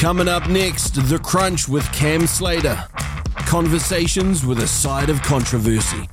[0.00, 2.82] Coming up next, The Crunch with Cam Slater.
[3.44, 6.08] Conversations with a side of controversy.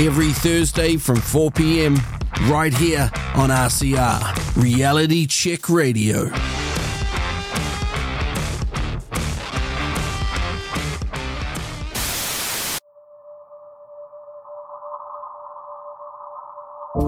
[0.00, 1.98] Every Thursday from 4 p.m.
[2.44, 6.30] right here on RCR, Reality Check Radio.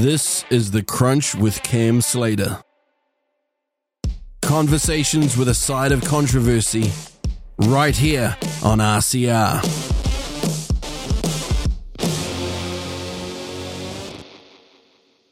[0.00, 2.62] This is The Crunch with Cam Slater.
[4.42, 6.92] Conversations with a side of controversy,
[7.58, 9.60] right here on RCR.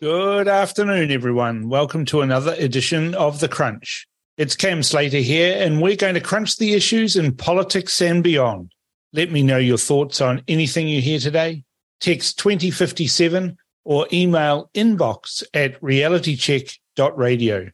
[0.00, 1.68] Good afternoon, everyone.
[1.68, 4.08] Welcome to another edition of The Crunch.
[4.36, 8.72] It's Cam Slater here, and we're going to crunch the issues in politics and beyond.
[9.12, 11.62] Let me know your thoughts on anything you hear today.
[12.00, 17.70] Text 2057 or email inbox at realitycheck.radio.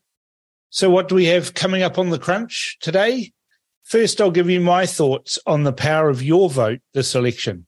[0.69, 3.33] So, what do we have coming up on the crunch today?
[3.83, 7.67] First, I'll give you my thoughts on the power of your vote this election.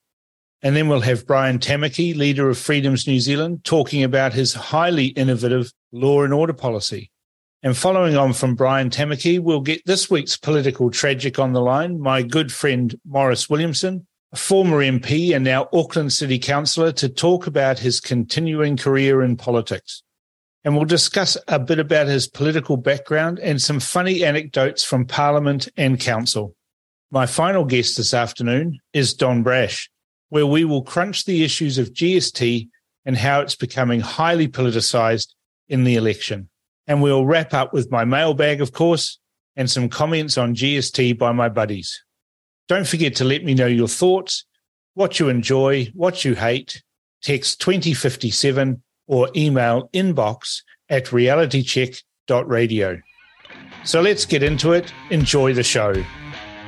[0.63, 5.07] And then we'll have Brian Tamaki, leader of Freedoms New Zealand, talking about his highly
[5.09, 7.11] innovative law and order policy.
[7.63, 11.99] And following on from Brian Tamaki, we'll get this week's political tragic on the line,
[11.99, 14.07] my good friend Maurice Williamson,
[14.39, 20.03] former MP and now Auckland City Councillor, to talk about his continuing career in politics.
[20.65, 25.69] And we'll discuss a bit about his political background and some funny anecdotes from Parliament
[25.77, 26.55] and Council.
[27.11, 29.91] My final guest this afternoon is Don Brash,
[30.31, 32.69] where we will crunch the issues of GST
[33.05, 35.29] and how it's becoming highly politicised
[35.69, 36.49] in the election.
[36.87, 39.19] And we'll wrap up with my mailbag, of course,
[39.57, 42.04] and some comments on GST by my buddies.
[42.69, 44.45] Don't forget to let me know your thoughts,
[44.95, 46.83] what you enjoy, what you hate.
[47.23, 53.01] Text 2057 or email inbox at realitycheck.radio.
[53.85, 54.93] So let's get into it.
[55.11, 55.95] Enjoy the show.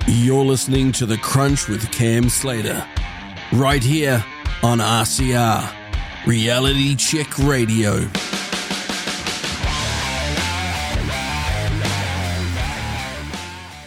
[0.06, 2.86] You're listening to The Crunch with Cam Slater,
[3.52, 4.24] right here
[4.62, 5.72] on RCR,
[6.26, 8.06] Reality Check Radio.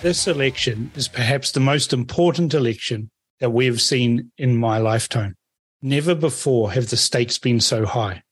[0.02, 3.12] This election is perhaps the most important election
[3.42, 5.36] that we have seen in my lifetime.
[5.82, 8.24] Never before have the stakes been so high.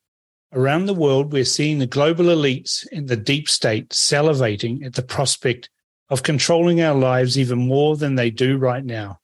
[0.54, 5.02] Around the world, we're seeing the global elites and the deep state salivating at the
[5.02, 5.70] prospect
[6.10, 9.20] of controlling our lives even more than they do right now.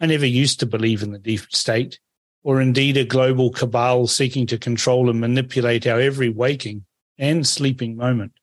[0.00, 1.98] I never used to believe in the deep state,
[2.44, 6.84] or indeed a global cabal seeking to control and manipulate our every waking
[7.18, 8.34] and sleeping moment.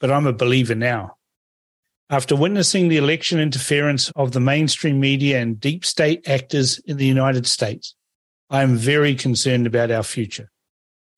[0.00, 1.16] But I'm a believer now.
[2.12, 7.06] After witnessing the election interference of the mainstream media and deep state actors in the
[7.06, 7.94] United States,
[8.50, 10.50] I am very concerned about our future.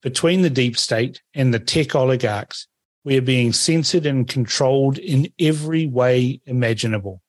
[0.01, 2.69] Between the deep state and the tech oligarchs,
[3.03, 7.21] we are being censored and controlled in every way imaginable.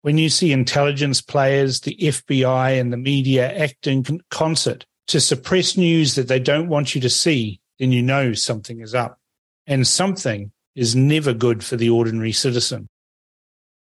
[0.00, 5.76] When you see intelligence players, the FBI, and the media act in concert to suppress
[5.76, 9.20] news that they don't want you to see, then you know something is up.
[9.68, 12.88] And something is never good for the ordinary citizen.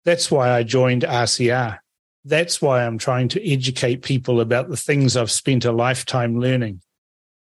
[0.04, 1.80] That's why I joined RCR.
[2.26, 6.82] That's why I'm trying to educate people about the things I've spent a lifetime learning.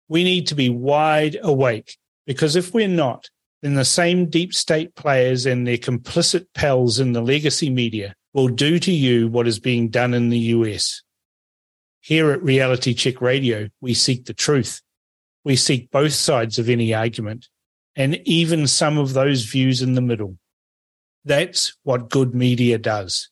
[0.09, 1.97] We need to be wide awake
[2.27, 3.29] because if we're not,
[3.63, 8.49] then the same deep state players and their complicit pals in the legacy media will
[8.49, 11.03] do to you what is being done in the US.
[12.01, 14.81] Here at Reality Check Radio, we seek the truth.
[15.45, 17.49] We seek both sides of any argument
[17.97, 20.39] and even some of those views in the middle.
[21.29, 23.29] That's what good media does.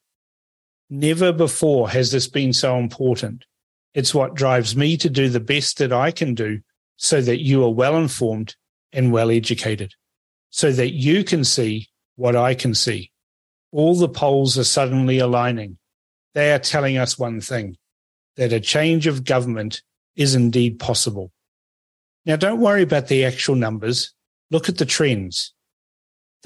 [0.90, 3.46] Never before has this been so important.
[3.94, 6.60] It's what drives me to do the best that I can do
[6.98, 8.54] so that you are well informed
[8.92, 9.94] and well educated,
[10.50, 13.12] so that you can see what I can see.
[13.72, 15.78] All the polls are suddenly aligning.
[16.34, 17.78] They are telling us one thing
[18.36, 19.80] that a change of government
[20.16, 21.32] is indeed possible.
[22.26, 24.12] Now, don't worry about the actual numbers.
[24.50, 25.54] Look at the trends.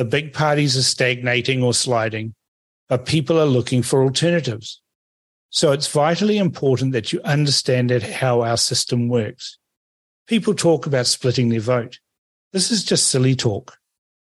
[0.01, 2.35] The big parties are stagnating or sliding,
[2.89, 4.81] but people are looking for alternatives.
[5.51, 9.59] So it's vitally important that you understand how our system works.
[10.27, 11.99] People talk about splitting their vote.
[12.51, 13.77] This is just silly talk.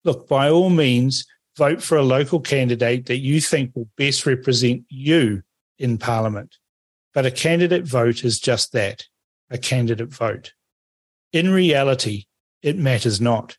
[0.05, 1.25] Look, by all means,
[1.57, 5.43] vote for a local candidate that you think will best represent you
[5.77, 6.55] in Parliament.
[7.13, 9.03] But a candidate vote is just that
[9.49, 10.53] a candidate vote.
[11.33, 12.27] In reality,
[12.61, 13.57] it matters not.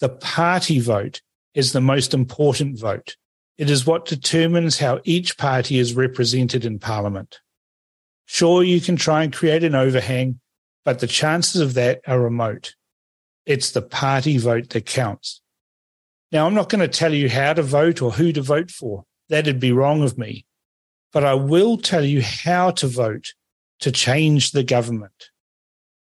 [0.00, 1.20] The party vote
[1.54, 3.16] is the most important vote.
[3.56, 7.40] It is what determines how each party is represented in Parliament.
[8.26, 10.40] Sure, you can try and create an overhang,
[10.84, 12.74] but the chances of that are remote.
[13.46, 15.40] It's the party vote that counts.
[16.32, 19.04] Now, I'm not going to tell you how to vote or who to vote for.
[19.28, 20.46] That'd be wrong of me.
[21.12, 23.34] But I will tell you how to vote
[23.80, 25.30] to change the government.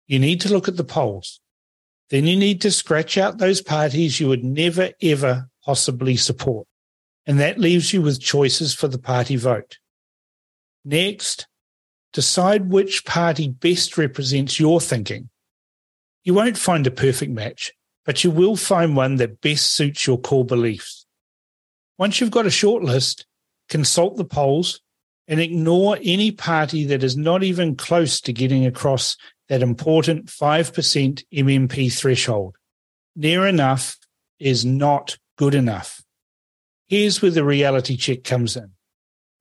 [0.06, 1.40] You need to look at the polls.
[2.12, 6.68] Then you need to scratch out those parties you would never, ever possibly support.
[7.24, 9.78] And that leaves you with choices for the party vote.
[10.84, 11.46] Next,
[12.12, 15.30] decide which party best represents your thinking.
[16.22, 17.72] You won't find a perfect match,
[18.04, 21.06] but you will find one that best suits your core beliefs.
[21.96, 23.24] Once you've got a short list,
[23.70, 24.82] consult the polls
[25.28, 29.16] and ignore any party that is not even close to getting across
[29.52, 32.56] that important 5% MMP threshold.
[33.14, 33.98] Near enough
[34.38, 36.02] is not good enough.
[36.88, 38.70] Here's where the reality check comes in.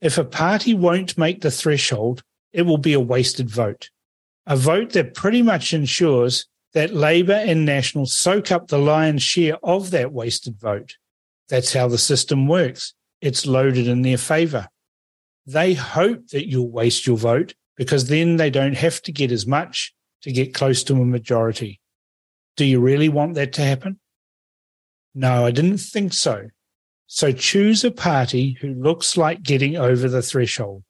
[0.02, 3.90] If a party won't make the threshold, it will be a wasted vote.
[4.46, 9.56] A vote that pretty much ensures that Labour and National soak up the lion's share
[9.64, 10.98] of that wasted vote.
[11.48, 12.94] That's how the system works.
[13.22, 14.68] It's loaded in their favour.
[15.46, 19.48] They hope that you'll waste your vote because then they don't have to get as
[19.48, 19.94] much
[20.24, 21.80] to get close to a majority.
[22.58, 24.00] Do you really want that to happen?
[25.14, 26.50] No, I didn't think so.
[27.08, 30.84] So choose a party who looks like getting over the threshold.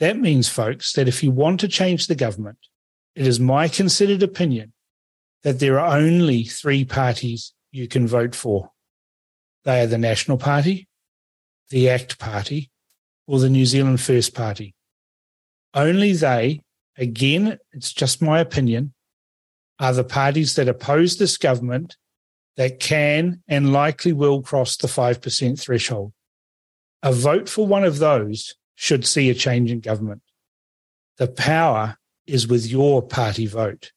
[0.00, 2.58] That means, folks, that if you want to change the government,
[3.14, 4.72] it is my considered opinion
[5.44, 8.70] that there are only three parties you can vote for.
[9.64, 10.88] They are the National Party,
[11.70, 12.70] the ACT Party,
[13.26, 14.74] or the New Zealand First Party.
[15.72, 16.60] Only they,
[16.96, 18.94] again, it's just my opinion,
[19.78, 21.96] are the parties that oppose this government
[22.56, 26.12] that can and likely will cross the 5% threshold.
[27.02, 30.22] A vote for one of those should see a change in government.
[31.18, 31.96] The power
[32.26, 33.92] is with your party vote.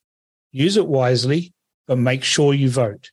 [0.52, 1.54] Use it wisely,
[1.88, 3.12] but make sure you vote.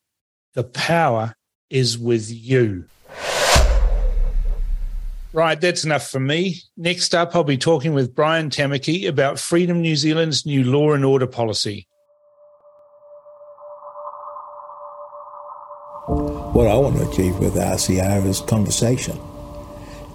[0.55, 1.35] The power
[1.71, 2.87] is with you.
[5.35, 6.61] Right, that's enough for me.
[6.77, 11.05] Next up, I'll be talking with Brian Tamaki about Freedom New Zealand's new law and
[11.05, 11.89] order policy.
[16.06, 19.19] What I want to achieve with RCR is conversation.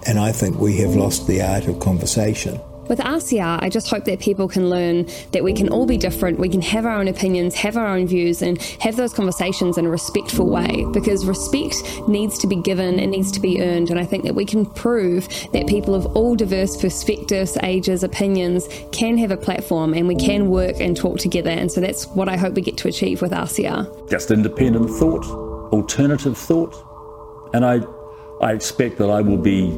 [0.08, 2.62] And I think we have lost the art of conversation.
[2.90, 6.40] With RCR, I just hope that people can learn that we can all be different,
[6.40, 9.86] we can have our own opinions, have our own views, and have those conversations in
[9.86, 11.76] a respectful way because respect
[12.08, 13.92] needs to be given, it needs to be earned.
[13.92, 18.68] And I think that we can prove that people of all diverse perspectives, ages, opinions
[18.92, 21.52] can have a platform and we can work and talk together.
[21.52, 24.10] And so that's what I hope we get to achieve with RCR.
[24.10, 25.26] Just independent thought,
[25.72, 26.74] alternative thought.
[27.54, 27.82] And I,
[28.42, 29.78] I expect that I will be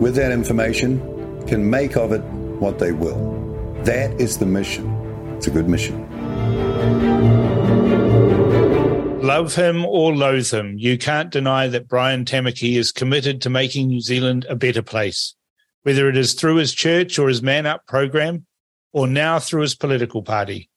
[0.00, 1.00] with that information,
[1.46, 2.22] can make of it
[2.60, 3.34] what they will.
[3.84, 4.86] That is the mission.
[5.36, 6.04] It's a good mission.
[9.22, 13.88] Love him or loathe him, you can't deny that Brian Tamaki is committed to making
[13.88, 15.34] New Zealand a better place.
[15.86, 18.44] whether it is through his church or his Man Up program,
[18.92, 20.68] or now through his political party.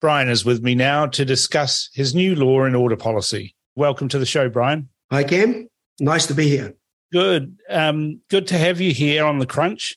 [0.00, 3.54] Brian is with me now to discuss his new law and order policy.
[3.76, 4.88] Welcome to the show, Brian.
[5.12, 5.68] Hi, Cam.
[6.00, 6.74] Nice to be here.
[7.12, 7.56] Good.
[7.70, 9.96] Um, good to have you here on the crunch.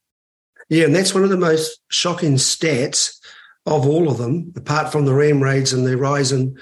[0.69, 3.19] yeah, and that's one of the most shocking stats
[3.65, 6.59] of all of them, apart from the ram raids and the rise in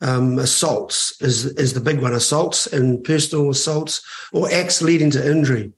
[0.00, 5.30] um, assaults, is is the big one: assaults and personal assaults or acts leading to
[5.30, 5.72] injury.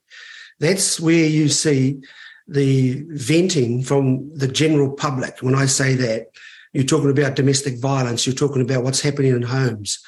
[0.59, 2.01] That's where you see
[2.49, 5.39] the venting from the general public.
[5.41, 6.29] When I say that,
[6.73, 8.27] you're talking about domestic violence.
[8.27, 9.99] You're talking about what's happening in homes,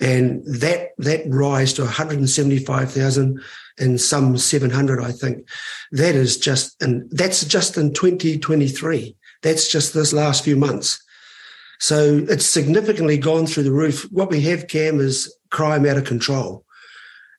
[0.00, 3.40] and that that rise to 175,000
[3.78, 5.48] and some 700, I think,
[5.92, 9.16] that is just and that's just in 2023.
[9.42, 11.02] That's just this last few months.
[11.82, 14.04] So it's significantly gone through the roof.
[14.12, 16.64] What we have, Cam, is crime out of control.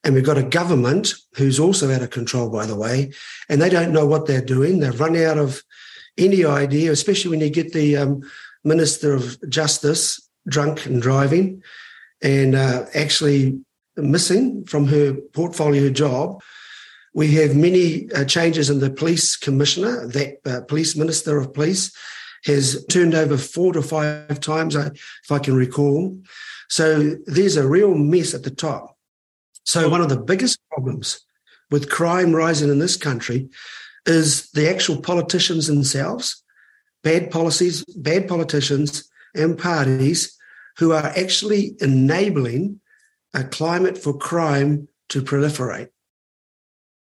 [0.04, 3.14] And we've got a government who's also out of control, by the way,
[3.48, 4.82] and they don't know what they're doing.
[4.82, 5.64] They've run out of
[6.18, 8.22] any idea, especially when you get the um,
[8.66, 11.64] Minister of Justice drunk and driving
[12.22, 13.62] and uh, actually
[13.96, 16.42] missing from her portfolio job.
[17.14, 21.96] We have many uh, changes in the police commissioner, that uh, police minister of police
[22.46, 24.90] has turned over four to five times, uh,
[25.24, 26.18] if I can recall.
[26.70, 28.98] So there's a real mess at the top.
[29.64, 31.22] So one of the biggest problems
[31.72, 33.50] with crime rising in this country
[34.06, 36.44] is the actual politicians themselves,
[37.04, 40.38] bad policies, bad politicians and parties
[40.78, 42.82] who are actually enabling
[43.34, 45.90] a climate for crime to proliferate.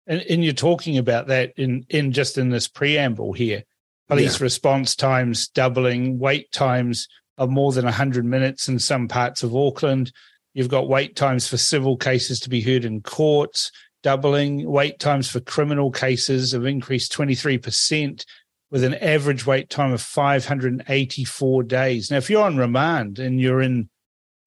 [0.07, 3.63] And, and you're talking about that in, in just in this preamble here.
[4.07, 4.43] Police Yeah.
[4.43, 7.07] response times doubling, wait times
[7.37, 10.11] of more than 100 minutes in some parts of Auckland.
[10.53, 13.71] You've got wait times for civil cases to be heard in courts
[14.03, 14.69] doubling.
[14.69, 18.23] Wait times for criminal cases have increased 23%,
[18.71, 22.11] with an average wait time of 584 days.
[22.11, 23.89] Now, if you're on remand and you're in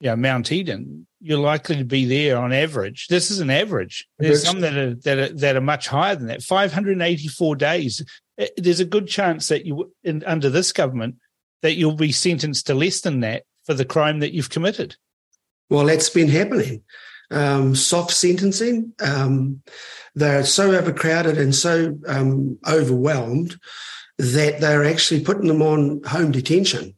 [0.01, 3.09] you know, Mount Eden, you're likely to be there on average.
[3.09, 4.07] This is an average.
[4.19, 6.43] There's some that are that are, that are much higher than that.
[6.43, 8.05] 584 days.
[8.39, 11.17] Eh, There's a good chance that you, in, under this government,
[11.63, 14.97] that you'll be sentenced to less than that for the crime that you've committed.
[15.71, 16.83] Well, that's been happening.
[17.31, 18.93] Um, soft sentencing.
[19.01, 19.63] Um,
[20.15, 23.57] they're so overcrowded and so um, overwhelmed
[24.19, 26.97] that they're actually putting them on home detention.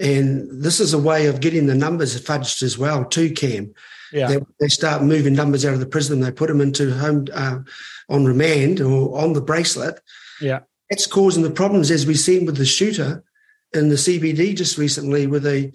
[0.00, 3.74] And this is a way of getting the numbers fudged as well, too, Cam.
[4.12, 4.28] Yeah.
[4.28, 6.20] They, they start moving numbers out of the prison.
[6.20, 7.60] They put them into home uh,
[8.08, 10.00] on remand or on the bracelet.
[10.40, 10.60] Yeah.
[10.90, 13.24] That's causing the problems, as we've seen with the shooter
[13.72, 15.72] in the CBD just recently, with a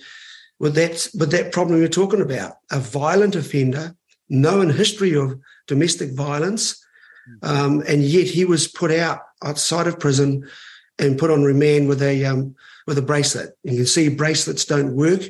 [0.59, 3.95] with that with that problem we're talking about, a violent offender,
[4.29, 6.83] known history of domestic violence,
[7.41, 10.47] um, and yet he was put out outside of prison
[10.97, 12.55] and put on remand with a um,
[12.89, 13.51] with a bracelet.
[13.63, 15.21] You can see bracelets don't work,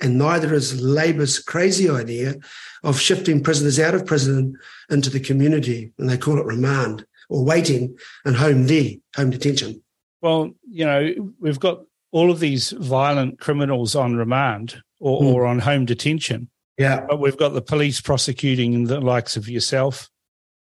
[0.00, 2.36] and neither is Labor's crazy idea
[2.84, 4.56] of shifting prisoners out of prison
[4.88, 7.04] into the community, and they call it remand.
[7.28, 9.82] or waiting and home D, home detention.
[10.22, 11.82] Well, you know, we've got
[12.12, 15.34] all of these violent criminals on remand or, mm.
[15.34, 16.48] or on home detention.
[16.78, 17.04] Yeah.
[17.08, 20.08] But we've got the police prosecuting the likes of yourself.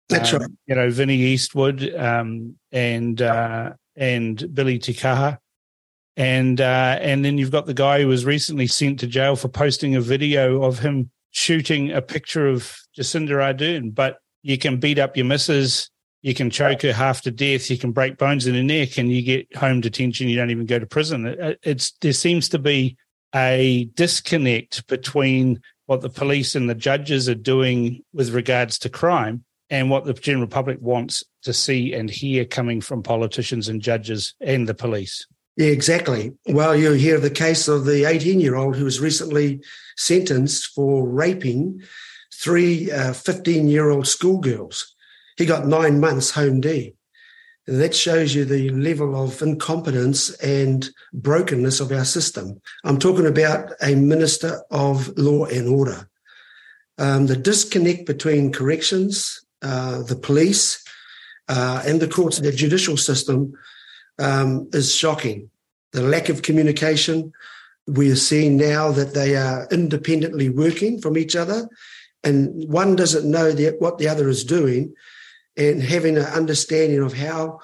[0.08, 0.50] That's um, right.
[0.66, 5.38] You know, Vinnie Eastwood um, and uh, and Billy Te Kahika.
[6.16, 9.48] And uh, and then you've got the guy who was recently sent to jail for
[9.48, 13.94] posting a video of him shooting a picture of Jacinda Ardern.
[13.94, 15.88] But you can beat up your missus,
[16.20, 19.10] you can choke her half to death, you can break bones in her neck, and
[19.10, 20.28] you get home detention.
[20.28, 21.26] You don't even go to prison.
[21.26, 22.96] It, it's there seems to be
[23.34, 29.44] a disconnect between what the police and the judges are doing with regards to crime
[29.70, 34.34] and what the general public wants to see and hear coming from politicians and judges
[34.40, 35.26] and the police.
[35.56, 36.32] Yeah, exactly.
[36.46, 39.62] Well, you hear the case of the 18 year old who was recently
[39.96, 41.82] sentenced for raping
[42.34, 44.94] three 15 uh, year old schoolgirls.
[45.36, 46.94] He got nine months home D.
[47.66, 52.60] And that shows you the level of incompetence and brokenness of our system.
[52.84, 56.08] I'm talking about a minister of law and order.
[56.98, 60.82] Um, the disconnect between corrections, uh, the police,
[61.48, 63.52] uh, and the courts, the judicial system
[64.22, 65.50] um, is shocking.
[65.92, 67.32] The lack of communication.
[67.86, 71.68] We are seeing now that they are independently working from each other,
[72.22, 74.94] and one doesn't know the, what the other is doing,
[75.56, 77.58] and having an understanding of how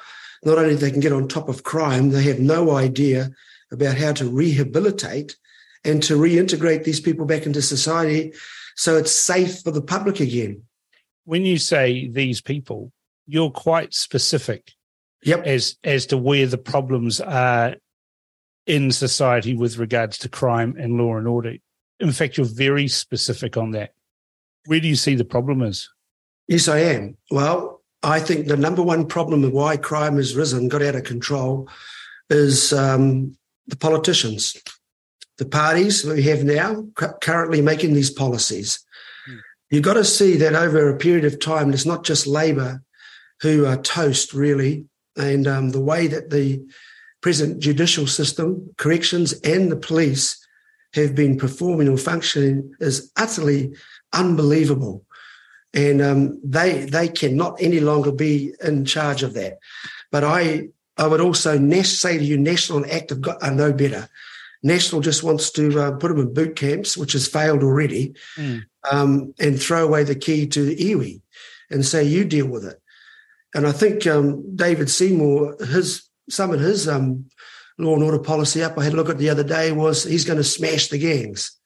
[0.45, 3.31] not only they can get on top of crime, they have no idea
[3.71, 5.37] about how to rehabilitate
[5.85, 8.33] and to reintegrate these people back into society
[8.79, 10.63] so it's safe for the public again.
[11.25, 12.93] When you say these people,
[13.27, 14.73] you're quite specific
[15.23, 15.47] Yep.
[15.47, 17.75] As as to where the problems are
[18.69, 21.55] in society with regards to crime and law and order.
[21.99, 23.95] In fact, you're very specific on that.
[24.67, 25.89] Where do you see the problem is?
[26.47, 27.17] Yes, I am.
[27.31, 31.05] Well, I think the number one problem of why crime has risen, got out of
[31.05, 31.69] control,
[32.31, 34.55] is um, the politicians,
[35.39, 36.87] the parties that we have now
[37.21, 38.85] currently making these policies.
[39.27, 39.37] Hmm.
[39.71, 42.83] You've got to see that over a period of time, it's not just Labor
[43.41, 44.88] who are toast, really
[45.19, 46.65] and um, the way that the
[47.21, 50.45] present judicial system, corrections, and the police
[50.95, 53.75] have been performing or functioning is utterly
[54.13, 55.05] unbelievable.
[55.75, 59.59] And um, they they cannot any longer be in charge of that.
[60.11, 64.09] But I I would also say to you, National and Active are no better.
[64.63, 68.63] National just wants to uh, put them in boot camps, which has failed already, mm.
[68.91, 71.21] um, and throw away the key to the iwi
[71.71, 72.81] and say, you deal with it.
[73.55, 77.27] And I think um, David Seymour, his some of his um,
[77.79, 80.25] law and order policy up, I had a look at the other day, was he's
[80.25, 81.57] going to smash the gangs.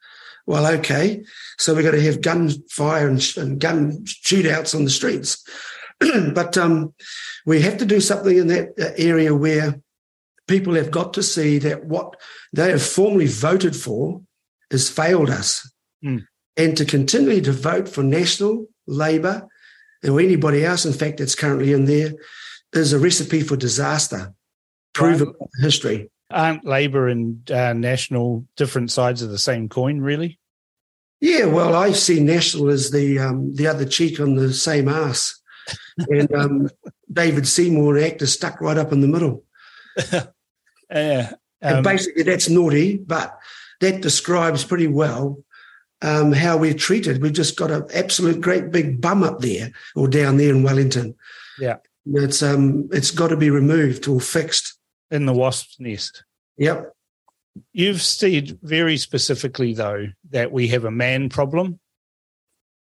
[0.47, 1.25] Well, okay,
[1.59, 5.45] so we're going to have gunfire and, and gun shootouts on the streets,
[6.01, 6.95] but um,
[7.47, 9.81] we have to do something in that uh, area where
[10.49, 12.17] people have got to see that what
[12.53, 14.21] they have formally voted for
[14.73, 15.71] has failed us,
[16.05, 16.25] mm.
[16.57, 19.49] and to continually to vote for National Labor
[20.05, 22.13] or anybody else, in fact, that's currently in there,
[22.73, 24.35] is a recipe for disaster,
[24.95, 25.49] proven right.
[25.61, 26.11] history.
[26.31, 30.39] Aren't Labor and uh, National different sides of the same coin, really?
[31.21, 35.41] Yeah, well, I see National as the um, the other cheek on the same ass,
[36.09, 36.71] and um,
[37.13, 39.45] David Seymour, an actor, stuck right up in the middle.
[40.91, 43.39] yeah, um, and basically that's naughty, but
[43.81, 45.45] that describes pretty well
[46.03, 47.23] um, how we're treated.
[47.23, 51.15] We've just got an absolute great big bum up there or down there in Wellington.
[51.59, 51.77] Yeah.
[52.07, 54.79] It's um it's got to be removed or fixed.
[55.11, 56.25] In the wasp's nest.
[56.57, 56.91] Yep.
[57.73, 61.79] You've said very specifically though that we have a man problem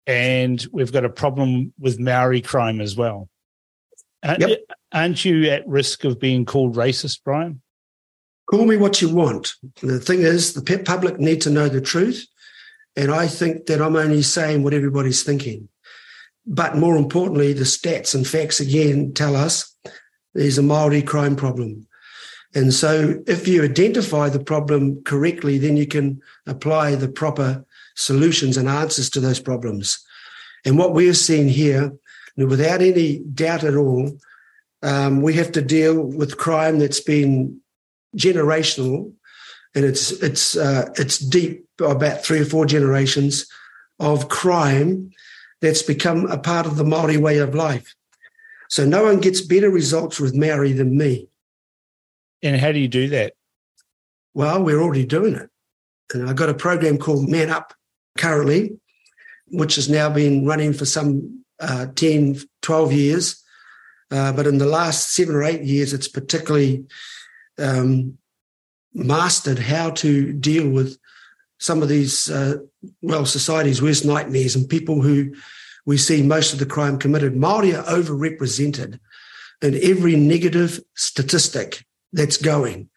[0.07, 3.29] and we've got a problem with Maori crime as well.
[4.25, 4.61] Yep.
[4.93, 7.61] Aren't you at risk of being called racist, Brian?
[8.47, 9.55] Call me what you want.
[9.83, 12.27] The thing is, the public need to know the truth.
[12.97, 15.69] And I think that I'm only saying what everybody's thinking.
[16.47, 19.75] But more importantly, the stats and facts again tell us
[20.35, 21.87] there's a Maori crime problem.
[22.55, 28.57] And so if you identify the problem correctly, then you can apply the proper solutions
[28.57, 30.05] and answers to those problems.
[30.65, 31.93] And what we're seeing here,
[32.37, 34.19] without any doubt at all,
[34.83, 37.61] um, we have to deal with crime that's been
[38.17, 39.13] generational
[39.75, 43.47] and it's it's uh, it's deep about three or four generations
[43.99, 45.11] of crime
[45.61, 47.95] that's become a part of the Maori way of life.
[48.69, 51.29] So no one gets better results with Maori than me.
[52.43, 53.35] And how do you do that?
[54.35, 55.51] Well, we're already doing it.
[56.13, 57.75] And I've got a program called Man Up
[58.19, 58.79] currently,
[59.49, 63.43] which has now been running for some uh, 10, 12 years.
[64.11, 66.85] Uh, but in the last seven or eight years, it's particularly
[67.59, 68.19] um,
[68.93, 70.99] mastered how to deal with
[71.63, 72.57] some of these, uh,
[73.03, 75.33] well, society's worst nightmares and people who
[75.87, 77.37] we see most of the crime committed.
[77.37, 78.99] Maori are overrepresented
[79.63, 82.91] in every negative statistic that's going,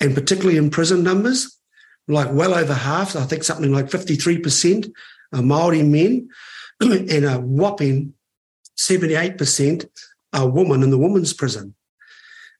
[0.00, 1.58] and particularly in prison numbers,
[2.06, 4.92] like well over half, I think something like 53%
[5.32, 6.28] are Maori men,
[6.80, 8.12] and a whopping
[8.76, 9.88] 78%
[10.34, 11.74] are women in the women's prison.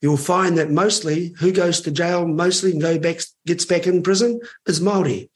[0.05, 4.39] You'll find that mostly who goes to jail mostly go back gets back in prison
[4.67, 5.31] is Maori.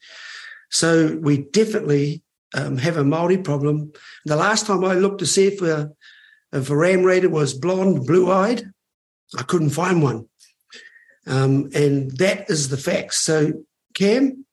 [0.69, 2.21] So we definitely
[2.53, 3.91] um, have a Maori problem.
[4.25, 5.89] The last time I looked to see if a,
[6.53, 8.71] if a ram raider was blonde, blue eyed,
[9.35, 10.27] I couldn't find one.
[11.25, 13.15] Um, and that is the fact.
[13.15, 13.53] So,
[13.95, 14.45] Cam,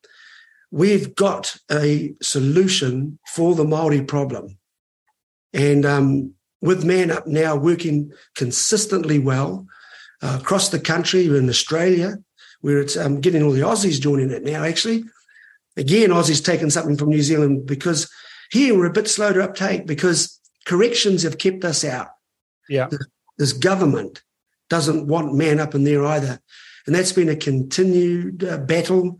[0.70, 4.56] we've got a solution for the Maori problem.
[5.52, 9.66] And um, with Man Up now working consistently well
[10.22, 12.16] uh, across the country, in Australia,
[12.60, 15.04] where it's um, getting all the Aussies joining it now, actually.
[15.76, 18.10] Again, Aussies taking something from New Zealand because
[18.50, 22.08] here we're a bit slow to uptake because corrections have kept us out.
[22.68, 22.88] Yeah.
[23.38, 24.22] This government
[24.68, 26.40] doesn't want man up in there either.
[26.86, 29.18] And that's been a continued uh, battle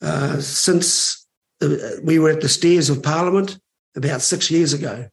[0.00, 1.26] uh, since
[1.60, 3.58] uh, we were at the stairs of Parliament
[3.96, 5.08] about six years ago.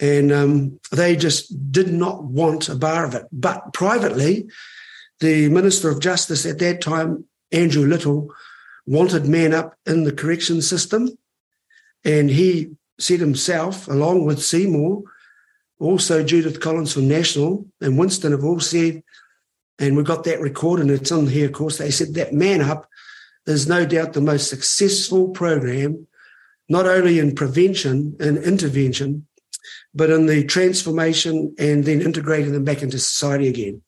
[0.00, 3.26] And um, they just did not want a bar of it.
[3.30, 4.48] But privately,
[5.20, 8.34] the Minister of Justice at that time, Andrew Little,
[8.86, 11.08] wanted man up in the correction system.
[12.04, 15.02] And he said himself, along with Seymour,
[15.78, 19.02] also Judith Collins from National and Winston have all said,
[19.78, 22.60] and we've got that recorded, and it's on here, of course, they said that Man
[22.60, 22.88] Up
[23.46, 26.06] is no doubt the most successful program,
[26.68, 29.26] not only in prevention and intervention,
[29.94, 33.82] but in the transformation and then integrating them back into society again.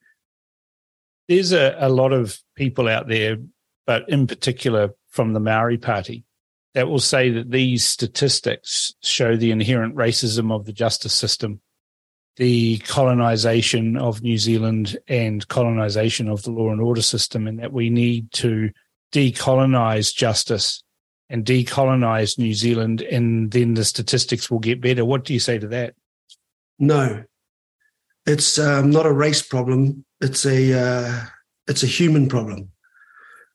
[1.27, 3.37] There's a, a lot of people out there
[3.85, 6.23] but in particular from the Maori Party,
[6.73, 11.61] that will say that these statistics show the inherent racism of the justice system,
[12.35, 17.71] the colonization of New Zealand and colonization of the law and order system, and that
[17.71, 18.71] we need to
[19.13, 20.83] decolonize justice
[21.29, 25.03] and decolonize New Zealand, and then the statistics will get better.
[25.03, 25.95] What do you say to that?
[26.77, 27.23] No,
[28.25, 30.05] it's um, not a race problem.
[30.21, 31.25] It's a uh,
[31.67, 32.71] it's a human problem.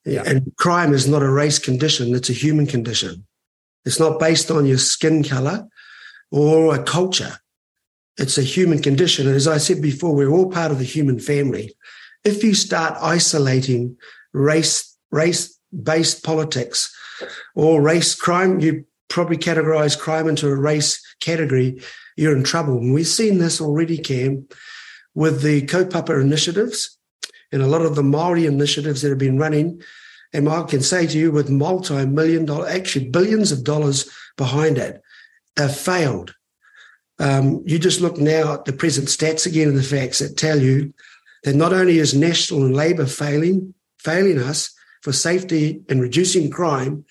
[0.05, 0.23] Yeah.
[0.25, 3.25] And crime is not a race condition, it's a human condition.
[3.85, 5.67] It's not based on your skin color
[6.31, 7.37] or a culture.
[8.17, 9.27] It's a human condition.
[9.27, 11.75] And as I said before, we're all part of the human family.
[12.23, 13.97] If you start isolating
[14.33, 16.95] race, race based politics
[17.55, 21.81] or race crime, you probably categorize crime into a race category,
[22.15, 22.77] you're in trouble.
[22.77, 24.47] And we've seen this already, Cam,
[25.13, 26.97] with the kaupapa initiatives
[27.51, 29.81] and a lot of the Maori initiatives that have been running.
[30.33, 35.01] And I can say to you, with multi-million dollar, actually billions of dollars behind it,
[35.57, 36.33] have failed.
[37.19, 40.59] Um, you just look now at the present stats again and the facts that tell
[40.59, 40.93] you
[41.43, 47.05] that not only is National and Labour failing, failing us for safety and reducing crime,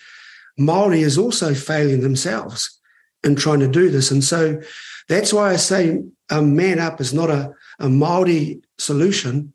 [0.58, 2.78] Maori is also failing themselves
[3.24, 4.10] in trying to do this.
[4.10, 4.60] And so
[5.08, 9.52] that's why I say um, Man Up is not a, a Maori solution.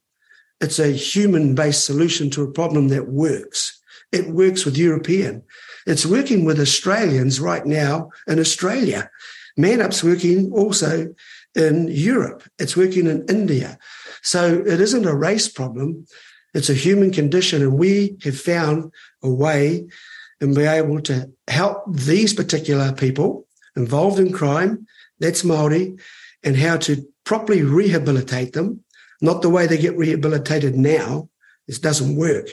[0.61, 3.81] It's a human based solution to a problem that works.
[4.11, 5.43] It works with European.
[5.85, 9.09] It's working with Australians right now in Australia.
[9.57, 11.13] Man up's working also
[11.55, 12.43] in Europe.
[12.59, 13.77] It's working in India.
[14.21, 16.05] So it isn't a race problem.
[16.55, 17.61] It's a human condition.
[17.61, 18.91] And we have found
[19.21, 19.87] a way
[20.41, 24.87] and be able to help these particular people involved in crime,
[25.19, 25.95] that's Maori,
[26.43, 28.83] and how to properly rehabilitate them
[29.21, 31.29] not the way they get rehabilitated now.
[31.67, 32.49] This doesn't work.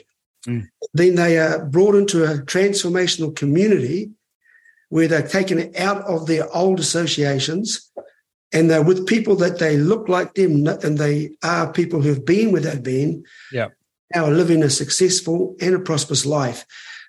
[0.47, 0.69] Mm.
[0.95, 4.11] Then they are brought into a transformational community
[4.89, 7.91] where they're taken out of their old associations
[8.53, 12.53] and they're with people that they look like them and they are people who've been
[12.53, 13.25] where they've been.
[13.51, 13.69] Yeah.
[14.15, 16.65] Now are living a successful and a prosperous life.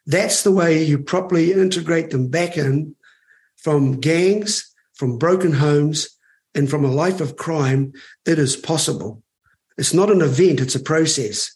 [0.06, 2.96] That's the way you properly integrate them back in
[3.58, 6.10] from gangs, from broken homes,
[6.56, 7.94] and from a life of crime.
[8.26, 9.24] It is possible.
[9.78, 11.56] It's not an event, it's a process.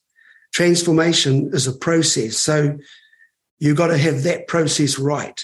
[0.53, 2.37] Transformation is a process.
[2.37, 2.77] So
[3.59, 5.43] you've got to have that process right.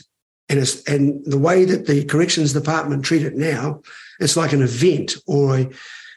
[0.49, 3.81] And, it's, and the way that the corrections department treat it now,
[4.19, 5.69] it's like an event or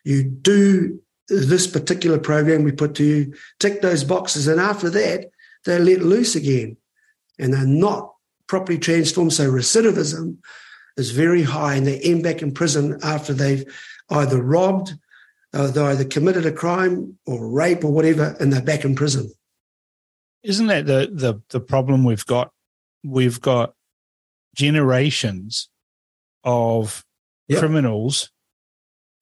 [0.04, 4.46] you do this particular program we put to you, tick those boxes.
[4.46, 5.30] And after that,
[5.64, 6.76] they're let loose again
[7.38, 8.14] and they're not
[8.46, 9.32] properly transformed.
[9.32, 10.38] So recidivism
[10.96, 13.64] is very high and they end back in prison after they've
[14.10, 14.94] either robbed,
[15.52, 19.30] uh, they either committed a crime or rape or whatever, and they're back in prison.
[20.42, 22.52] Isn't that the the the problem we've got?
[23.02, 23.74] We've got
[24.54, 25.68] generations
[26.44, 27.04] of
[27.48, 27.58] yep.
[27.58, 28.30] criminals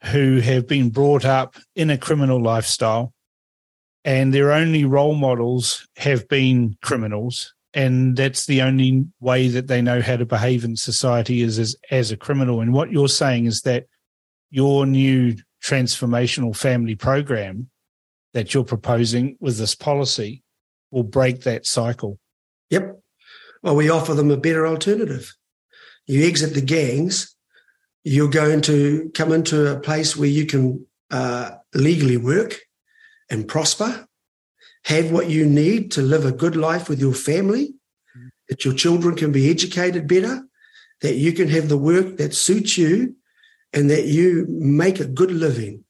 [0.07, 3.13] who have been brought up in a criminal lifestyle
[4.05, 9.83] and their only role models have been criminals and that's the only way that they
[9.83, 12.61] know how to behave in society is as, as a criminal.
[12.61, 13.87] And what you're saying is that
[14.51, 17.69] your new transformational family program
[18.33, 20.45] that you're proposing with this policy
[20.93, 22.19] will break that cycle.
[22.71, 23.01] Yep.
[23.63, 25.35] Well we offer them a better alternative.
[26.07, 27.34] You exit the gangs
[28.05, 32.61] you're going to come into a place where you can uh, legally work
[33.31, 34.07] and prosper,
[34.85, 37.75] have what you need to live a good life with your family,
[38.49, 40.47] that your children can be educated better,
[41.01, 43.17] that you can have the work that suits you,
[43.73, 45.83] and that you make a good living,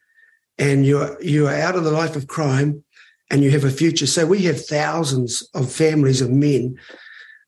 [0.57, 2.85] and you're you are out of the life of crime,
[3.31, 4.07] and you have a future.
[4.07, 6.79] So we have thousands of families of men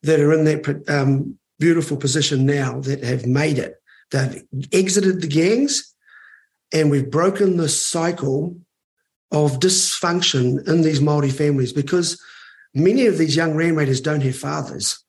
[0.03, 3.77] that are in that um, beautiful position now that have made it
[4.11, 5.95] They've exited the gangs
[6.73, 8.57] and we've broken the cycle
[9.33, 12.21] of dysfunction in these Māori families because
[12.75, 15.03] many of these young ram raiders don't have fathers.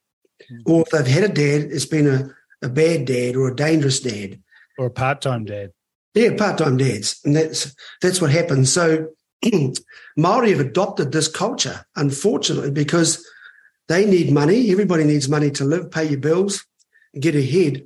[0.51, 0.61] Mm.
[0.65, 2.29] Or if they've had a dad, it's been a,
[2.65, 4.41] a bad dad or a dangerous dad.
[4.77, 5.71] Or a part-time dad.
[6.13, 7.19] Yeah, part-time dads.
[7.23, 8.71] And that's that's what happens.
[8.71, 9.09] So
[10.17, 13.25] Maori have adopted this culture, unfortunately, because
[13.87, 14.71] they need money.
[14.71, 16.65] Everybody needs money to live, pay your bills,
[17.19, 17.85] get ahead.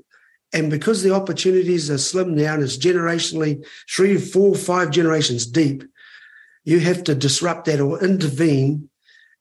[0.54, 5.84] And because the opportunities are slim now and it's generationally three, four, five generations deep,
[6.64, 8.90] you have to disrupt that or intervene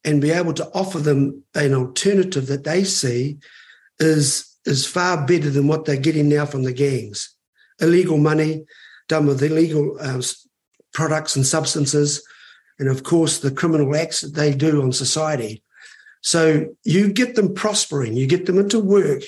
[0.04, 3.38] and be able to offer them an alternative that they see
[3.98, 7.34] is, is far better than what they're getting now from the gangs.
[7.80, 8.64] Illegal money
[9.08, 10.22] done with illegal uh,
[10.94, 12.26] products and substances,
[12.78, 15.62] and of course the criminal acts that they do on society.
[16.22, 19.22] So you get them prospering, you get them into work,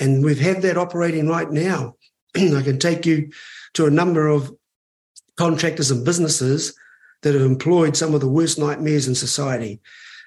[0.00, 1.96] and we've had that operating right now.
[2.36, 3.30] I can take you
[3.74, 4.54] to a number of
[5.36, 6.74] contractors and businesses
[7.22, 9.80] that have employed some of the worst nightmares in society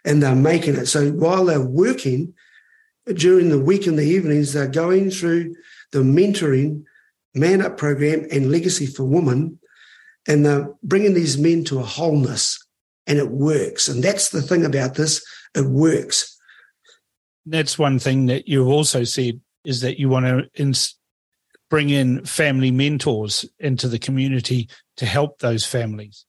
[0.06, 0.88] and they're making it.
[0.88, 2.34] So while they're working
[3.14, 5.56] during the week and the evenings, they're going through
[5.92, 6.84] the mentoring
[7.34, 9.60] man up program and legacy for women
[10.28, 12.64] and they're bringing these men to a wholeness
[13.08, 13.88] and it works.
[13.88, 16.38] And that's the thing about this, it works.
[17.46, 20.98] That's one thing that you've also said is that you want to ins-
[21.70, 26.26] bring in family mentors into the community to help those families.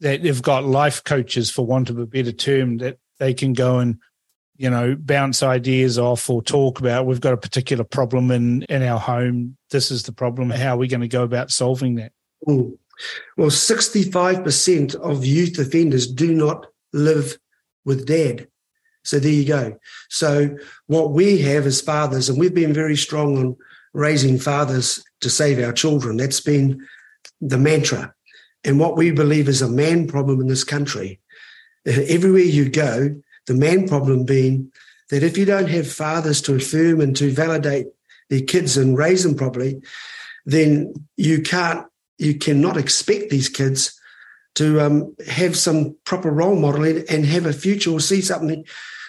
[0.00, 3.78] That they've got life coaches, for want of a better term, that they can go
[3.78, 3.98] and
[4.56, 7.06] you know bounce ideas off or talk about.
[7.06, 9.56] We've got a particular problem in in our home.
[9.70, 10.50] This is the problem.
[10.50, 12.12] How are we going to go about solving that?
[12.46, 12.76] Mm.
[13.38, 17.38] Well, sixty five percent of youth offenders do not live
[17.86, 18.48] with dad.
[19.02, 19.78] So there you go.
[20.08, 23.56] So what we have as fathers, and we've been very strong on
[23.92, 26.16] raising fathers to save our children.
[26.16, 26.86] That's been
[27.40, 28.14] the mantra.
[28.64, 31.20] And what we believe is a man problem in this country.
[31.86, 34.70] Everywhere you go, the man problem being
[35.08, 37.86] that if you don't have fathers to affirm and to validate
[38.28, 39.82] their kids and raise them properly,
[40.44, 41.86] then you can't,
[42.18, 43.99] you cannot expect these kids
[44.56, 48.64] to um, have some proper role modeling and have a future or see something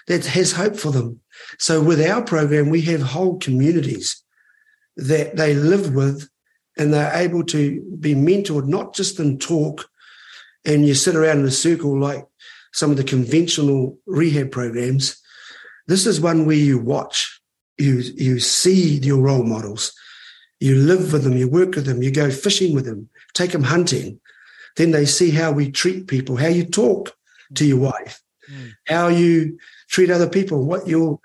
[0.07, 1.19] that has hope for them.
[1.57, 4.23] So with our program, we have whole communities
[4.97, 6.29] that they live with
[6.77, 9.89] and they're able to be mentored, not just in talk
[10.65, 12.25] and you sit around in a circle like
[12.73, 15.21] some of the conventional rehab programs.
[15.87, 17.41] This is one where you watch,
[17.77, 19.93] you, you see your role models,
[20.59, 23.63] you live with them, you work with them, you go fishing with them, take them
[23.63, 24.19] hunting.
[24.77, 27.13] Then they see how we treat people, how you talk
[27.55, 28.71] to your wife, mm.
[28.87, 29.57] how you
[29.89, 31.19] treat other people, what your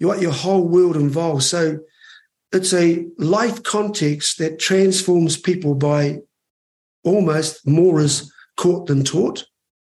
[0.00, 1.48] what your whole world involves.
[1.48, 1.80] So
[2.52, 6.20] it's a life context that transforms people by
[7.04, 9.44] almost more as caught than taught.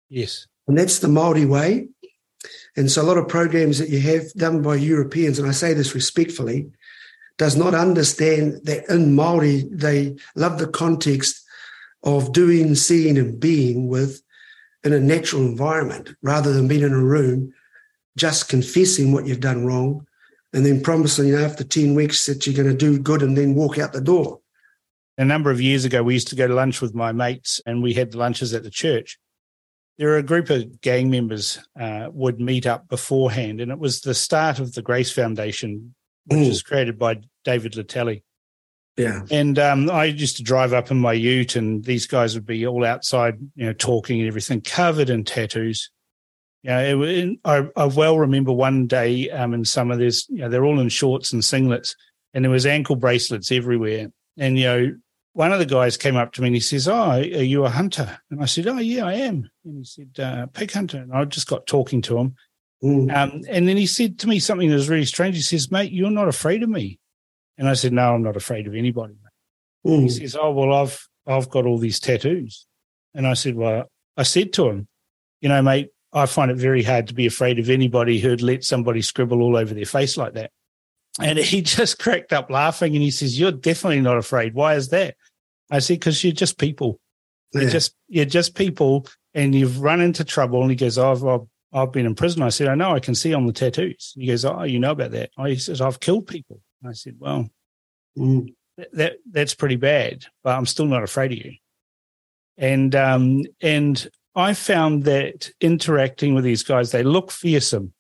[0.09, 0.47] Yes.
[0.69, 1.89] And that's the Maori way.
[2.77, 5.75] And so a lot of programs that you have done by Europeans, and I say
[5.75, 6.71] this respectfully,
[7.39, 11.44] does not understand that in Maori they love the context
[12.05, 14.23] of doing, seeing, and being with
[14.85, 17.53] in a natural environment rather than being in a room
[18.17, 20.07] just confessing what you've done wrong
[20.53, 23.79] and then promising after 10 weeks that you're going to do good and then walk
[23.79, 24.41] out the door.
[25.19, 27.83] A number of years ago, we used to go to lunch with my mates and
[27.83, 29.19] we had lunches at the church.
[29.99, 34.01] There were a group of gang members uh, would meet up beforehand, and it was
[34.01, 35.95] the start of the Grace Foundation,
[36.27, 36.49] which mm.
[36.49, 38.25] was created by David Latelli.
[38.97, 39.23] Yeah.
[39.31, 42.67] And um, I used to drive up in my ute, and these guys would be
[42.67, 45.91] all outside, you know, talking and everything, covered in tattoos.
[46.63, 50.39] Yeah, you know, it, I, I well remember one day um, in summer, there's, you
[50.39, 51.95] know, they're all in shorts and singlets,
[52.33, 54.09] and there was ankle bracelets everywhere.
[54.39, 54.97] And, you know,
[55.35, 57.69] one of the guys came up to me and he says, Oh, are you a
[57.69, 58.19] hunter?
[58.31, 59.51] And I said, Oh, yeah, I am.
[59.65, 60.99] And he said, uh, Pig hunter.
[60.99, 62.37] And I just got talking to him.
[63.11, 65.37] Um, and then he said to me something that was really strange.
[65.37, 66.99] He says, Mate, you're not afraid of me.
[67.59, 69.15] And I said, No, I'm not afraid of anybody.
[69.83, 70.09] He hmm.
[70.09, 72.67] says, Oh, well, I've I've got all these tattoos.
[73.15, 74.89] And I said, Well, I said to him,
[75.41, 78.65] you know, mate, I find it very hard to be afraid of anybody who'd let
[78.65, 80.51] somebody scribble all over their face like that.
[81.21, 84.55] And he just cracked up laughing and he says, You're definitely not afraid.
[84.55, 85.17] Why is that?
[85.71, 87.01] I said, Because you're just people.
[87.53, 87.63] Yeah.
[87.63, 90.63] You're just you're just people and you've run into trouble.
[90.63, 91.13] And he goes, Oh,
[91.73, 92.43] I've, I've been in prison.
[92.43, 94.13] I said, I know, I can see on the tattoos.
[94.17, 95.31] He goes, Oh, you know about that.
[95.37, 96.61] I, he says, I've killed people.
[96.87, 97.49] I said, Well,
[98.19, 98.55] mm.
[98.93, 101.53] that that's pretty bad, but I'm still not afraid of you.
[102.57, 107.93] And um, and I found that interacting with these guys, they look fearsome,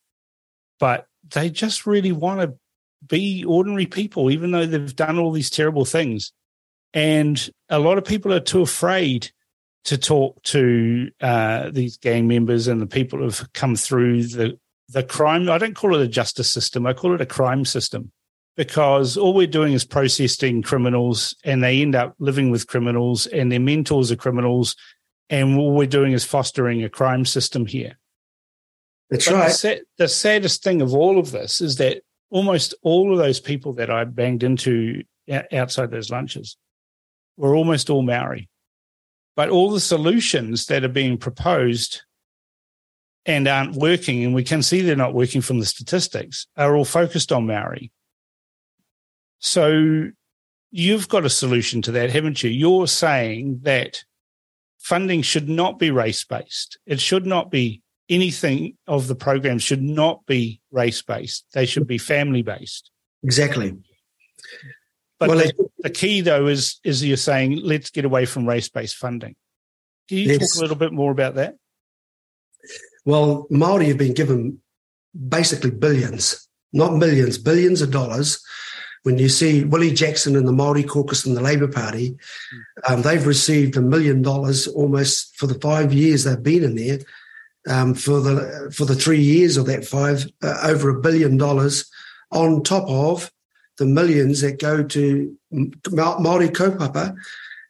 [0.78, 2.58] but they just really want to
[3.06, 6.32] be ordinary people, even though they've done all these terrible things.
[6.92, 9.30] And a lot of people are too afraid
[9.84, 15.02] to talk to uh, these gang members and the people who've come through the the
[15.02, 15.48] crime.
[15.48, 16.86] I don't call it a justice system.
[16.86, 18.12] I call it a crime system
[18.56, 23.50] because all we're doing is processing criminals and they end up living with criminals and
[23.50, 24.76] their mentors are criminals.
[25.30, 27.98] And all we're doing is fostering a crime system here.
[29.10, 29.48] That's but right.
[29.48, 33.40] The, sa- the saddest thing of all of this is that almost all of those
[33.40, 35.02] people that I banged into
[35.52, 36.56] outside those lunches
[37.36, 38.48] were almost all Maori.
[39.36, 42.02] But all the solutions that are being proposed
[43.26, 46.84] and aren't working, and we can see they're not working from the statistics, are all
[46.84, 47.90] focused on Maori.
[49.44, 50.10] So
[50.70, 52.48] you've got a solution to that, haven't you?
[52.48, 54.02] You're saying that
[54.78, 56.78] funding should not be race based.
[56.86, 61.44] It should not be anything of the program should not be race based.
[61.52, 62.90] They should be family based.
[63.22, 63.76] Exactly.
[65.20, 68.70] But well, the, the, key though is is you're saying let's get away from race
[68.70, 69.36] based funding.
[70.08, 71.56] Can you talk a little bit more about that?
[73.04, 74.62] Well, Maori have been given
[75.28, 78.42] basically billions, not millions, billions of dollars
[79.04, 82.16] when you see Willie Jackson and the Maori caucus and the Labour Party,
[82.88, 86.98] um, they've received a million dollars almost for the five years they've been in there.
[87.66, 91.90] Um, for the for the three years of that five, uh, over a billion dollars
[92.30, 93.32] on top of
[93.78, 97.16] the millions that go to Maori kaupapa,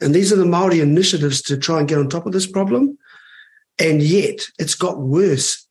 [0.00, 2.98] and these are the Maori initiatives to try and get on top of this problem.
[3.78, 5.63] And yet, it's got worse,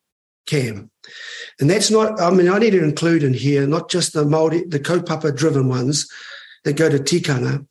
[0.46, 0.90] Cam.
[1.60, 4.70] And that's not, I mean, I need to include in here not just the Māori,
[4.70, 6.10] the kaupapa driven ones
[6.64, 7.66] that go to tikanga.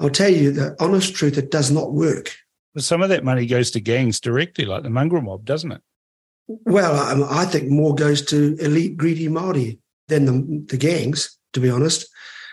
[0.00, 2.36] I'll tell you the honest truth, it does not work.
[2.74, 5.82] But some of that money goes to gangs directly, like the mongrel mob, doesn't it?
[6.46, 11.60] Well, I, I think more goes to elite greedy Māori than the, the gangs, to
[11.60, 12.06] be honest.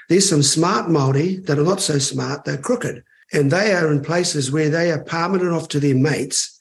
[0.10, 3.04] There's some smart Māori that are not so smart, they're crooked.
[3.34, 6.55] And they are in places where they are palming it off to their mates,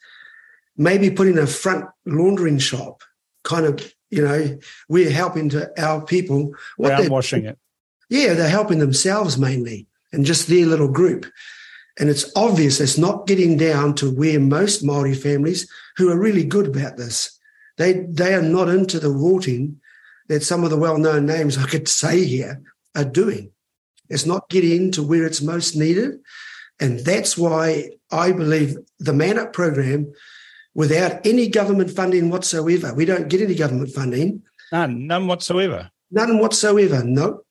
[0.76, 3.02] maybe putting a front laundering shop,
[3.42, 4.58] kind of you know,
[4.88, 6.54] we're helping to our people.
[6.76, 7.58] What washing it.
[8.08, 11.26] Yeah, they're helping themselves mainly and just their little group.
[11.98, 16.44] And it's obvious it's not getting down to where most Maori families who are really
[16.44, 17.36] good about this.
[17.76, 19.80] They they are not into the rorting
[20.28, 22.62] that some of the well-known names I could say here
[22.94, 23.50] are doing.
[24.08, 26.20] It's not getting to where it's most needed.
[26.78, 30.12] And that's why I believe the Man Up program
[30.74, 32.94] without any government funding whatsoever.
[32.94, 34.42] We don't get any government funding.
[34.72, 35.90] None, none whatsoever.
[36.10, 37.42] None whatsoever, no.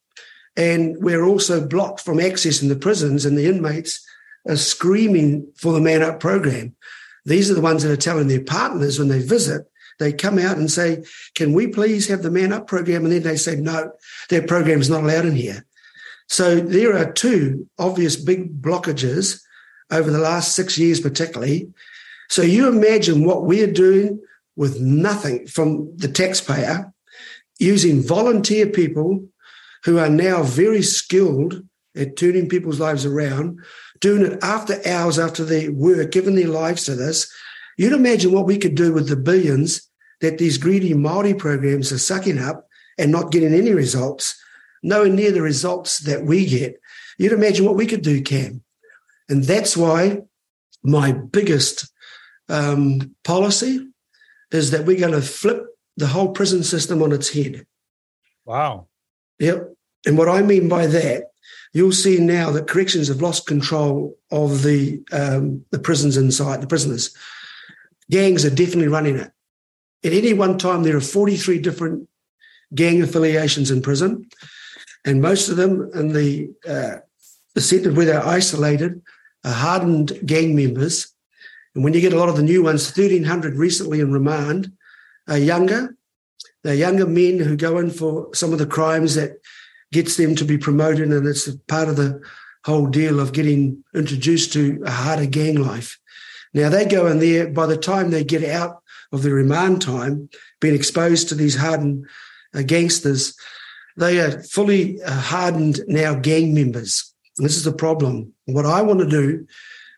[0.56, 4.04] And we're also blocked from accessing the prisons, and the inmates
[4.48, 6.76] are screaming for the Man Up program.
[7.24, 9.66] These are the ones that are telling their partners when they visit,
[9.98, 13.04] they come out and say, Can we please have the Man Up program?
[13.04, 13.92] And then they say, No,
[14.28, 15.64] their program is not allowed in here.
[16.28, 19.40] So there are two obvious big blockages
[19.90, 21.72] over the last six years, particularly,
[22.28, 24.20] so you imagine what we're doing
[24.56, 26.92] with nothing from the taxpayer,
[27.58, 29.26] using volunteer people
[29.84, 31.62] who are now very skilled
[31.96, 33.58] at turning people's lives around,
[34.00, 37.32] doing it after hours after they work, giving their lives to this.
[37.76, 39.88] You'd imagine what we could do with the billions
[40.20, 42.66] that these greedy Maori programs are sucking up
[42.98, 44.40] and not getting any results,
[44.82, 46.80] nowhere near the results that we get.
[47.18, 48.62] You'd imagine what we could do, Cam.
[49.28, 50.22] And that's why
[50.82, 51.90] my biggest
[52.48, 53.86] um, policy
[54.50, 55.66] is that we're going to flip
[55.96, 57.66] the whole prison system on its head.
[58.44, 58.88] Wow.
[59.38, 59.74] Yep.
[60.06, 61.24] And what I mean by that
[61.74, 66.66] you'll see now that corrections have lost control of the um, the prisons inside the
[66.66, 67.14] prisoners.
[68.10, 69.30] Gangs are definitely running it.
[70.04, 72.08] At any one time, there are 43 different
[72.74, 74.28] gang affiliations in prison,
[75.04, 76.96] and most of them in the uh,
[77.54, 79.02] the centre where they're isolated
[79.44, 81.13] are hardened gang members.
[81.74, 84.72] And when you get a lot of the new ones, 1,300 recently in remand,
[85.28, 85.96] are younger.
[86.62, 89.40] They're younger men who go in for some of the crimes that
[89.92, 92.20] gets them to be promoted, and it's part of the
[92.64, 95.98] whole deal of getting introduced to a harder gang life.
[96.52, 97.48] Now they go in there.
[97.48, 100.28] By the time they get out of the remand time,
[100.60, 102.06] being exposed to these hardened
[102.54, 103.36] uh, gangsters,
[103.96, 107.12] they are fully uh, hardened now gang members.
[107.38, 108.32] And this is the problem.
[108.46, 109.46] What I want to do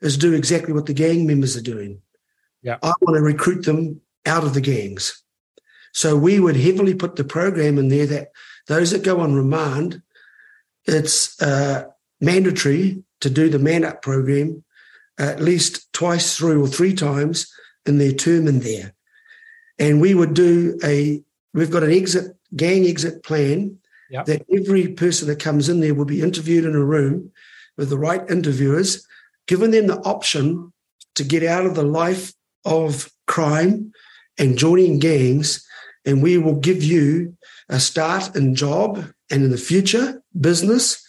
[0.02, 2.00] is do exactly what the gang members are doing.
[2.62, 2.78] Yeah.
[2.82, 5.22] I want to recruit them out of the gangs.
[5.92, 8.32] So we would heavily put the program in there that
[8.66, 10.02] those that go on remand,
[10.84, 11.84] it's uh,
[12.20, 14.64] mandatory to do the man up program
[15.18, 17.50] at least twice through or three times
[17.86, 18.94] in their term in there.
[19.78, 21.22] And we would do a,
[21.54, 23.78] we've got an exit, gang exit plan
[24.10, 24.26] Yep.
[24.26, 27.32] that every person that comes in there will be interviewed in a room
[27.76, 29.04] with the right interviewers,
[29.46, 30.72] giving them the option
[31.14, 32.32] to get out of the life
[32.64, 33.92] of crime
[34.38, 35.66] and joining gangs.
[36.04, 37.36] And we will give you
[37.68, 41.02] a start in job and in the future business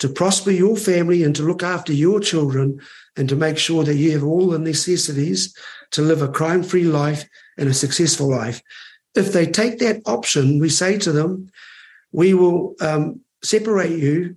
[0.00, 2.80] to prosper your family and to look after your children
[3.16, 5.56] and to make sure that you have all the necessities
[5.92, 7.24] to live a crime free life
[7.56, 8.60] and a successful life.
[9.14, 11.48] If they take that option, we say to them,
[12.10, 14.36] we will um, separate you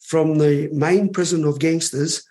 [0.00, 2.27] from the main prison of gangsters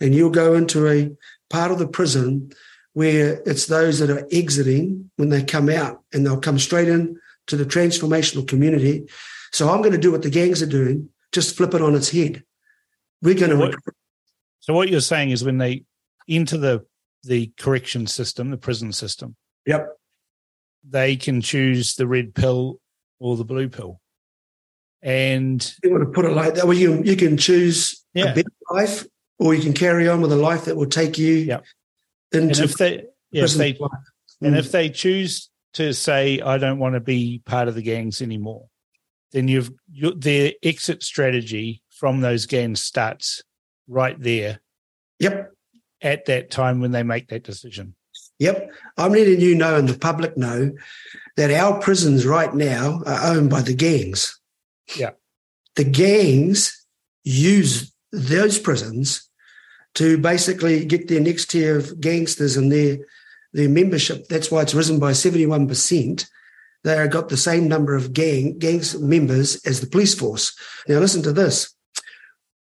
[0.00, 1.10] and you'll go into a
[1.50, 2.52] part of the prison
[2.92, 7.18] where it's those that are exiting when they come out and they'll come straight in
[7.46, 9.06] to the transformational community.
[9.52, 12.10] So I'm going to do what the gangs are doing, just flip it on its
[12.10, 12.42] head.
[13.22, 13.74] We're going to What-
[14.60, 15.84] So what you're saying is when they
[16.28, 16.84] enter the
[17.24, 19.34] the correction system, the prison system,
[19.66, 19.88] Yep.
[20.88, 22.80] they can choose the red pill
[23.18, 24.00] or the blue pill.
[25.02, 26.64] And You want to put it like that.
[26.66, 28.32] Well, you you can choose Yeah.
[28.32, 29.06] a better life,
[29.38, 31.64] or you can carry on with a life that will take you Yep.
[32.32, 33.90] and into if they yeah, if they life.
[34.40, 34.58] and Mm.
[34.58, 38.68] if they choose to say I don't want to be part of the gangs anymore,
[39.32, 43.42] then you've you, their exit strategy from those gangs starts
[43.86, 44.60] right there
[45.20, 45.52] Yep.
[46.02, 47.94] at that time when they make that decision.
[48.38, 48.70] Yep.
[48.96, 50.72] I'm letting you know and the public know
[51.36, 54.38] that our prisons right now are owned by the gangs.
[54.96, 55.10] Yeah.
[55.74, 56.86] The gangs
[57.24, 59.27] use those prisons
[59.98, 62.98] to basically get their next tier of gangsters and their
[63.52, 64.28] their membership.
[64.28, 66.30] That's why it's risen by 71%.
[66.84, 70.56] They have got the same number of gang gangs members as the police force.
[70.86, 71.74] Now listen to this.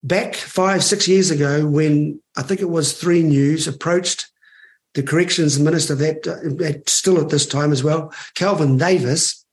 [0.03, 4.27] Back five, six years ago, when I think it was Three News approached
[4.93, 9.43] the corrections minister that, uh, that still at this time as well, Kelvin Davis,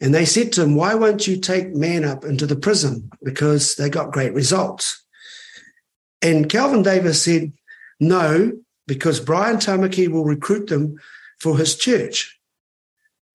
[0.00, 3.74] and they said to him, "Why won't you take man up into the prison because
[3.74, 5.02] they got great results?"
[6.22, 7.52] And Kelvin Davis said,
[8.00, 8.52] "No,
[8.86, 10.98] because Brian Tamaki will recruit them
[11.40, 12.38] for his church."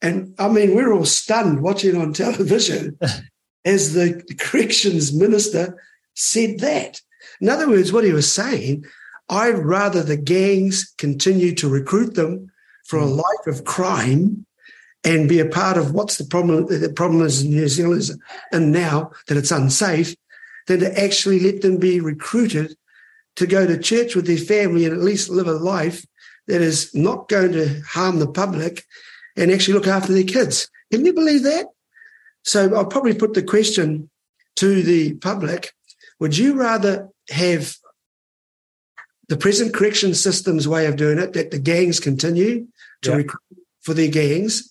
[0.02, 2.98] And I mean, we're all stunned watching on television
[3.66, 5.78] as the corrections minister
[6.16, 7.02] said that.
[7.40, 8.86] In other words, what he was saying,
[9.30, 12.52] I'd rather the gangs continue to recruit them
[12.86, 13.18] for a hmm.
[13.18, 14.46] life of crime
[15.04, 16.68] and be a part of what's the problem.
[16.68, 18.20] The problem is in New Zealand is,
[18.52, 20.16] and now that it's unsafe,
[20.68, 22.76] than to actually let them be recruited
[23.36, 26.06] to go to church with their family and at least live a life
[26.48, 28.84] that is not going to harm the public
[29.38, 30.70] and actually look after their kids.
[30.92, 31.68] Can you believe that?
[32.44, 34.10] So I'll probably put the question
[34.58, 35.74] to the public
[36.20, 37.76] would you rather have
[39.28, 42.68] the present correction system's way of doing it, that the gangs continue
[43.02, 43.16] to Yeah.
[43.16, 43.42] recruit
[43.82, 44.70] for their gangs,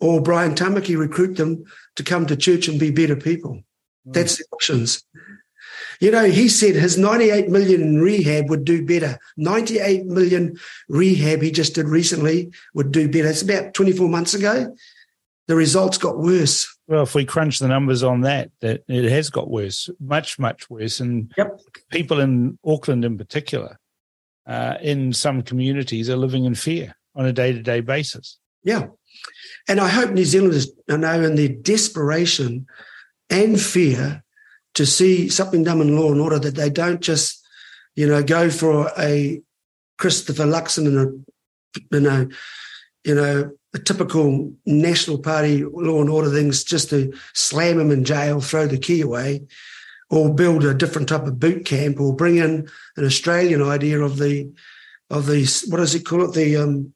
[0.00, 1.64] or Brian Tamaki recruit them
[1.94, 3.62] to come to church and be better people?
[4.12, 5.02] That's the options.
[6.00, 9.18] You know, he said his 98 million in rehab would do better.
[9.36, 10.58] 98 million
[10.88, 13.28] rehab he just did recently would do better.
[13.28, 14.74] It's about 24 months ago.
[15.46, 16.74] The results got worse.
[16.86, 20.70] Well, if we crunch the numbers on that, that it has got worse, much, much
[20.70, 21.00] worse.
[21.00, 21.60] And Yep.
[21.90, 23.78] people in Auckland, in particular,
[24.46, 28.38] uh, in some communities, are living in fear on a day-to-day basis.
[28.62, 28.86] Yeah.
[29.68, 32.66] And I hope New Zealanders are now in their desperation
[33.30, 34.22] and fear
[34.74, 37.44] to see something done in law and order that they don't just,
[37.96, 39.40] you know, go for a
[39.98, 42.28] Christopher Luxon and a, you know,
[43.04, 48.04] you know, a typical National Party law and order things just to slam him in
[48.04, 49.42] jail, throw the key away.
[50.12, 54.18] or build a different type of boot camp, or bring in an Australian idea of
[54.18, 54.50] the
[55.08, 56.92] of the what does it call it the um,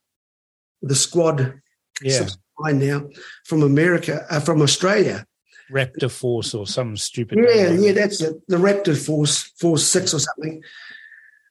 [0.82, 1.60] the squad
[2.02, 2.26] Yeah.
[2.72, 3.08] now
[3.44, 5.24] from America uh, from Australia.
[5.72, 7.38] Raptor Force or some stupid.
[7.38, 8.34] Yeah, yeah, that's it.
[8.48, 10.62] The Raptor Force Force Six or something.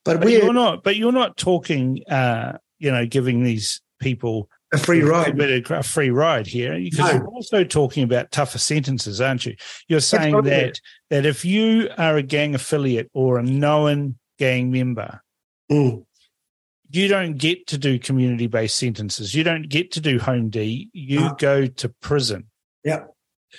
[0.06, 0.84] But, But we're you're not.
[0.84, 2.04] But you're not talking.
[2.10, 5.40] Uh, you know, giving these people a free a ride.
[5.40, 7.12] of a free ride here because No.
[7.14, 9.56] you're also talking about tougher sentences, aren't you?
[9.88, 15.22] You're saying that that if you are a gang affiliate or a known gang member,
[15.72, 16.04] Mm.
[16.90, 19.34] you don't get to do community based sentences.
[19.34, 20.90] You don't get to do home D.
[20.92, 21.36] You No.
[21.40, 22.48] go to prison.
[22.84, 23.06] Yeah.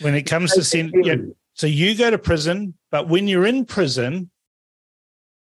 [0.01, 1.16] When it comes to sen- yeah,
[1.55, 4.30] so you go to prison, but when you're in prison,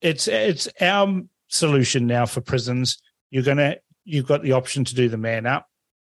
[0.00, 2.98] it's it's our solution now for prisons.
[3.30, 5.66] You're gonna you've got the option to do the man up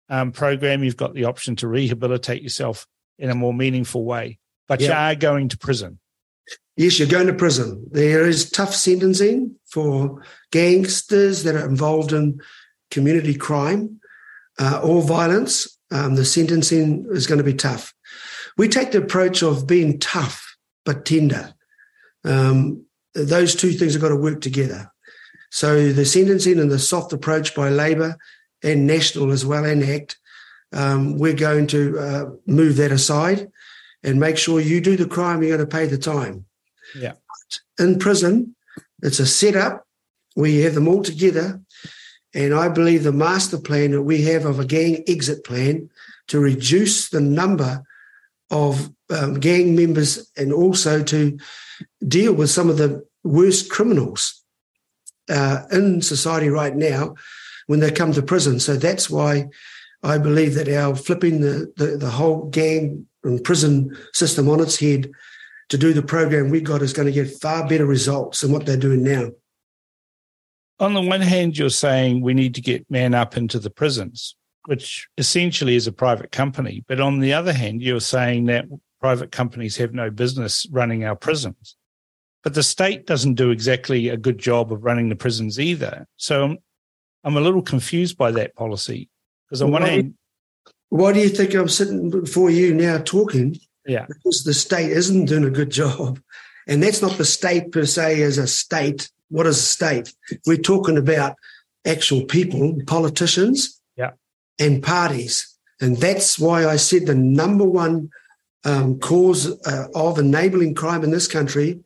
[0.10, 0.84] um, program.
[0.84, 2.86] You've got the option to rehabilitate yourself
[3.18, 6.00] in a more meaningful way, but you are going to prison.
[6.76, 7.88] Yes, you're going to prison.
[7.92, 10.22] There is tough sentencing for
[10.52, 12.40] gangsters that are involved in
[12.92, 14.00] community crime
[14.60, 15.68] uh, or violence.
[15.90, 17.94] Um, the sentencing is going to be tough.
[18.58, 20.56] We take the approach of being tough
[20.86, 21.54] but tender.
[22.24, 24.92] Um, those two things have got to work together.
[25.52, 28.18] So the sentencing and the soft approach by Labor
[28.64, 30.18] and National as well and ACT,
[30.74, 33.50] um, we're going to uh, move that aside
[34.04, 36.46] and make sure you do the crime, you're going to pay the time
[36.96, 37.14] Yeah.
[37.80, 38.56] in prison.
[39.02, 39.86] It's a setup
[40.34, 41.62] where you have them all together.
[42.34, 45.90] And I believe the master plan that we have of a gang exit plan
[46.28, 47.84] to reduce the number
[48.50, 51.38] of um, gang members and also to
[52.08, 54.44] deal with some of the worst criminals
[55.30, 57.16] uh, in society right now
[57.68, 58.60] when they come to prison.
[58.60, 59.48] So that's why
[60.04, 64.80] I believe that our flipping the, the, the whole gang and prison system on its
[64.80, 65.12] head
[65.70, 68.66] to do the program we got is going to get far better results than what
[68.66, 69.32] they're doing now.
[70.80, 74.36] on the one hand, you're saying we need to get men up into the prisons,
[74.68, 76.84] which essentially is a private company.
[76.90, 78.66] But on the other hand, you're saying that
[79.00, 81.78] private companies have no business running our prisons.
[82.44, 86.06] But the state doesn't do exactly a good job of running the prisons either.
[86.18, 86.58] So I'm,
[87.24, 89.10] I'm a little confused by that policy.
[89.48, 90.14] Because on one Why- hand,
[90.90, 93.58] Why do you think I'm sitting before you now talking?
[93.86, 96.20] yeah, Because the state isn't doing a good job.
[96.68, 99.10] And that's not the state per se as a state.
[99.30, 100.14] What is a state?
[100.46, 101.38] We're talking about
[101.86, 103.77] actual people, politicians.
[104.60, 105.56] And parties.
[105.80, 108.10] And that's why I said the number one
[108.66, 111.80] um, cause uh, of enabling crime in this country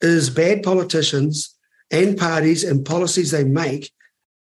[0.00, 1.54] is bad politicians
[1.90, 3.90] and parties and policies they make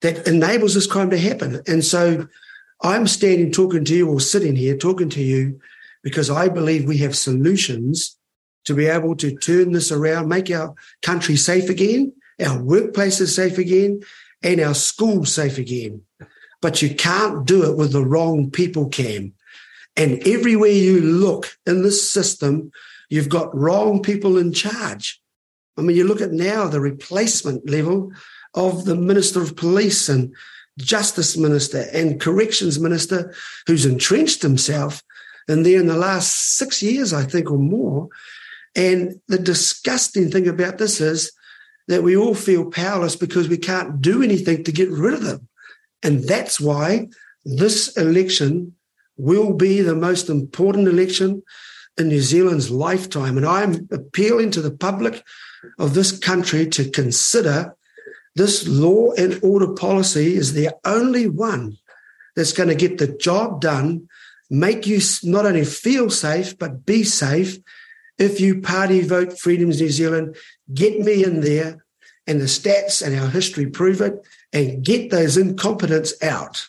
[0.02, 1.62] that enables this crime to happen.
[1.68, 2.28] And so
[2.82, 5.60] I'm standing talking to you or sitting here talking to you
[6.04, 8.18] because I believe we have solutions
[8.66, 13.58] to be able to turn this around, make our country safe again, our workplaces safe
[13.58, 14.02] again,
[14.44, 16.02] and our schools safe again.
[16.62, 19.34] But you can't do it with the wrong people, Cam.
[19.96, 22.72] And everywhere you look in this system,
[23.10, 25.22] you've got wrong people in charge.
[25.78, 28.12] I mean, you look at now the replacement level
[28.54, 30.34] of the Minister of Police and
[30.78, 33.34] Justice Minister and Corrections Minister
[33.68, 35.04] who's entrenched himself
[35.48, 38.10] in there in the last six years, I think, or more.
[38.76, 41.32] And the disgusting thing about this is
[41.88, 45.48] that we all feel powerless because we can't do anything to get rid of them.
[46.04, 47.08] And that's why
[47.46, 48.76] this election
[49.18, 51.44] will be the most important election
[51.98, 53.38] in New Zealand's lifetime.
[53.38, 55.24] And I'm appealing to the public
[55.78, 57.76] of this country to consider
[58.36, 61.78] this law and order policy is the only one
[62.36, 64.08] that's going to get the job done,
[64.50, 67.58] make you not only feel safe, but be safe.
[68.18, 70.38] If you party vote Freedoms New Zealand,
[70.74, 71.84] get me in there,
[72.28, 76.68] and the stats and our history prove it, and get those incompetents out.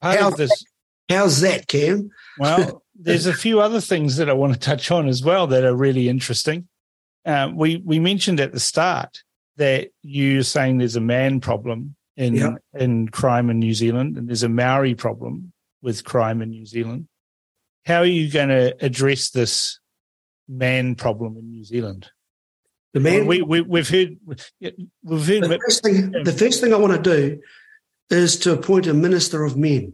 [0.00, 0.64] part How- this,
[1.08, 2.10] How's that, Cam?
[2.38, 5.64] Well, there's a few other things that I want to touch on as well that
[5.64, 6.68] are really interesting.
[7.24, 9.22] Uh, we we mentioned at the start
[9.56, 12.56] that you're saying there's a man problem in Yeah.
[12.74, 17.08] in crime in New Zealand, and there's a Maori problem with crime in New Zealand.
[17.86, 19.80] How are you going to address this
[20.46, 22.10] man problem in New Zealand?
[22.94, 23.26] The man.
[23.26, 24.16] we, we we've heard
[24.60, 26.10] we've heard the first thing.
[26.10, 27.40] The first thing I want to do
[28.10, 29.92] is to appoint a minister of men.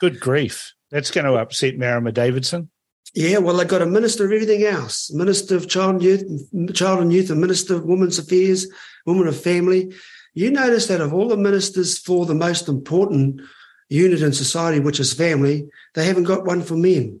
[0.00, 0.74] good grief.
[0.90, 2.70] That's going to upset Marama Davidson.
[3.14, 7.00] Yeah, well, they've got a minister of everything else: minister of child and youth, child
[7.00, 8.66] and youth, a minister of women's affairs,
[9.06, 9.92] women of family.
[10.34, 13.40] You notice that of all the ministers for the most important
[13.88, 17.20] unit in society, which is family, they haven't got one for men.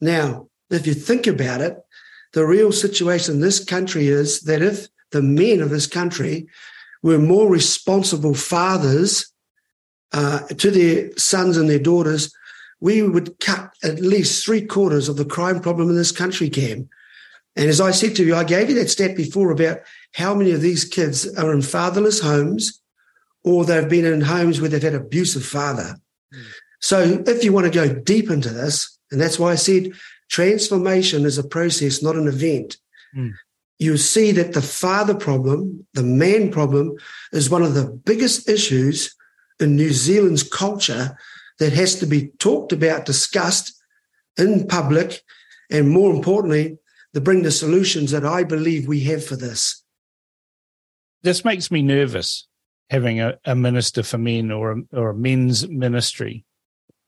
[0.00, 1.76] Now, if you think about it,
[2.36, 6.46] The real situation in this country is that if the men of this country
[7.02, 9.32] were more responsible fathers
[10.12, 12.30] uh, to their sons and their daughters,
[12.78, 16.90] we would cut at least three quarters of the crime problem in this country, Cam.
[17.56, 19.78] And as I said to you, I gave you that stat before about
[20.12, 22.82] how many of these kids are in fatherless homes
[23.44, 25.96] or they've been in homes where they've had abusive father.
[26.34, 26.46] Mm.
[26.80, 29.92] So if you want to go deep into this, and that's why I said
[30.28, 32.76] transformation is a process, not an event.
[33.16, 33.32] Mm.
[33.78, 36.96] You see that the father problem, the man problem,
[37.32, 39.14] is one of the biggest issues
[39.60, 41.16] in New Zealand's culture
[41.58, 43.74] that has to be talked about, discussed
[44.38, 45.22] in public,
[45.70, 46.78] and more importantly,
[47.14, 49.82] to bring the solutions that I believe we have for this.
[51.22, 52.46] This makes me nervous
[52.90, 56.44] having a, a minister for men or a, or a men's ministry.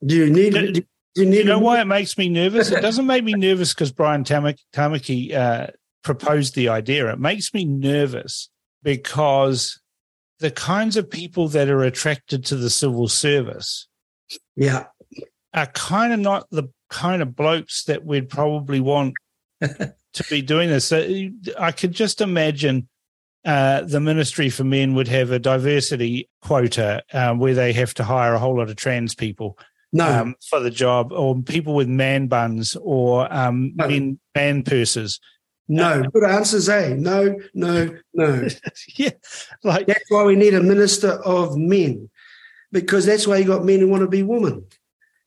[0.04, 0.52] Do you need?
[0.74, 0.82] Do,
[1.14, 2.70] you, know why it makes me nervous?
[2.70, 5.68] it doesn't make me nervous because Brian Tamaki uh,
[6.02, 7.12] proposed the idea.
[7.12, 8.50] It makes me nervous
[8.82, 9.80] because
[10.38, 13.88] the kinds of people that are attracted to the civil service
[14.56, 14.86] yeah
[15.54, 19.14] are kind of not the kind of blokes that we'd probably want
[19.60, 21.28] to be doing this so
[21.58, 22.88] i could just imagine
[23.44, 28.04] uh, the ministry for men would have a diversity quota um, where they have to
[28.04, 29.58] hire a whole lot of trans people
[29.92, 30.20] no.
[30.20, 33.88] Um, for the job or people with man buns or um, no.
[33.88, 35.20] men man purses
[35.68, 36.94] no, good answers, eh?
[36.94, 38.48] No, no, no.
[38.96, 39.10] yeah,
[39.62, 42.08] like that's why we need a minister of men,
[42.72, 44.64] because that's why you got men who want to be women.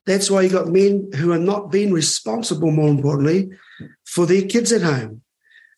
[0.08, 3.52] That's why you got men who are not being responsible, more importantly,
[4.04, 5.22] for their kids at home.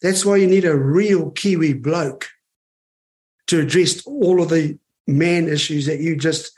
[0.02, 2.30] That's why you need a real Kiwi bloke
[3.48, 6.54] to address all of the man issues that you just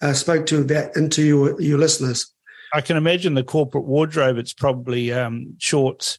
[0.00, 2.32] uh, spoke to that into your your listeners.
[2.72, 4.38] I can imagine the corporate wardrobe.
[4.38, 6.18] It's probably um, shorts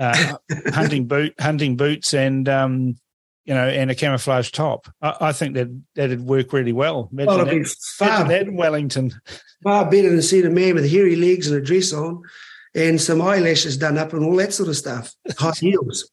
[0.00, 0.36] uh,
[0.68, 2.96] hunting boot, hunting boots, and um,
[3.44, 4.88] you know, and a camouflage top.
[5.02, 7.08] I, I think that that'd work really well.
[7.12, 9.12] Imagine well, it'd that, be far that in Wellington.
[9.62, 12.22] Far better than seeing a man with hairy legs and a dress on,
[12.74, 16.10] and some eyelashes done up and all that sort of stuff, high heels.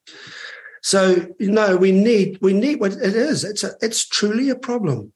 [0.84, 3.44] So you know, we need we need what it is.
[3.44, 5.14] It's a, it's truly a problem.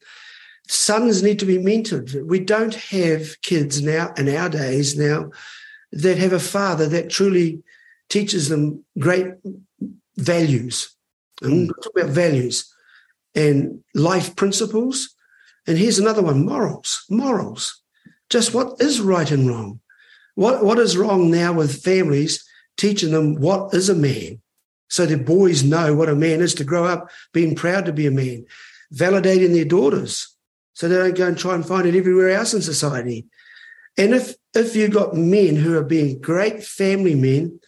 [0.68, 2.26] Sons need to be mentored.
[2.26, 5.30] We don't have kids now in our days now
[5.92, 7.62] that have a father that truly
[8.08, 9.26] teaches them great
[10.16, 10.94] values.
[11.42, 11.74] And mm.
[11.82, 12.72] talk about values
[13.34, 15.14] and life principles.
[15.66, 17.04] And here's another one morals.
[17.10, 17.82] Morals.
[18.30, 19.80] Just what is right and wrong.
[20.34, 22.44] What, what is wrong now with families
[22.76, 24.40] teaching them what is a man?
[24.88, 28.06] So the boys know what a man is to grow up being proud to be
[28.06, 28.46] a man,
[28.92, 30.31] validating their daughters
[30.74, 33.26] so they don't go and try and find it everywhere else in society.
[33.98, 37.60] And if if you've got men who are being great family men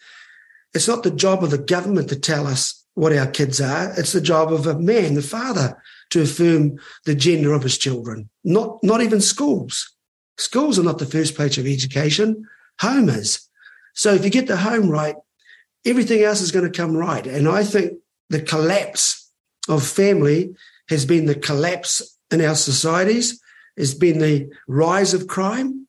[0.75, 3.93] it's not the job of the government to tell us what our kids are.
[3.97, 8.29] It's the job of a man, the father, to affirm the gender of his children.
[8.43, 9.95] Not, not even schools.
[10.37, 12.45] Schools are not the first place of education.
[12.81, 13.47] Home is.
[13.93, 15.15] So if you get the home right,
[15.85, 17.25] everything else is going to come right.
[17.25, 17.93] And I think
[18.29, 19.31] the collapse
[19.69, 20.55] of family
[20.89, 23.39] has been the collapse in our societies,
[23.77, 25.87] has been the rise of crime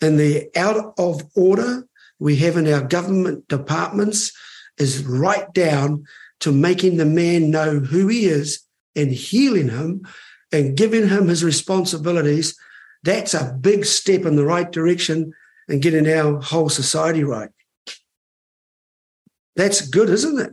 [0.00, 1.86] and the out of order
[2.18, 4.32] we have in our government departments
[4.78, 6.04] is right down
[6.40, 8.62] to making the man know who he is
[8.96, 10.06] and healing him
[10.52, 12.56] and giving him his responsibilities.
[13.02, 15.32] That's a big step in the right direction
[15.68, 17.50] and getting our whole society right.
[19.56, 20.52] That's good, isn't it?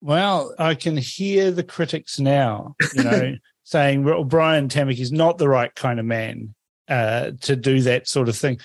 [0.00, 3.36] Well, I can hear the critics now, you know,
[3.66, 6.54] saying well, Brian Tamaki is not the right kind of man
[6.88, 8.60] uh, to do that sort of thing.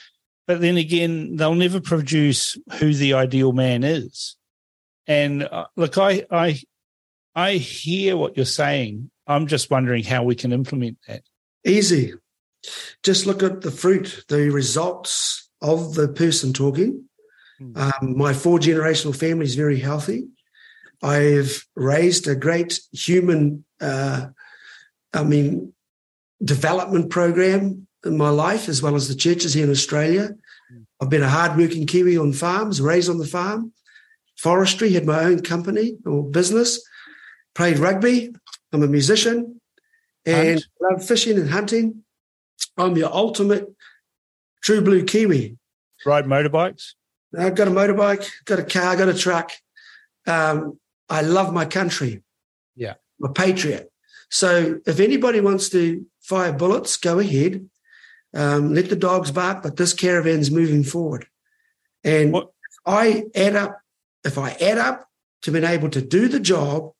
[0.45, 4.35] But then again, they'll never produce who the ideal man is.
[5.07, 6.61] And uh, look, I, I,
[7.33, 9.09] I hear what you're saying.
[9.25, 11.23] I'm just wondering how we can implement that.
[11.65, 12.13] Easy.
[13.01, 17.05] Just look at the fruit, the results of the person talking.
[17.57, 17.71] Hmm.
[17.75, 20.27] Um, my four generational family is very healthy.
[21.01, 24.27] I've raised a great human, uh,
[25.13, 25.73] I mean,
[26.43, 30.29] development program in my life, as well as the churches here in Australia.
[31.01, 33.73] I've been a hardworking Kiwi on farms, raised on the farm,
[34.37, 36.81] forestry, had my own company or business,
[37.55, 38.33] played rugby.
[38.71, 39.59] I'm a musician
[40.25, 40.65] and Hunt.
[40.79, 42.03] love fishing and hunting.
[42.77, 43.67] I'm your ultimate
[44.63, 45.57] true blue Kiwi.
[46.05, 46.93] Ride motorbikes?
[47.37, 49.51] I've got a motorbike, got a car, got a truck.
[50.27, 52.23] Um, I love my country.
[52.75, 52.95] Yeah.
[53.21, 53.90] I'm a patriot.
[54.31, 57.69] So if anybody wants to fire bullets, go ahead.
[58.33, 61.27] Um, let the dogs bark, but this caravan's moving forward.
[62.03, 62.49] And what?
[62.85, 63.79] I add up,
[64.23, 65.07] if I add up
[65.43, 66.93] to being able to do the job,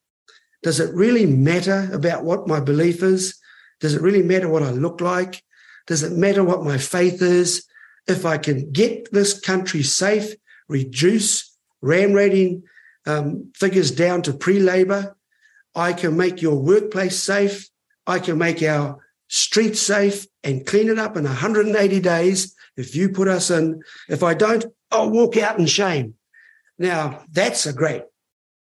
[0.62, 3.40] does it really matter about what my belief is?
[3.80, 5.42] Does it really matter what I look like?
[5.88, 7.66] Does it matter what my faith is?
[8.08, 10.36] If I can get this country safe,
[10.68, 12.64] reduce ram raiding
[13.08, 15.16] um, figures down to pre labor,
[15.76, 17.70] I can make your workplace safe.
[18.06, 23.10] I can make our streets safe and clean it up in 180 days if you
[23.10, 23.82] put us in.
[24.10, 26.16] If I don't, I'll walk out in shame.
[26.78, 28.04] Now, that's a great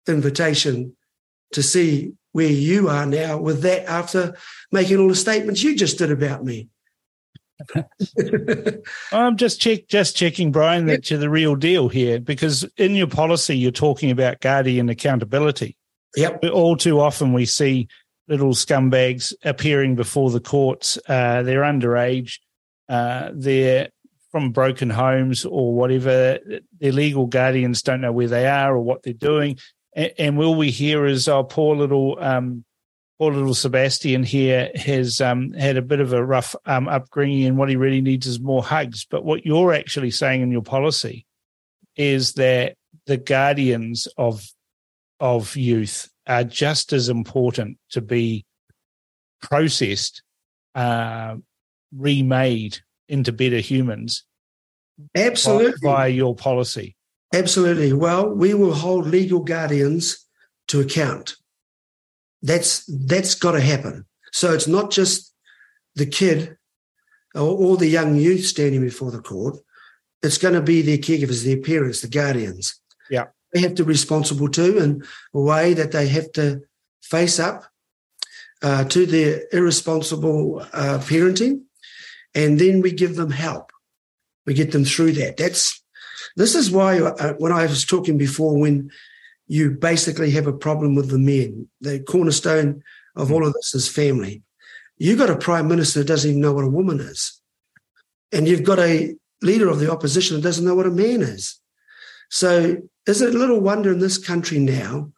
[0.08, 0.96] invitation
[1.52, 4.36] to see where you are now with that after
[4.72, 6.68] making all the statements you just did about me.
[9.12, 13.06] I'm just check just checking, Brian, that you're the real deal here because in your
[13.06, 15.76] policy you're talking about guardian accountability.
[16.16, 16.44] Yep.
[16.52, 17.88] All too often we see
[18.28, 20.98] little scumbags appearing before the courts.
[21.08, 22.38] Uh, they're underage.
[22.88, 23.88] Uh, they're
[24.30, 26.38] from broken homes or whatever.
[26.80, 29.58] Their legal guardians don't know where they are or what they're doing.
[29.94, 32.64] And, and will we hear as our poor little um,
[33.18, 37.56] poor little Sebastian here has um, had a bit of a rough um, upbringing, and
[37.56, 39.06] what he really needs is more hugs.
[39.08, 41.24] But what you're actually saying in your policy
[41.96, 44.46] is that the guardians of
[45.20, 48.44] of youth are just as important to be
[49.40, 50.22] processed,
[50.74, 51.36] uh,
[51.94, 54.24] remade into better humans.
[55.14, 55.78] Absolutely.
[55.82, 56.96] By, your policy.
[57.34, 57.92] Absolutely.
[57.92, 60.26] Well, we will hold legal guardians
[60.68, 61.36] to account.
[62.42, 64.06] That's that's got to happen.
[64.32, 65.32] So it's not just
[65.94, 66.56] the kid
[67.34, 69.58] or, or the young youth standing before the court.
[70.22, 72.80] It's going to be their caregivers, their parents, the guardians.
[73.10, 73.26] Yeah
[73.56, 75.02] they have to be responsible too, and
[75.32, 76.60] a way that they have to
[77.02, 77.64] face up
[78.62, 81.62] uh, to their irresponsible uh, parenting,
[82.34, 83.72] and then we give them help.
[84.44, 85.38] We get them through that.
[85.38, 85.82] That's
[86.36, 88.90] this is why uh, when I was talking before, when
[89.46, 92.82] you basically have a problem with the men, the cornerstone
[93.14, 94.42] of all of this is family.
[94.98, 97.40] You've got a prime minister that doesn't even know what a woman is,
[98.32, 101.58] and you've got a leader of the opposition that doesn't know what a man is.
[102.30, 105.12] So is it a little wonder in this country now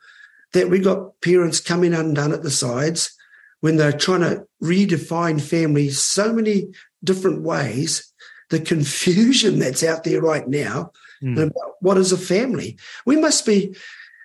[0.53, 3.15] that we got parents coming undone at the sides
[3.61, 6.67] when they're trying to redefine family so many
[7.03, 8.13] different ways?
[8.51, 10.93] The confusion that's out there right now
[11.23, 11.41] mm.
[11.41, 12.79] about what is a family.
[13.07, 13.75] We must be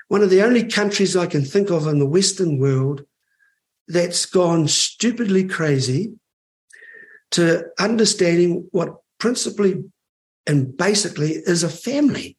[0.07, 3.05] one of the only countries I can think of in the Western world
[3.87, 6.13] that's gone stupidly crazy
[7.31, 9.83] to understanding what principally
[10.45, 12.37] and basically is a family.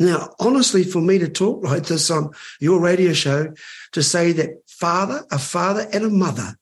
[0.00, 3.52] Now, honestly, for me to talk like this on your radio show,
[3.92, 6.56] to say that father, a father and a mother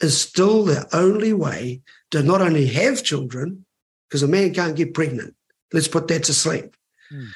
[0.00, 1.80] is still the only way
[2.10, 3.64] to not only have children,
[4.08, 5.36] because a man can't get pregnant.
[5.72, 6.76] Let's put that to sleep.
[7.12, 7.28] Mm.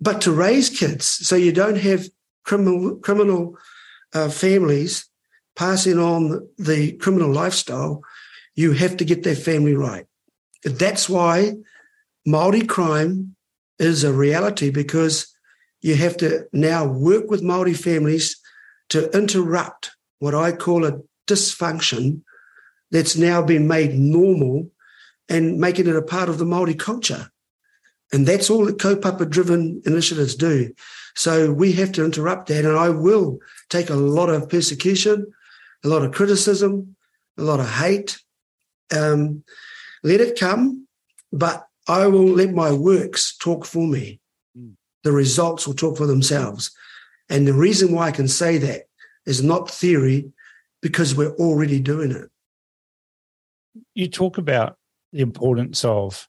[0.00, 2.08] But to raise kids so you don't have
[2.44, 3.56] criminal, criminal
[4.12, 5.08] uh, families
[5.54, 8.02] passing on the criminal lifestyle,
[8.56, 10.06] you have to get that family right.
[10.64, 11.54] That's why
[12.26, 13.36] Maori crime
[13.78, 15.34] is a reality because
[15.80, 18.40] you have to now work with Maori families
[18.90, 22.22] to interrupt what I call a dysfunction
[22.90, 24.70] that's now been made normal
[25.28, 27.30] and making it a part of the Maori culture.
[28.12, 30.72] And that's all that kaupapa driven initiatives do.
[31.14, 32.64] So we have to interrupt that.
[32.64, 35.26] And I will take a lot of persecution,
[35.84, 36.96] a lot of criticism,
[37.36, 38.18] a lot of hate.
[38.96, 39.44] Um,
[40.02, 40.86] let it come,
[41.32, 44.20] but I will let my works talk for me.
[44.56, 44.74] Mm.
[45.04, 46.70] The results will talk for themselves.
[47.30, 48.82] And the reason why I can say that
[49.26, 50.32] is not theory,
[50.80, 52.30] because we're already doing it.
[53.94, 54.76] You talk about
[55.12, 56.28] the importance of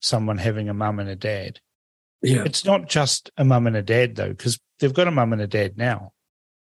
[0.00, 1.60] someone having a mum and a dad.
[2.22, 2.44] Yeah.
[2.44, 5.42] It's not just a mum and a dad, though, because they've got a mum and
[5.42, 6.12] a dad now.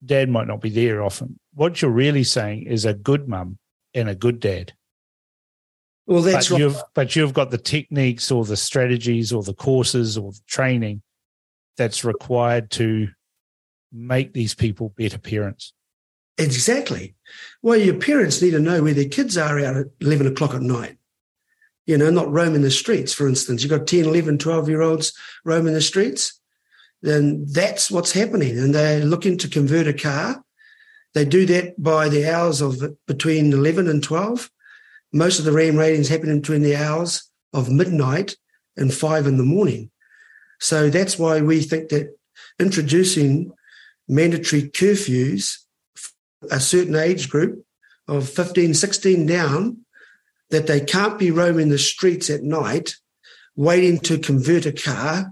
[0.04, 1.38] Dad might not be there often.
[1.54, 3.58] What you're really saying is a good mum
[3.94, 4.72] and a good dad.
[6.06, 6.60] Well, that's but right.
[6.60, 11.02] You've, but you've got the techniques or the strategies or the courses or the training
[11.76, 13.08] that's required to
[13.92, 15.72] make these people better parents.
[16.36, 17.14] Exactly.
[17.62, 20.62] Well, your parents need to know where their kids are out at 11 o'clock at
[20.62, 20.98] night.
[21.86, 23.62] You know, not roaming the streets, for instance.
[23.62, 25.12] You've got 10, 11, 12 year olds
[25.44, 26.40] roaming the streets.
[27.02, 28.58] Then that's what's happening.
[28.58, 30.42] And they're looking to convert a car.
[31.12, 34.50] They do that by the hours of between 11 and 12
[35.14, 38.36] most of the RAM raidings happen between the hours of midnight
[38.76, 39.90] and five in the morning.
[40.60, 42.16] So that's why we think that
[42.58, 43.52] introducing
[44.08, 45.58] mandatory curfews,
[46.50, 47.64] a certain age group
[48.08, 49.78] of 15, 16 down,
[50.50, 52.96] that they can't be roaming the streets at night
[53.56, 55.30] waiting to convert a car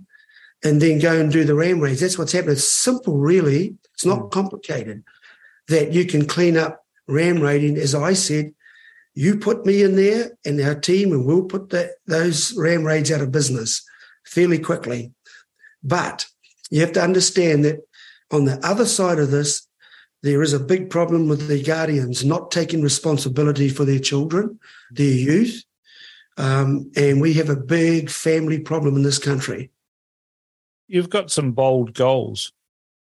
[0.64, 2.00] and then go and do the ram raids.
[2.00, 2.52] That's what's happening.
[2.52, 3.76] It's simple, really.
[3.94, 4.30] It's not Mm.
[4.30, 5.02] complicated.
[5.66, 8.54] That you can clean up ram raiding, as I said.
[9.14, 13.10] You put me in there and our team, and we'll put that, those ram raids
[13.12, 13.84] out of business
[14.24, 15.12] fairly quickly.
[15.82, 16.26] But
[16.70, 17.80] you have to understand that
[18.30, 19.66] on the other side of this,
[20.22, 24.58] there is a big problem with the guardians not taking responsibility for their children,
[24.90, 25.64] their youth.
[26.38, 29.70] Um, and we have a big family problem in this country.
[30.88, 32.52] You've got some bold goals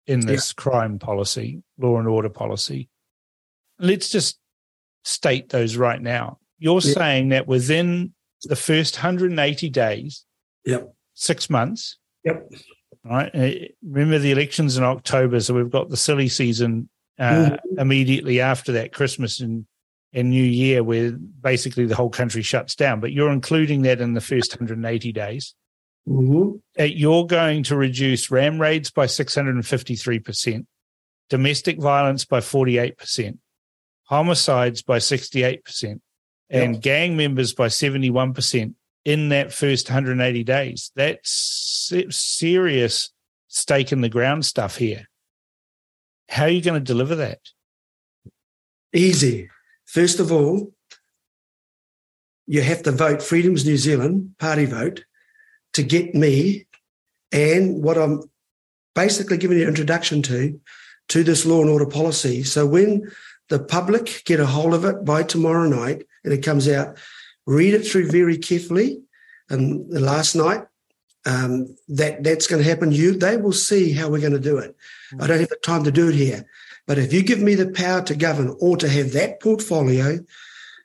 [0.05, 2.87] in this crime policy, law and order policy.
[3.79, 4.39] Let's just
[5.07, 6.37] state those right now.
[6.59, 6.93] You're Yeah.
[6.93, 10.25] saying that within the first 180 days,
[10.65, 10.93] Yep.
[11.13, 12.51] six months, Yep.
[13.05, 13.33] right?
[13.33, 13.51] Uh,
[13.83, 16.89] Remember the elections in October, so we've got the silly season
[17.19, 19.65] uh, immediately after that, Christmas and
[20.13, 22.99] and New Year, where basically the whole country shuts down.
[23.01, 25.53] But you're including that in the first 180 days.
[26.07, 26.61] Mhm.
[26.79, 30.65] Uh, you're going to reduce ram raids by 653%,
[31.29, 33.39] domestic violence by 48%,
[34.07, 36.01] homicides by 68%,
[36.49, 36.83] and Yep.
[36.83, 40.91] gang members by 71% in that first 180 days.
[40.95, 41.29] That's
[42.09, 43.11] serious
[43.47, 45.07] stake in the ground stuff here.
[46.29, 47.39] How are you going to deliver that?
[48.93, 49.49] Easy.
[49.85, 50.73] First of all,
[52.45, 55.03] you have to vote Freedoms New Zealand party vote
[55.73, 56.65] to get me
[57.31, 58.23] and what I'm
[58.95, 60.59] basically giving you an introduction to
[61.09, 62.43] to this law and order policy.
[62.43, 63.09] So when
[63.49, 66.97] the public get a hold of it by tomorrow night and it comes out,
[67.45, 69.01] read it through very carefully.
[69.49, 70.65] And the last night,
[71.25, 72.91] um, that that's going to happen.
[72.91, 74.75] You they will see how we're going to do it.
[75.19, 76.45] I don't have the time to do it here.
[76.85, 80.19] But if you give me the power to govern or to have that portfolio,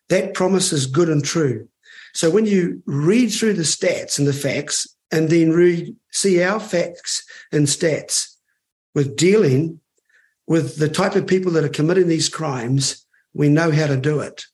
[0.08, 1.68] that promise is good and true.
[2.12, 6.58] So when you read through the stats and the facts and then read, see our
[6.58, 8.34] facts and stats
[8.94, 9.80] with dealing
[10.52, 14.20] with the type of people that are committing these crimes, we know how to do
[14.20, 14.44] it.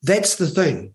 [0.00, 0.94] That's the thing.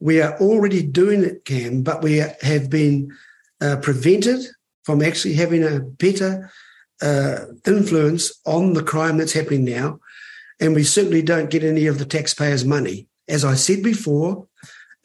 [0.00, 3.14] We are already doing it, Cam, but we have been
[3.60, 4.40] uh, prevented
[4.84, 6.50] from actually having a better
[7.02, 10.00] uh, influence on the crime that's happening now.
[10.58, 13.06] And we certainly don't get any of the taxpayers' money.
[13.28, 14.46] As I said before,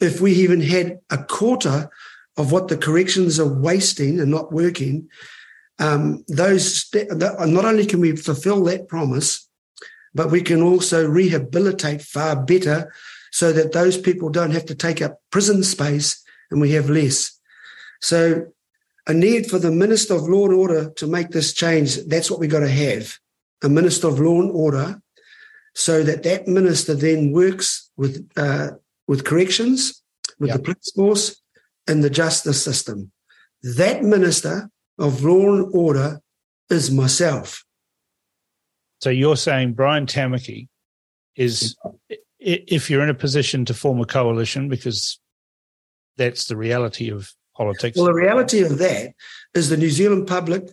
[0.00, 1.90] if we even had a quarter
[2.38, 5.10] of what the corrections are wasting and not working,
[5.78, 9.48] um, those not only can we fulfill that promise,
[10.14, 12.92] but we can also rehabilitate far better
[13.32, 17.38] so that those people don't have to take up prison space and we have less.
[18.00, 18.46] So
[19.06, 22.38] a need for the Minister of Law and Order to make this change, that's what
[22.38, 23.18] we've got to have.
[23.62, 25.00] A Minister of Law and Order
[25.74, 28.70] so that that minister then works with uh,
[29.08, 30.02] with corrections,
[30.38, 30.56] with Yep.
[30.56, 31.42] the police force
[31.86, 33.10] and the justice system.
[33.62, 36.20] That minister of law and order
[36.70, 37.64] is myself.
[39.00, 40.68] So you're saying Brian Tamaki
[41.36, 41.76] is,
[42.38, 45.20] if you're in a position to form a coalition, because
[46.16, 47.96] that's the reality of politics.
[47.96, 49.14] Well, the reality of that
[49.54, 50.64] is the New Zealand public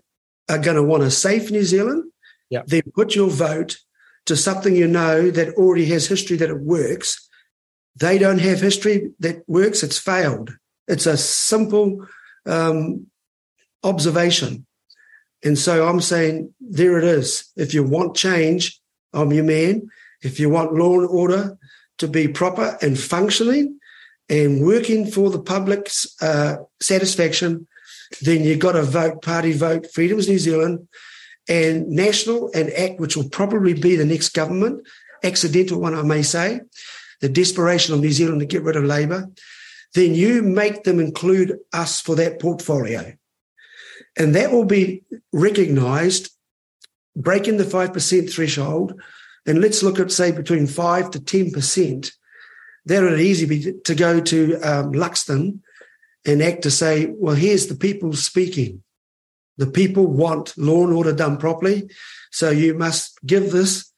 [0.50, 2.12] are going to want a safe New Zealand.
[2.50, 2.68] Yep.
[2.68, 3.78] Then put your vote
[4.26, 7.28] to something you know that already has history that it works.
[8.00, 9.84] They don't have history that works.
[9.84, 10.52] It's failed.
[10.88, 12.06] It's a simple
[12.46, 13.08] um,
[13.84, 14.66] observation.
[15.44, 17.52] And so I'm saying, there it is.
[17.56, 18.80] If you want change,
[19.14, 19.90] I'm your man.
[20.22, 21.58] If you want law and order
[21.98, 23.80] to be proper and functioning
[24.30, 27.68] and working for the public's uh, satisfaction,
[28.22, 30.88] then you've got to vote, party vote, Freedoms New Zealand
[31.50, 34.86] and National and ACT, which will probably be the next government,
[35.24, 36.62] accidental one, I may say,
[37.20, 39.30] the desperation of New Zealand to get rid of Labor.
[39.94, 43.14] Then you make them include us for that portfolio.
[44.18, 46.32] And that will be recognised,
[47.16, 49.00] breaking the 5% threshold.
[49.46, 52.12] And let's look at, say, between 5 to 10%.
[52.86, 55.60] That would be easy to go to um, Luxton
[56.26, 58.84] and act to say, well, here's the people speaking.
[59.58, 61.90] The people want law and order done properly.
[62.32, 63.92] So you must give this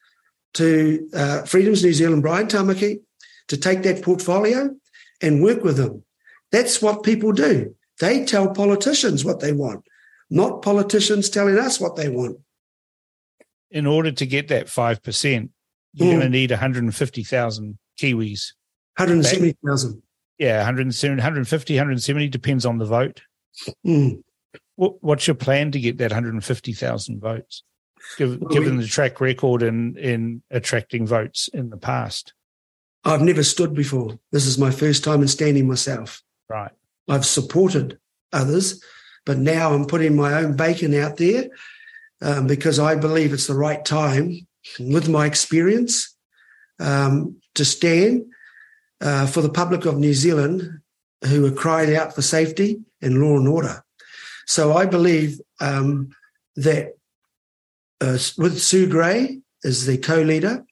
[0.56, 3.02] to uh, Freedoms New Zealand, Brian Tamaki,
[3.48, 4.76] to take that portfolio
[5.22, 6.04] and work with them.
[6.52, 7.76] That's what people do.
[8.00, 9.86] They tell politicians what they want,
[10.34, 12.38] not politicians telling us what they want.
[13.70, 15.50] in order to get that 5%,
[15.94, 16.12] you're Mm.
[16.12, 18.54] going to need 150,000 Kiwis.
[18.98, 20.04] 170,000.
[20.38, 23.22] Yeah, 170, 150, 170, depends on the vote.
[23.86, 24.22] Mm.
[24.76, 27.64] What, what's your plan to get that 150,000 votes,
[28.18, 32.34] Giv Well, given we- the track record in, in attracting votes in the past?
[33.04, 34.20] I've never stood before.
[34.32, 36.22] This is my first time in standing myself.
[36.48, 36.72] Right.
[37.10, 37.98] I've supported
[38.32, 38.84] others,
[39.26, 41.50] but now I'm putting my own bacon out there
[42.22, 44.48] um, because I believe it's the right time
[44.80, 46.16] with my experience
[46.80, 48.26] um, to stand
[49.02, 50.80] uh, for the public of New Zealand
[51.28, 53.84] who are crying out for safety and law and order.
[54.46, 56.10] So I believe um,
[56.56, 56.94] that
[58.02, 60.66] uh, with Sue Grey as the co-leader,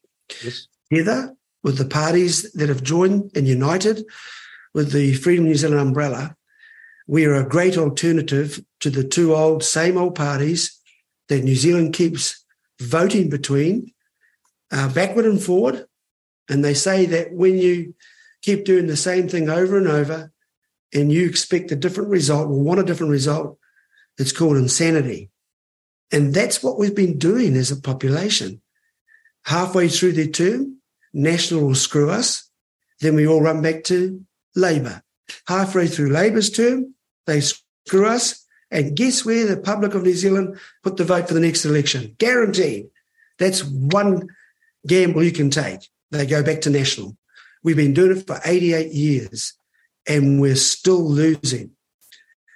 [0.43, 0.67] yes.
[0.89, 4.03] together with the parties that have joined and united
[4.73, 6.35] with the Freedom New Zealand umbrella,
[7.12, 10.80] we are a great alternative to the two old, same old parties
[11.28, 12.41] that New Zealand keeps
[12.80, 13.91] voting between,
[14.72, 15.86] uh, backward and forward.
[16.47, 17.95] And they say that when you
[18.41, 20.32] keep doing the same thing over and over
[20.93, 23.57] and you expect a different result or want a different result,
[24.18, 25.32] it's called insanity.
[26.14, 28.62] And that's what we've been doing as a population.
[29.43, 30.78] Halfway through their term,
[31.14, 32.49] National will screw us.
[33.01, 35.03] Then we all run back to Labour.
[35.45, 36.95] Halfway through Labour's term,
[37.26, 38.45] they screw us.
[38.69, 42.15] And guess where the public of New Zealand put the vote for the next election?
[42.17, 42.88] Guaranteed.
[43.38, 44.30] That's one
[44.88, 45.89] gamble you can take.
[46.11, 47.17] They go back to National.
[47.63, 49.53] We've been doing it for 88 years
[50.07, 51.72] and we're still losing.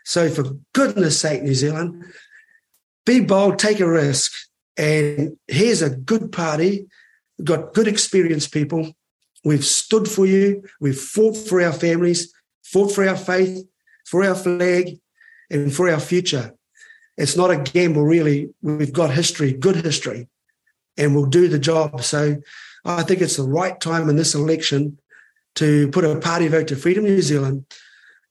[0.05, 2.05] So, for goodness sake, New Zealand,
[3.05, 4.32] be bold, take a risk.
[4.78, 6.88] And here's a good party,
[7.38, 8.93] We've got good experienced people.
[9.43, 10.63] We've stood for you.
[10.80, 13.66] We've fought for our families, fought for our faith,
[14.06, 14.99] for our flag,
[15.49, 16.53] and for our future.
[17.18, 18.49] It's not a gamble, really.
[18.62, 20.28] We've got history, good history,
[20.97, 22.03] and we'll do the job.
[22.03, 22.38] So
[22.84, 24.97] I think it's the right time in this election
[25.56, 27.66] to put a party vote to Freedom New Zealand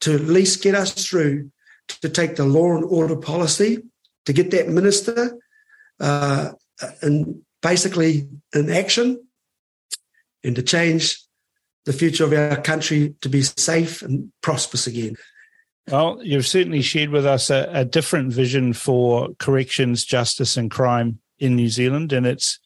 [0.00, 1.50] to at least get us through
[1.88, 3.78] to take the law and order policy,
[4.26, 5.38] to get that minister
[6.00, 6.50] uh,
[7.00, 9.26] and basically in action,
[10.42, 11.22] and to change
[11.86, 15.16] the future of our country to be safe and prosperous again.
[15.90, 21.18] Well, you've certainly shared with us a, a, different vision for corrections, justice, and crime
[21.38, 22.58] in New Zealand, and it's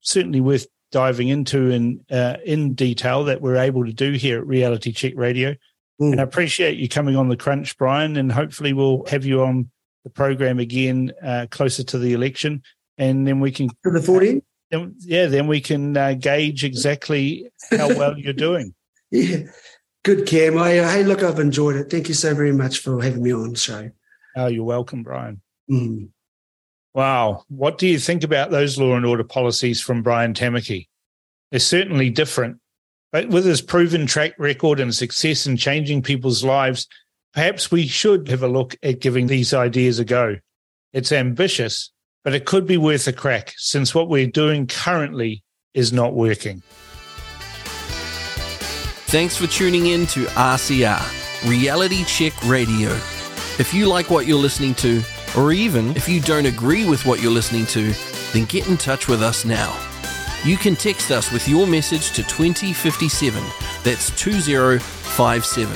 [0.00, 4.46] certainly worth diving into in uh, in detail that we're able to do here at
[4.46, 5.52] Reality Check Radio.
[6.00, 6.12] Mm.
[6.12, 9.70] And I appreciate you coming on the crunch, Brian, and hopefully we'll have you on
[10.04, 12.62] the program again uh, closer to the election,
[12.98, 14.42] and then we can to the 14.
[14.70, 18.74] Then, yeah, then we can uh, gauge exactly how well you're doing.
[19.12, 19.38] Yeah,
[20.04, 20.58] good, Cam.
[20.58, 21.90] I, uh, hey, look, I've enjoyed it.
[21.90, 23.90] Thank you so very much for having me on the show.
[24.36, 25.40] Oh, you're welcome, Brian.
[25.70, 26.08] Mm.
[26.94, 27.44] Wow.
[27.48, 30.88] What do you think about those law and order policies from Brian Tamaki?
[31.50, 32.58] They're certainly different,
[33.12, 36.86] but with his proven track record and success in changing people's lives,
[37.34, 40.36] perhaps we should have a look at giving these ideas a go.
[40.92, 41.90] It's ambitious,
[42.24, 45.42] but it could be worth a crack since what we're doing currently
[45.74, 46.62] is not working.
[49.10, 52.90] Thanks for tuning in to RCR, Reality Check Radio.
[53.58, 55.02] If you like what you're listening to,
[55.36, 57.92] or even if you don't agree with what you're listening to,
[58.32, 59.76] then get in touch with us now.
[60.44, 63.42] You can text us with your message to 2057,
[63.82, 65.74] that's 2057.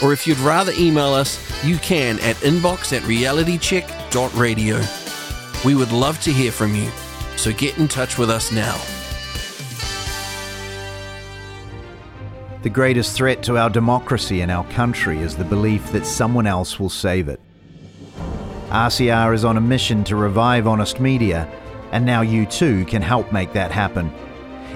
[0.00, 4.80] Or if you'd rather email us, you can at inbox at realitycheck.radio.
[5.64, 6.88] We would love to hear from you,
[7.36, 8.80] so get in touch with us now.
[12.62, 16.78] The greatest threat to our democracy and our country is the belief that someone else
[16.78, 17.40] will save it.
[18.68, 21.48] RCR is on a mission to revive honest media,
[21.90, 24.12] and now you too can help make that happen.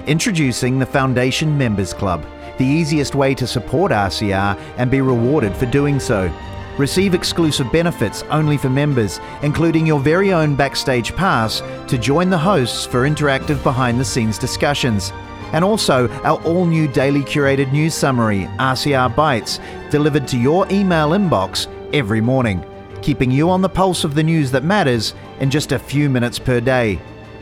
[0.07, 2.25] Introducing the Foundation Members Club,
[2.57, 6.33] the easiest way to support RCR and be rewarded for doing so.
[6.79, 12.37] Receive exclusive benefits only for members, including your very own backstage pass to join the
[12.37, 15.13] hosts for interactive behind the scenes discussions.
[15.53, 21.09] And also our all new daily curated news summary, RCR Bites, delivered to your email
[21.09, 22.65] inbox every morning,
[23.01, 26.39] keeping you on the pulse of the news that matters in just a few minutes
[26.39, 26.99] per day.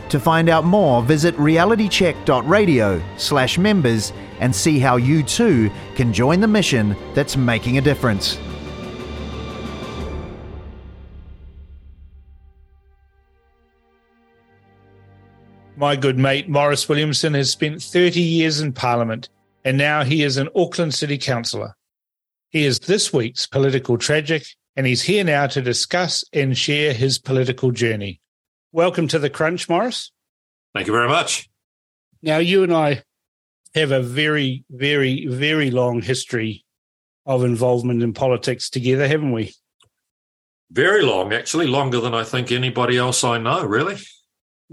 [0.10, 6.40] To find out more, visit realitycheck.radio slash members and see how you too can join
[6.40, 8.38] the mission that's making a difference.
[15.84, 19.28] My good mate Maurice Williamson has spent 30 years in Parliament
[19.66, 21.76] and now he is an Auckland City Councillor.
[22.52, 24.46] He is this week's political tragic
[24.78, 28.22] and he's here now to discuss and share his political journey.
[28.72, 30.14] Welcome to the Crunch, Maurice.
[30.74, 31.50] Thank you very much.
[32.22, 33.04] Now, you and I
[33.76, 36.64] have a very, very, very long history
[37.26, 39.54] of involvement in politics together, haven't we?
[40.72, 43.98] Very long, actually, longer than I think anybody else I know, really.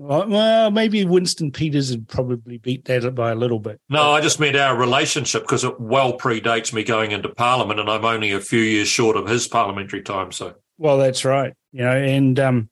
[0.02, 3.78] Well, maybe Winston Peters would probably beat that by a little bit.
[3.90, 7.90] No, I just meant our relationship because it well predates me going into Parliament, and
[7.90, 10.32] I'm only a few years short of his parliamentary time.
[10.32, 11.52] So Well, that's right.
[11.72, 12.70] You know, and um,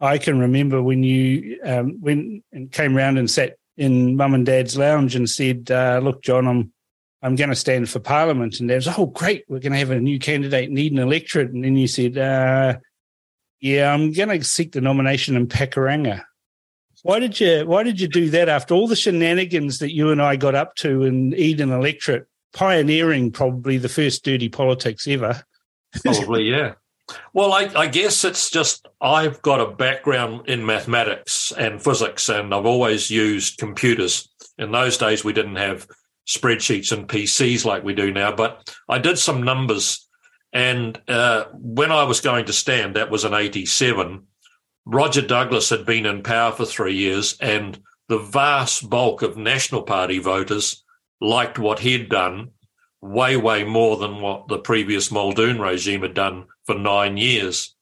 [0.00, 4.46] I can remember when you um, went and came round and sat in mum and
[4.46, 6.72] dad's lounge and said, uh, "Look, John, I'm
[7.22, 9.98] I'm going to stand for Parliament," and there's, "Oh, great, we're going to have a
[9.98, 12.78] new candidate, need an electorate," and then you said, uh,
[13.58, 16.22] "Yeah, I'm going to seek the nomination in Pakuranga."
[17.02, 20.22] Why did you Why did you do that after all the shenanigans that you and
[20.22, 25.42] I got up to in Eden electorate, pioneering probably the first dirty politics ever?
[26.04, 26.74] Probably, yeah.
[27.34, 32.54] Well, I, I, guess it's just I've got a background in mathematics and physics, and
[32.54, 34.28] I've always used computers.
[34.56, 35.86] In those days, we didn't have
[36.26, 40.08] spreadsheets and PCs like we do now, but I did some numbers.
[40.52, 44.26] And uh, when I was going to stand, that was in 87,
[44.84, 49.82] Roger Douglas had been in power for three years, and the vast bulk of National
[49.82, 50.82] Party voters
[51.20, 52.50] liked what he'd done
[53.00, 57.74] way, way more than what the previous Muldoon regime had done for nine years.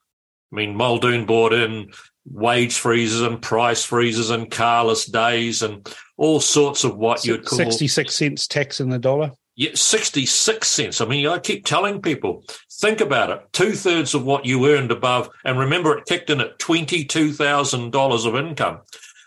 [0.51, 1.91] I mean, Muldoon brought in
[2.25, 5.87] wage freezes and price freezes and carless days and
[6.17, 9.31] all sorts of what you'd call 66 cents tax in the dollar.
[9.55, 11.01] Yeah, 66 cents.
[11.01, 12.43] I mean, I keep telling people,
[12.79, 13.41] think about it.
[13.51, 18.35] Two thirds of what you earned above, and remember it kicked in at $22,000 of
[18.35, 18.79] income.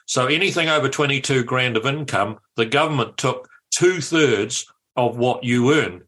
[0.06, 4.66] So anything over 22 grand of income, the government took two thirds
[4.96, 6.02] of what you earned.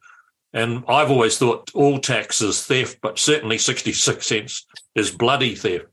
[0.52, 5.86] And I've always thought all tax is theft, but certainly 66 cents is bloody theft.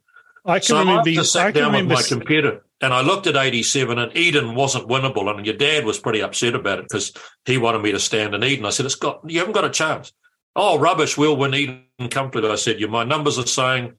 [0.46, 1.10] I can so remember.
[1.10, 5.34] I sat down with my computer and I looked at 87 and Eden wasn't winnable.
[5.34, 7.14] And your dad was pretty upset about it because
[7.46, 8.66] he wanted me to stand in Eden.
[8.66, 10.12] I said, it's got, you haven't got a chance.
[10.54, 11.18] Oh, rubbish.
[11.18, 12.50] We'll win Eden comfortably.
[12.52, 13.94] I said, you, my numbers are saying,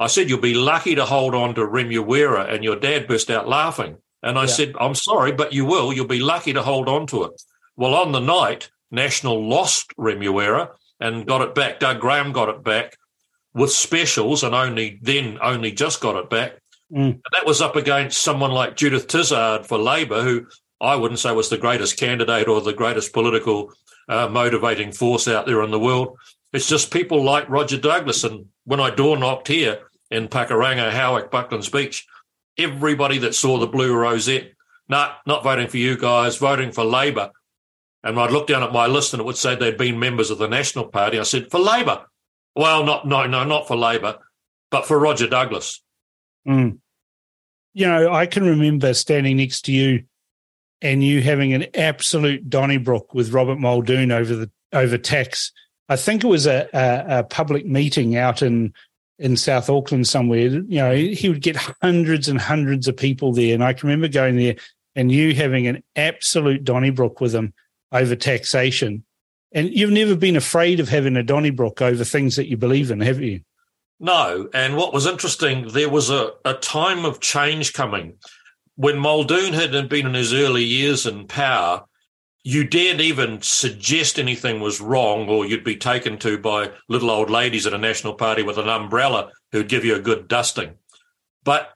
[0.00, 2.52] I said, you'll be lucky to hold on to Remuera.
[2.52, 3.98] And your dad burst out laughing.
[4.20, 4.46] And I yeah.
[4.48, 5.92] said, I'm sorry, but you will.
[5.92, 7.40] You'll be lucky to hold on to it.
[7.76, 11.78] Well, on the night, National lost Remuera and got it back.
[11.78, 12.96] Doug Graham got it back
[13.54, 16.58] with specials and only then only just got it back.
[16.92, 17.20] Mm.
[17.32, 20.46] That was up against someone like Judith Tizard for Labor, who
[20.80, 23.72] I wouldn't say was the greatest candidate or the greatest political
[24.08, 26.16] uh, motivating force out there in the world.
[26.52, 28.24] It's just people like Roger Douglas.
[28.24, 29.80] And when I door knocked here
[30.10, 32.06] in Pakuranga, Howick, Bucklands Beach,
[32.56, 34.52] everybody that saw the blue rosette,
[34.88, 37.32] nah, not voting for you guys, voting for Labor.
[38.02, 40.38] And I'd look down at my list and it would say they'd been members of
[40.38, 41.18] the National Party.
[41.18, 42.06] I said, for Labor.
[42.56, 44.18] Well, not no, no, not for Labor,
[44.70, 45.82] but for Roger Douglas.
[46.48, 46.78] Mm.
[47.74, 50.04] You know, I can remember standing next to you
[50.80, 55.52] and you having an absolute Donnybrook with Robert Muldoon over the over tax.
[55.88, 58.72] I think it was a, a, a public meeting out in
[59.18, 60.38] in South Auckland somewhere.
[60.38, 64.08] You know, he would get hundreds and hundreds of people there, and I can remember
[64.08, 64.56] going there
[64.98, 67.54] and you having an absolute Donnybrook with him
[67.92, 69.04] over taxation.
[69.52, 73.00] And you've never been afraid of having a Donnybrook over things that you believe in,
[73.00, 73.40] have you?
[74.00, 74.48] No.
[74.54, 78.14] And what was interesting, there was a, a time of change coming.
[78.76, 81.84] When Muldoon had been in his early years in power,
[82.44, 87.28] you dared even suggest anything was wrong, or you'd be taken to by little old
[87.28, 90.74] ladies at a national party with an umbrella who'd give you a good dusting.
[91.44, 91.72] But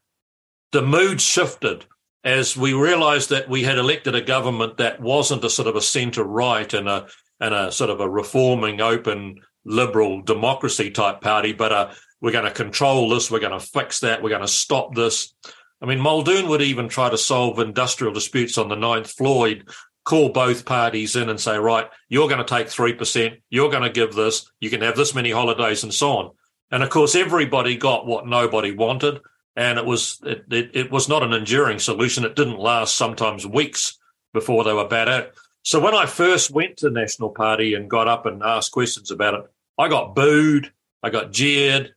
[0.70, 1.84] the mood shifted
[2.24, 5.82] as we realised that we had elected a government that wasn't a sort of a
[5.82, 7.08] centre right and a
[7.40, 11.90] and a sort of a reforming, open, liberal democracy type party, but uh,
[12.22, 15.34] we're going to control this, we're going to fix that, we're going to stop this.
[15.82, 19.48] I mean, Muldoon would even try to solve industrial disputes on the ninth floor.
[19.48, 19.64] He'd
[20.04, 23.90] call both parties in and say, right, you're going to take 3%, you're going to
[23.90, 26.30] give this, you can have this many holidays and so on.
[26.70, 29.20] And of course, everybody got what nobody wanted
[29.56, 32.24] and it was it, it, it, was not an enduring solution.
[32.24, 33.98] It didn't last sometimes weeks
[34.32, 35.34] before they were bad at.
[35.62, 39.10] So when I first went to the National Party and got up and asked questions
[39.10, 40.72] about it, I got booed,
[41.02, 41.92] I got jeered.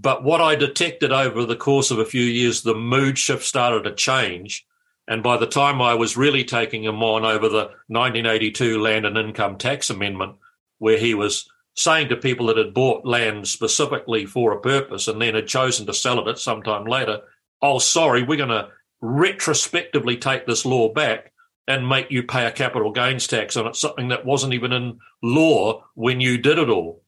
[0.00, 3.84] But what I detected over the course of a few years, the mood shift started
[3.84, 4.66] to change.
[5.06, 9.16] And by the time I was really taking him on over the 1982 Land and
[9.16, 10.36] Income Tax Amendment,
[10.78, 15.22] where he was saying to people that had bought land specifically for a purpose and
[15.22, 17.20] then had chosen to sell it at some time later,
[17.62, 21.32] oh, sorry, we're going to retrospectively take this law back
[21.68, 24.98] and make you pay a capital gains tax on it, something that wasn't even in
[25.22, 27.03] law when you did it all.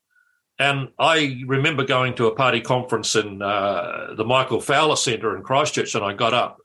[0.59, 5.43] And I remember going to a party conference in uh, the Michael Fowler Centre in
[5.43, 6.59] Christchurch, and I got up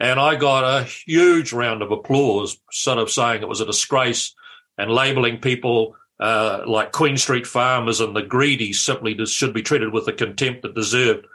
[0.00, 4.34] and I got a huge round of applause, sort of saying it was a disgrace
[4.76, 9.92] and labeling people uh, like Queen Street farmers and the greedy simply should be treated
[9.92, 11.26] with the contempt that deserved.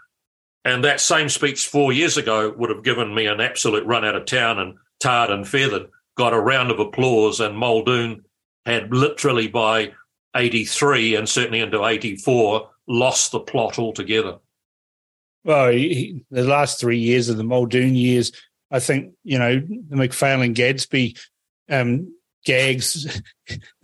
[0.65, 4.15] And that same speech four years ago would have given me an absolute run out
[4.15, 8.23] of town and tarred and feathered, got a round of applause, and Muldoon
[8.65, 9.91] had literally by
[10.35, 14.37] 83 and certainly into 84 lost the plot altogether.
[15.43, 18.31] Well, he, the last three years of the Muldoon years,
[18.71, 21.17] I think you know the McPhail Gadsby
[21.69, 22.15] um,
[22.45, 23.21] gags.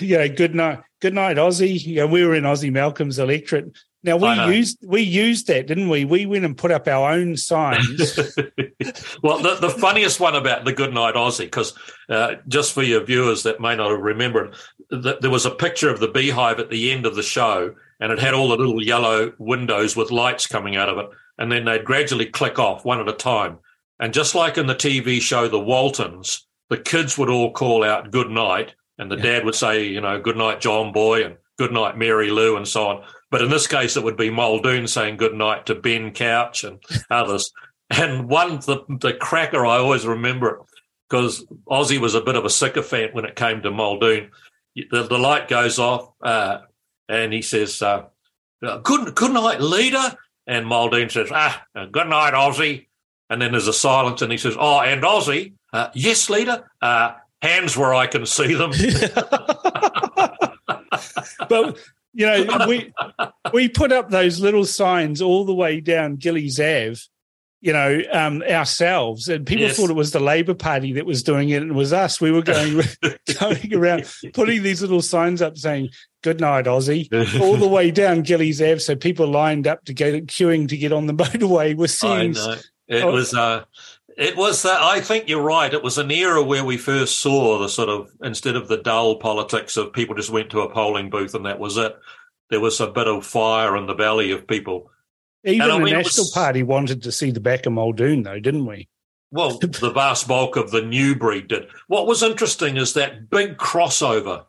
[0.00, 1.80] yeah, good night, good night, Aussie.
[1.84, 3.76] Yeah, we were in Aussie Malcolm's electorate.
[4.06, 6.04] Now we used we used that, didn't we?
[6.04, 8.16] We went and put up our own signs.
[9.22, 11.74] well, the, the funniest one about the Good Night Aussie, because
[12.08, 14.54] uh, just for your viewers that may not have remembered,
[14.90, 18.12] that there was a picture of the beehive at the end of the show, and
[18.12, 21.64] it had all the little yellow windows with lights coming out of it, and then
[21.64, 23.58] they'd gradually click off one at a time.
[23.98, 28.12] And just like in the TV show The Waltons, the kids would all call out
[28.12, 29.22] "Good night," and the yeah.
[29.22, 32.68] dad would say, you know, "Good night, John Boy," and "Good night, Mary Lou," and
[32.68, 36.12] so on but in this case, it would be Muldoon saying good night to Ben
[36.12, 37.52] Couch and others.
[37.90, 40.58] And one, the, the cracker, I always remember it
[41.08, 44.30] because Aussie was a bit of a sycophant when it came to Muldoon.
[44.74, 46.58] The, the light goes off uh,
[47.08, 48.06] and he says, uh,
[48.82, 50.16] good, good night, leader.
[50.46, 52.86] And Muldoon says, ah, good night, Aussie.
[53.28, 57.14] And then there's a silence and he says, oh, and Aussie, uh, yes, leader, uh,
[57.42, 58.70] hands where I can see them.
[61.48, 61.78] but
[62.16, 62.92] you know, we
[63.52, 66.96] we put up those little signs all the way down Gillies Ave,
[67.60, 69.76] you know, um, ourselves, and people yes.
[69.76, 72.20] thought it was the Labor Party that was doing it, and it was us.
[72.20, 72.82] We were going
[73.38, 75.90] going around putting these little signs up saying
[76.22, 77.08] "Good night, Aussie,"
[77.40, 80.92] all the way down Gillies Ave, so people lined up to get queuing to get
[80.92, 82.34] on the motorway were seeing.
[82.88, 83.34] It oh, was.
[83.34, 83.64] Uh,
[84.16, 85.72] it was that I think you're right.
[85.72, 89.16] It was an era where we first saw the sort of instead of the dull
[89.16, 91.96] politics of people just went to a polling booth and that was it.
[92.48, 94.90] There was a bit of fire in the belly of people.
[95.44, 98.88] Even the National was, Party wanted to see the back of Muldoon, though, didn't we?
[99.30, 101.68] Well, the vast bulk of the new breed did.
[101.88, 104.44] What was interesting is that big crossover.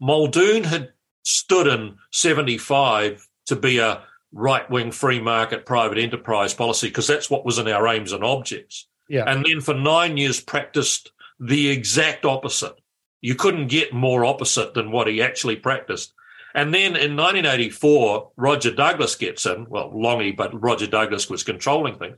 [0.00, 0.92] Muldoon had
[1.22, 7.30] stood in 75 to be a right wing free market private enterprise policy because that's
[7.30, 8.88] what was in our aims and objects.
[9.08, 9.24] Yeah.
[9.26, 12.74] And then for nine years practiced the exact opposite.
[13.20, 16.12] You couldn't get more opposite than what he actually practiced.
[16.54, 19.66] And then in 1984, Roger Douglas gets in.
[19.68, 22.16] Well, Longy, but Roger Douglas was controlling things.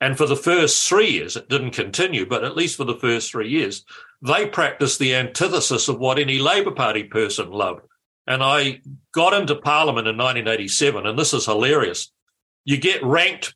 [0.00, 3.30] And for the first three years, it didn't continue, but at least for the first
[3.30, 3.84] three years,
[4.20, 7.82] they practiced the antithesis of what any Labour Party person loved.
[8.26, 8.80] And I
[9.12, 12.10] got into Parliament in 1987, and this is hilarious
[12.66, 13.54] you get ranked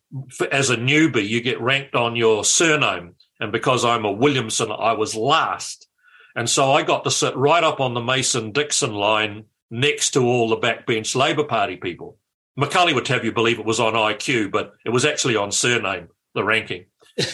[0.52, 3.16] as a newbie, you get ranked on your surname.
[3.40, 5.88] And because I'm a Williamson, I was last.
[6.36, 10.24] And so I got to sit right up on the Mason Dixon line next to
[10.24, 12.18] all the backbench Labor Party people.
[12.56, 16.08] Macaulay would have you believe it was on IQ, but it was actually on surname,
[16.34, 16.84] the ranking.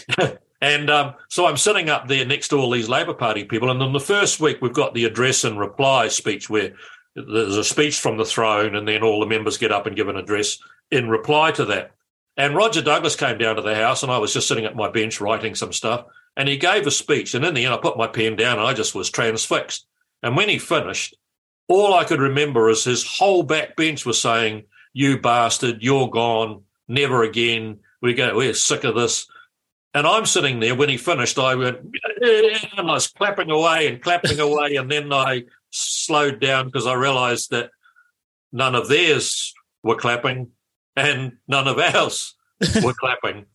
[0.62, 3.70] and um, so I'm sitting up there next to all these Labor Party people.
[3.70, 6.72] And then the first week, we've got the address and reply speech where
[7.14, 10.08] there's a speech from the throne, and then all the members get up and give
[10.08, 10.58] an address
[10.90, 11.92] in reply to that.
[12.36, 14.90] And Roger Douglas came down to the house, and I was just sitting at my
[14.90, 16.06] bench writing some stuff.
[16.36, 17.34] And he gave a speech.
[17.34, 19.86] And in the end, I put my pen down and I just was transfixed.
[20.22, 21.16] And when he finished,
[21.66, 26.62] all I could remember is his whole back bench was saying, You bastard, you're gone,
[26.88, 27.80] never again.
[28.02, 29.26] We go, we're sick of this.
[29.94, 31.78] And I'm sitting there when he finished, I went,
[32.20, 34.76] and I was clapping away and clapping away.
[34.76, 37.70] And then I slowed down because I realized that
[38.52, 40.50] none of theirs were clapping
[40.96, 42.34] and none of ours
[42.82, 43.46] were clapping.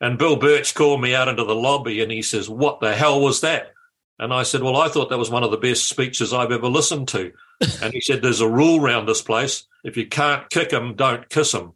[0.00, 3.20] And Bill Birch called me out into the lobby and he says, What the hell
[3.20, 3.72] was that?
[4.18, 6.68] And I said, Well, I thought that was one of the best speeches I've ever
[6.68, 7.32] listened to.
[7.82, 9.66] And he said, There's a rule around this place.
[9.82, 11.72] If you can't kick him, don't kiss him.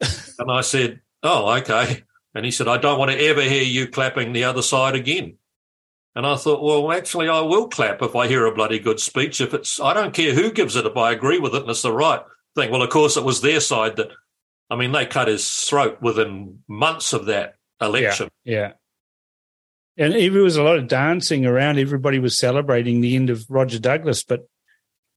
[0.38, 2.04] And I said, Oh, okay.
[2.34, 5.36] And he said, I don't want to ever hear you clapping the other side again.
[6.14, 9.40] And I thought, well, actually, I will clap if I hear a bloody good speech.
[9.40, 11.82] If it's, I don't care who gives it, if I agree with it and it's
[11.82, 12.20] the right
[12.56, 12.70] thing.
[12.70, 14.10] Well, of course, it was their side that
[14.70, 18.28] I mean, they cut his throat within months of that election.
[18.44, 18.72] Yeah.
[19.96, 20.06] yeah.
[20.06, 21.78] And there was a lot of dancing around.
[21.78, 24.48] Everybody was celebrating the end of Roger Douglas, but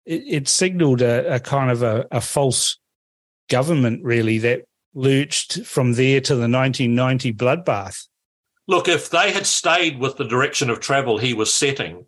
[0.06, 2.80] it, it signaled a, a, kind of a, a false
[3.50, 4.64] government, really, that
[4.94, 8.08] lurched from there to the 1990 bloodbath.
[8.68, 12.06] Look, if they had stayed with the direction of travel he was setting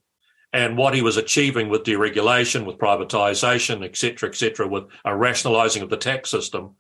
[0.53, 5.89] and what he was achieving with deregulation, with privatisation, etc., etc., with a rationalising of
[5.89, 6.76] the tax system,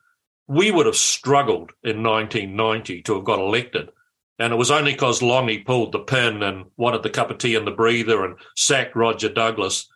[0.47, 3.89] we would have struggled in 1990 to have got elected.
[4.37, 7.55] And it was only because Longy pulled the pin and wanted the cup of tea
[7.55, 9.87] and the breather and sacked Roger Douglas.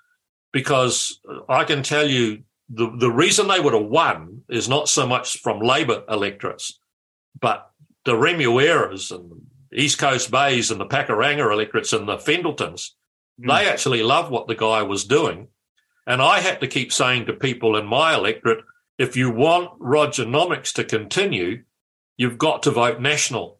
[0.51, 5.05] Because I can tell you the, the reason they would have won is not so
[5.05, 6.79] much from Labor electorates,
[7.39, 7.71] but
[8.05, 9.41] the Remueras and
[9.73, 12.91] East Coast Bays and the Pakuranga electorates and the Fendaltons.
[13.41, 13.47] Mm.
[13.47, 15.49] They actually loved what the guy was doing.
[16.07, 18.63] And I had to keep saying to people in my electorate,
[18.99, 21.63] if you want Rogernomics to continue,
[22.17, 23.59] you've got to vote national.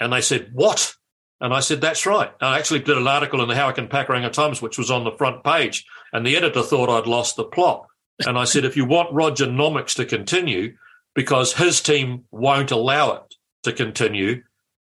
[0.00, 0.94] And they said, What?
[1.40, 2.32] And I said, That's right.
[2.40, 5.12] I actually did an article in the Howick and Pakuranga Times, which was on the
[5.12, 5.84] front page.
[6.12, 7.86] And the editor thought I'd lost the plot.
[8.26, 10.76] And I said, If you want Rogernomics to continue,
[11.14, 13.34] because his team won't allow it
[13.64, 14.42] to continue.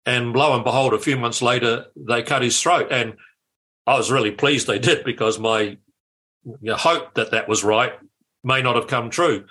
[0.06, 2.88] And lo and behold, a few months later, they cut his throat.
[2.90, 3.16] And
[3.86, 5.76] I was really pleased they did because my
[6.66, 7.92] hope that that was right
[8.46, 9.44] may not have come true.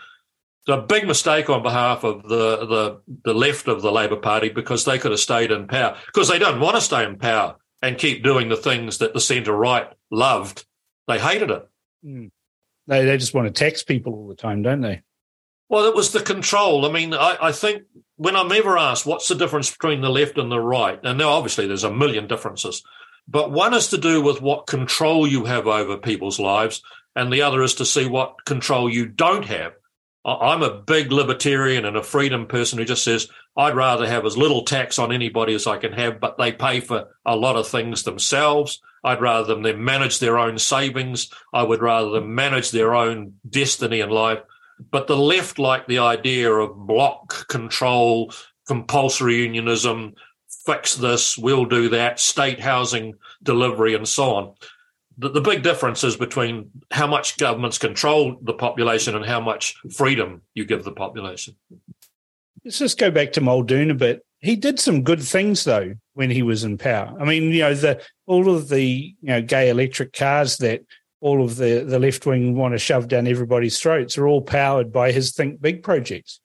[0.68, 4.50] It's a big mistake on behalf of the, the, the left of the Labour Party
[4.50, 7.58] because they could have stayed in power because they don't want to stay in power
[7.84, 10.66] and keep doing the things that the centre right loved.
[11.08, 11.70] They hated it.
[12.04, 12.32] Mm.
[12.88, 15.02] They, they just want to tax people all the time, don't they?
[15.70, 16.86] Well, it was the control.
[16.86, 17.84] I mean, I, I, think
[18.16, 21.30] when I'm ever asked what's the difference between the left and the right, and now
[21.30, 22.84] obviously there's a million differences,
[23.28, 26.82] but one is to do with what control you have over people's lives,
[27.16, 29.74] and the other is to see what control you don't have.
[30.26, 34.38] I'm a big libertarian and a freedom person who just says, I'd rather have as
[34.38, 37.68] little tax on anybody as I can have, but they pay for a lot of
[37.68, 38.82] things themselves.
[39.04, 41.30] I'd rather them manage their own savings.
[41.54, 44.40] I would rather them manage their own destiny in life.
[44.92, 48.34] But the left like the idea of block control,
[48.68, 50.16] compulsory unionism,
[50.66, 53.14] fix this, we'll do that, state housing
[53.44, 54.56] delivery, and so on.
[55.18, 59.76] The, the big difference is between how much governments control the population and how much
[59.94, 61.56] freedom you give the population.
[62.64, 64.26] Let's just go back to Muldoon a bit.
[64.40, 67.16] He did some good things though when he was in power.
[67.20, 70.82] I mean, you know, the all of the you know gay electric cars that
[71.22, 74.92] all of the, the left wing want to shove down everybody's throats are all powered
[74.92, 76.40] by his Think Big projects.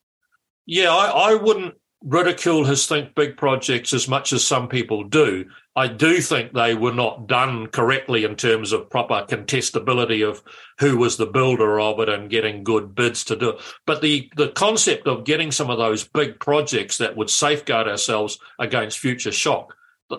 [0.64, 5.44] Yeah, I, I wouldn't ridicule his Think Big projects as much as some people do.
[5.80, 10.42] I do think they were not done correctly in terms of proper contestability of
[10.78, 13.60] who was the builder of it and getting good bids to do it.
[13.86, 18.38] But the, the concept of getting some of those big projects that would safeguard ourselves
[18.58, 19.74] against future shock,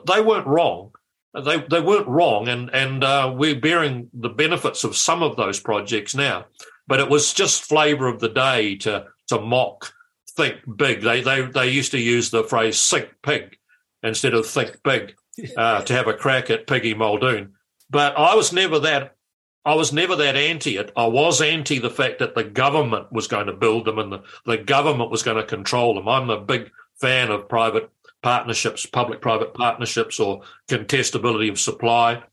[0.07, 0.91] they weren't wrong
[1.33, 5.59] they they weren't wrong, and and uh, we're bearing the benefits of some of those
[5.59, 6.45] projects now.
[6.87, 9.93] But it was just flavour of the day to to mock
[10.35, 11.01] think big.
[11.01, 13.57] They they they used to use the phrase "sink pig"
[14.03, 15.15] instead of "think big"
[15.57, 17.53] uh, to have a crack at Piggy Muldoon.
[17.89, 19.15] But I was never that.
[19.63, 20.91] I was never that anti it.
[20.95, 24.23] I was anti the fact that the government was going to build them and the,
[24.45, 26.07] the government was going to control them.
[26.07, 27.89] I'm a big fan of private
[28.23, 32.23] partnerships, public private partnerships, or contestability of supply,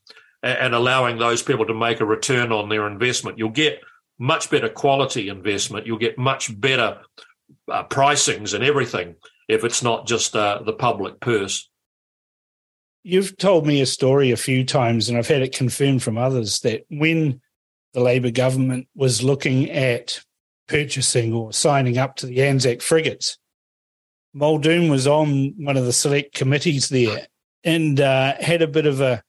[0.43, 3.39] and allowing those people to make a return on their investment.
[3.39, 3.81] You'll get
[4.19, 5.87] much better quality investment.
[5.87, 7.01] You'll get much better
[7.71, 9.17] uh, pricings and everything
[9.49, 11.68] if it's not just uh, the public purse.
[13.09, 16.61] You've told me a story a few times, and I've had it confirmed from others
[16.61, 17.41] that when
[17.95, 20.21] the Labour government was looking at
[20.67, 23.39] purchasing or signing up to the Anzac frigates,
[24.35, 27.29] Muldoon was on one of the select committees there
[27.65, 29.23] and uh, had a bit of a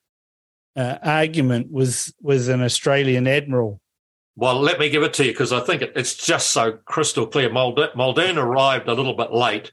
[0.75, 3.79] uh, argument with with an Australian admiral.
[4.35, 7.25] Well, let me give it to you because I think it, it's just so crystal
[7.25, 7.49] clear.
[7.49, 9.71] Muldoon, Muldoon arrived a little bit late.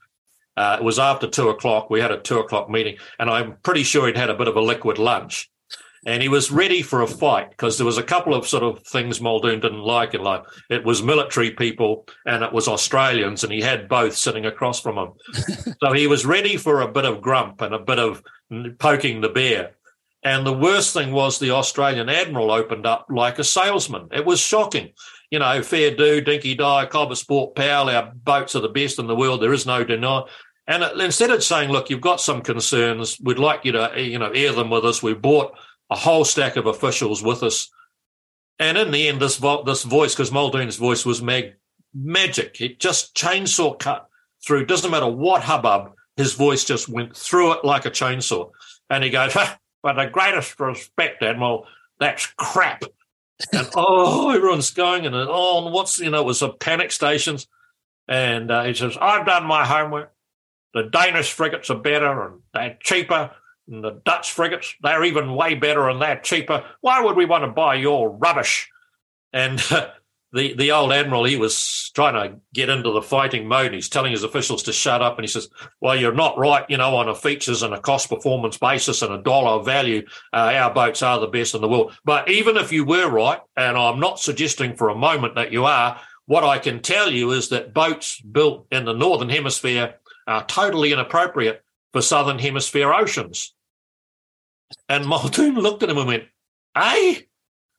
[0.56, 1.90] Uh, it was after two o'clock.
[1.90, 4.56] We had a two o'clock meeting, and I'm pretty sure he'd had a bit of
[4.56, 5.50] a liquid lunch
[6.06, 8.80] and he was ready for a fight because there was a couple of sort of
[8.84, 10.46] things Muldoon didn't like in life.
[10.70, 14.96] It was military people and it was Australians, and he had both sitting across from
[14.96, 15.12] him.
[15.82, 18.22] so he was ready for a bit of grump and a bit of
[18.78, 19.72] poking the bear.
[20.22, 24.08] And the worst thing was the Australian admiral opened up like a salesman.
[24.12, 24.92] It was shocking.
[25.30, 29.08] You know, fair do, dinky die, cobber sport pal, our boats are the best in
[29.08, 29.42] the world.
[29.42, 30.22] There is no deny.
[30.66, 34.30] And instead of saying, look, you've got some concerns, we'd like you to, you know,
[34.30, 35.02] air them with us.
[35.02, 35.56] We brought
[35.90, 37.70] a whole stack of officials with us.
[38.59, 41.55] And in the end, this vo- this voice, because Muldoon's voice was mag-
[41.94, 44.09] magic, it just chainsaw cut
[44.44, 44.66] through.
[44.66, 48.51] Doesn't matter what hubbub, his voice just went through it like a chainsaw.
[48.88, 49.34] And he goes,
[49.82, 51.66] "But the greatest respect, Admiral,
[52.01, 52.82] that's crap."
[53.52, 57.47] and oh, everyone's going and oh, what's you know, it was a panic stations.
[58.09, 60.12] And uh, he says, "I've done my homework.
[60.76, 63.32] The Danish frigates are better and they're cheaper."
[63.68, 66.64] And the Dutch frigates, they're even way better and they're cheaper.
[66.82, 68.70] Why would we want to buy your rubbish?
[69.32, 69.88] And uh,
[70.32, 73.72] the, the old admiral, he was trying to get into the fighting mode.
[73.72, 75.18] He's telling his officials to shut up.
[75.18, 75.48] And he says,
[75.80, 79.12] Well, you're not right, you know, on a features and a cost performance basis and
[79.12, 80.06] a dollar value.
[80.32, 81.92] Uh, our boats are the best in the world.
[82.04, 85.64] But even if you were right, and I'm not suggesting for a moment that you
[85.64, 89.94] are, what I can tell you is that boats built in the Northern Hemisphere
[90.26, 91.62] are totally inappropriate
[91.92, 93.54] for Southern Hemisphere oceans.
[94.88, 96.24] And Muldoon looked at him and went,
[96.74, 97.20] "Eh?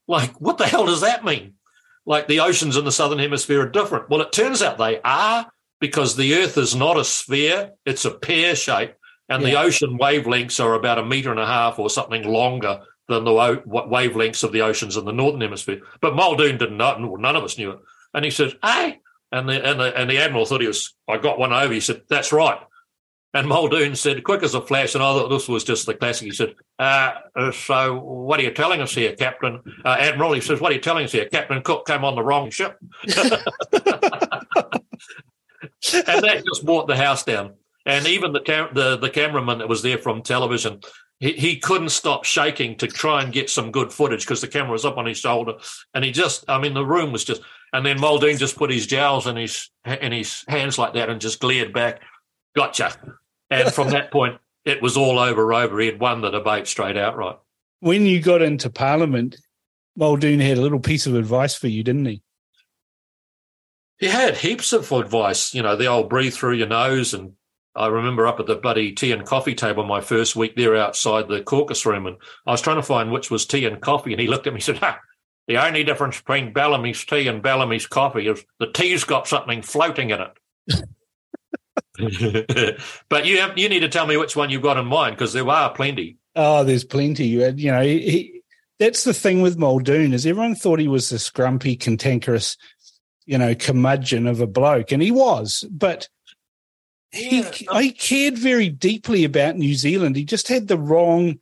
[0.08, 1.54] Like, what the hell does that mean?"
[2.08, 4.10] like the oceans in the southern hemisphere are different.
[4.10, 5.46] Well, it turns out they are
[5.80, 8.94] because the Earth is not a sphere; it's a pear shape,
[9.30, 9.50] and yeah.
[9.50, 12.80] the ocean wavelengths are about a meter and a half or something longer
[13.10, 15.82] than the wavelengths of the oceans in the northern hemisphere.
[16.02, 17.80] But Muldoon didn't know; none of us knew it.
[18.14, 19.00] And he said, "Hey,"
[19.32, 20.96] and the and the and the admiral thought he was.
[21.08, 21.74] I got one over.
[21.74, 22.60] He said, "That's right."
[23.34, 26.26] And Muldoon said, quick as a flash, and I thought this was just the classic.
[26.26, 29.62] He said, uh, uh, So, what are you telling us here, Captain?
[29.86, 31.26] Uh, Admiral, he says, What are you telling us here?
[31.26, 32.78] Captain Cook came on the wrong ship.
[33.04, 33.14] and
[35.84, 37.54] that just brought the house down.
[37.86, 40.82] And even the, cam- the, the cameraman that was there from television,
[41.20, 44.72] he, he couldn't stop shaking to try and get some good footage because the camera
[44.72, 45.54] was up on his shoulder.
[45.94, 47.42] And he just, I mean, the room was just,
[47.74, 51.20] and then Muldoon just put his jowls in his, in his hands like that and
[51.20, 52.02] just glared back.
[52.56, 52.94] Gotcha.
[53.50, 55.80] And from that point, it was all over over.
[55.80, 57.38] He had won the debate straight outright.
[57.80, 59.38] When you got into Parliament,
[59.96, 62.22] Muldoon had a little piece of advice for you, didn't he?
[64.00, 67.14] He had heaps of advice, you know, the old breathe through your nose.
[67.14, 67.34] And
[67.78, 71.28] I remember up at the buddy tea and coffee table my first week there outside
[71.28, 74.14] the caucus room, and I was trying to find which was tea and coffee.
[74.14, 74.96] And he looked at me and said,
[75.48, 80.10] the only difference between Bellamy's tea and Bellamy's coffee is the tea's got something floating
[80.10, 80.38] in it.
[83.10, 85.34] but you have, you need to tell me which one you've got in mind because
[85.34, 86.18] there are plenty.
[86.36, 87.28] Oh, there's plenty.
[87.28, 88.42] You had, you know, he,
[88.80, 92.58] that's the thing with Muldoon is everyone thought he was this grumpy, cantankerous,
[93.26, 96.10] you know, curmudgeon of a bloke, and he was, but
[97.14, 97.52] yeah.
[97.52, 100.16] he I cared very deeply about New Zealand.
[100.16, 101.40] He just had the wrong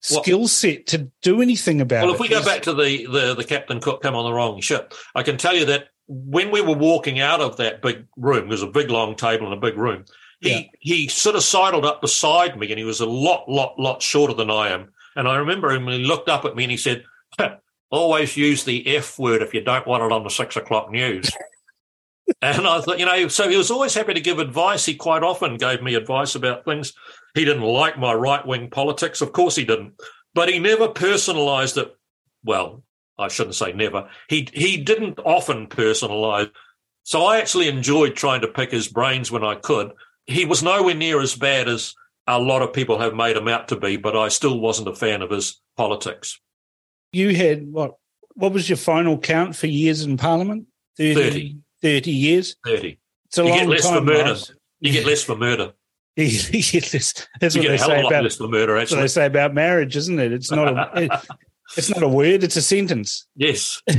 [0.00, 2.20] skill set to do anything about well, it.
[2.20, 4.60] Well, if we go back to the, the the Captain Cook come on the wrong
[4.60, 8.48] ship, I can tell you that when we were walking out of that big room,
[8.48, 10.04] there's a big long table in a big room.
[10.40, 10.62] He yeah.
[10.80, 14.34] he sort of sidled up beside me, and he was a lot, lot, lot shorter
[14.34, 14.92] than I am.
[15.14, 17.04] And I remember him when he looked up at me and he said,
[17.90, 21.30] "Always use the F word if you don't want it on the six o'clock news."
[22.42, 24.84] and I thought, you know, so he was always happy to give advice.
[24.84, 26.92] He quite often gave me advice about things.
[27.34, 29.94] He didn't like my right wing politics, of course he didn't,
[30.34, 31.96] but he never personalised it.
[32.44, 32.82] Well,
[33.18, 34.08] I shouldn't say never.
[34.28, 36.50] He he didn't often personalize.
[37.04, 39.92] So I actually enjoyed trying to pick his brains when I could.
[40.26, 41.94] He was nowhere near as bad as
[42.26, 44.94] a lot of people have made him out to be, but I still wasn't a
[44.94, 46.40] fan of his politics.
[47.12, 47.96] You had what
[48.34, 50.66] what was your final count for years in Parliament?
[50.96, 51.14] 30.
[51.14, 52.56] 30, 30 years?
[52.64, 52.98] 30.
[53.26, 54.40] It's a you long get less time, for murder.
[54.80, 55.72] You get less for murder.
[56.16, 59.00] you get less, that's you what they say about less for murder, actually.
[59.02, 60.32] They say about marriage, isn't it?
[60.32, 61.10] It's not a, it,
[61.76, 63.26] it's not a word; it's a sentence.
[63.34, 63.82] Yes.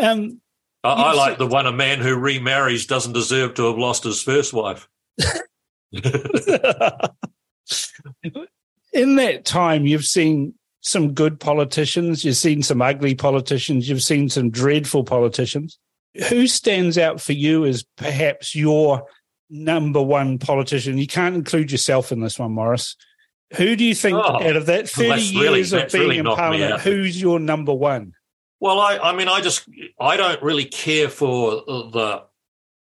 [0.00, 0.40] um,
[0.82, 4.22] I, I like the one: a man who remarries doesn't deserve to have lost his
[4.22, 4.88] first wife.
[8.92, 14.28] In that time, you've seen some good politicians, you've seen some ugly politicians, you've seen
[14.28, 15.78] some dreadful politicians.
[16.28, 19.06] Who stands out for you as perhaps your
[19.48, 20.98] number one politician?
[20.98, 22.96] You can't include yourself in this one, Maurice.
[23.56, 26.24] Who do you think oh, out of that 30 years really, of being really in
[26.24, 28.14] Parliament, who's your number one?
[28.60, 29.68] Well, I, I mean, I just,
[30.00, 32.22] I don't really care for the,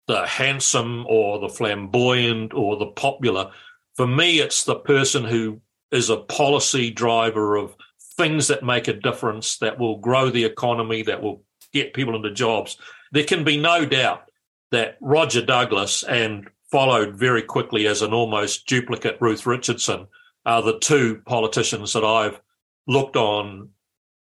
[0.06, 3.52] the handsome or the flamboyant or the popular.
[3.94, 5.60] For me, it's the person who
[5.90, 7.74] is a policy driver of
[8.16, 12.32] things that make a difference, that will grow the economy, that will get people into
[12.32, 12.76] jobs.
[13.12, 14.30] There can be no doubt
[14.70, 20.06] that Roger Douglas and followed very quickly as an almost duplicate Ruth Richardson
[20.44, 22.40] are the two politicians that I've
[22.86, 23.70] looked on,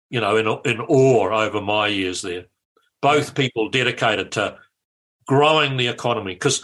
[0.09, 2.45] you know, in, in awe over my years there.
[3.01, 4.57] Both people dedicated to
[5.27, 6.33] growing the economy.
[6.33, 6.63] Because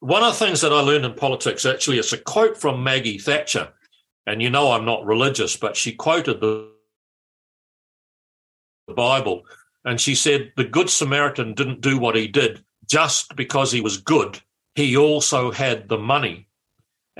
[0.00, 3.18] one of the things that I learned in politics actually is a quote from Maggie
[3.18, 3.72] Thatcher.
[4.26, 6.68] And you know, I'm not religious, but she quoted the,
[8.86, 9.44] the Bible.
[9.84, 13.96] And she said, The Good Samaritan didn't do what he did just because he was
[13.96, 14.40] good.
[14.74, 16.48] He also had the money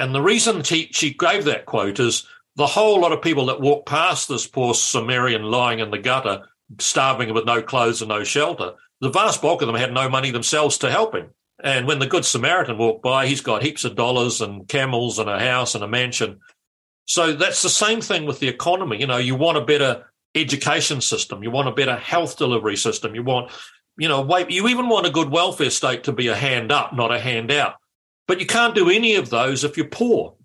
[0.01, 2.27] and the reason she, she gave that quote is
[2.57, 6.49] the whole lot of people that walked past this poor Sumerian lying in the gutter,
[6.79, 8.73] starving with no clothes and no shelter,
[9.03, 11.29] the vast bulk of them had no money themselves to help him.
[11.63, 15.29] And when the Good Samaritan walked by, he's got heaps of dollars and camels and
[15.29, 16.41] a house and a mansion.
[17.05, 19.01] So that's the same thing with the economy.
[19.01, 23.15] You know, you want a better education system, you want a better health delivery system,
[23.15, 23.51] you want,
[23.97, 26.95] you know, wait, you even want a good welfare state to be a hand up,
[26.95, 27.75] not a handout.
[28.27, 30.37] But you can't do any of those if you're poor.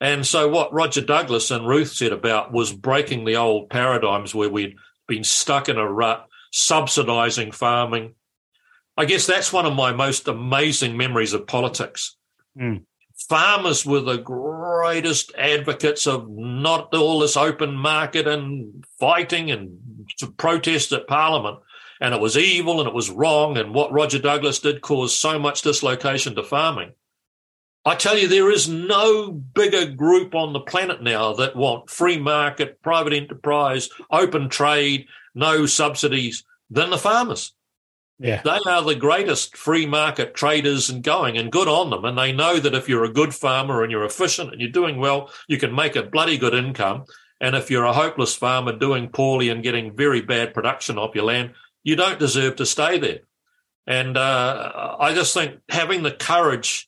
[0.00, 4.48] And so, what Roger Douglas and Ruth said about was breaking the old paradigms where
[4.48, 4.76] we'd
[5.08, 8.14] been stuck in a rut, subsidizing farming.
[8.96, 12.16] I guess that's one of my most amazing memories of politics.
[12.58, 12.82] Mm.
[13.28, 19.78] Farmers were the greatest advocates of not all this open market and fighting and
[20.36, 21.58] protest at Parliament.
[22.00, 25.38] and it was evil and it was wrong, and what Roger Douglas did caused so
[25.38, 26.92] much dislocation to farming.
[27.86, 32.18] I tell you, there is no bigger group on the planet now that want free
[32.18, 37.54] market, private enterprise, open trade, no subsidies than the farmers.
[38.18, 38.42] Yeah.
[38.42, 42.04] They are the greatest free market traders and going, and good on them.
[42.04, 44.98] And they know that if you're a good farmer and you're efficient and you're doing
[44.98, 47.04] well, you can make a bloody good income.
[47.40, 51.24] And if you're a hopeless farmer doing poorly and getting very bad production off your
[51.24, 53.20] land, you don't deserve to stay there.
[53.86, 56.86] And uh, I just think having the courage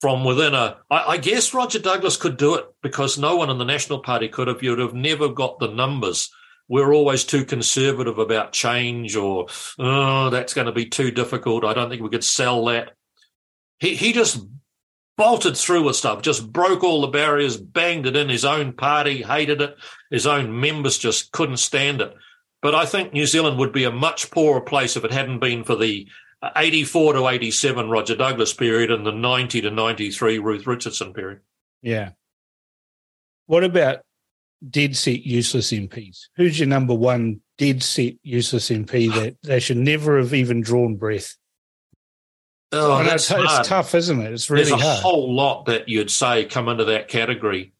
[0.00, 3.58] from within a, I, I guess Roger Douglas could do it because no one in
[3.58, 4.62] the National Party could have.
[4.62, 6.30] You'd have never got the numbers
[6.68, 9.46] we're always too conservative about change or
[9.78, 11.64] oh that's going to be too difficult.
[11.64, 12.92] I don't think we could sell that.
[13.80, 14.44] He, he just
[15.16, 19.22] bolted through with stuff just broke all the barriers banged it in his own party
[19.22, 19.76] hated it.
[20.10, 22.14] His own members just couldn't stand it.
[22.60, 25.64] But i think new zealand would be a much poorer place if it hadn't been
[25.64, 26.08] for the
[26.56, 31.40] 84 to 87 roger douglas period and the 90 to 93 ruth richardson period.
[31.82, 32.10] Yeah.
[33.46, 34.02] What about
[34.68, 36.28] dead set useless MPs?
[36.36, 40.96] Who's your number one dead set useless MP that they should never have even drawn
[40.96, 41.36] breath?
[42.70, 44.32] Oh, that's it's, it's, tough, isn't it?
[44.32, 45.02] It's really There's a hard.
[45.02, 47.72] whole lot that you'd say come into that category.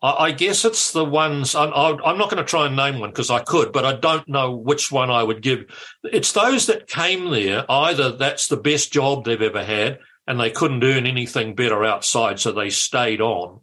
[0.00, 3.10] I, I guess it's the ones I'm, I'm not going to try and name one
[3.10, 5.64] because I could, but I don't know which one I would give.
[6.04, 7.64] It's those that came there.
[7.68, 12.38] Either that's the best job they've ever had, and they couldn't earn anything better outside,
[12.38, 13.60] so they stayed on,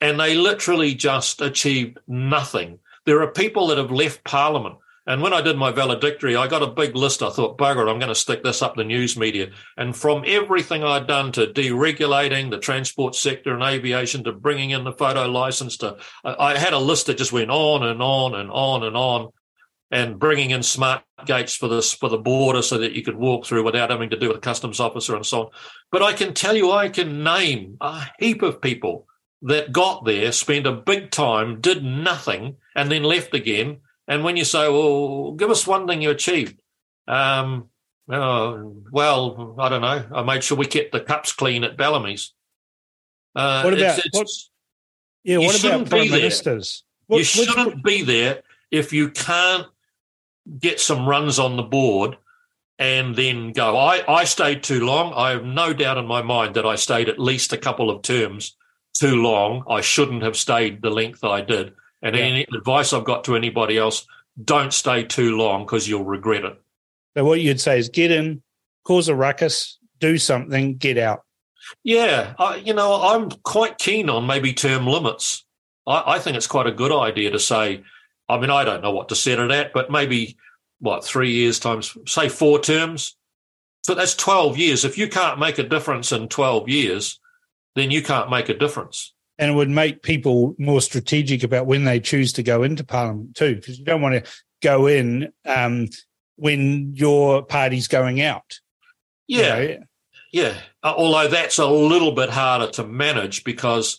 [0.00, 2.78] and they literally just achieved nothing.
[3.04, 4.76] There are people that have left Parliament.
[5.08, 7.22] And when I did my valedictory, I got a big list.
[7.22, 9.50] I thought, bugger, I'm going to stick this up the news media.
[9.76, 14.82] And from everything I'd done to deregulating the transport sector and aviation to bringing in
[14.82, 18.50] the photo license to, I had a list that just went on and on and
[18.50, 19.30] on and on.
[19.92, 23.46] And bringing in smart gates for this for the border so that you could walk
[23.46, 25.50] through without having to do with a customs officer and so on.
[25.92, 29.06] But I can tell you, I can name a heap of people
[29.42, 33.78] that got there, spent a big time, did nothing, and then left again.
[34.08, 36.60] And when you say, well, give us one thing you achieved.
[37.08, 37.68] Um,
[38.08, 40.04] oh, well, I don't know.
[40.14, 42.32] I made sure we kept the cups clean at Bellamy's.
[43.34, 44.28] Uh, what about, it's, it's, what,
[45.24, 46.84] yeah, what about prime ministers?
[47.06, 49.66] What, you shouldn't be there if you can't
[50.58, 52.16] get some runs on the board
[52.78, 53.76] and then go.
[53.76, 55.12] I, I stayed too long.
[55.14, 58.02] I have no doubt in my mind that I stayed at least a couple of
[58.02, 58.56] terms
[58.98, 59.64] too long.
[59.68, 61.74] I shouldn't have stayed the length I did.
[62.02, 62.22] And yeah.
[62.22, 64.06] any advice I've got to anybody else,
[64.42, 66.60] don't stay too long because you'll regret it.
[67.16, 68.42] So what you'd say is get in,
[68.84, 71.24] cause a ruckus, do something, get out.
[71.82, 75.44] Yeah, I, you know, I'm quite keen on maybe term limits.
[75.86, 77.82] I, I think it's quite a good idea to say.
[78.28, 80.36] I mean, I don't know what to set it at, but maybe
[80.78, 83.16] what three years times, say four terms.
[83.82, 84.84] So that's twelve years.
[84.84, 87.18] If you can't make a difference in twelve years,
[87.76, 89.14] then you can't make a difference.
[89.38, 93.36] And it would make people more strategic about when they choose to go into Parliament
[93.36, 94.30] too, because you don't want to
[94.62, 95.88] go in um,
[96.36, 98.58] when your party's going out.
[99.28, 99.84] Yeah, you know?
[100.32, 100.54] yeah.
[100.82, 103.98] Uh, although that's a little bit harder to manage because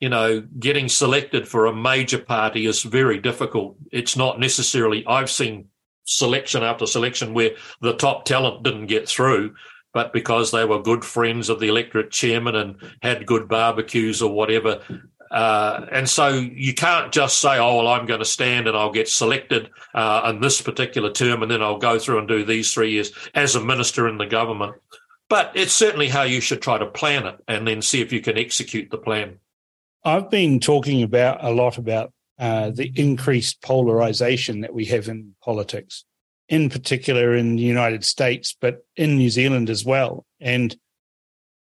[0.00, 3.76] you know getting selected for a major party is very difficult.
[3.92, 5.06] It's not necessarily.
[5.06, 5.68] I've seen
[6.04, 7.50] selection after selection where
[7.82, 9.54] the top talent didn't get through
[9.92, 14.32] but because they were good friends of the electorate chairman and had good barbecues or
[14.32, 14.80] whatever.
[15.30, 18.92] Uh, and so you can't just say, oh, well, I'm going to stand and I'll
[18.92, 22.72] get selected uh, in this particular term and then I'll go through and do these
[22.72, 24.74] three years as a minister in the government.
[25.28, 28.20] But it's certainly how you should try to plan it and then see if you
[28.20, 29.38] can execute the plan.
[30.04, 35.34] I've been talking about a lot about uh, the increased polarization that we have in
[35.42, 36.04] politics
[36.48, 40.24] in particular in the United States, but in New Zealand as well.
[40.40, 40.76] And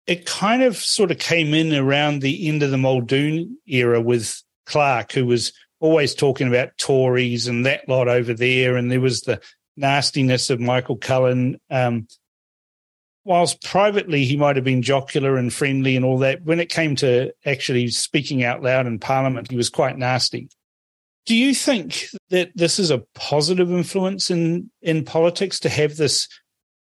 [0.07, 4.41] it kind of sort of came in around the end of the Muldoon era with
[4.65, 8.75] Clark, who was always talking about Tories and that lot over there.
[8.75, 9.39] And there was the
[9.77, 11.59] nastiness of Michael Cullen.
[11.69, 12.07] Um,
[13.23, 16.95] whilst privately he might have been jocular and friendly and all that, when it came
[16.97, 20.49] to actually speaking out loud in Parliament, he was quite nasty.
[21.25, 26.27] Do you think that this is a positive influence in, in politics to have this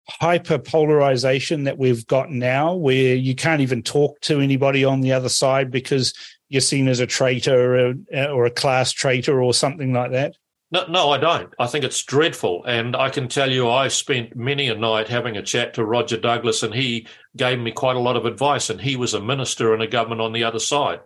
[0.09, 5.13] hyper polarization that we've got now, where you can't even talk to anybody on the
[5.13, 6.15] other side because
[6.49, 7.95] you're seen as a traitor or,
[8.31, 10.37] or a class traitor or something like that?
[10.73, 11.53] No, no, I don't.
[11.61, 12.65] I think it's dreadful.
[12.65, 16.17] And I can tell you, I spent many a night having a chat to Roger
[16.17, 17.07] Douglas, and he
[17.37, 18.69] gave me quite a lot of advice.
[18.69, 21.01] And he was a minister in a government on the other side.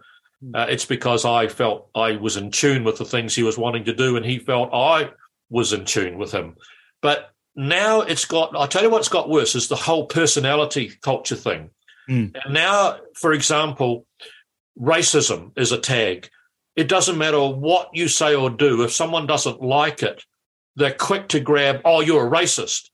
[0.54, 3.84] Uh, it's because I felt I was in tune with the things he was wanting
[3.84, 5.10] to do, and he felt I
[5.50, 6.56] was in tune with him.
[7.02, 11.36] But now it's got, I'll tell you what's got worse is the whole personality culture
[11.36, 11.70] thing.
[12.08, 12.34] Mm.
[12.42, 14.06] And now, for example,
[14.78, 16.30] racism is a tag.
[16.76, 18.82] It doesn't matter what you say or do.
[18.82, 20.24] If someone doesn't like it,
[20.76, 22.88] they're quick to grab, oh, you're a racist.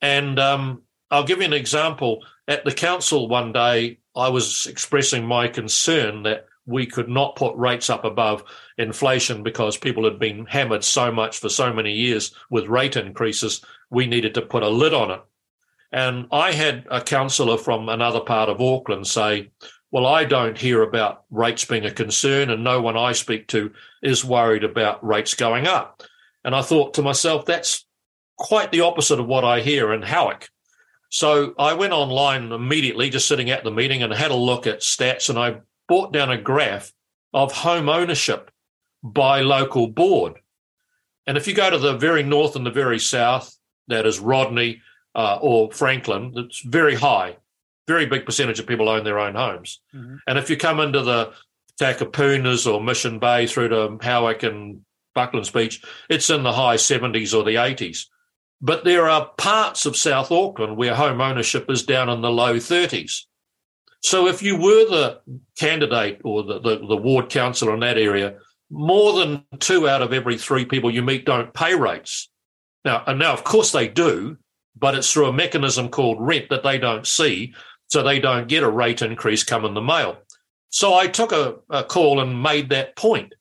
[0.00, 2.24] And um, I'll give you an example.
[2.46, 7.56] At the council one day, I was expressing my concern that we could not put
[7.56, 8.44] rates up above
[8.76, 13.64] inflation because people had been hammered so much for so many years with rate increases.
[13.90, 15.22] We needed to put a lid on it.
[15.90, 19.50] And I had a councillor from another part of Auckland say,
[19.90, 23.72] Well, I don't hear about rates being a concern, and no one I speak to
[24.02, 26.02] is worried about rates going up.
[26.44, 27.86] And I thought to myself, that's
[28.36, 30.50] quite the opposite of what I hear in Howick.
[31.08, 34.80] So I went online immediately, just sitting at the meeting, and had a look at
[34.80, 36.92] stats, and I brought down a graph
[37.34, 38.50] of home ownership
[39.02, 40.34] by local board.
[41.26, 43.54] And if you go to the very north and the very south,
[43.88, 44.82] that is Rodney,
[45.14, 47.36] uh, or Franklin, it's very high.
[47.86, 49.80] Very big percentage of people own their own homes.
[49.94, 50.16] Mm-hmm.
[50.26, 51.32] And if you come into the
[51.80, 54.82] Takapunas or Mission Bay through to Howick and
[55.16, 58.06] Bucklands Beach, it's in the high 70s or the 80s.
[58.60, 62.56] But there are parts of South Auckland where home ownership is down in the low
[62.56, 63.24] 30s.
[64.00, 65.20] So if you were the
[65.58, 68.36] candidate or the, the, the ward councillor in that area,
[68.70, 72.28] more than two out of every three people you meet don't pay rates.
[72.84, 74.38] Now, and now, of course, they do,
[74.76, 77.54] but it's through a mechanism called rent that they don't see,
[77.88, 80.18] so they don't get a rate increase come in the mail.
[80.70, 83.34] So I took a, a call and made that point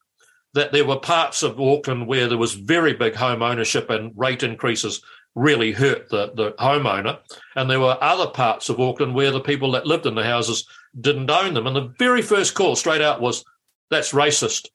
[0.54, 4.44] that there were parts of Auckland where there was very big home ownership and rate
[4.44, 5.04] increases
[5.38, 7.20] really hurt the, the homeowner.
[7.56, 10.68] And there were other parts of Auckland where the people that lived in the houses
[11.00, 11.68] didn't own them.
[11.68, 13.46] And the very first call straight out was,
[13.90, 14.68] that's racist.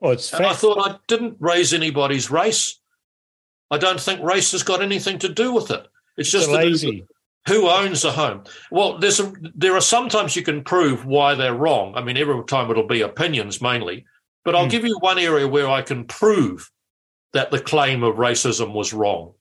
[0.00, 2.80] Well, it's and I thought I didn't raise anybody's race.
[3.70, 5.86] I don't think race has got anything to do with it.
[6.16, 7.06] It's, just lazy.
[7.46, 8.44] who owns a home.
[8.70, 11.94] Well, there's a, there are sometimes you can prove why they're wrong.
[11.94, 14.04] I mean, every time it'll be opinions mainly,
[14.44, 14.70] but I'll mm.
[14.70, 16.70] give you one area where I can prove
[17.32, 19.34] that the claim of racism was wrong.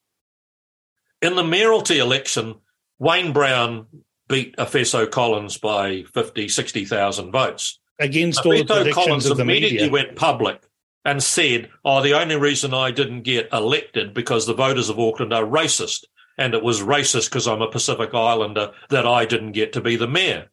[1.21, 2.55] In the mayoralty election,
[2.99, 3.87] Wayne Brown
[4.27, 7.79] beat Efeso Collins by 50, 60,000 votes.
[7.99, 9.91] Against all the predictions Collins of the immediately media.
[9.91, 10.63] went public
[11.05, 15.33] and said, "Oh, the only reason I didn't get elected because the voters of Auckland
[15.33, 16.05] are racist,
[16.37, 19.95] and it was racist because I'm a Pacific Islander that I didn't get to be
[19.95, 20.49] the mayor."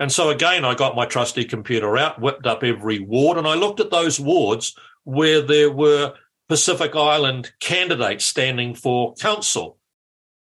[0.00, 3.54] And so again, I got my trusty computer out, whipped up every ward, and I
[3.54, 4.74] looked at those wards
[5.04, 6.14] where there were
[6.50, 9.78] Pacific Island candidates standing for council.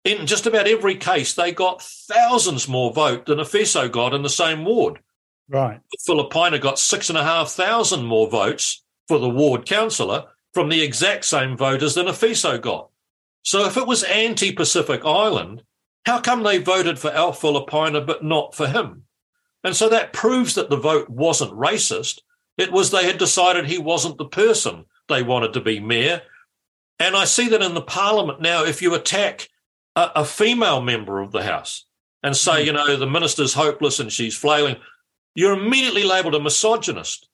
[0.04, 4.28] In just about every case, they got thousands more vote than Efeso got in the
[4.28, 5.00] same ward.
[5.48, 5.80] Right.
[6.08, 10.80] Filipaina got six and a half thousand more votes for the ward councillor from the
[10.80, 12.90] exact same voters than Efeso got.
[13.42, 15.64] So if it was anti Pacific Island,
[16.06, 19.06] how come they voted for Alf Filipaina but not for him?
[19.64, 22.20] And so that proves that the vote wasn't racist.
[22.56, 26.22] It was they had decided he wasn't the person they wanted to be mayor.
[26.98, 29.48] And I see that in the parliament now, if you attack
[29.96, 31.84] a, a female member of the House
[32.22, 32.66] and say, mm.
[32.66, 34.76] you know, the minister's hopeless and she's flailing,
[35.34, 37.28] you're immediately labelled a misogynist.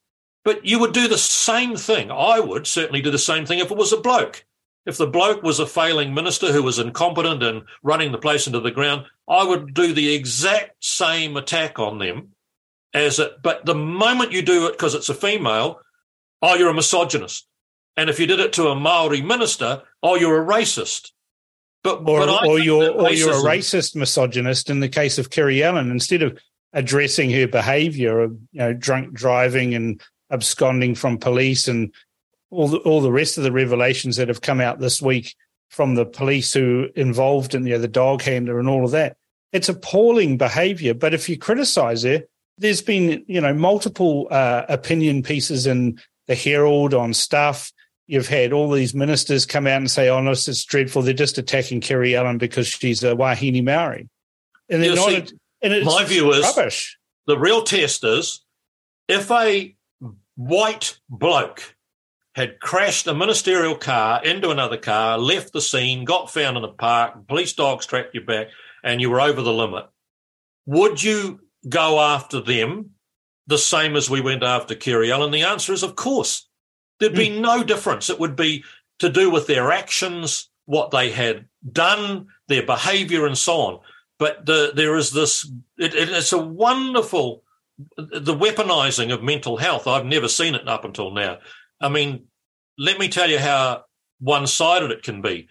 [0.44, 2.10] But you would do the same thing.
[2.10, 4.44] I would certainly do the same thing if it was a bloke.
[4.86, 8.60] If the bloke was a failing minister who was incompetent and running the place into
[8.60, 12.36] the ground, I would do the exact same attack on them
[12.94, 13.42] as it.
[13.42, 15.80] But the moment you do it because it's a female,
[16.40, 17.48] oh, you're a misogynist.
[17.96, 21.12] And if you did it to a Maori minister, oh, you're a racist.
[21.82, 25.90] But, or, but or you're or you're a racist misogynist in the case of Kiri-Allan.
[25.90, 26.38] Instead of
[26.72, 31.92] addressing her behaviour of you know drunk driving and absconding from police and
[32.50, 35.34] all the, all the rest of the revelations that have come out this week
[35.68, 39.16] from the police who involved in you know, the dog handler and all of that.
[39.52, 40.94] It's appalling behavior.
[40.94, 46.34] But if you criticize it, there's been, you know, multiple uh, opinion pieces in the
[46.34, 47.72] Herald on stuff.
[48.06, 51.02] You've had all these ministers come out and say, oh, no, it's dreadful.
[51.02, 54.08] They're just attacking Kiri Allan because she's a Wahine Maori.
[54.68, 55.10] And they're not.
[55.10, 56.98] See, and my view is rubbish.
[57.26, 58.44] The real test is
[59.08, 59.74] if a
[60.36, 61.74] white bloke
[62.36, 66.68] had crashed a ministerial car into another car, left the scene, got found in a
[66.68, 68.48] park, police dogs tracked you back,
[68.84, 69.86] and you were over the limit,
[70.66, 72.90] would you go after them
[73.46, 75.32] the same as we went after Kiri Allan?
[75.32, 76.45] The answer is, of course.
[76.98, 77.40] There'd be mm.
[77.40, 78.10] no difference.
[78.10, 78.64] It would be
[78.98, 83.80] to do with their actions, what they had done, their behavior, and so on.
[84.18, 85.44] But the, there is this,
[85.76, 87.42] it, it, it's a wonderful
[87.96, 91.38] the weaponizing of mental health, I've never seen it up until now.
[91.80, 92.24] I mean,
[92.78, 93.84] let me tell you how
[94.18, 95.48] one sided it can be.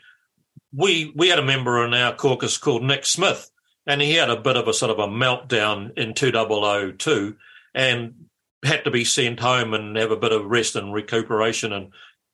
[0.74, 3.52] we we had a member in our caucus called Nick Smith,
[3.86, 7.36] and he had a bit of a sort of a meltdown in 2002
[7.74, 8.25] and
[8.64, 11.92] had to be sent home and have a bit of rest and recuperation and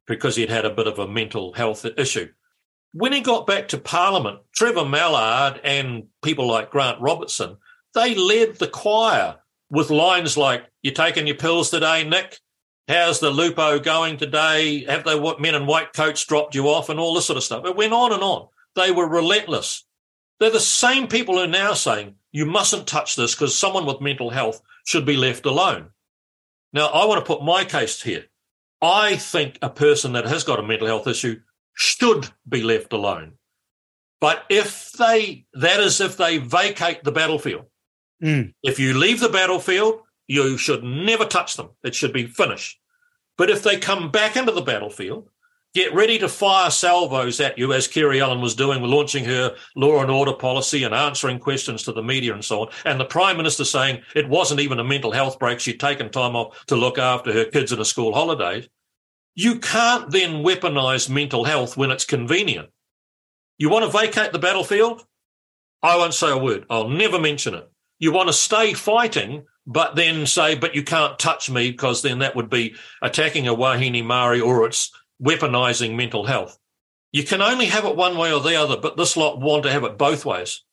[0.08, 2.30] because he'd had a bit of a mental health issue.
[2.94, 7.58] When he got back to Parliament, Trevor Mallard and people like Grant Robertson,
[7.94, 9.38] they led the choir
[9.70, 12.40] with lines like, You taking your pills today, Nick?
[12.88, 14.84] How's the Lupo going today?
[14.86, 17.44] Have they what men in white coats dropped you off and all this sort of
[17.44, 17.66] stuff?
[17.66, 18.48] It went on and on.
[18.76, 19.86] They were relentless.
[20.40, 24.02] They're the same people who are now saying you mustn't touch this because someone with
[24.02, 25.90] mental health should be left alone.
[26.74, 28.26] Now, I want to put my case here.
[28.82, 31.42] I think a person that has got a mental health issue
[31.74, 33.34] should be left alone.
[34.20, 37.66] But if they, that is if they vacate the battlefield.
[38.24, 38.54] Mm.
[38.64, 41.70] If you leave the battlefield, you should never touch them.
[41.84, 42.80] It should be finished.
[43.38, 45.30] But if they come back into the battlefield,
[45.74, 50.02] get ready to fire salvos at you, as Kiri Allan was doing, launching her law
[50.02, 52.68] and order policy and answering questions to the media and so on.
[52.86, 55.60] And the Prime Minister saying it wasn't even a mental health break.
[55.60, 58.68] She'd taken time off to look after her kids in a school holidays.
[59.34, 62.70] You can't then weaponize mental health when it's convenient.
[63.58, 65.06] You want to vacate the battlefield?
[65.82, 66.66] I won't say a word.
[66.70, 67.70] I'll never mention it.
[67.98, 72.20] You want to stay fighting, but then say, but you can't touch me because then
[72.20, 74.92] that would be attacking a Wahine Maori or it's
[75.22, 76.58] weaponizing mental health.
[77.12, 79.72] You can only have it one way or the other, but this lot want to
[79.72, 80.64] have it both ways.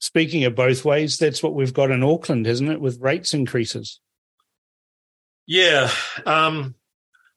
[0.00, 4.00] Speaking of both ways, that's what we've got in Auckland, isn't it, with rates increases?
[5.46, 5.90] Yeah.
[6.26, 6.74] Um,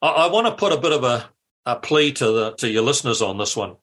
[0.01, 1.29] I, I want to put a bit of a,
[1.65, 3.77] a plea to the to your listeners on this one.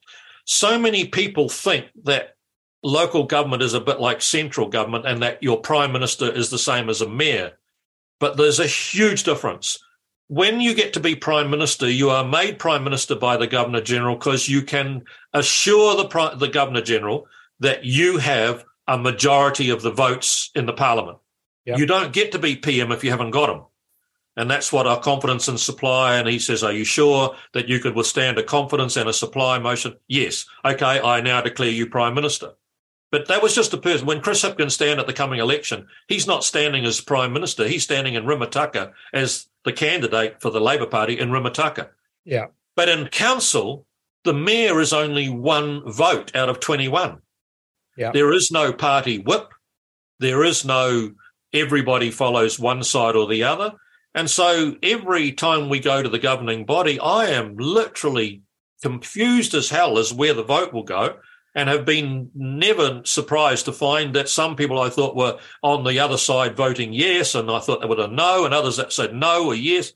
[0.45, 2.36] So many people think that
[2.82, 6.59] local government is a bit like central government and that your prime minister is the
[6.59, 7.53] same as a mayor.
[8.20, 9.78] But there's a huge difference.
[10.35, 13.81] When you get to be prime minister, you are made prime minister by the governor
[13.81, 17.28] general because you can assure the the governor general
[17.61, 21.19] that you have a majority of the votes in the parliament.
[21.66, 21.78] Yep.
[21.78, 23.62] You don't get to be PM if you haven't got them.
[24.36, 26.16] And that's what our confidence and supply.
[26.16, 29.61] And he says, Are you sure that you could withstand a confidence and a supply
[29.61, 29.94] motion?
[30.09, 30.47] Yes.
[30.65, 32.55] Okay, I now declare you Prime Minister.
[33.12, 34.05] But that was just a person.
[34.05, 37.69] When Chris Hipkins stand at the coming election, he's not standing as Prime Minister.
[37.69, 41.89] He's standing in Rimutaka as the candidate for the Labour Party in Rimutaka.
[42.24, 42.47] Yeah.
[42.77, 43.86] But in council,
[44.24, 47.20] the mayor is only one vote out of 21.
[47.97, 48.11] Yeah.
[48.12, 49.53] There is no party whip.
[50.19, 51.12] There is no
[51.53, 53.73] everybody follows one side or the other.
[54.15, 58.43] And so every time we go to the governing body, I am literally
[58.82, 61.16] confused as hell as where the vote will go
[61.55, 66.01] and have been never surprised to find that some people I thought were on the
[66.01, 69.15] other side voting yes, and I thought they would have no, and others that said
[69.15, 69.93] no or yes.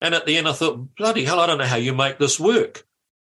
[0.00, 2.40] And at the end, I thought, bloody hell, I don't know how you make this
[2.40, 2.84] work.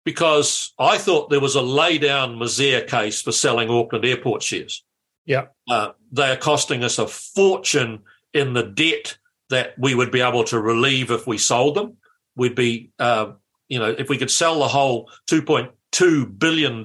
[0.05, 4.85] Because I thought there was a lay down misere case for selling Auckland airport shares.
[5.25, 5.47] Yeah.
[5.71, 8.03] Uh, they are costing us a fortune
[8.35, 9.17] in the debt
[9.51, 11.99] that we would be able to relieve if we sold them.
[12.35, 13.33] We'd be, uh,
[13.69, 16.83] you know, if we could sell the whole $2.2 billion,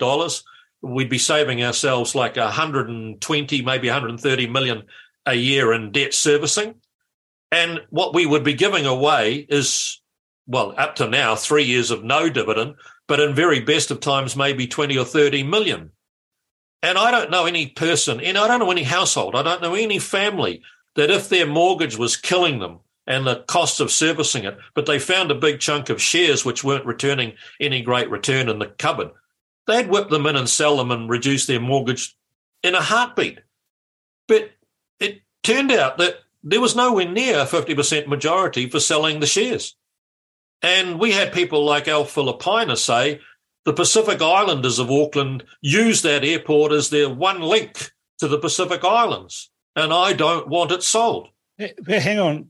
[0.82, 4.84] we'd be saving ourselves like 120, maybe 130 million
[5.26, 6.76] a year in debt servicing.
[7.52, 10.02] And what we would be giving away is,
[10.48, 12.76] well, up to now, three years of no dividend,
[13.08, 15.92] but in very best of times, maybe 20 or 30 million.
[16.84, 19.76] And I don't know any person, and I don't know any household, I don't know
[19.76, 20.62] any family
[20.96, 25.00] that if their mortgage was killing them and the cost of servicing it, but they
[25.00, 29.12] found a big chunk of shares which weren't returning any great return in the cupboard,
[29.68, 32.18] they'd whip them in and sell them and reduce their mortgage
[32.64, 33.40] in a heartbeat.
[34.28, 34.52] But
[35.00, 39.76] it turned out that there was nowhere near a 50% majority for selling the shares.
[40.62, 43.20] And we had people like Alf Filipaina say
[43.66, 48.84] the Pacific Islanders of Auckland use that airport as their one link to the Pacific
[48.84, 49.52] Islands.
[49.76, 51.30] And I don't want it sold.
[51.58, 52.50] But hang on.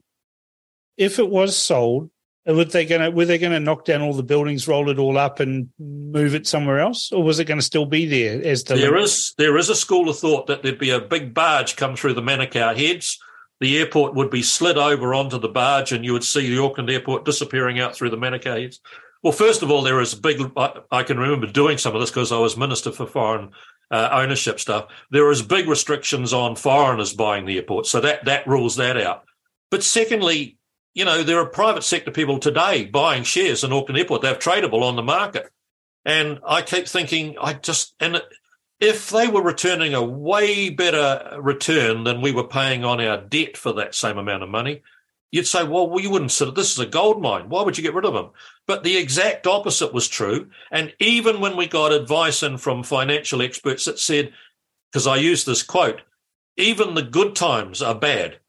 [0.95, 2.09] If it was sold,
[2.47, 4.97] were they going to were they going to knock down all the buildings, roll it
[4.97, 8.41] all up, and move it somewhere else, or was it going to still be there?
[8.43, 11.33] As the there is there is a school of thought that there'd be a big
[11.33, 13.19] barge come through the Manukau heads.
[13.59, 16.89] The airport would be slid over onto the barge, and you would see the Auckland
[16.89, 18.79] airport disappearing out through the Manukau heads.
[19.23, 20.39] Well, first of all, there is a big.
[20.55, 23.51] I, I can remember doing some of this because I was minister for foreign
[23.91, 24.87] uh, ownership stuff.
[25.11, 29.23] There is big restrictions on foreigners buying the airport, so that that rules that out.
[29.69, 30.56] But secondly,
[30.97, 34.23] you know, there are private sector people today buying shares in Auckland Airport.
[34.23, 35.47] They're tradable on the market.
[36.03, 38.19] And I keep thinking, I just, and
[38.79, 43.57] if they were returning a way better return than we were paying on our debt
[43.57, 44.81] for that same amount of money,
[45.31, 46.55] you'd say, well, well, you wouldn't sit.
[46.55, 47.47] This is a gold mine.
[47.47, 48.31] Why would you get rid of them?
[48.65, 50.49] But the exact opposite was true.
[50.71, 54.33] And even when we got advice in from financial experts that said,
[54.91, 56.01] because I use this quote,
[56.55, 58.39] even the good times are bad.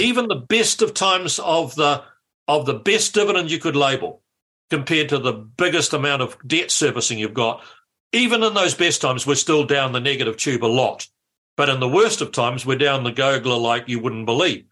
[0.00, 2.02] Even the best of times of the
[2.46, 4.22] of the best dividend you could label
[4.70, 7.62] compared to the biggest amount of debt servicing you've got,
[8.12, 11.08] even in those best times, we're still down the negative tube a lot.
[11.56, 14.64] But in the worst of times, we're down the gogler like you wouldn't believe.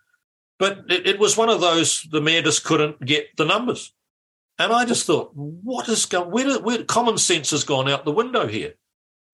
[0.58, 3.92] But it, it was one of those, the mayor just couldn't get the numbers.
[4.58, 8.12] And I just thought, what is going, where, where common sense has gone out the
[8.12, 8.74] window here?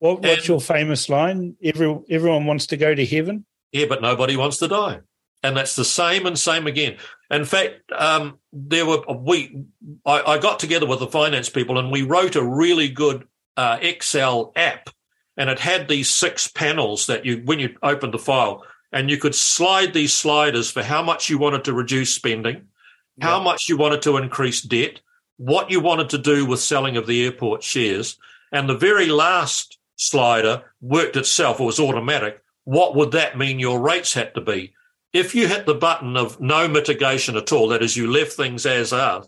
[0.01, 1.57] What, what's and, your famous line?
[1.63, 3.45] Every, everyone wants to go to heaven.
[3.71, 5.01] Yeah, but nobody wants to die.
[5.43, 6.97] And that's the same and same again.
[7.31, 9.65] In fact, um, there were we
[10.05, 13.79] I, I, got together with the finance people and we wrote a really good uh,
[13.81, 14.91] Excel app,
[15.37, 19.17] and it had these six panels that you when you opened the file, and you
[19.17, 22.69] could slide these sliders for how much you wanted to reduce spending,
[23.17, 23.27] yeah.
[23.27, 25.01] how much you wanted to increase debt,
[25.39, 28.19] what you wanted to do with selling of the airport shares,
[28.53, 32.43] and the very last slider worked itself or was automatic.
[32.65, 34.75] What would that mean your rates had to be?
[35.13, 38.65] If you hit the button of no mitigation at all, that is, you left things
[38.65, 39.25] as are,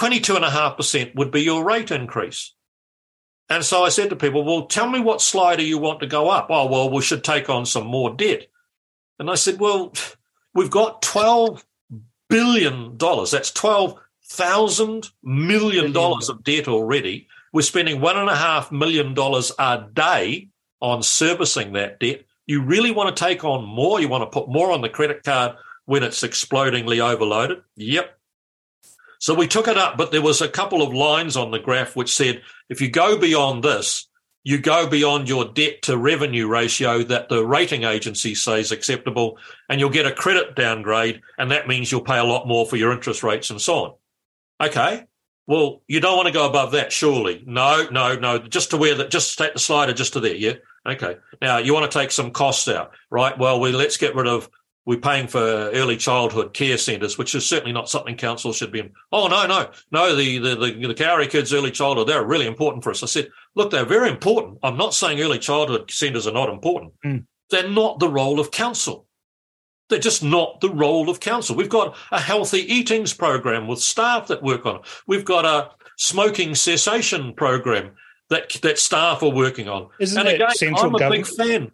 [0.00, 2.52] 22.5% would be your rate increase.
[3.48, 6.28] And so I said to people, well, tell me what slider you want to go
[6.28, 6.48] up.
[6.50, 8.48] Oh, well, we should take on some more debt.
[9.18, 9.92] And I said, well,
[10.52, 11.64] we've got $12
[12.28, 12.98] billion.
[12.98, 17.28] That's $12,000 million of debt already.
[17.52, 19.14] We're spending $1.5 million
[19.58, 20.48] a day
[20.80, 22.25] on servicing that debt.
[22.46, 24.00] You really want to take on more?
[24.00, 27.62] You want to put more on the credit card when it's explodingly overloaded?
[27.76, 28.16] Yep.
[29.18, 31.96] So we took it up, but there was a couple of lines on the graph
[31.96, 34.06] which said if you go beyond this,
[34.44, 39.80] you go beyond your debt to revenue ratio that the rating agency says acceptable, and
[39.80, 42.92] you'll get a credit downgrade, and that means you'll pay a lot more for your
[42.92, 43.94] interest rates and so on.
[44.68, 45.04] Okay.
[45.46, 47.44] Well, you don't want to go above that, surely.
[47.46, 48.38] No, no, no.
[48.38, 50.34] Just to where that, just take the slider just to there.
[50.34, 50.54] Yeah.
[50.86, 51.16] Okay.
[51.40, 53.36] Now you want to take some costs out, right?
[53.38, 54.48] Well, we let's get rid of.
[54.84, 58.80] We're paying for early childhood care centres, which is certainly not something council should be.
[58.80, 58.92] In.
[59.10, 60.14] Oh no, no, no.
[60.14, 63.02] The the the, the Kauri kids early childhood they're really important for us.
[63.02, 64.58] I said, look, they're very important.
[64.62, 66.92] I'm not saying early childhood centres are not important.
[67.04, 67.24] Mm.
[67.50, 69.06] They're not the role of council.
[69.88, 71.54] They're just not the role of council.
[71.54, 74.82] We've got a healthy eatings program with staff that work on it.
[75.06, 77.92] We've got a smoking cessation program
[78.28, 79.88] that that staff are working on.
[80.00, 81.26] Isn't and again, I'm a government?
[81.26, 81.72] big fan.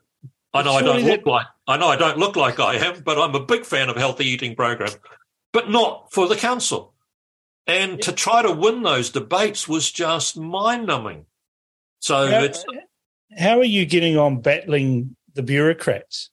[0.55, 3.19] I know I don't look like I know I don't look like I am, but
[3.19, 4.91] I'm a big fan of healthy eating program,
[5.53, 6.93] but not for the council.
[7.67, 7.99] And yeah.
[7.99, 11.27] to try to win those debates was just mind numbing.
[12.01, 12.49] So how,
[13.39, 16.32] how are you getting on battling the bureaucrats?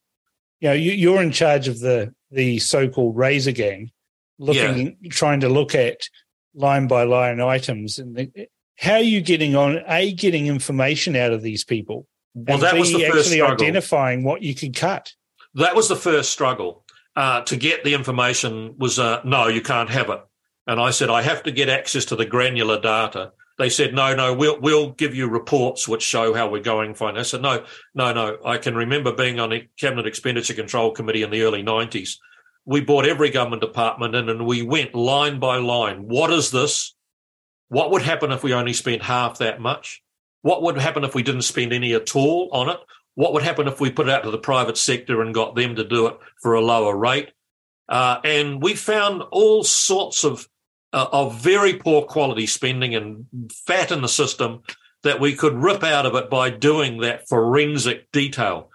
[0.59, 3.91] You know, you, you're in charge of the the so-called razor gang,
[4.37, 5.09] looking, yeah.
[5.09, 6.09] trying to look at
[6.53, 9.81] line by line items, and the, how are you getting on?
[9.87, 12.07] A, getting information out of these people.
[12.33, 13.65] Well, that B, was the first actually struggle.
[13.65, 15.13] identifying what you could cut.
[15.55, 16.85] That was the first struggle.
[17.15, 20.21] Uh, to get the information was uh, no, you can't have it.
[20.67, 23.33] And I said I have to get access to the granular data.
[23.59, 27.17] They said no, no, we'll we'll give you reports which show how we're going fine.
[27.17, 28.37] I said no, no, no.
[28.45, 32.19] I can remember being on the cabinet expenditure control committee in the early nineties.
[32.65, 36.07] We brought every government department in and we went line by line.
[36.07, 36.95] What is this?
[37.67, 40.01] What would happen if we only spent half that much?
[40.41, 42.79] What would happen if we didn't spend any at all on it?
[43.15, 45.75] What would happen if we put it out to the private sector and got them
[45.75, 47.31] to do it for a lower rate?
[47.89, 50.47] Uh, and we found all sorts of
[50.93, 53.25] uh, of very poor quality spending and
[53.65, 54.61] fat in the system
[55.03, 58.69] that we could rip out of it by doing that forensic detail.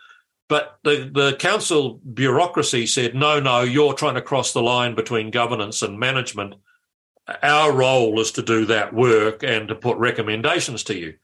[0.49, 5.31] But the, the council bureaucracy said, no, no, you're trying to cross the line between
[5.31, 6.55] governance and management
[7.43, 11.15] our role is to do that work and to put recommendations to you.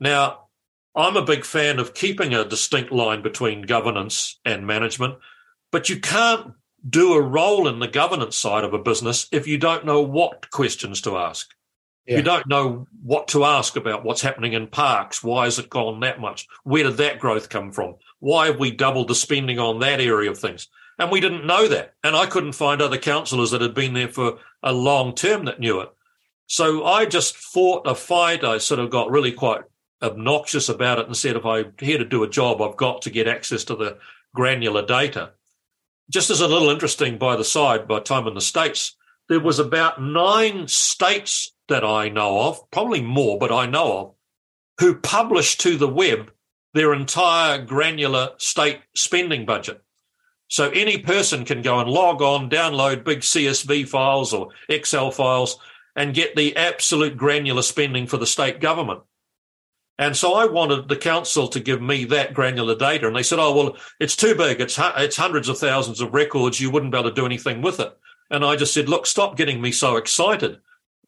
[0.00, 0.48] Now,
[0.94, 5.16] I'm a big fan of keeping a distinct line between governance and management,
[5.70, 6.52] but you can't
[6.88, 10.50] do a role in the governance side of a business if you don't know what
[10.50, 11.48] questions to ask.
[12.06, 12.18] Yeah.
[12.18, 15.24] You don't know what to ask about what's happening in parks.
[15.24, 16.46] Why has it gone that much?
[16.62, 17.96] Where did that growth come from?
[18.20, 20.68] Why have we doubled the spending on that area of things?
[20.98, 21.94] And we didn't know that.
[22.04, 25.60] And I couldn't find other councillors that had been there for a long term that
[25.60, 25.90] knew it.
[26.46, 28.44] So I just fought a fight.
[28.44, 29.62] I sort of got really quite
[30.00, 33.10] obnoxious about it and said, if I'm here to do a job, I've got to
[33.10, 33.98] get access to the
[34.32, 35.32] granular data.
[36.10, 38.96] Just as a little interesting by the side, by time in the States,
[39.28, 44.14] there was about nine states that I know of, probably more, but I know of,
[44.78, 46.30] who published to the web
[46.74, 49.82] their entire granular state spending budget.
[50.48, 55.58] So any person can go and log on, download big CSV files or Excel files,
[55.96, 59.00] and get the absolute granular spending for the state government.
[59.98, 63.06] And so I wanted the council to give me that granular data.
[63.06, 64.60] And they said, oh, well, it's too big.
[64.60, 66.60] It's, it's hundreds of thousands of records.
[66.60, 67.96] You wouldn't be able to do anything with it.
[68.30, 70.58] And I just said, look, stop getting me so excited.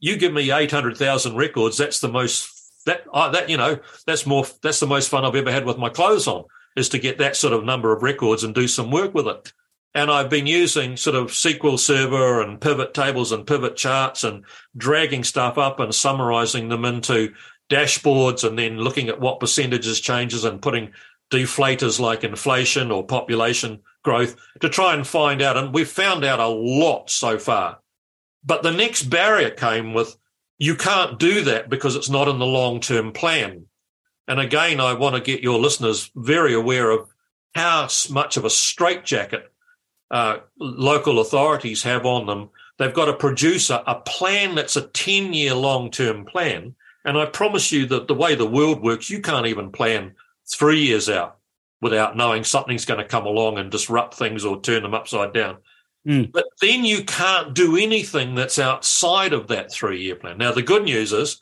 [0.01, 1.77] You give me 800,000 records.
[1.77, 5.35] That's the most, that, uh, that, you know, that's more, that's the most fun I've
[5.35, 6.45] ever had with my clothes on
[6.77, 9.53] is to get that sort of number of records and do some work with it.
[9.95, 14.45] And I've been using sort of SQL Server and pivot tables and pivot charts and
[14.77, 17.35] dragging stuff up and summarizing them into
[17.69, 20.93] dashboards and then looking at what percentages changes and putting
[21.31, 25.57] deflators like inflation or population growth to try and find out.
[25.57, 27.79] And we've found out a lot so far.
[28.45, 30.17] But the next barrier came with
[30.59, 33.67] you can't do that because it's not in the long term plan.
[34.27, 37.09] And again, I want to get your listeners very aware of
[37.55, 39.51] how much of a straitjacket
[40.11, 42.51] uh, local authorities have on them.
[42.79, 46.75] They've got to produce a, a plan that's a 10 year long term plan.
[47.09, 50.15] And I promise you that the way the world works, you can't even plan
[50.47, 51.39] three years out
[51.81, 55.57] without knowing something's going to come along and disrupt things or turn them upside down.
[56.07, 56.31] Mm.
[56.31, 60.37] But then you can't do anything that's outside of that three year plan.
[60.37, 61.41] Now, the good news is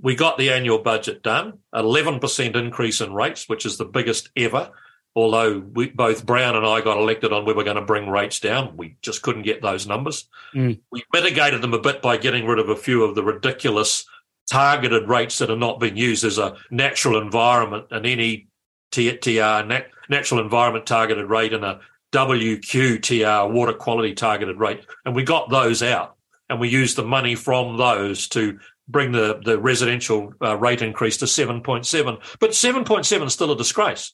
[0.00, 4.70] we got the annual budget done, 11% increase in rates, which is the biggest ever.
[5.14, 8.40] Although we, both Brown and I got elected on we were going to bring rates
[8.40, 10.26] down, we just couldn't get those numbers.
[10.54, 10.80] Mm.
[10.90, 14.06] We mitigated them a bit by getting rid of a few of the ridiculous
[14.50, 16.22] targeted rates that are not being used.
[16.22, 21.80] There's a natural environment, an NETR, nat, natural environment targeted rate, and a
[22.12, 24.84] WQTR, water quality targeted rate.
[25.04, 26.16] And we got those out
[26.52, 31.16] and we used the money from those to bring the, the residential uh, rate increase
[31.16, 32.38] to 7.7.
[32.40, 34.12] But 7.7 is still a disgrace,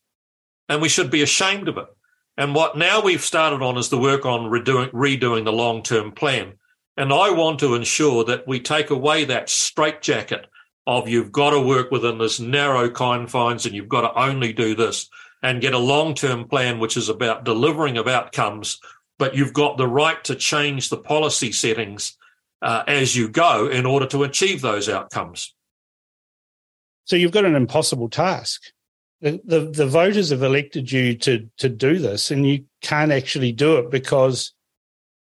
[0.69, 1.87] and we should be ashamed of it.
[2.37, 6.13] And what now we've started on is the work on redoing, redoing the long term
[6.13, 6.55] plan.
[6.99, 10.49] And I want to ensure that we take away that straitjacket
[10.85, 14.75] of you've got to work within this narrow confines and you've got to only do
[14.75, 15.09] this
[15.41, 18.81] and get a long term plan which is about delivering of outcomes,
[19.17, 22.19] but you've got the right to change the policy settings
[22.63, 25.55] uh, as you go in order to achieve those outcomes.
[27.05, 28.73] So you've got an impossible task.
[29.21, 33.53] The, the, the voters have elected you to to do this, and you can't actually
[33.53, 34.53] do it because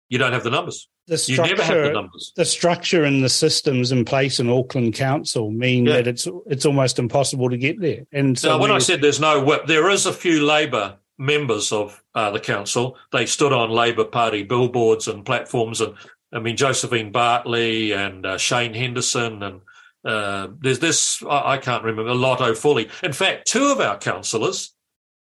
[0.10, 0.88] you don't have the numbers.
[1.10, 2.32] The structure, you never have the.
[2.36, 5.94] The structure and the systems in place in Auckland Council mean yeah.
[5.94, 8.06] that it's it's almost impossible to get there.
[8.14, 11.72] And so now, when I said there's no whip, there is a few Labor members
[11.74, 12.98] of uh, the council.
[13.12, 15.96] They stood on Labor Party billboards and platforms and
[16.32, 19.62] I mean, Josephine Bartley and uh, Shane Henderson, and
[20.06, 22.90] uh, there's this, I, I, can't remember, Lotu Fuli.
[23.04, 24.76] In fact, two of our councillors,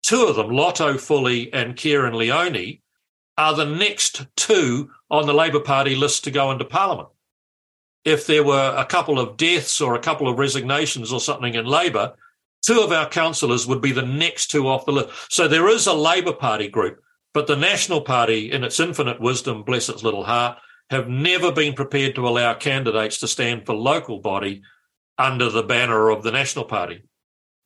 [0.02, 2.82] two of them, Lotu Fuli and Kerrin Leoni,
[3.38, 7.08] are the next two on the Labor Party list to go into Parliament.
[8.04, 11.66] If there were a couple of deaths or a couple of resignations or something in
[11.66, 12.14] Labor,
[12.62, 15.10] two of our councillors would be the next two off the list.
[15.28, 17.02] So there is a Labor Party group,
[17.34, 20.58] but the National Party, in its infinite wisdom, bless its little heart,
[20.88, 24.62] have never been prepared to allow candidates to stand for local body
[25.18, 27.02] under the banner of the National Party.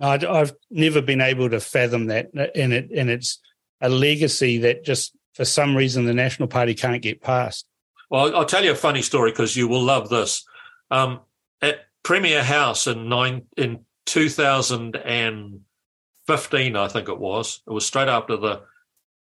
[0.00, 3.40] I've never been able to fathom that, and it and it's
[3.80, 7.66] a legacy that just for some reason the National Party can't get past.
[8.10, 10.46] Well, I'll tell you a funny story because you will love this.
[10.90, 11.20] Um,
[11.60, 17.62] at Premier House in nine in 2015, I think it was.
[17.66, 18.62] It was straight after the.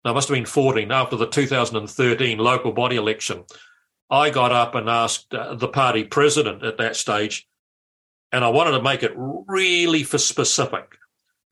[0.05, 3.45] No, it must have been 14 after the 2013 local body election.
[4.11, 7.49] I got up and asked uh, the party president at that stage,
[8.31, 10.99] and I wanted to make it really for specific.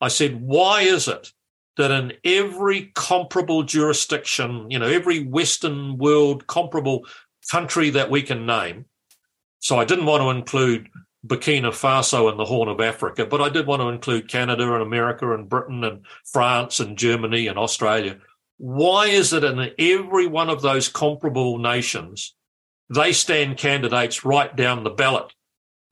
[0.02, 1.32] I said, why is it
[1.76, 7.06] that in every comparable jurisdiction, you know, every Western world comparable
[7.50, 8.86] country that we can name,
[9.58, 10.88] so I didn't want to include
[11.26, 14.82] Burkina Faso and the Horn of Africa, but I did want to include Canada and
[14.82, 18.18] America and Britain and France and Germany and Australia.
[18.58, 22.34] Why is it in every one of those comparable nations
[22.92, 25.32] they stand candidates right down the ballot.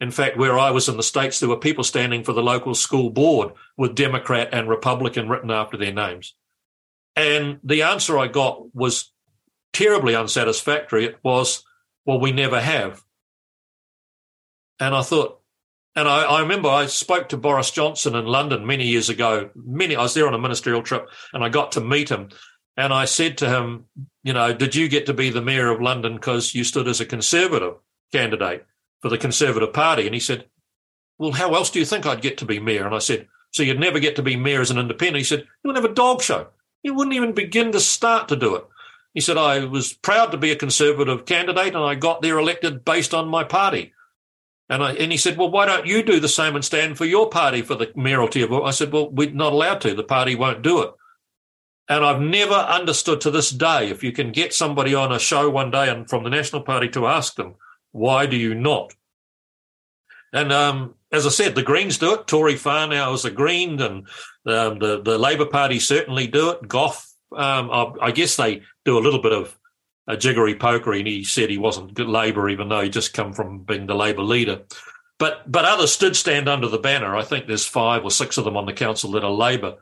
[0.00, 2.74] In fact, where I was in the States, there were people standing for the local
[2.74, 6.34] school board with Democrat and Republican written after their names.
[7.16, 9.12] And the answer I got was
[9.74, 11.04] terribly unsatisfactory.
[11.04, 11.64] It was,
[12.06, 13.02] well, we never have.
[14.78, 15.40] And I thought,
[15.94, 19.50] and I, I, remember I spoke to Boris Johnson in London many years ago.
[19.54, 22.30] Many, I was there on a ministerial trip, and I got to meet him.
[22.76, 23.84] And I said to him,
[24.22, 27.00] you know, did you get to be the mayor of London because you stood as
[27.00, 27.74] a conservative
[28.12, 28.64] candidate
[29.00, 30.06] for the Conservative Party?
[30.06, 30.46] And he said,
[31.18, 32.86] well, how else do you think I'd get to be mayor?
[32.86, 35.18] And I said, so you'd never get to be mayor as an independent?
[35.18, 36.48] He said, you'll have a dog show.
[36.82, 38.64] You wouldn't even begin to start to do it.
[39.12, 42.84] He said, I was proud to be a Conservative candidate and I got there elected
[42.84, 43.92] based on my party.
[44.68, 47.04] And, I, and he said, Well, why don't you do the same and stand for
[47.04, 49.94] your party for the mayoralty of I said, Well, we're not allowed to.
[49.94, 50.90] The party won't do it.
[51.88, 55.50] And I've never understood to this day if you can get somebody on a show
[55.50, 57.56] one day and from the National Party to ask them,
[57.92, 58.94] Why do you not?
[60.32, 62.26] And um, as I said, the Greens do it.
[62.26, 64.06] Tory Whanau is a Green, and
[64.46, 66.68] um, the the Labor Party certainly do it.
[66.68, 69.58] Goff, um, I, I, guess they do a little bit of
[70.06, 73.32] a jiggery pokery, and he said he wasn't good Labor, even though he just come
[73.32, 74.62] from being the Labor leader.
[75.18, 77.16] But but others did stand under the banner.
[77.16, 79.76] I think there's five or six of them on the council that are Labor,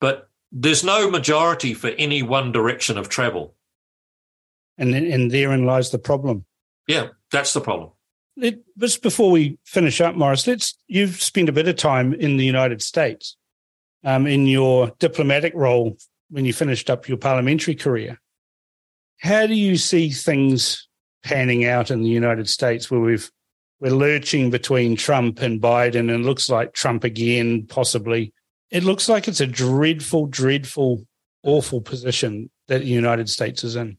[0.00, 3.54] but there's no majority for any one direction of travel.
[4.76, 6.44] And and therein lies the problem.
[6.88, 7.90] Yeah, that's the problem.
[8.36, 12.36] Let, just before we finish up, Maurice, let's you've spent a bit of time in
[12.36, 13.36] the United States,
[14.04, 15.96] um, in your diplomatic role
[16.30, 18.20] when you finished up your parliamentary career.
[19.20, 20.88] How do you see things
[21.24, 23.30] panning out in the United States where we've
[23.80, 28.32] we're lurching between Trump and Biden and it looks like Trump again, possibly.
[28.70, 31.06] It looks like it's a dreadful, dreadful,
[31.44, 33.98] awful position that the United States is in.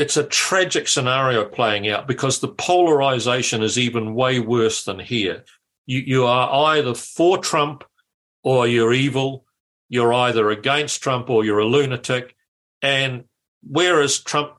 [0.00, 5.44] It's a tragic scenario playing out because the polarization is even way worse than here.
[5.84, 7.84] You, you are either for Trump
[8.42, 9.44] or you're evil.
[9.90, 12.34] You're either against Trump or you're a lunatic.
[12.80, 13.24] And
[13.62, 14.52] whereas Trump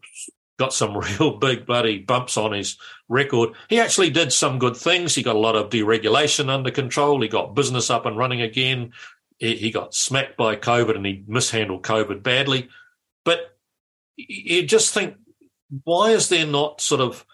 [0.60, 2.78] got some real big bloody bumps on his
[3.10, 3.50] record.
[3.68, 5.16] He actually did some good things.
[5.16, 7.20] He got a lot of deregulation under control.
[7.20, 8.92] He got business up and running again.
[9.40, 12.70] He, he got smacked by COVID and he mishandled COVID badly.
[13.26, 13.58] But
[14.18, 15.16] you just think,
[15.84, 17.26] why is there not sort of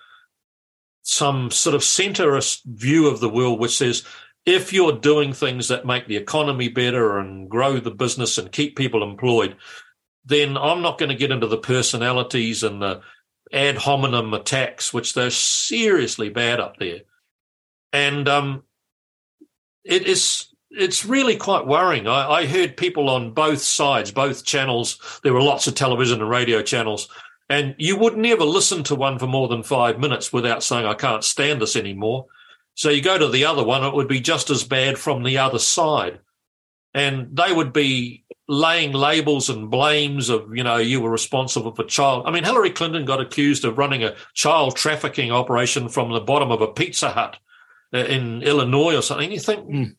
[1.04, 4.04] some sort of centrist view of the world which says,
[4.46, 8.76] if you're doing things that make the economy better and grow the business and keep
[8.76, 9.56] people employed,
[10.26, 13.02] then I'm not going to get into the personalities and the
[13.52, 17.02] ad hominem attacks, which they're seriously bad up there.
[17.94, 18.64] And um,
[19.84, 22.08] it is it's really quite worrying.
[22.08, 25.00] I, I, heard people on both sides, both channels.
[25.24, 27.08] There were lots of television and radio channels,
[27.50, 30.94] and you would never listen to one for more than five minutes without saying, "I
[30.94, 32.26] can't stand this anymore."
[32.76, 35.38] So you go to the other one; it would be just as bad from the
[35.38, 36.20] other side,
[36.94, 41.84] and they would be laying labels and blames of, you know, you were responsible for
[41.84, 42.24] child.
[42.26, 46.52] I mean, Hillary Clinton got accused of running a child trafficking operation from the bottom
[46.52, 47.38] of a Pizza Hut
[47.94, 49.32] uh, in Illinois or something.
[49.32, 49.96] You think, mm.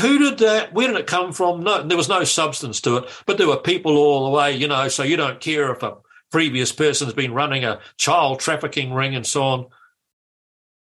[0.00, 0.72] who did that?
[0.72, 1.62] Where did it come from?
[1.62, 4.68] No, there was no substance to it, but there were people all the way, you
[4.68, 5.96] know, so you don't care if a
[6.36, 9.66] previous person's been running a child trafficking ring and so on.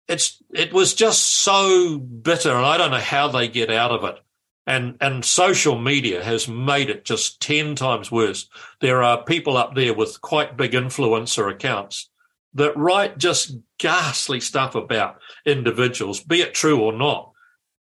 [0.06, 4.04] It's, it was just so bitter, and I don't know how they get out of
[4.04, 4.20] it.
[4.66, 8.46] And and social media has made it just 10 times worse.
[8.82, 12.10] There are people up there with quite big influencer accounts
[12.52, 15.16] that write just ghastly stuff about
[15.46, 17.32] individuals be it true or not.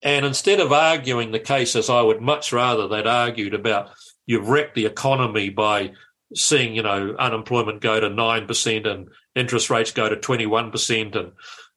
[0.02, 3.92] And instead of arguing the cases i would much rather they'd argued about
[4.26, 5.92] you've wrecked the economy by
[6.36, 11.32] seeing you know unemployment go to 9% and interest rates go to 21% and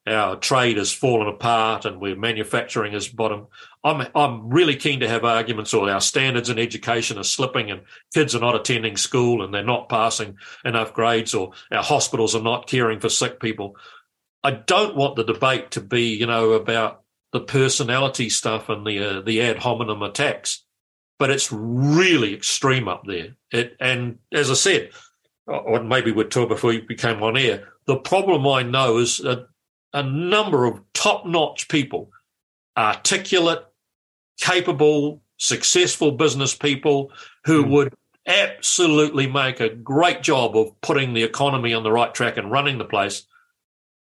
[0.06, 3.48] our trade has fallen apart and we're manufacturing is bottom.
[3.82, 7.82] I'm I'm really keen to have arguments or our standards in education are slipping and
[8.14, 12.42] kids are not attending school and they're not passing enough grades or our hospitals are
[12.42, 13.76] not caring for sick people.
[14.44, 17.02] I don't want the debate to be, you know, about
[17.32, 20.64] the personality stuff and the uh, the ad hominem attacks,
[21.18, 23.36] but it's really extreme up there.
[23.50, 24.90] It and as I said,
[25.46, 27.68] or maybe we'd talk before you became on air.
[27.86, 29.48] The problem I know is that
[29.92, 32.10] a number of top notch people,
[32.76, 33.64] articulate,
[34.38, 37.12] capable, successful business people
[37.44, 37.70] who mm.
[37.70, 37.94] would
[38.26, 42.78] absolutely make a great job of putting the economy on the right track and running
[42.78, 43.26] the place.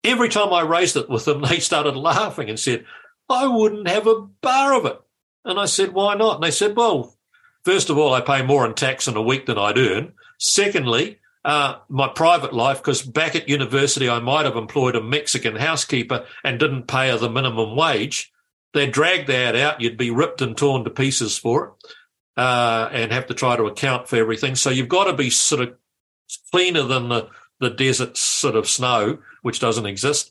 [0.04, 2.84] Every time I raised it with them, they started laughing and said,
[3.28, 5.00] I wouldn't have a bar of it.
[5.46, 6.36] And I said, why not?
[6.36, 7.16] And they said, well,
[7.64, 10.12] first of all, I pay more in tax in a week than I'd earn.
[10.38, 15.54] Secondly, uh, my private life because back at university I might have employed a Mexican
[15.54, 18.32] housekeeper and didn't pay her the minimum wage.
[18.74, 21.92] They'd drag that out, you'd be ripped and torn to pieces for it,
[22.36, 24.56] uh, and have to try to account for everything.
[24.56, 25.76] So you've got to be sort of
[26.50, 27.28] cleaner than the
[27.58, 30.30] the desert sort of snow, which doesn't exist.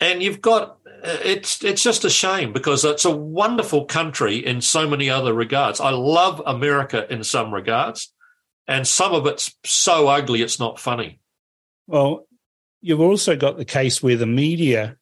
[0.00, 4.88] And you've got it's it's just a shame because it's a wonderful country in so
[4.88, 5.80] many other regards.
[5.80, 8.12] I love America in some regards
[8.68, 11.20] and some of it's so ugly it's not funny.
[11.86, 12.26] Well,
[12.80, 14.96] you've also got the case where the media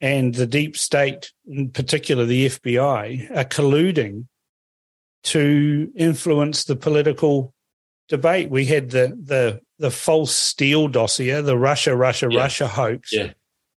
[0.00, 4.26] and the deep state, in particular the FBI, are colluding
[5.24, 7.54] to influence the political
[8.08, 8.50] debate.
[8.50, 12.40] We had the the the false Steele dossier, the Russia, Russia, Yeah.
[12.40, 13.12] Russia hoax.
[13.12, 13.32] Yeah.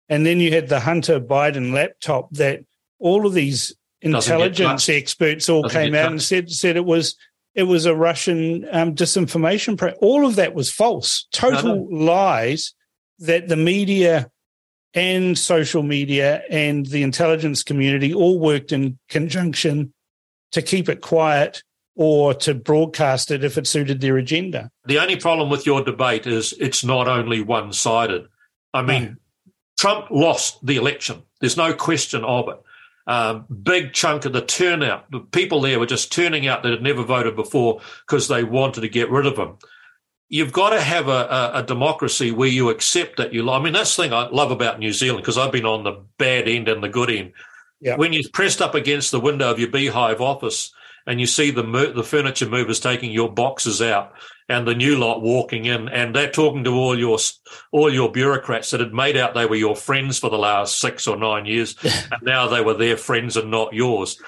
[0.10, 2.62] And then you had the Hunter Biden laptop that
[3.00, 7.16] all of these intelligence experts all Doesn't came out and said said it was
[7.56, 9.78] it was a Russian um, disinformation.
[9.78, 12.74] Pro- all of that was false, total lies
[13.20, 14.30] that the media
[14.94, 19.94] and social media and the intelligence community all worked in conjunction
[20.52, 21.64] to keep it quiet
[21.96, 24.70] or to broadcast it if it suited their agenda.
[24.86, 28.28] The only problem with your debate is it's not only one sided.
[28.74, 29.18] I mean,
[29.78, 31.24] Trump lost the election.
[31.42, 32.62] There's no question of it.
[33.06, 36.82] Um, big chunk of the turnout, the people there were just turning out that had
[36.82, 39.58] never voted before because they wanted to get rid of him.
[40.30, 43.50] You've got to have a, a, a democracy where you accept that you.
[43.50, 46.06] I mean, that's the thing I love about New Zealand because I've been on the
[46.18, 47.34] bad end and the good end.
[47.82, 47.98] Yeah.
[47.98, 50.72] When you're pressed up against the window of your beehive office
[51.06, 51.64] and you see the
[51.94, 54.14] the furniture movers taking your boxes out
[54.50, 57.18] and the new lot walking in and they're talking to all your
[57.72, 61.08] all your bureaucrats that had made out they were your friends for the last six
[61.08, 64.22] or nine years and now they were their friends and not yours.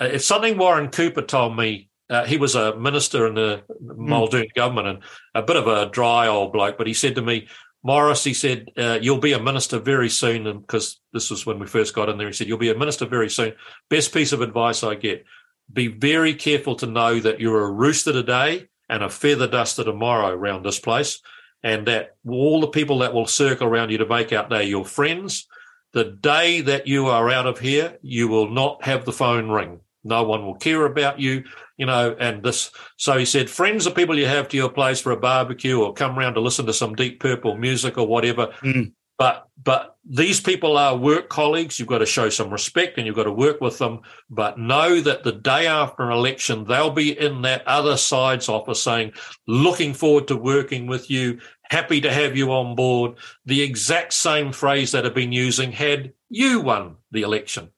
[0.00, 1.86] Uh, It's something Warren Cooper told me.
[2.10, 4.98] Uh, he was a minister in the Muldoon government and
[5.34, 7.48] a bit of a dry old bloke, but he said to me,
[7.82, 10.46] Maurice, he said, uh, you'll be a minister very soon.
[10.46, 12.78] And because this was when we first got in there, he said, you'll be a
[12.78, 13.52] minister very soon.
[13.90, 15.26] Best piece of advice I get
[15.72, 20.28] be very careful to know that you're a rooster today and a feather duster tomorrow
[20.28, 21.20] around this place.
[21.62, 24.84] And that all the people that will circle around you to make out they're your
[24.84, 25.48] friends,
[25.92, 29.80] the day that you are out of here, you will not have the phone ring.
[30.04, 31.44] No one will care about you,
[31.76, 32.70] you know, and this.
[32.96, 35.92] So he said, friends are people you have to your place for a barbecue or
[35.92, 38.54] come round to listen to some deep purple music or whatever.
[38.62, 38.92] Mm.
[39.18, 41.78] But, but these people are work colleagues.
[41.78, 44.00] You've got to show some respect and you've got to work with them.
[44.30, 48.82] But know that the day after an election, they'll be in that other side's office
[48.82, 49.12] saying,
[49.48, 53.16] looking forward to working with you, happy to have you on board.
[53.44, 57.70] The exact same phrase that have been using had you won the election.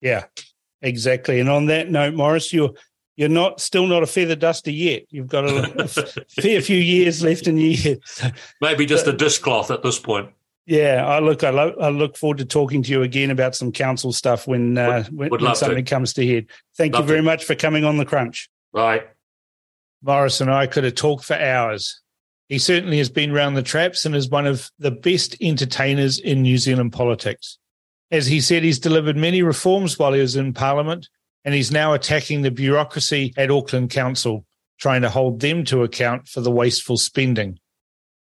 [0.00, 0.24] Yeah,
[0.82, 1.40] exactly.
[1.40, 2.72] And on that note, Maurice, you're
[3.16, 5.02] you're not still not a feather duster yet.
[5.10, 5.88] You've got a, a
[6.28, 7.98] fair few years left in you yet.
[8.62, 10.30] Maybe just a dishcloth at this point.
[10.70, 13.72] Yeah, I look I, lo- I look forward to talking to you again about some
[13.72, 15.64] council stuff when uh, when, would when love to.
[15.64, 16.46] something comes to head.
[16.76, 17.24] Thank Love you very to.
[17.24, 18.48] much for coming on the crunch.
[18.72, 19.02] Right.
[20.00, 22.00] Maurice and I could have talked for hours.
[22.48, 26.42] He certainly has been round the traps and is one of the best entertainers in
[26.42, 27.58] New Zealand politics.
[28.12, 31.08] As he said, he's delivered many reforms while he was in Parliament,
[31.44, 34.44] and he's now attacking the bureaucracy at Auckland Council,
[34.78, 37.58] trying to hold them to account for the wasteful spending.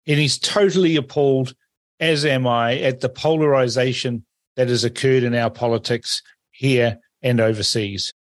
[0.07, 1.53] And he's totally appalled,
[1.99, 4.24] as am I, at the polarisation
[4.56, 6.22] that has occurred in our politics
[6.52, 8.14] here and overseas.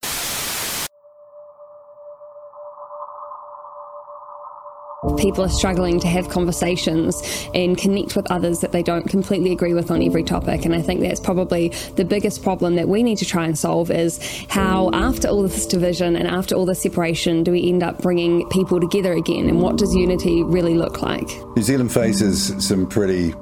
[5.18, 7.22] people are struggling to have conversations
[7.53, 10.65] and connect with others that they don't completely agree with on every topic.
[10.65, 13.91] And I think that's probably the biggest problem that we need to try and solve
[13.91, 14.19] is
[14.49, 18.47] how, after all this division and after all this separation, do we end up bringing
[18.49, 19.47] people together again?
[19.47, 21.27] And what does unity really look like?
[21.56, 23.34] New Zealand faces some pretty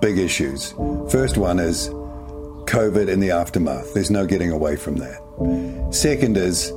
[0.00, 0.72] big issues.
[1.10, 1.88] First one is
[2.66, 3.94] COVID and the aftermath.
[3.94, 5.90] There's no getting away from that.
[5.90, 6.72] Second is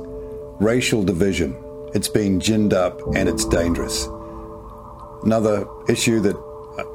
[0.60, 1.56] racial division.
[1.94, 4.08] It's been ginned up and it's dangerous.
[5.22, 6.36] Another issue that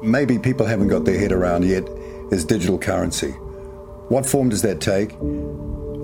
[0.02, 1.88] maybe people haven't got their head around yet
[2.30, 3.30] is digital currency.
[4.10, 5.12] What form does that take?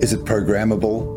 [0.01, 1.15] Is it programmable?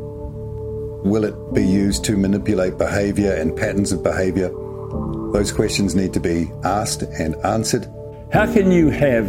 [1.04, 4.50] Will it be used to manipulate behavior and patterns of behavior?
[5.32, 7.86] Those questions need to be asked and answered.
[8.32, 9.28] How can you have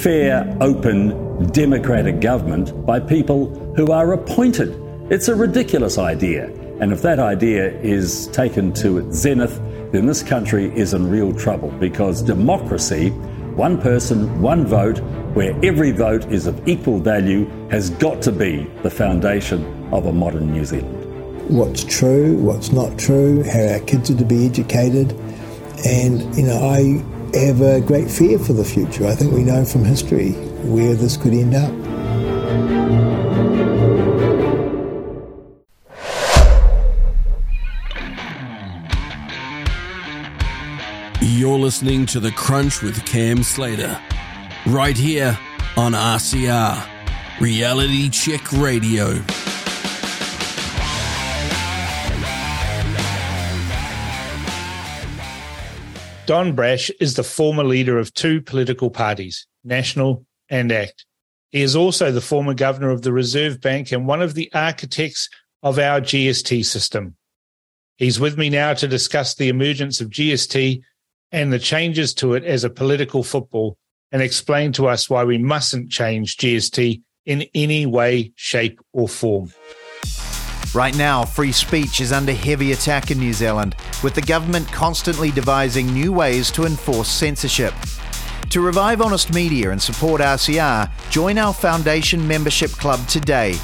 [0.00, 4.80] fair, open, democratic government by people who are appointed?
[5.10, 6.46] It's a ridiculous idea.
[6.80, 9.60] And if that idea is taken to its zenith,
[9.92, 13.10] then this country is in real trouble because democracy,
[13.56, 15.00] one person, one vote,
[15.34, 20.12] where every vote is of equal value, has got to be the foundation of a
[20.14, 20.96] modern New Zealand.
[21.50, 25.12] What's true, what's not true, how our kids are to be educated.
[25.84, 27.04] And, you know, I
[27.34, 29.06] have a great fear for the future.
[29.06, 30.32] I think we know from history
[30.64, 31.70] where this could end up.
[41.22, 43.98] You're listening to The Crunch with Cam Slater,
[44.66, 45.38] right here
[45.76, 46.86] on RCR,
[47.40, 49.22] Reality Check Radio.
[56.30, 61.04] Don Brash is the former leader of two political parties, National and ACT.
[61.50, 65.28] He is also the former governor of the Reserve Bank and one of the architects
[65.64, 67.16] of our GST system.
[67.96, 70.80] He's with me now to discuss the emergence of GST
[71.32, 73.76] and the changes to it as a political football
[74.12, 79.52] and explain to us why we mustn't change GST in any way, shape, or form.
[80.72, 83.74] Right now, free speech is under heavy attack in New Zealand,
[84.04, 87.74] with the government constantly devising new ways to enforce censorship.
[88.50, 93.58] To revive honest media and support RCR, join our foundation membership club today.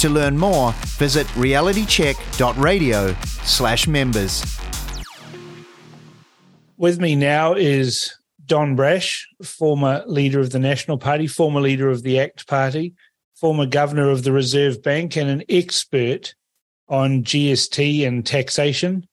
[0.00, 3.14] To learn more, visit realitycheck.radio
[3.44, 4.60] slash members.
[6.76, 8.12] With me now is
[8.44, 12.94] Don Brash, former leader of the National Party, former leader of the ACT Party,
[13.36, 16.34] former governor of the Reserve Bank, and an expert
[16.90, 19.06] on GST and taxation.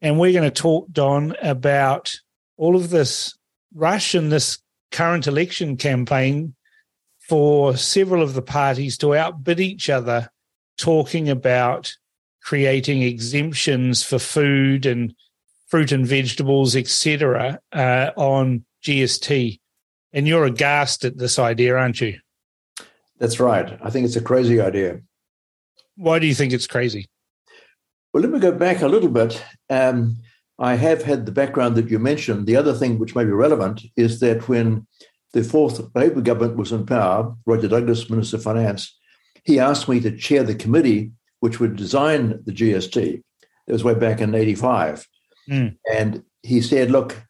[0.00, 2.16] And we're going to talk, Don, about
[2.56, 3.36] all of this
[3.74, 4.58] rush in this
[4.90, 6.54] current election campaign
[7.28, 10.30] for several of the parties to outbid each other,
[10.78, 11.94] talking about
[12.42, 15.14] creating exemptions for food and
[15.68, 19.60] fruit and vegetables, etc., uh, on GST.
[20.12, 22.18] And you're aghast at this idea, aren't you?
[23.18, 23.78] That's right.
[23.82, 25.00] I think it's a crazy idea.
[25.96, 27.09] Why do you think it's crazy?
[28.12, 29.42] Well, let me go back a little bit.
[29.68, 30.16] Um,
[30.58, 32.46] I have had the background that you mentioned.
[32.46, 34.86] The other thing which may be relevant is that when
[35.32, 38.96] the fourth Labour government was in power, Roger Douglas, Minister of Finance,
[39.44, 43.22] he asked me to chair the committee which would design the GST.
[43.66, 45.06] That was way back in 85.
[45.48, 45.76] Mm.
[45.94, 47.22] And he said, Look,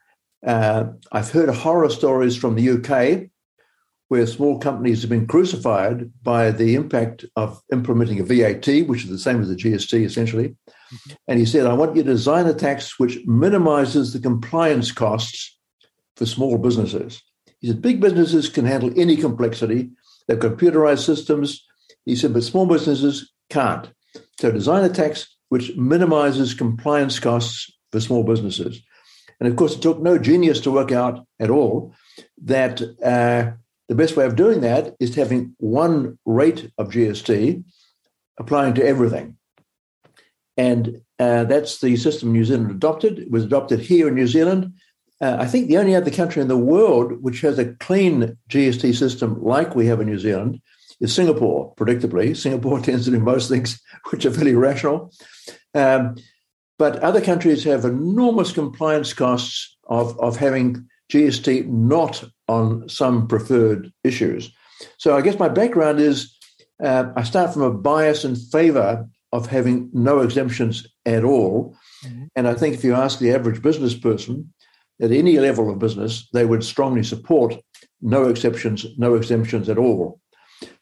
[0.44, 3.29] uh, I've heard horror stories from the UK
[4.10, 9.08] where small companies have been crucified by the impact of implementing a VAT, which is
[9.08, 10.48] the same as the GST essentially.
[10.48, 11.10] Mm-hmm.
[11.28, 15.56] And he said, I want you to design a tax which minimizes the compliance costs
[16.16, 17.22] for small businesses.
[17.60, 19.90] He said, big businesses can handle any complexity,
[20.26, 21.64] they've computerized systems.
[22.04, 23.92] He said, but small businesses can't.
[24.40, 28.80] So design a tax which minimizes compliance costs for small businesses.
[29.38, 31.94] And of course, it took no genius to work out at all
[32.42, 33.52] that uh,
[33.90, 37.64] the best way of doing that is having one rate of GST
[38.38, 39.36] applying to everything.
[40.56, 43.18] And uh, that's the system New Zealand adopted.
[43.18, 44.74] It was adopted here in New Zealand.
[45.20, 48.94] Uh, I think the only other country in the world which has a clean GST
[48.94, 50.60] system like we have in New Zealand
[51.00, 52.36] is Singapore, predictably.
[52.36, 55.12] Singapore tends to do most things which are fairly rational.
[55.74, 56.14] Um,
[56.78, 63.92] but other countries have enormous compliance costs of, of having GST not on some preferred
[64.02, 64.52] issues.
[64.98, 66.36] So I guess my background is
[66.82, 71.76] uh, I start from a bias in favor of having no exemptions at all.
[72.04, 72.24] Mm-hmm.
[72.34, 74.52] And I think if you ask the average business person
[75.00, 77.54] at any level of business, they would strongly support
[78.00, 80.20] no exceptions, no exemptions at all.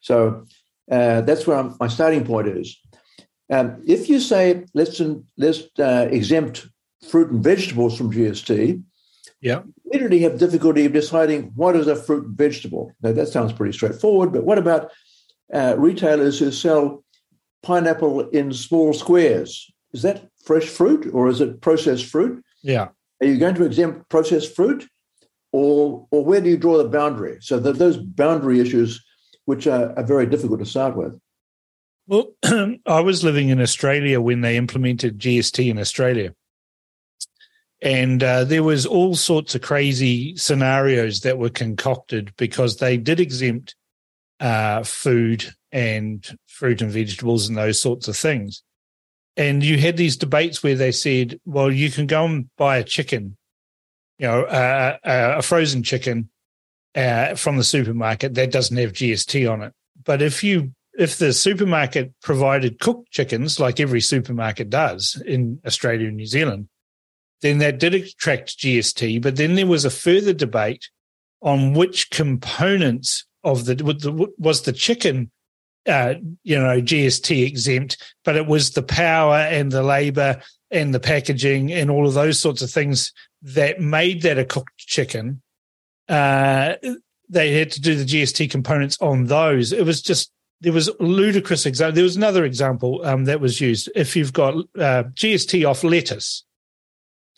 [0.00, 0.46] So
[0.90, 2.78] uh, that's where I'm, my starting point is.
[3.50, 5.00] Um, if you say let's
[5.36, 6.68] let's uh, exempt
[7.10, 8.82] fruit and vegetables from GST,
[9.40, 9.62] yeah.
[9.90, 12.92] Immediately have difficulty of deciding what is a fruit and vegetable.
[13.02, 14.90] Now, that sounds pretty straightforward, but what about
[15.52, 17.04] uh, retailers who sell
[17.62, 19.70] pineapple in small squares?
[19.92, 22.44] Is that fresh fruit or is it processed fruit?
[22.62, 22.88] Yeah.
[23.20, 24.86] Are you going to exempt processed fruit
[25.52, 27.38] or, or where do you draw the boundary?
[27.40, 29.02] So that those boundary issues,
[29.46, 31.18] which are, are very difficult to start with.
[32.06, 32.32] Well,
[32.86, 36.34] I was living in Australia when they implemented GST in Australia
[37.80, 43.20] and uh, there was all sorts of crazy scenarios that were concocted because they did
[43.20, 43.76] exempt
[44.40, 48.62] uh, food and fruit and vegetables and those sorts of things.
[49.36, 52.84] And you had these debates where they said well you can go and buy a
[52.84, 53.36] chicken
[54.18, 56.30] you know uh, a frozen chicken
[56.94, 59.72] uh, from the supermarket that doesn't have gst on it.
[60.04, 66.08] But if you if the supermarket provided cooked chickens like every supermarket does in australia
[66.08, 66.68] and new zealand
[67.42, 69.22] then that did attract GST.
[69.22, 70.88] But then there was a further debate
[71.40, 75.30] on which components of the was the chicken,
[75.86, 81.00] uh, you know, GST exempt, but it was the power and the labor and the
[81.00, 83.12] packaging and all of those sorts of things
[83.42, 85.40] that made that a cooked chicken.
[86.08, 86.74] Uh,
[87.28, 89.72] they had to do the GST components on those.
[89.72, 91.94] It was just there was ludicrous example.
[91.94, 93.88] There was another example um, that was used.
[93.94, 96.44] If you've got uh, GST off lettuce,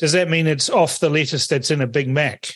[0.00, 2.54] does that mean it's off the lettuce that's in a Big Mac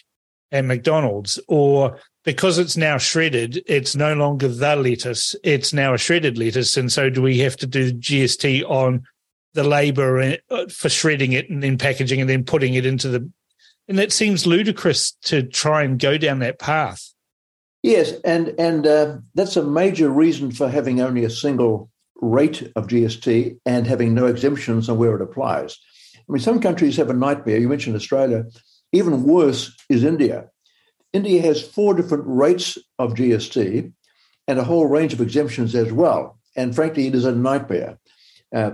[0.51, 1.39] at McDonald's?
[1.47, 6.79] Or because it's now shredded, it's no longer the lettuce, it's now a shredded lettuce.
[6.79, 9.05] And so do we have to do GST on
[9.53, 13.31] the labor uh, for shredding it and then packaging and then putting it into the.
[13.89, 17.13] And that seems ludicrous to try and go down that path.
[17.83, 21.91] Yes, and and uh, that's a major reason for having only a single
[22.23, 25.79] rate of GST and having no exemptions on where it applies.
[26.29, 27.59] I mean, some countries have a nightmare.
[27.59, 28.45] You mentioned Australia.
[28.93, 30.49] Even worse is India.
[31.13, 33.93] India has four different rates of GST
[34.49, 36.39] and a whole range of exemptions as well.
[36.57, 37.99] And frankly, it is a nightmare.
[38.55, 38.73] Uh,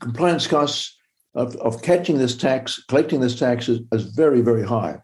[0.00, 0.96] compliance costs
[1.34, 4.98] of, of catching this tax, collecting this tax is, is very, very high.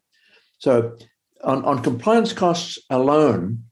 [0.59, 0.97] So,
[1.44, 3.62] on, on compliance costs alone,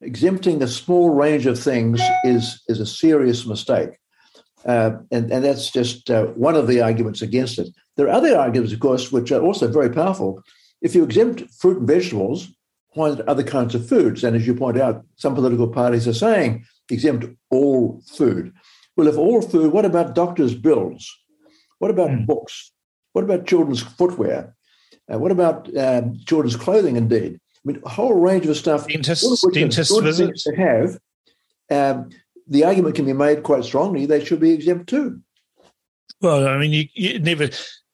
[0.00, 3.90] exempting a small range of things is, is a serious mistake.
[4.68, 7.68] Uh, and, and that's just uh, one of the arguments against it.
[7.96, 10.42] There are other arguments, of course, which are also very powerful.
[10.82, 12.48] If you exempt fruit and vegetables,
[12.90, 14.22] why not other kinds of foods?
[14.22, 18.52] And as you point out, some political parties are saying exempt all food.
[18.96, 21.16] Well, if all food, what about doctors' bills?
[21.78, 22.26] What about mm.
[22.26, 22.72] books?
[23.12, 24.54] What about children's footwear?
[25.12, 27.40] Uh, what about um, children's clothing, indeed?
[27.56, 28.86] I mean, a whole range of stuff.
[28.86, 30.44] Dentists, dentist visits.
[30.44, 30.98] To have,
[31.70, 32.10] um,
[32.48, 35.20] the argument can be made quite strongly they should be exempt too.
[36.20, 37.48] Well, I mean, you, you never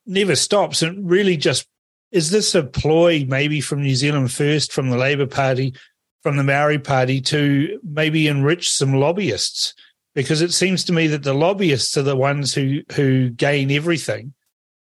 [0.07, 0.83] never stops.
[0.83, 1.67] And really, just
[2.13, 5.75] is this a ploy maybe from New Zealand First, from the Labour Party,
[6.23, 9.75] from the Maori Party to maybe enrich some lobbyists?
[10.15, 14.33] Because it seems to me that the lobbyists are the ones who who gain everything,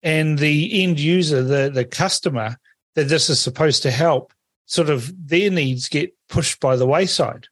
[0.03, 2.57] and the end user, the the customer
[2.95, 4.33] that this is supposed to help,
[4.65, 7.47] sort of their needs get pushed by the wayside.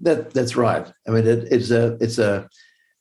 [0.00, 0.86] That that's right.
[1.06, 2.48] I mean, it, it's a it's a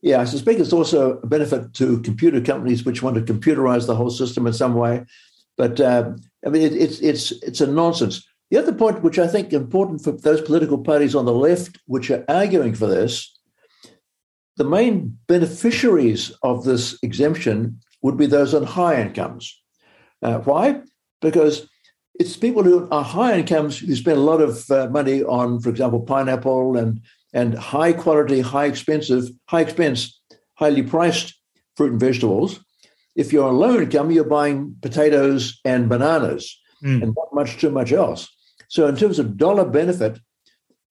[0.01, 0.21] yeah.
[0.21, 4.09] I suspect it's also a benefit to computer companies which want to computerize the whole
[4.09, 5.05] system in some way.
[5.57, 6.11] But uh,
[6.45, 8.25] I mean, it, it's it's it's a nonsense.
[8.51, 12.11] The other point, which I think important for those political parties on the left which
[12.11, 13.37] are arguing for this,
[14.57, 19.61] the main beneficiaries of this exemption would be those on high incomes.
[20.21, 20.81] Uh, why?
[21.21, 21.67] Because
[22.19, 25.69] it's people who are high incomes who spend a lot of uh, money on, for
[25.69, 27.01] example, pineapple and
[27.33, 30.21] and high quality, high expensive, high expense,
[30.53, 31.37] highly priced
[31.75, 32.61] fruit and vegetables.
[33.15, 37.03] If you're on low income, you're buying potatoes and bananas mm.
[37.03, 38.29] and not much too much else.
[38.69, 40.17] So in terms of dollar benefit,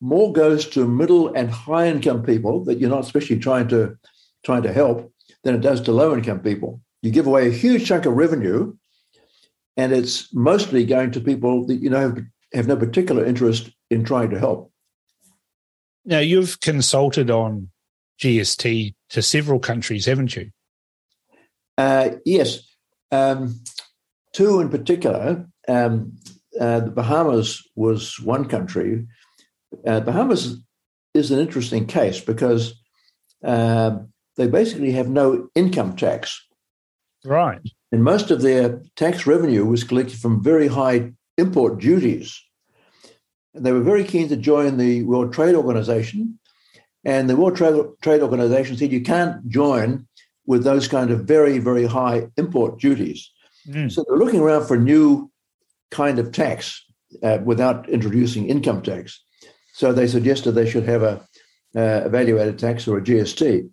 [0.01, 3.97] more goes to middle and high income people that you're not especially trying to
[4.45, 5.11] trying to help
[5.45, 6.81] than it does to low income people.
[7.01, 8.75] You give away a huge chunk of revenue
[9.77, 12.19] and it's mostly going to people that you know have,
[12.53, 14.73] have no particular interest in trying to help.
[16.05, 17.71] Now you've consulted on
[18.21, 20.51] GST to several countries, haven't you?
[21.77, 22.61] Uh, yes,
[23.11, 23.61] um,
[24.33, 25.47] two in particular.
[25.67, 26.13] Um,
[26.61, 29.07] uh, the Bahamas was one country.
[29.87, 30.59] Uh, Bahamas
[31.15, 32.81] is an interesting case because
[33.43, 33.99] uh,
[34.37, 36.47] they basically have no income tax.
[37.25, 37.61] Right.
[37.95, 42.43] And most of their tax revenue was collected from very high import duties.
[43.55, 46.41] And they were very keen to join the World Trade Organization.
[47.05, 50.09] And the World Trade, Trade Organization said you can't join
[50.45, 53.31] with those kind of very, very high import duties.
[53.69, 53.93] Mm.
[53.93, 55.31] So they're looking around for a new
[55.93, 56.85] kind of tax
[57.23, 59.23] uh, without introducing income tax.
[59.73, 61.25] So they suggested they should have a
[61.77, 63.71] uh, evaluated tax or a GST.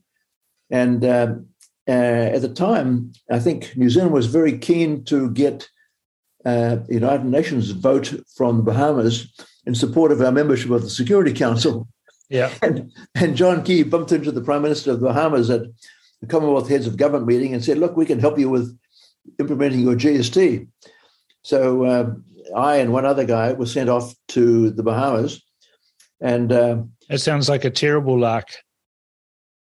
[0.70, 1.48] And um,
[1.92, 5.68] at the time, I think New Zealand was very keen to get
[6.46, 9.32] uh, United Nations vote from the Bahamas
[9.66, 11.88] in support of our membership of the Security Council.
[12.30, 12.52] Yeah.
[12.62, 15.64] And, and John Key bumped into the Prime Minister of the Bahamas at
[16.22, 18.78] the Commonwealth Heads of Government meeting and said, look, we can help you with
[19.40, 20.68] implementing your GST.
[21.44, 22.24] So um,
[22.56, 25.42] I and one other guy were sent off to the Bahamas.
[26.22, 28.48] And uh, it sounds like a terrible lark.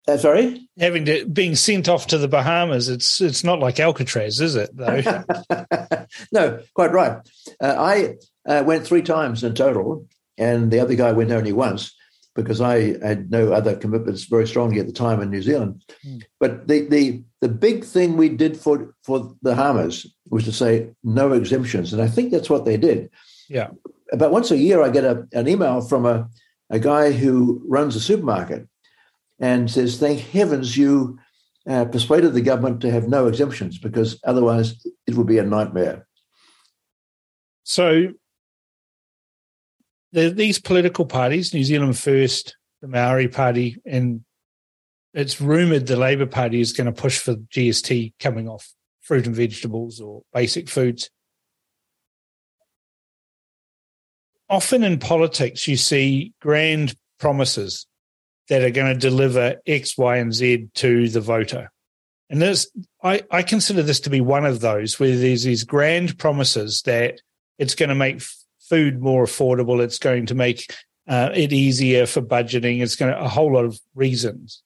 [0.09, 2.89] Uh, sorry, having to being sent off to the Bahamas.
[2.89, 4.70] It's it's not like Alcatraz, is it?
[4.77, 5.24] Though.
[6.33, 7.19] no, quite right.
[7.61, 8.16] Uh, I
[8.51, 10.07] uh, went three times in total,
[10.37, 11.95] and the other guy went only once
[12.35, 15.85] because I had no other commitments very strongly at the time in New Zealand.
[16.05, 16.23] Mm.
[16.41, 20.89] But the the the big thing we did for for the Bahamas was to say
[21.05, 23.09] no exemptions, and I think that's what they did.
[23.49, 23.70] Yeah.
[24.12, 26.29] About once a year, I get a, an email from a,
[26.70, 28.66] a guy who runs a supermarket
[29.43, 31.19] and says, Thank heavens you
[31.69, 36.06] uh, persuaded the government to have no exemptions because otherwise it would be a nightmare.
[37.64, 38.09] So,
[40.12, 44.24] the, these political parties, New Zealand First, the Maori Party, and
[45.12, 49.35] it's rumoured the Labour Party is going to push for GST coming off fruit and
[49.35, 51.10] vegetables or basic foods.
[54.48, 57.86] Often in politics, you see grand promises
[58.53, 61.73] that are going to deliver X, Y, and Z to the voter.
[62.29, 62.70] And this,
[63.03, 67.23] I, I consider this to be one of those where there's these grand promises that
[67.57, 68.20] it's going to make
[68.61, 70.70] food more affordable, it's going to make
[71.09, 74.62] uh, it easier for budgeting, it's going to a whole lot of reasons.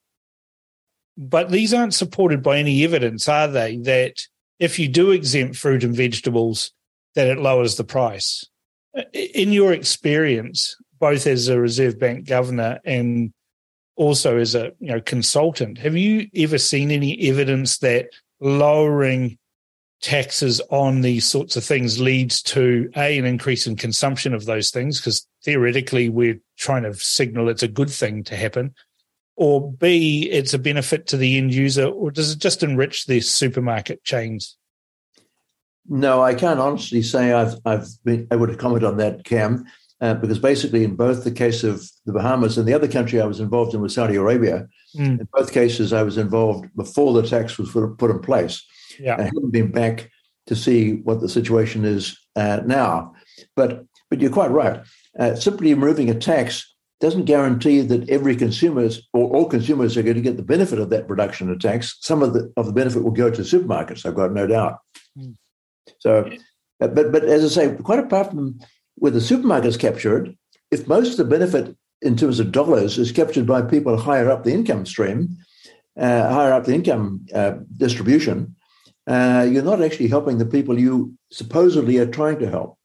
[1.16, 3.76] but these aren't supported by any evidence, are they?
[3.78, 4.14] That
[4.58, 6.72] if you do exempt fruit and vegetables,
[7.14, 8.44] that it lowers the price.
[9.12, 13.32] In your experience, both as a Reserve Bank governor and
[13.96, 18.10] also as a you know consultant, have you ever seen any evidence that
[18.40, 19.38] lowering
[20.02, 24.70] taxes on these sorts of things leads to a an increase in consumption of those
[24.70, 25.00] things?
[25.00, 28.74] Because theoretically we're trying to signal it's a good thing to happen.
[29.36, 33.20] Or b it's a benefit to the end user or does it just enrich the
[33.20, 34.56] supermarket chains?
[35.88, 39.66] No i can't honestly say i've i've been able to comment on that cam
[40.00, 43.26] uh, because basically in both the case of the bahamas and the other country i
[43.26, 44.66] was involved in was saudi arabia
[44.96, 45.20] mm.
[45.20, 48.62] in both cases i was involved before the tax was put in place
[48.98, 49.16] yeah.
[49.18, 50.10] I haven't been back
[50.46, 53.14] to see what the situation is uh, now.
[53.54, 54.82] But but you're quite right.
[55.18, 60.16] Uh, simply removing a tax doesn't guarantee that every consumers or all consumers are going
[60.16, 61.98] to get the benefit of that reduction of tax.
[62.00, 64.06] Some of the of the benefit will go to supermarkets.
[64.06, 64.78] I've got no doubt.
[65.18, 65.34] Mm.
[65.98, 66.30] So,
[66.80, 68.60] uh, but but as I say, quite apart from
[68.96, 70.36] where the supermarkets capture it,
[70.70, 74.44] if most of the benefit in terms of dollars is captured by people higher up
[74.44, 75.36] the income stream,
[75.98, 78.54] uh, higher up the income uh, distribution,
[79.06, 82.78] uh, you're not actually helping the people you supposedly are trying to help.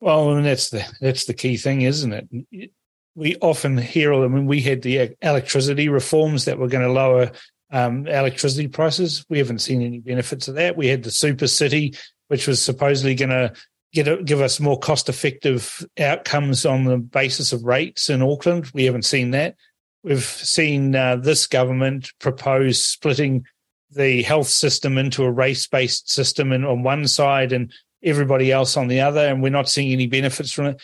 [0.00, 2.70] Well, and that's the that's the key thing, isn't it?
[3.16, 7.32] We often hear, I mean, we had the electricity reforms that were going to lower
[7.72, 9.26] um, electricity prices.
[9.28, 10.76] We haven't seen any benefits of that.
[10.76, 11.96] We had the super city,
[12.28, 13.52] which was supposedly going to
[13.92, 18.70] get give us more cost effective outcomes on the basis of rates in Auckland.
[18.74, 19.56] We haven't seen that.
[20.02, 23.44] We've seen uh, this government propose splitting
[23.90, 28.76] the health system into a race based system and on one side and everybody else
[28.76, 30.82] on the other, and we're not seeing any benefits from it.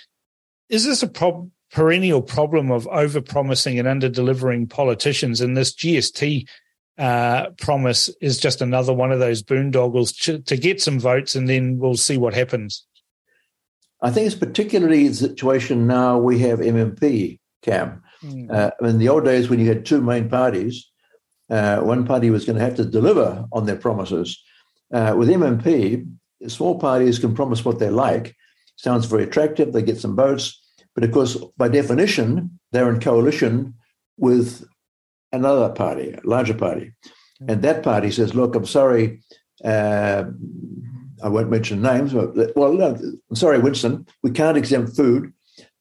[0.68, 5.40] Is this a prob- perennial problem of over promising and under delivering politicians?
[5.40, 6.48] And this GST
[6.98, 11.48] uh, promise is just another one of those boondoggles to, to get some votes, and
[11.48, 12.84] then we'll see what happens.
[14.04, 18.02] I think it's particularly the situation now we have MMP, Cam.
[18.22, 18.52] Mm.
[18.52, 20.90] Uh, in the old days when you had two main parties,
[21.48, 24.38] uh, one party was going to have to deliver on their promises.
[24.92, 26.06] Uh, with MMP,
[26.48, 28.36] small parties can promise what they like.
[28.76, 29.72] Sounds very attractive.
[29.72, 30.60] They get some votes.
[30.94, 33.74] But of course, by definition, they're in coalition
[34.18, 34.66] with
[35.32, 36.92] another party, a larger party.
[37.48, 39.22] And that party says, look, I'm sorry,
[39.64, 40.24] uh,
[41.24, 42.12] I won't mention names.
[42.12, 42.94] But, well, no,
[43.30, 45.32] I'm sorry, Winston, we can't exempt food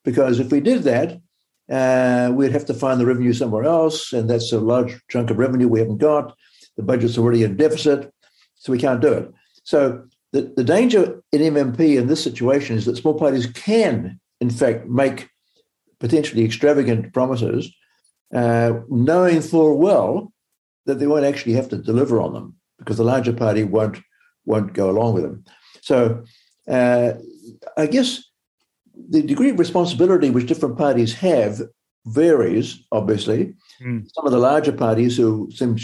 [0.06, 1.22] because if we did that,
[1.70, 5.38] uh, we'd have to find the revenue somewhere else, and that's a large chunk of
[5.38, 6.36] revenue we haven't got.
[6.78, 8.12] The budget's already in deficit,
[8.56, 9.34] so we can't do it.
[9.64, 14.50] So the, the danger in MMP in this situation is that small parties can, in
[14.50, 15.30] fact, make
[16.00, 17.74] potentially extravagant promises,
[18.34, 20.34] uh, knowing full well
[20.86, 24.00] that they won't actually have to deliver on them because the larger party won't
[24.46, 25.44] won't go along with them.
[25.82, 26.24] So
[26.68, 27.14] uh,
[27.78, 28.24] I guess
[29.10, 31.62] the degree of responsibility which different parties have
[32.06, 33.54] varies, obviously.
[33.82, 34.08] Mm.
[34.14, 35.78] Some of the larger parties who seem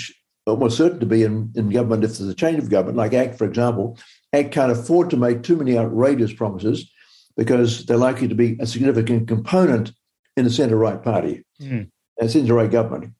[0.45, 3.38] almost certain to be in, in government if there's a change of government, like ACT,
[3.38, 3.98] for example,
[4.34, 6.91] ACT can't afford to make too many outrageous promises
[7.38, 9.94] because they're likely to be a significant component
[10.36, 11.90] in the centre right party, mm.
[12.19, 13.14] a centre right government.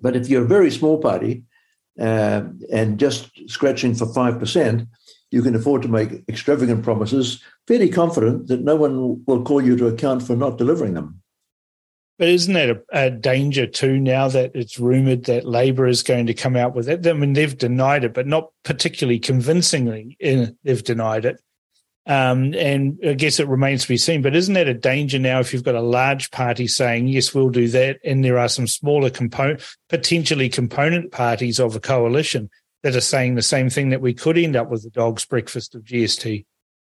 [0.00, 1.44] But if you're a very small party
[2.00, 2.42] uh,
[2.72, 4.86] and just scratching for 5%,
[5.30, 9.76] you can afford to make extravagant promises, fairly confident that no one will call you
[9.76, 11.22] to account for not delivering them.
[12.18, 16.26] But isn't that a, a danger too now that it's rumored that Labor is going
[16.26, 17.06] to come out with it?
[17.06, 20.16] I mean, they've denied it, but not particularly convincingly.
[20.20, 21.40] In, they've denied it.
[22.04, 24.22] Um, and I guess it remains to be seen.
[24.22, 27.50] But isn't that a danger now if you've got a large party saying, yes, we'll
[27.50, 32.50] do that, and there are some smaller component, potentially component parties of a coalition
[32.82, 35.74] that are saying the same thing that we could end up with the dog's breakfast
[35.74, 36.44] of GST.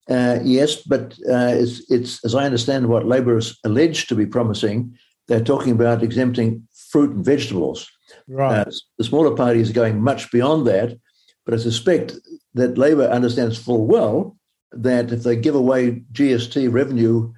[0.09, 4.27] Uh, yes, but uh, it's, it's, as I understand what Labor is alleged to be
[4.27, 4.97] promising,
[5.27, 7.89] they're talking about exempting fruit and vegetables.
[8.29, 8.67] Right.
[8.67, 10.99] Uh, the smaller parties are going much beyond that,
[11.45, 12.15] but I suspect
[12.55, 14.37] that Labor understands full well
[14.73, 17.33] that if they give away GST revenue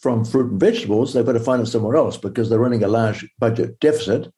[0.00, 2.88] from fruit and vegetables, they've got to find it somewhere else because they're running a
[2.88, 4.32] large budget deficit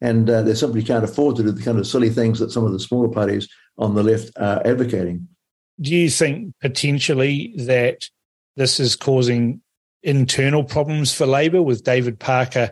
[0.00, 2.64] and uh, they simply can't afford to do the kind of silly things that some
[2.64, 3.48] of the smaller parties
[3.78, 5.28] on the left are advocating.
[5.80, 8.08] Do you think potentially that
[8.56, 9.60] this is causing
[10.02, 12.70] internal problems for Labor with David Parker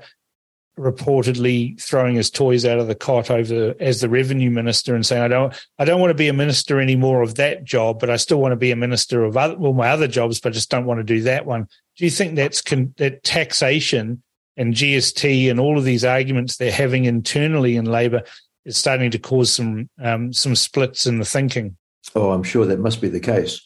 [0.78, 5.23] reportedly throwing his toys out of the cot over as the revenue minister and saying,
[5.23, 8.16] I don't, I don't want to be a minister anymore of that job, but I
[8.16, 10.70] still want to be a minister of other, well, my other jobs, but I just
[10.70, 11.69] don't want to do that one.
[11.97, 14.23] Do you think that's con- that taxation
[14.57, 18.23] and GST and all of these arguments they're having internally in Labor
[18.65, 21.77] is starting to cause some um, some splits in the thinking.
[22.15, 23.61] Oh, I'm sure that must be the case.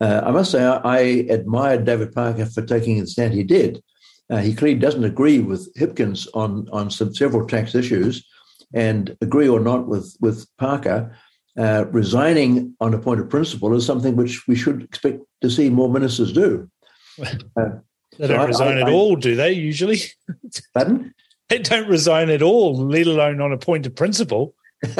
[0.00, 0.98] Uh, I must say, I, I,
[1.28, 3.82] admired David Parker for taking the stand he did.
[4.30, 8.26] Uh, he clearly doesn't agree with Hipkins on on some several tax issues,
[8.74, 11.16] and agree or not with with Parker,
[11.58, 15.70] uh, resigning on a point of principle is something which we should expect to see
[15.70, 16.70] more ministers do.
[17.56, 17.70] Uh,
[18.18, 19.52] they don't so resign I, I, at all, do they?
[19.52, 19.98] Usually,
[20.74, 21.14] pardon?
[21.48, 24.54] They don't resign at all, let alone on a point of principle.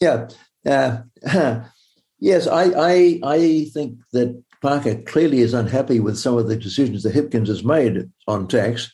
[0.00, 0.28] yeah.
[0.66, 0.98] Uh,
[2.18, 7.02] yes, I, I I think that Parker clearly is unhappy with some of the decisions
[7.02, 8.92] that Hipkins has made on tax,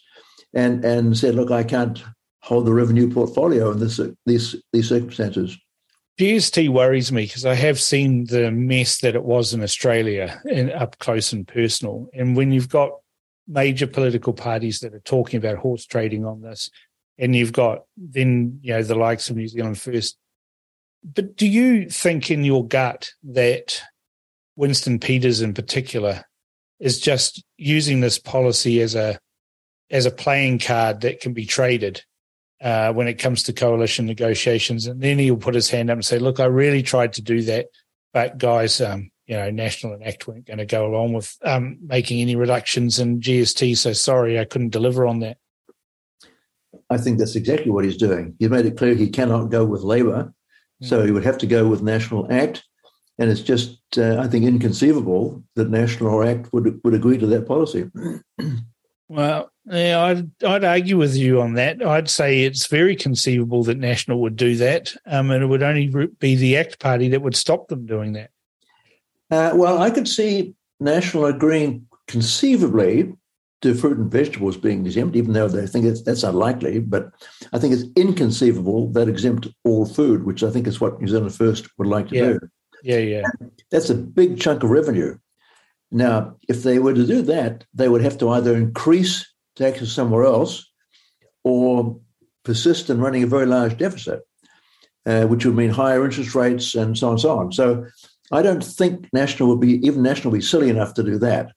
[0.54, 2.02] and and said, look, I can't
[2.40, 5.56] hold the revenue portfolio in this these these circumstances.
[6.18, 10.72] GST worries me because I have seen the mess that it was in Australia and
[10.72, 12.08] up close and personal.
[12.12, 12.90] And when you've got
[13.46, 16.70] major political parties that are talking about horse trading on this,
[17.18, 20.16] and you've got then you know the likes of New Zealand First.
[21.04, 23.82] But do you think in your gut that
[24.58, 26.24] Winston Peters in particular
[26.80, 29.18] is just using this policy as a
[29.88, 32.02] as a playing card that can be traded
[32.60, 34.86] uh, when it comes to coalition negotiations.
[34.86, 37.40] And then he'll put his hand up and say, "Look, I really tried to do
[37.42, 37.66] that,
[38.12, 41.78] but guys, um, you know, National and ACT weren't going to go along with um,
[41.80, 43.78] making any reductions in GST.
[43.78, 45.38] So sorry, I couldn't deliver on that."
[46.90, 48.34] I think that's exactly what he's doing.
[48.40, 50.34] He made it clear he cannot go with Labor,
[50.82, 52.64] so he would have to go with National ACT.
[53.18, 57.26] And it's just, uh, I think, inconceivable that National or ACT would would agree to
[57.26, 57.90] that policy.
[59.08, 61.84] Well, yeah, I'd, I'd argue with you on that.
[61.84, 65.88] I'd say it's very conceivable that National would do that, um, and it would only
[66.18, 68.30] be the ACT Party that would stop them doing that.
[69.30, 73.14] Uh, well, I could see National agreeing conceivably
[73.62, 76.78] to fruit and vegetables being exempt, even though they think it's, that's unlikely.
[76.78, 77.10] But
[77.52, 81.34] I think it's inconceivable that exempt all food, which I think is what New Zealand
[81.34, 82.26] First would like to yeah.
[82.26, 82.40] do.
[82.82, 83.22] Yeah, yeah.
[83.70, 85.18] That's a big chunk of revenue.
[85.90, 89.26] Now, if they were to do that, they would have to either increase
[89.56, 90.70] taxes somewhere else
[91.44, 91.98] or
[92.44, 94.20] persist in running a very large deficit,
[95.06, 97.52] uh, which would mean higher interest rates and so on and so on.
[97.52, 97.86] So
[98.30, 101.52] I don't think National would be, even National would be silly enough to do that.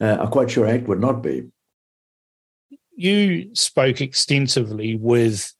[0.00, 1.44] Uh, I'm quite sure ACT would not be.
[2.94, 5.52] You spoke extensively with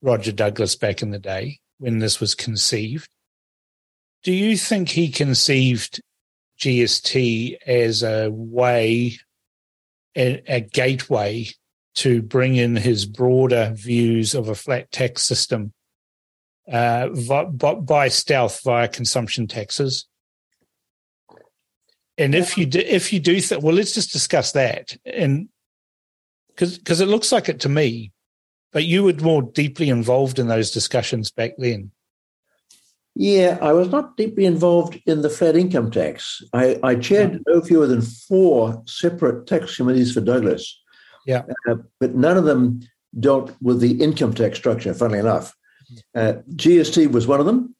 [0.00, 3.08] Roger Douglas back in the day when this was conceived.
[4.22, 6.00] Do you think he conceived
[6.58, 9.18] GST as a way,
[10.16, 11.48] a, a gateway
[11.96, 15.72] to bring in his broader views of a flat tax system
[16.70, 20.06] uh, by, by stealth via consumption taxes.
[22.18, 24.96] And if you do, if you do, th- well, let's just discuss that.
[25.04, 25.48] And
[26.48, 28.12] because it looks like it to me,
[28.70, 31.90] but you were more deeply involved in those discussions back then.
[33.14, 36.42] Yeah, I was not deeply involved in the flat income tax.
[36.54, 40.80] I, I chaired no fewer than four separate tax committees for Douglas.
[41.26, 41.42] Yeah.
[41.68, 42.80] Uh, but none of them
[43.20, 45.54] dealt with the income tax structure, funnily enough.
[46.14, 47.74] Uh, GST was one of them.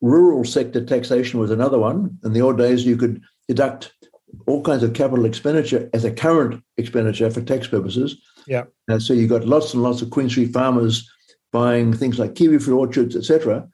[0.00, 2.18] Rural sector taxation was another one.
[2.24, 3.92] In the old days, you could deduct
[4.46, 8.20] all kinds of capital expenditure as a current expenditure for tax purposes.
[8.46, 8.64] Yeah.
[8.90, 11.08] Uh, so you got lots and lots of Queen Street farmers
[11.52, 13.66] buying things like kiwi fruit orchards, etc.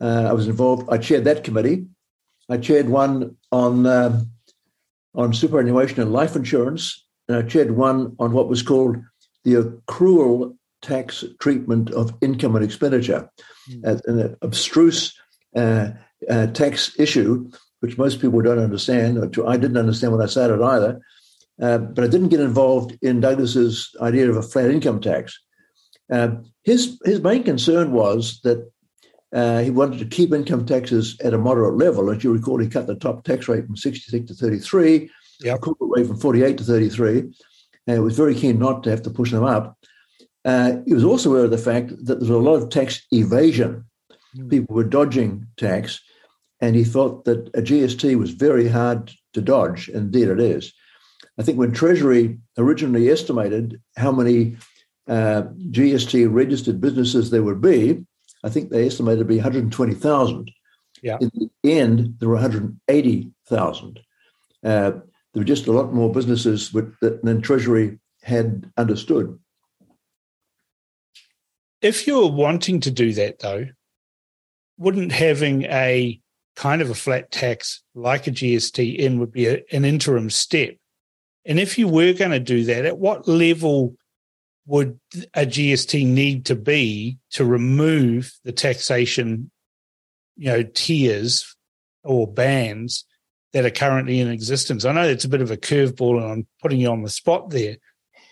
[0.00, 0.88] Uh, I was involved.
[0.90, 1.86] I chaired that committee.
[2.48, 4.30] I chaired one on um,
[5.14, 8.96] on superannuation and life insurance, and I chaired one on what was called
[9.44, 13.28] the accrual tax treatment of income and expenditure,
[13.68, 14.00] mm.
[14.06, 15.18] an abstruse
[15.56, 15.90] uh,
[16.30, 19.18] uh, tax issue which most people don't understand.
[19.46, 21.00] I didn't understand when I started either,
[21.60, 25.38] uh, but I didn't get involved in Douglas's idea of a flat income tax.
[26.10, 28.70] Uh, his his main concern was that
[29.32, 32.10] uh, he wanted to keep income taxes at a moderate level.
[32.10, 35.56] As you recall, he cut the top tax rate from 66 to 33, yep.
[35.56, 37.34] the corporate rate from 48 to 33, and
[37.86, 39.76] he was very keen not to have to push them up.
[40.44, 43.06] Uh, he was also aware of the fact that there was a lot of tax
[43.10, 43.84] evasion.
[44.36, 44.50] Mm.
[44.50, 46.00] People were dodging tax,
[46.60, 49.88] and he thought that a GST was very hard to dodge.
[49.88, 50.72] and Indeed, it is.
[51.38, 54.56] I think when Treasury originally estimated how many
[55.06, 58.04] uh, GST registered businesses there would be,
[58.44, 60.50] I think they estimated to be 120,000.
[61.02, 61.18] Yeah.
[61.20, 64.00] In the end, there were 180,000.
[64.64, 65.02] Uh, there
[65.34, 69.38] were just a lot more businesses with, that, than Treasury had understood.
[71.80, 73.66] If you're wanting to do that, though,
[74.78, 76.20] wouldn't having a
[76.56, 80.74] kind of a flat tax like a GST in would be a, an interim step
[81.44, 83.94] And if you were going to do that, at what level
[84.68, 85.00] would
[85.32, 89.50] a GST need to be to remove the taxation,
[90.36, 91.56] you know, tiers
[92.04, 93.06] or bands
[93.54, 94.84] that are currently in existence?
[94.84, 97.48] I know it's a bit of a curveball, and I'm putting you on the spot
[97.48, 97.78] there,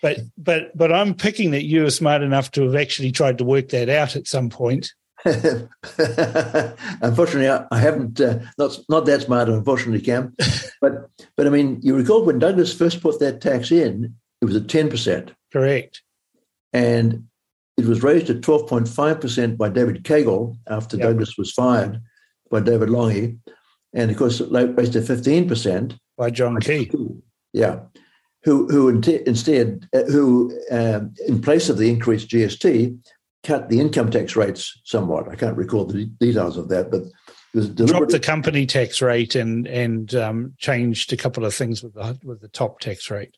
[0.03, 3.45] but but but I'm picking that you are smart enough to have actually tried to
[3.45, 4.93] work that out at some point.
[5.25, 10.37] unfortunately, I, I haven't uh, not not that smart, unfortunately, Cam.
[10.83, 14.57] but but I mean, you recall when Douglas first put that tax in, it was
[14.57, 15.33] at ten percent.
[15.51, 16.03] Correct.
[16.77, 17.25] And
[17.77, 21.09] it was raised to twelve point five percent by David Caygill after yep.
[21.09, 22.01] Douglas was fired
[22.51, 23.41] by David Lange,
[23.95, 26.91] and of course it raised to fifteen percent by John Key.
[27.53, 27.81] Yeah,
[28.45, 32.99] who who instead uh, who um, in place of the increased GST
[33.43, 35.29] cut the income tax rates somewhat.
[35.29, 37.13] I can't recall the details of that, but it
[37.55, 41.95] was dropped the company tax rate and and um, changed a couple of things with
[41.95, 43.37] the with the top tax rate.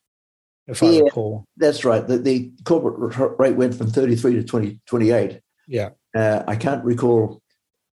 [0.68, 2.06] If yeah, I recall, that's right.
[2.06, 5.40] The, the, corporate rate went from thirty three to 20, 28.
[5.66, 7.42] Yeah, uh, I can't recall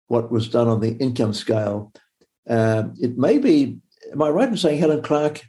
[0.06, 1.92] what was done on the income scale.
[2.48, 3.78] Uh, it may be.
[4.12, 5.42] Am I right in saying Helen Clark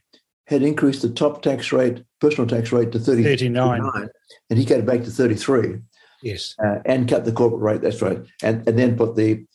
[0.48, 4.10] had increased the top tax rate, personal tax rate, to 30, 39,
[4.50, 5.80] and he got it back to thirty three.
[6.24, 6.56] Yes.
[6.64, 7.82] Uh, and cut the corporate rate.
[7.82, 8.20] That's right.
[8.44, 9.46] And and then put the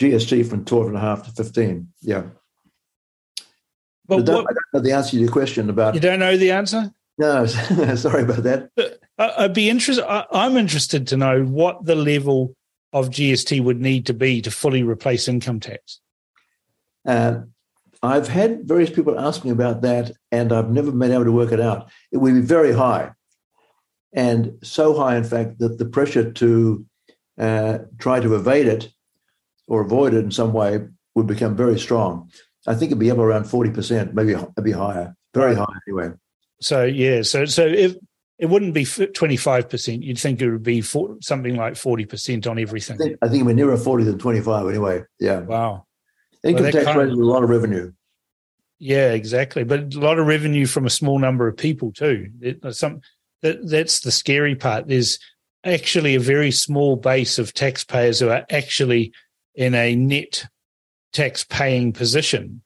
[0.00, 1.88] GST from 12 and a half to 15.
[2.02, 2.24] Yeah.
[4.06, 5.94] But what, I don't know the answer to your question about.
[5.94, 6.92] You don't know the answer?
[7.18, 7.46] No,
[7.96, 8.98] sorry about that.
[9.18, 10.04] I'd be interested.
[10.06, 12.54] I'm interested to know what the level
[12.92, 16.00] of GST would need to be to fully replace income tax.
[17.06, 17.40] Uh,
[18.02, 21.50] I've had various people ask me about that, and I've never been able to work
[21.50, 21.90] it out.
[22.12, 23.12] It would be very high
[24.12, 26.86] and so high, in fact, that the pressure to
[27.38, 28.88] uh, try to evade it
[29.66, 30.80] or avoid it in some way
[31.14, 32.30] would become very strong.
[32.66, 36.10] I think it'd be up around forty percent, maybe it'd be higher, very high anyway.
[36.60, 37.96] So yeah, so so if
[38.38, 42.04] it wouldn't be twenty five percent, you'd think it would be for, something like forty
[42.04, 42.96] percent on everything.
[43.00, 45.02] I think, I think we're nearer forty than twenty five anyway.
[45.20, 45.40] Yeah.
[45.40, 45.86] Wow.
[46.44, 47.92] Income well, tax rate is a lot of revenue.
[48.78, 52.30] Yeah, exactly, but a lot of revenue from a small number of people too.
[52.40, 53.00] It, uh, some
[53.42, 54.86] that that's the scary part.
[54.86, 55.18] There's
[55.64, 59.12] actually a very small base of taxpayers who are actually
[59.56, 60.46] in a net
[61.12, 62.62] tax paying position.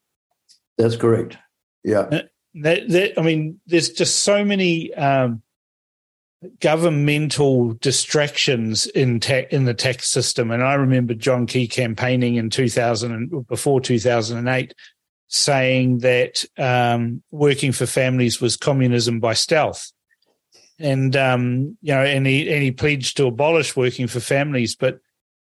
[0.77, 1.37] That's correct.
[1.83, 1.99] Yeah.
[1.99, 2.21] Uh,
[2.55, 5.41] That, that I mean, there's just so many um,
[6.59, 13.47] governmental distractions in in the tax system, and I remember John Key campaigning in 2000
[13.47, 14.73] before 2008,
[15.27, 19.91] saying that um, working for families was communism by stealth
[20.79, 24.75] and um, you know, and he and he pledged to abolish working for families.
[24.75, 24.99] But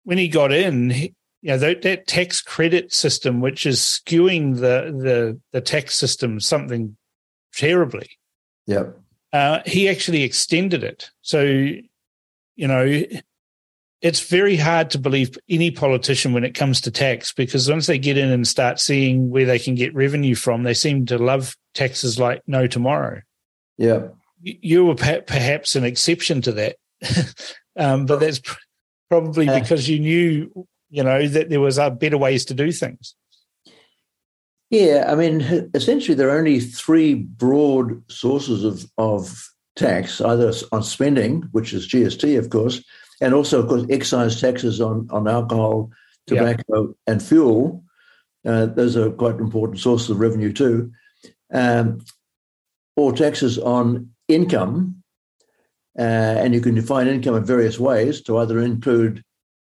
[0.03, 1.14] when he got in,
[1.45, 6.40] you know, that, that, tax credit system, which is skewing the the the tax system
[6.40, 6.98] something
[7.53, 8.09] terribly.
[8.65, 8.88] Yeah.
[9.32, 11.11] Uh, he actually extended it.
[11.22, 13.03] So, you know,
[14.01, 17.99] it's very hard to believe any politician when it comes to tax because once they
[17.99, 21.56] get in and start seeing where they can get revenue from, they seem to love
[21.74, 23.22] taxes like no tomorrow.
[23.77, 24.07] Yeah
[24.45, 26.75] you were perhaps an exception to that,
[27.75, 28.41] um, but that's
[29.09, 33.15] probably because you knew, you know, that there was uh, better ways to do things.
[34.69, 40.83] Yeah, I mean, essentially, there are only three broad sources of of tax: either on
[40.83, 42.83] spending, which is GST, of course,
[43.22, 45.91] and also, of course, excise taxes on on alcohol,
[46.27, 47.83] tobacco, and fuel.
[48.45, 50.91] Uh, those are quite important sources of revenue too.
[51.53, 52.03] Um,
[52.95, 55.03] or taxes on income,
[55.97, 59.23] uh, and you can define income in various ways to either include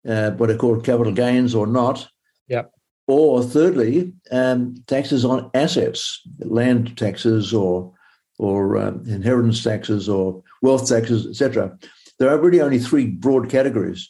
[0.07, 2.07] uh, what are called capital gains or not.
[2.47, 2.71] Yep.
[3.07, 7.93] Or thirdly, um, taxes on assets, land taxes or
[8.37, 11.77] or um, inheritance taxes or wealth taxes, etc.
[12.19, 14.09] There are really only three broad categories,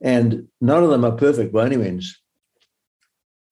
[0.00, 2.18] and none of them are perfect by any means.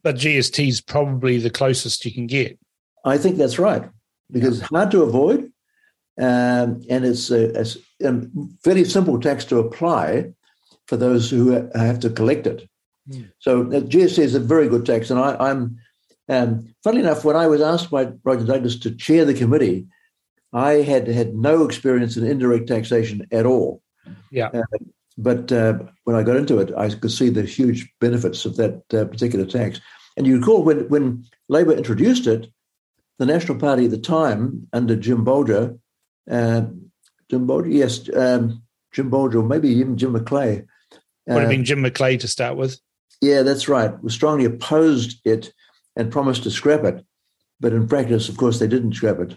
[0.03, 2.59] But GST is probably the closest you can get.
[3.05, 3.89] I think that's right
[4.31, 5.53] because it's hard to avoid,
[6.19, 7.67] um, and it's a, a,
[8.09, 8.27] a,
[8.65, 10.33] very simple tax to apply
[10.89, 12.69] for those who have to collect it.
[13.09, 13.31] Mm.
[13.39, 15.79] So uh, GST is a very good tax, and I, am
[16.29, 19.87] um, funnily enough, when I was asked by Roger Douglas to chair the committee,
[20.53, 23.83] I had had no experience in indirect taxation at all.
[24.31, 24.49] Yeah.
[24.49, 24.63] Uh,
[25.19, 28.83] but uh, when I got into it, I could see the huge benefits of that
[28.93, 29.81] uh, particular tax.
[30.17, 32.51] And you recall when, when Labor introduced it,
[33.19, 35.79] the National Party at the time, under Jim Bolger,
[36.31, 36.63] uh,
[37.31, 40.67] Jim Bolger, yes, um, Jim Bolger, or maybe even Jim McLay.
[41.27, 42.79] Would have been uh, Jim McLay to start with.
[43.21, 44.01] Yeah, that's right.
[44.03, 45.53] Was strongly opposed it
[45.97, 47.05] and promised to scrap it,
[47.59, 49.35] but in practice, of course, they didn't scrap it.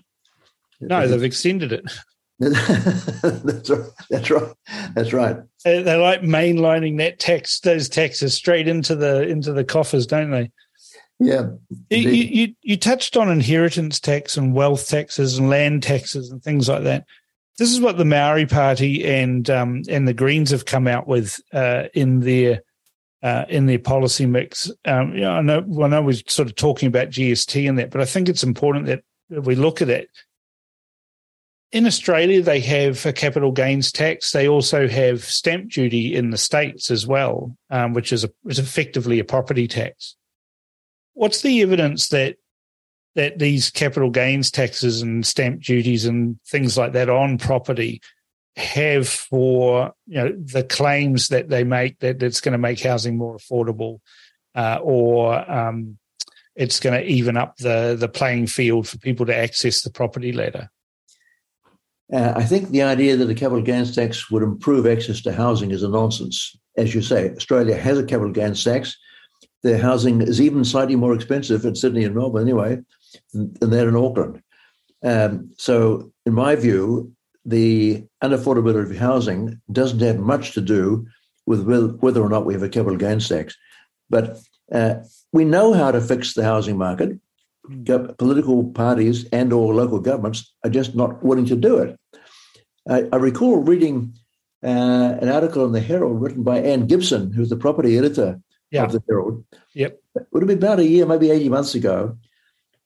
[0.81, 1.91] No, they've extended it.
[2.39, 3.89] that's right.
[4.09, 4.53] That's right.
[4.95, 5.37] That's right.
[5.65, 10.49] They like mainlining that tax, those taxes straight into the into the coffers, don't they?
[11.19, 11.49] Yeah.
[11.89, 16.69] You, you, you touched on inheritance tax and wealth taxes and land taxes and things
[16.69, 17.05] like that.
[17.59, 21.41] This is what the Maori Party and um, and the Greens have come out with
[21.51, 22.61] uh, in their
[23.21, 24.71] uh, in their policy mix.
[24.85, 27.91] Um, you know, I know, I know we're sort of talking about GST and that,
[27.91, 30.09] but I think it's important that we look at it.
[31.73, 34.31] In Australia, they have a capital gains tax.
[34.31, 38.57] They also have stamp duty in the states as well, um, which is, a, is
[38.57, 40.15] effectively a property tax.
[41.13, 42.37] What's the evidence that
[43.19, 48.01] that these capital gains taxes and stamp duties and things like that on property
[48.55, 53.17] have for you know the claims that they make that it's going to make housing
[53.17, 53.99] more affordable
[54.55, 55.97] uh, or um,
[56.55, 60.31] it's going to even up the the playing field for people to access the property
[60.31, 60.69] ladder.
[62.13, 65.71] Uh, I think the idea that a capital gains tax would improve access to housing
[65.71, 66.57] is a nonsense.
[66.77, 68.97] As you say, Australia has a capital gains tax.
[69.61, 72.79] Their housing is even slightly more expensive in Sydney and Melbourne, anyway,
[73.33, 74.41] than, than that in Auckland.
[75.03, 77.13] Um, so, in my view,
[77.45, 81.07] the unaffordability of housing doesn't have much to do
[81.45, 81.63] with
[81.99, 83.57] whether or not we have a capital gains tax.
[84.09, 84.39] But
[84.71, 84.95] uh,
[85.31, 87.19] we know how to fix the housing market.
[87.85, 91.99] Political parties and or local governments are just not willing to do it.
[92.89, 94.13] I, I recall reading
[94.63, 98.39] uh, an article in the Herald written by Anne Gibson, who's the property editor
[98.71, 98.83] yeah.
[98.83, 99.43] of the Herald.
[99.75, 99.99] Yep.
[100.15, 102.17] It would have been about a year, maybe 80 months ago.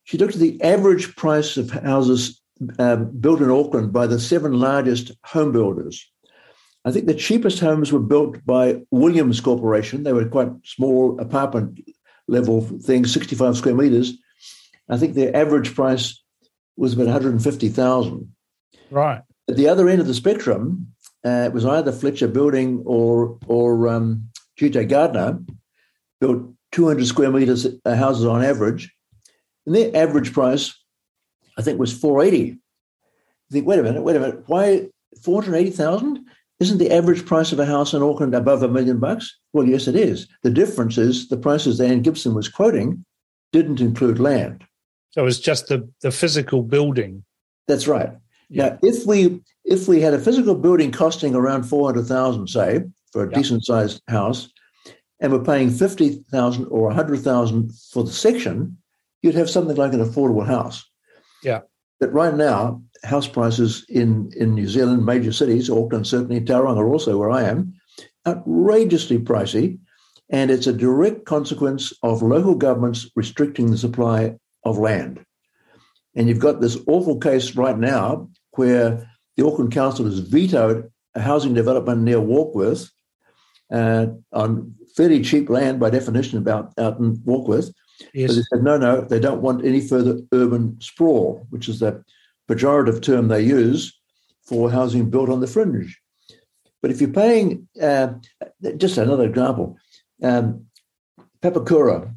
[0.04, 2.42] She looked at the average price of houses
[2.80, 6.06] um, built in Auckland by the seven largest home builders.
[6.86, 10.04] I think the cheapest homes were built by Williams Corporation.
[10.04, 11.80] They were quite small apartment
[12.28, 14.14] level things, 65 square meters.
[14.90, 16.22] I think their average price
[16.76, 18.34] was about 150,000.
[18.92, 19.22] Right.
[19.50, 20.94] At the other end of the spectrum,
[21.26, 25.40] uh, it was either Fletcher Building or or um, GJ Gardner
[26.20, 28.94] built 200 square meters uh, houses on average,
[29.66, 30.74] and their average price,
[31.58, 32.40] I think, was 480.
[32.40, 32.58] You
[33.52, 34.90] think, wait a minute, wait a minute, why
[35.22, 36.26] 480,000?
[36.60, 39.38] Isn't the average price of a house in Auckland above a million bucks?
[39.52, 40.28] Well, yes, it is.
[40.44, 43.04] The difference is the prices that Anne Gibson was quoting
[43.52, 44.64] didn't include land.
[45.12, 47.24] So it's just the, the physical building.
[47.68, 48.12] That's right.
[48.50, 48.70] Yeah.
[48.70, 52.84] Now, if we if we had a physical building costing around four hundred thousand, say,
[53.12, 53.38] for a yeah.
[53.38, 54.50] decent sized house,
[55.20, 58.78] and we're paying fifty thousand or hundred thousand for the section,
[59.24, 60.86] you'd have something like an affordable house.
[61.42, 61.62] Yeah.
[62.00, 67.18] But right now, house prices in, in New Zealand, major cities, Auckland, certainly Tauranga also,
[67.18, 67.74] where I am,
[68.28, 69.80] outrageously pricey.
[70.30, 75.26] And it's a direct consequence of local governments restricting the supply of land.
[76.16, 81.22] And you've got this awful case right now where the Auckland Council has vetoed a
[81.22, 82.90] housing development near Warkworth
[83.72, 87.74] uh, on fairly cheap land by definition about out in Warkworth.
[88.14, 88.30] Yes.
[88.30, 92.04] But they said, no, no, they don't want any further urban sprawl, which is the
[92.50, 93.98] pejorative term they use
[94.46, 96.00] for housing built on the fringe.
[96.82, 98.10] But if you're paying, uh,
[98.78, 99.78] just another example,
[100.22, 100.66] um,
[101.42, 102.14] Papakura,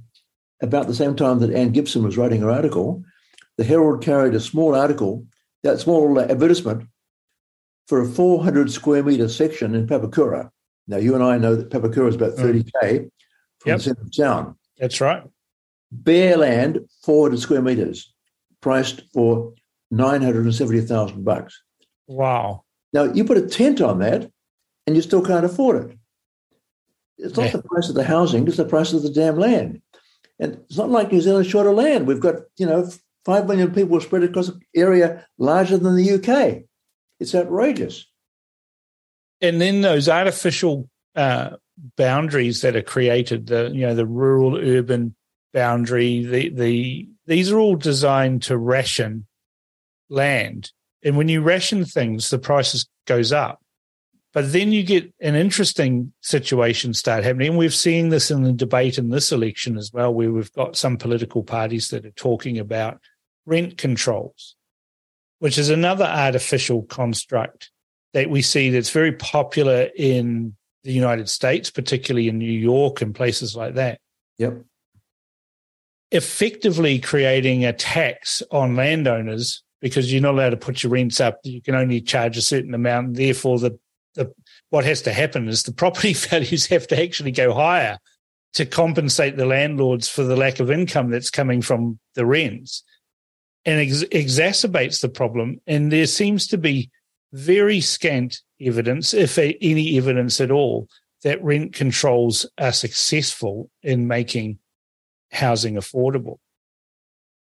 [0.60, 3.04] about the same time that Anne Gibson was writing her article,
[3.58, 5.24] the Herald carried a small article,
[5.62, 6.88] that small advertisement
[7.86, 10.50] for a 400 square meter section in Papakura.
[10.88, 13.10] Now, you and I know that Papakura is about 30K mm.
[13.58, 13.78] from yep.
[13.78, 14.56] the centre of town.
[14.78, 15.22] That's right.
[15.90, 18.12] Bare land, 400 square meters,
[18.60, 19.52] priced for
[19.90, 21.62] 970,000 bucks.
[22.08, 22.64] Wow.
[22.92, 24.30] Now, you put a tent on that
[24.86, 25.98] and you still can't afford it.
[27.18, 27.52] It's not yeah.
[27.52, 29.80] the price of the housing, it's the price of the damn land.
[30.38, 32.06] And it's not like New Zealand's short of land.
[32.06, 32.90] We've got, you know,
[33.24, 36.64] 5 million people spread across an area larger than the UK.
[37.18, 38.06] It's outrageous.
[39.40, 41.56] And then those artificial uh,
[41.96, 45.14] boundaries that are created, the you know the rural urban
[45.56, 49.26] boundary, the the these are all designed to ration
[50.10, 50.70] land.
[51.02, 53.60] And when you ration things, the prices goes up.
[54.34, 57.48] But then you get an interesting situation start happening.
[57.48, 60.76] And we've seen this in the debate in this election as well, where we've got
[60.76, 63.00] some political parties that are talking about
[63.46, 64.56] rent controls,
[65.38, 67.70] which is another artificial construct
[68.12, 70.54] that we see that's very popular in
[70.84, 74.00] the United States, particularly in New York and places like that.
[74.36, 74.62] Yep.
[76.12, 81.38] Effectively creating a tax on landowners because you're not allowed to put your rents up.
[81.42, 83.14] You can only charge a certain amount.
[83.14, 83.78] Therefore, the,
[84.14, 84.32] the
[84.70, 87.98] what has to happen is the property values have to actually go higher
[88.54, 92.82] to compensate the landlords for the lack of income that's coming from the rents.
[93.66, 95.60] and ex- exacerbates the problem.
[95.66, 96.90] And there seems to be
[97.32, 100.88] very scant evidence, if any evidence at all,
[101.22, 104.58] that rent controls are successful in making
[105.36, 106.38] housing affordable.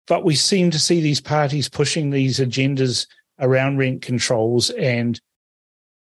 [0.08, 3.08] But we seem to see these parties pushing these agendas
[3.40, 5.20] around rent controls and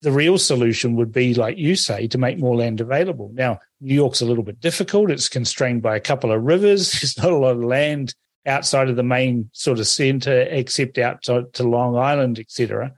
[0.03, 3.31] the real solution would be, like you say, to make more land available.
[3.33, 5.09] Now, New York's a little bit difficult.
[5.09, 6.91] It's constrained by a couple of rivers.
[7.01, 8.13] There's not a lot of land
[8.45, 12.91] outside of the main sort of centre, except out to, to Long Island, etc.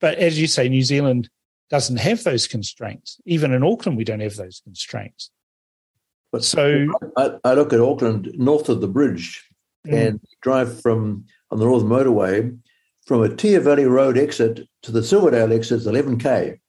[0.00, 1.28] But as you say, New Zealand
[1.68, 3.20] doesn't have those constraints.
[3.26, 5.30] Even in Auckland, we don't have those constraints.
[6.32, 6.86] But so
[7.16, 9.44] I, I look at Auckland north of the bridge
[9.86, 9.94] mm.
[9.94, 12.56] and drive from on the Northern Motorway
[13.06, 16.60] from Oteha Valley Road exit to the Silverdale exit is 11k,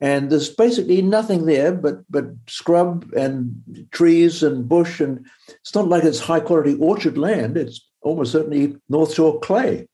[0.00, 5.88] and there's basically nothing there but but scrub and trees and bush, and it's not
[5.88, 7.56] like it's high quality orchard land.
[7.56, 9.88] It's almost certainly North Shore clay,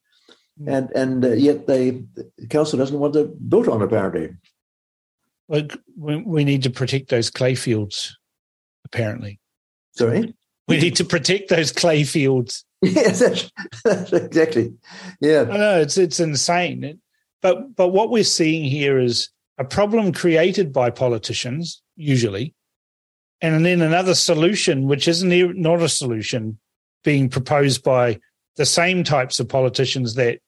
[0.61, 0.69] mm.
[0.69, 4.37] and and uh, yet they the council doesn't want to build on apparently.
[5.49, 8.19] Like we, we need to protect those clay fields,
[8.95, 9.41] apparently.
[9.93, 10.35] Sorry,
[10.69, 12.65] we need to protect those clay fields.
[12.85, 13.51] Yes, that's,
[13.83, 14.75] that's exactly.
[15.19, 17.01] Yeah, I know it's it's insane.
[17.41, 22.55] But but what we're seeing here is a problem created by politicians usually,
[23.41, 26.59] and then another solution which isn't not a solution
[27.05, 28.21] being proposed by
[28.57, 30.41] the same types of politicians that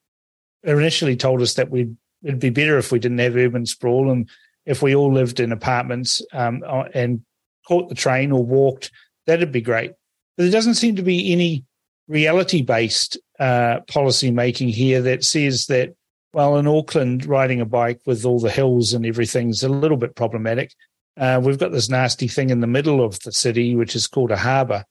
[0.62, 4.28] initially told us that we'd it'd be better if we didn't have urban sprawl and
[4.66, 7.22] if we all lived in apartments um, uh, and
[7.66, 8.90] caught the train or walked,
[9.26, 9.92] that'd be great.
[10.36, 11.64] But there doesn't seem to be any
[12.08, 15.94] reality based uh, policy making here that says that,
[16.32, 19.96] well, in Auckland, riding a bike with all the hills and everything is a little
[19.96, 20.72] bit problematic.
[21.18, 24.30] Uh, we've got this nasty thing in the middle of the city, which is called
[24.30, 24.84] a harbour.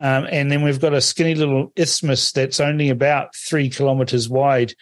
[0.00, 4.74] Um, and then we've got a skinny little isthmus that's only about three kilometres wide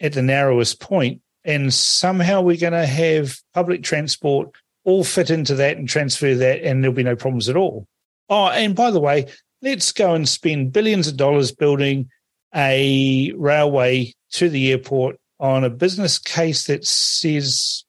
[0.00, 1.20] at the narrowest point.
[1.44, 6.62] And somehow we're going to have public transport all fit into that and transfer that,
[6.62, 7.86] and there'll be no problems at all.
[8.28, 9.26] Oh, and by the way,
[9.62, 12.08] let's go and spend billions of dollars building
[12.54, 17.84] a railway to the airport on a business case that says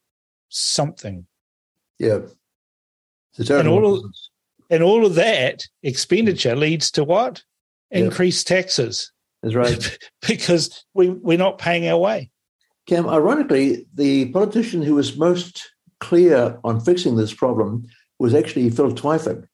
[0.50, 1.26] something.
[1.98, 2.20] Yeah.
[3.38, 4.04] and all of,
[4.70, 7.44] and all of that expenditure leads to what?
[7.92, 9.12] Increased taxes.
[9.42, 9.98] That's right.
[10.28, 12.30] because we, we're not paying our way.
[12.88, 15.70] Cam, ironically, the politician who was most
[16.00, 17.88] clear on fixing this problem
[18.20, 19.48] was actually Phil Twyford.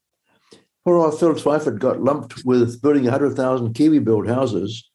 [0.86, 4.88] Poor old Phil Twyford got lumped with building 100,000 Kiwi built houses.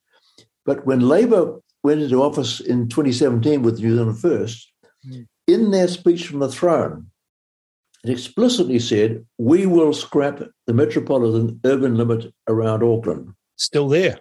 [0.65, 4.73] But when Labour went into office in 2017 with New Zealand First,
[5.07, 5.27] mm.
[5.47, 7.11] in their speech from the throne,
[8.05, 13.35] it explicitly said, We will scrap the metropolitan urban limit around Auckland.
[13.57, 14.21] Still there.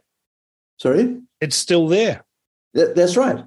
[0.77, 1.19] Sorry?
[1.39, 2.25] It's still there.
[2.73, 3.43] That, that's right.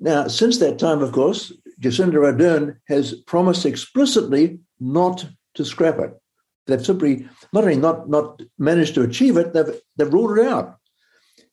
[0.00, 6.12] Now, since that time, of course, Jacinda Ardern has promised explicitly not to scrap it.
[6.66, 10.76] They've simply not only not not managed to achieve it, they've they've ruled it out,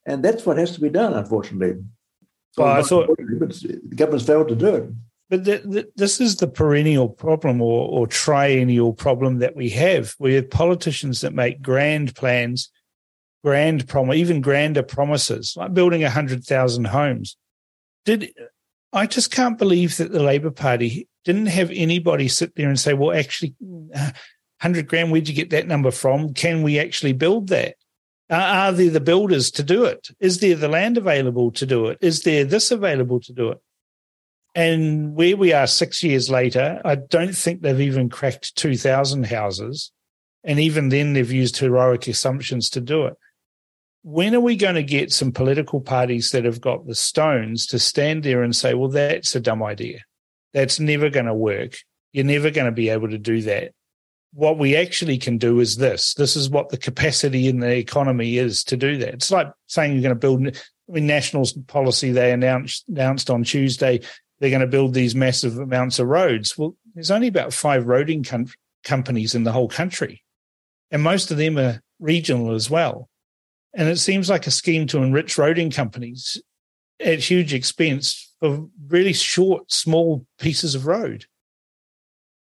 [0.06, 1.14] and that's what has to be done.
[1.14, 1.83] Unfortunately,
[2.58, 4.90] well, I thought the government's failed to do it.
[5.30, 10.14] But the, the, this is the perennial problem or, or triennial problem that we have.
[10.19, 12.69] We have politicians that make grand plans,
[13.41, 17.38] grand prom, even grander promises, like building hundred thousand homes.
[18.03, 18.33] Did
[18.93, 22.93] I just can't believe that the Labor Party didn't have anybody sit there and say,
[22.93, 23.55] "Well, actually,
[23.95, 24.11] uh,
[24.59, 26.33] 100 grand, where'd you get that number from?
[26.33, 27.75] Can we actually build that?
[28.31, 30.07] are there the builders to do it?
[30.19, 31.97] Is there the land available to do it?
[31.99, 33.57] Is there this available to do it?
[34.55, 39.91] And where we are six years later, I don't think they've even cracked 2,000 houses.
[40.43, 43.13] And even then, they've used heroic assumptions to do it.
[44.03, 47.80] When are we going to get some political parties that have got the stones to
[47.80, 49.99] stand there and say, well, that's a dumb idea?
[50.53, 51.77] That's never going to work.
[52.11, 53.73] You're never going to be able to do that
[54.33, 56.13] what we actually can do is this.
[56.13, 59.13] This is what the capacity in the economy is to do that.
[59.13, 60.47] It's like saying you're going to build.
[60.47, 64.01] I mean, national policy they announced announced on Tuesday
[64.39, 66.57] they're going to build these massive amounts of roads.
[66.57, 68.47] Well, there's only about five roading com-
[68.83, 70.23] companies in the whole country,
[70.89, 73.09] and most of them are regional as well.
[73.74, 76.41] And it seems like a scheme to enrich roading companies
[77.00, 81.25] at huge expense for really short, small pieces of road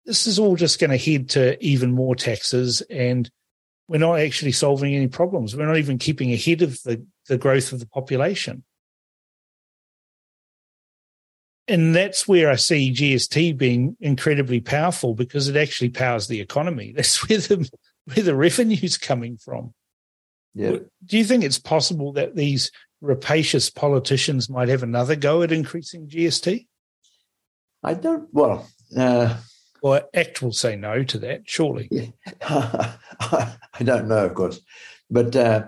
[0.06, 3.30] this is all just going to head to even more taxes and
[3.88, 5.56] we're not actually solving any problems.
[5.56, 8.64] We're not even keeping ahead of the, the growth of the population.
[11.68, 16.92] And that's where I see GST being incredibly powerful because it actually powers the economy.
[16.96, 17.70] That's where the
[18.06, 19.74] where the revenue's coming from.
[20.54, 20.78] Yeah.
[21.06, 22.72] Do you think it's possible that these
[23.02, 26.68] rapacious politicians might have another go at increasing GST?
[27.84, 28.28] I don't.
[28.32, 29.38] Well, uh,
[29.82, 31.88] well, ACT will say no to that, surely.
[31.90, 32.08] Yeah.
[32.42, 34.60] I don't know, of course,
[35.10, 35.64] but uh,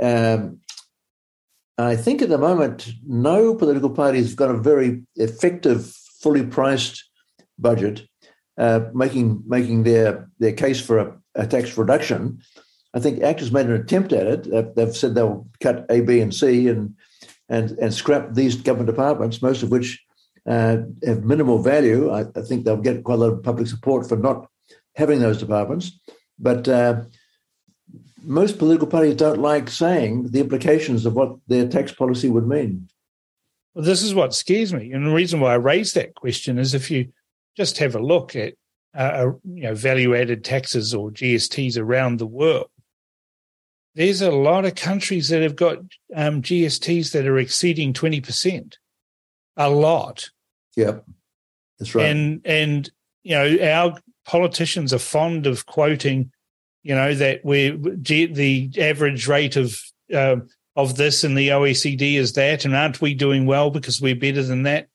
[0.00, 0.60] um,
[1.78, 5.86] I think at the moment no political party has got a very effective,
[6.20, 7.04] fully priced
[7.58, 8.02] budget,
[8.58, 12.40] uh, making making their their case for a, a, tax reduction.
[12.98, 14.74] I think actors made an attempt at it.
[14.74, 16.96] They've said they'll cut A, B, and C and
[17.48, 20.04] and and scrap these government departments, most of which
[20.48, 22.10] uh, have minimal value.
[22.10, 24.48] I, I, think they'll get quite a lot of public support for not
[24.96, 25.92] having those departments.
[26.40, 27.02] But uh,
[28.24, 32.88] most political parties don't like saying the implications of what their tax policy would mean.
[33.74, 36.74] Well, this is what scares me, and the reason why I raised that question is
[36.74, 37.12] if you
[37.56, 38.54] just have a look at
[38.96, 42.70] uh, uh you know value-added taxes or GSTs around the world,
[43.98, 45.78] there's a lot of countries that have got
[46.14, 48.78] um, GSTs that are exceeding twenty percent.
[49.56, 50.30] A lot.
[50.76, 50.98] Yeah,
[51.78, 52.06] that's right.
[52.06, 52.88] And and
[53.24, 56.30] you know our politicians are fond of quoting,
[56.84, 59.76] you know that we're the average rate of
[60.14, 60.36] uh,
[60.76, 64.44] of this in the OECD is that, and aren't we doing well because we're better
[64.44, 64.86] than that?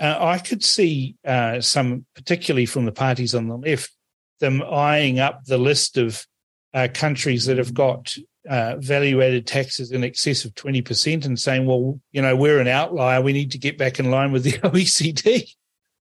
[0.00, 3.92] Uh, I could see uh, some, particularly from the parties on the left,
[4.40, 6.26] them eyeing up the list of
[6.74, 8.16] uh, countries that have got
[8.48, 12.68] uh, value added taxes in excess of 20% and saying, well, you know, we're an
[12.68, 13.20] outlier.
[13.20, 15.54] We need to get back in line with the OECD.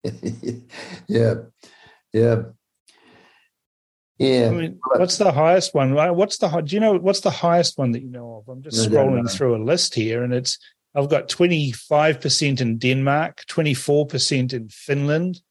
[1.09, 1.35] yeah.
[2.13, 2.43] Yeah.
[4.19, 4.47] Yeah.
[4.47, 5.95] I mean, what's the highest one?
[5.95, 8.49] What's the do you know what's the highest one that you know of?
[8.49, 10.59] I'm just no, scrolling through a list here, and it's
[10.95, 15.43] I've got 25 percent in Denmark, 24 percent in Finland,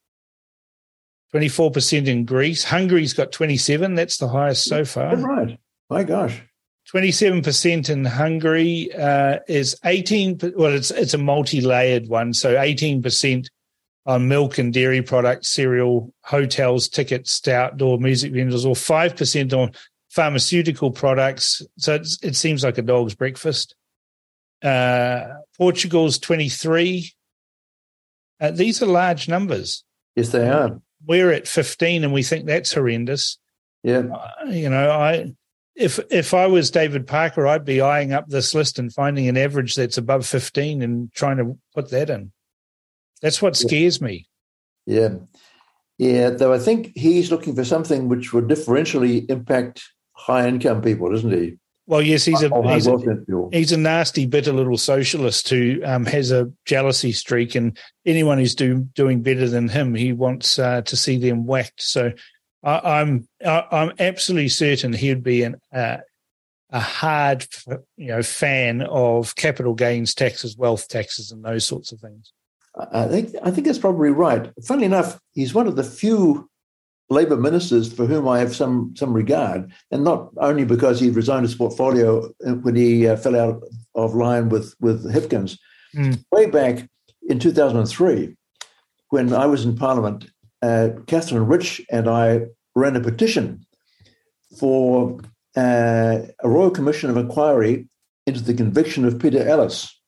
[1.29, 2.63] 24 percent in Greece.
[2.63, 3.93] Hungary's got 27.
[3.93, 5.15] That's the highest so far.
[5.15, 5.59] right.
[5.87, 6.41] My gosh.
[6.95, 13.47] 27% in Hungary uh, is 18 well it's it's a multi-layered one so 18%
[14.05, 19.71] on milk and dairy products, cereal, hotels, tickets outdoor music venues, or 5% on
[20.09, 21.61] pharmaceutical products.
[21.77, 23.75] So it seems like a dog's breakfast.
[24.63, 25.25] Uh,
[25.57, 27.11] Portugal's 23.
[28.39, 29.83] Uh, these are large numbers.
[30.15, 30.79] Yes, they are.
[31.05, 33.37] We're at 15 and we think that's horrendous.
[33.83, 34.03] Yeah.
[34.13, 35.33] Uh, you know, I
[35.75, 39.37] if if I was David Parker, I'd be eyeing up this list and finding an
[39.37, 42.31] average that's above 15 and trying to put that in.
[43.21, 44.05] That's what scares yeah.
[44.05, 44.27] me.
[44.85, 45.09] Yeah.
[45.97, 46.29] Yeah.
[46.29, 51.31] Though I think he's looking for something which would differentially impact high income people, isn't
[51.31, 51.57] he?
[51.87, 52.97] Well, yes, he's a he's a,
[53.51, 58.55] he's a nasty, bitter little socialist who um, has a jealousy streak, and anyone who's
[58.55, 61.83] do, doing better than him, he wants uh, to see them whacked.
[61.83, 62.11] So,
[62.65, 65.97] I, am I'm absolutely certain he'd be an uh,
[66.71, 67.47] a hard,
[67.95, 72.33] you know, fan of capital gains taxes, wealth taxes, and those sorts of things.
[72.91, 74.51] I think I think that's probably right.
[74.65, 76.49] Funnily enough, he's one of the few
[77.09, 81.45] Labor ministers for whom I have some some regard, and not only because he resigned
[81.45, 82.29] his portfolio
[82.63, 83.63] when he uh, fell out
[83.93, 85.57] of line with with Hipkins.
[85.95, 86.25] Mm.
[86.31, 86.89] Way back
[87.29, 88.35] in 2003,
[89.09, 90.29] when I was in Parliament,
[90.61, 93.65] uh, Katherine Rich and I ran a petition
[94.59, 95.19] for
[95.55, 97.87] uh, a Royal Commission of Inquiry
[98.27, 99.99] into the conviction of Peter Ellis.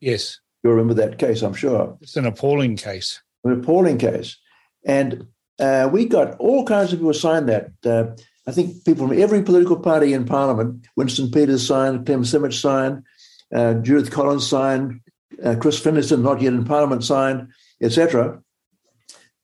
[0.00, 0.40] Yes.
[0.62, 1.96] You remember that case, I'm sure.
[2.00, 3.20] It's an appalling case.
[3.44, 4.36] An appalling case.
[4.84, 5.26] And
[5.58, 7.70] uh, we got all kinds of people signed that.
[7.84, 8.14] Uh,
[8.46, 13.04] I think people from every political party in Parliament, Winston Peters signed, Clem Simich signed,
[13.54, 15.00] uh, Judith Collins signed,
[15.44, 17.48] uh, Chris Finlayson, not yet in Parliament, signed,
[17.80, 18.42] etc.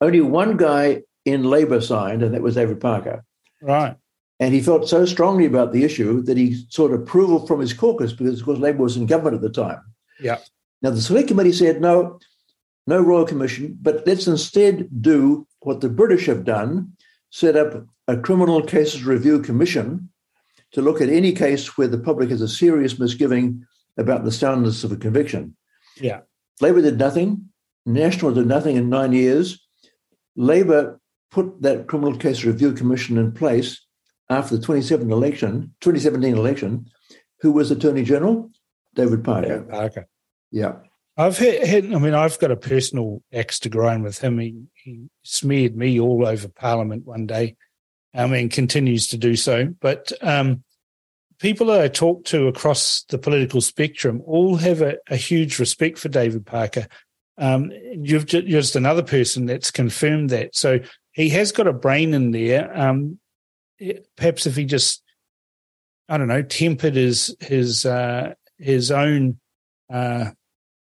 [0.00, 3.24] Only one guy in Labor signed, and that was David Parker.
[3.60, 3.96] Right.
[4.38, 8.12] And he felt so strongly about the issue that he sought approval from his caucus
[8.12, 9.82] because, of course, Labor was in government at the time.
[10.20, 10.38] Yeah.
[10.82, 12.20] Now, the Select Committee said, no,
[12.86, 16.92] no Royal Commission, but let's instead do what the British have done
[17.30, 20.10] set up a Criminal Cases Review Commission
[20.72, 24.84] to look at any case where the public has a serious misgiving about the soundness
[24.84, 25.56] of a conviction.
[26.00, 26.20] Yeah.
[26.60, 27.48] Labor did nothing.
[27.86, 29.66] National did nothing in nine years.
[30.36, 33.84] Labor put that Criminal Case Review Commission in place
[34.28, 36.86] after the 2017 election, 2017 election.
[37.40, 38.50] Who was Attorney General?
[38.94, 39.66] David Parker.
[39.68, 40.08] Yeah, Parker.
[40.50, 40.72] Yeah.
[41.18, 44.38] I've had, had, I mean, I've got a personal axe to grind with him.
[44.38, 47.56] He, he smeared me all over Parliament one day.
[48.14, 49.74] I mean, continues to do so.
[49.80, 50.62] But um,
[51.38, 55.98] people that I talk to across the political spectrum all have a, a huge respect
[55.98, 56.86] for David Parker.
[57.38, 60.56] Um, you've just, just, another person that's confirmed that.
[60.56, 60.80] So
[61.16, 62.70] he has got a brain in there.
[62.78, 63.18] Um,
[64.16, 65.02] perhaps if he just,
[66.10, 69.40] I don't know, tempered his his uh, his own
[69.90, 70.32] uh,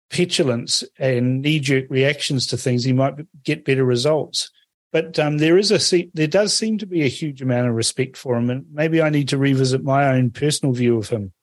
[0.09, 4.49] petulance and knee jerk reactions to things, he might get better results.
[4.93, 8.15] But um, there is a there does seem to be a huge amount of respect
[8.15, 11.33] for him, and maybe I need to revisit my own personal view of him.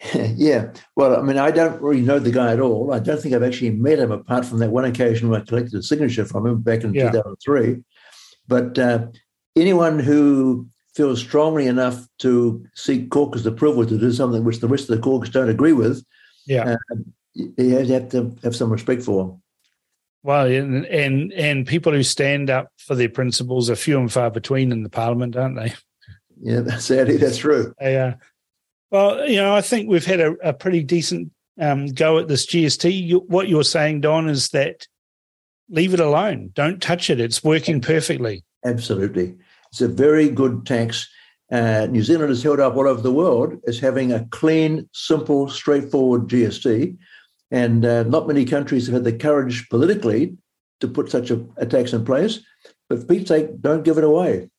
[0.14, 2.92] yeah, well, I mean, I don't really know the guy at all.
[2.92, 5.74] I don't think I've actually met him apart from that one occasion where I collected
[5.74, 7.10] a signature from him back in yeah.
[7.10, 7.82] 2003.
[8.46, 9.06] But uh,
[9.56, 14.88] anyone who feels strongly enough to seek caucus approval to do something which the rest
[14.88, 16.04] of the caucus don't agree with,
[16.46, 16.96] yeah, uh,
[17.34, 19.38] you have to have some respect for.
[20.22, 24.30] Well, and, and and people who stand up for their principles are few and far
[24.30, 25.74] between in the parliament, aren't they?
[26.40, 27.74] Yeah, sadly, that's true.
[27.80, 28.12] They, uh,
[28.90, 32.46] well, you know, I think we've had a, a pretty decent um, go at this
[32.46, 33.06] GST.
[33.06, 34.86] You, what you're saying, Don, is that
[35.68, 36.50] leave it alone.
[36.54, 37.20] Don't touch it.
[37.20, 38.44] It's working perfectly.
[38.64, 39.36] Absolutely.
[39.70, 41.08] It's a very good tax.
[41.50, 45.48] Uh, New Zealand is held up all over the world as having a clean, simple,
[45.48, 46.96] straightforward GST.
[47.50, 50.36] And uh, not many countries have had the courage politically
[50.80, 52.40] to put such a, a tax in place.
[52.88, 54.50] But for Pete's sake, don't give it away.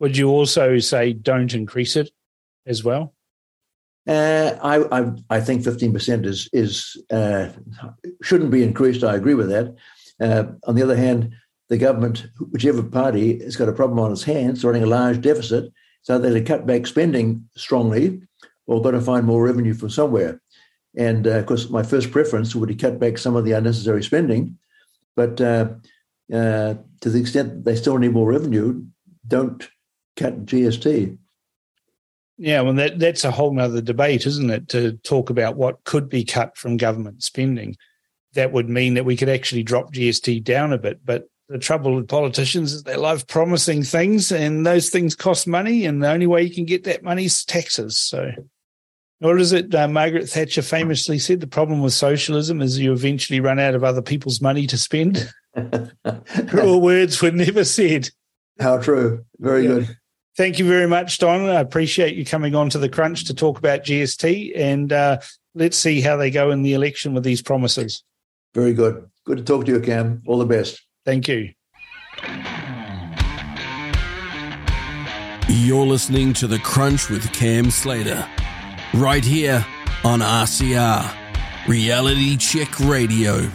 [0.00, 2.10] Would you also say don't increase it
[2.66, 3.14] as well?
[4.08, 7.50] Uh, I, I, I think fifteen percent is is uh,
[8.22, 9.04] shouldn't be increased.
[9.04, 9.76] I agree with that.
[10.20, 11.32] Uh, on the other hand,
[11.68, 15.72] the government, whichever party, has got a problem on its hands, running a large deficit,
[16.02, 18.20] so they to cut back spending strongly,
[18.66, 20.40] or got to find more revenue from somewhere.
[20.96, 24.02] And uh, of course, my first preference would be cut back some of the unnecessary
[24.02, 24.58] spending,
[25.14, 25.68] but uh,
[26.28, 26.78] to
[27.10, 28.84] the extent they still need more revenue,
[29.26, 29.68] don't
[30.16, 31.18] cut GST.
[32.42, 34.68] Yeah, well, that, that's a whole other debate, isn't it?
[34.70, 37.76] To talk about what could be cut from government spending.
[38.34, 41.06] That would mean that we could actually drop GST down a bit.
[41.06, 45.86] But the trouble with politicians is they love promising things, and those things cost money,
[45.86, 47.96] and the only way you can get that money is taxes.
[47.96, 48.32] So,
[49.20, 49.72] what is it?
[49.72, 53.84] Uh, Margaret Thatcher famously said the problem with socialism is you eventually run out of
[53.84, 55.32] other people's money to spend.
[56.48, 58.10] Cruel words were never said.
[58.58, 59.24] How true.
[59.38, 59.68] Very yeah.
[59.68, 59.96] good.
[60.36, 61.48] Thank you very much, Don.
[61.48, 65.18] I appreciate you coming on to the Crunch to talk about GST, and uh,
[65.54, 68.02] let's see how they go in the election with these promises.
[68.54, 69.10] Very good.
[69.24, 70.22] Good to talk to you, Cam.
[70.26, 70.82] All the best.
[71.04, 71.50] Thank you.
[75.48, 78.26] You're listening to The Crunch with Cam Slater,
[78.94, 79.64] right here
[80.02, 81.14] on RCR,
[81.68, 83.50] Reality Check Radio.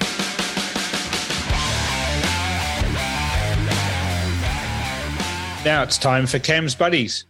[5.68, 7.26] Now it's time for Cam's Buddies.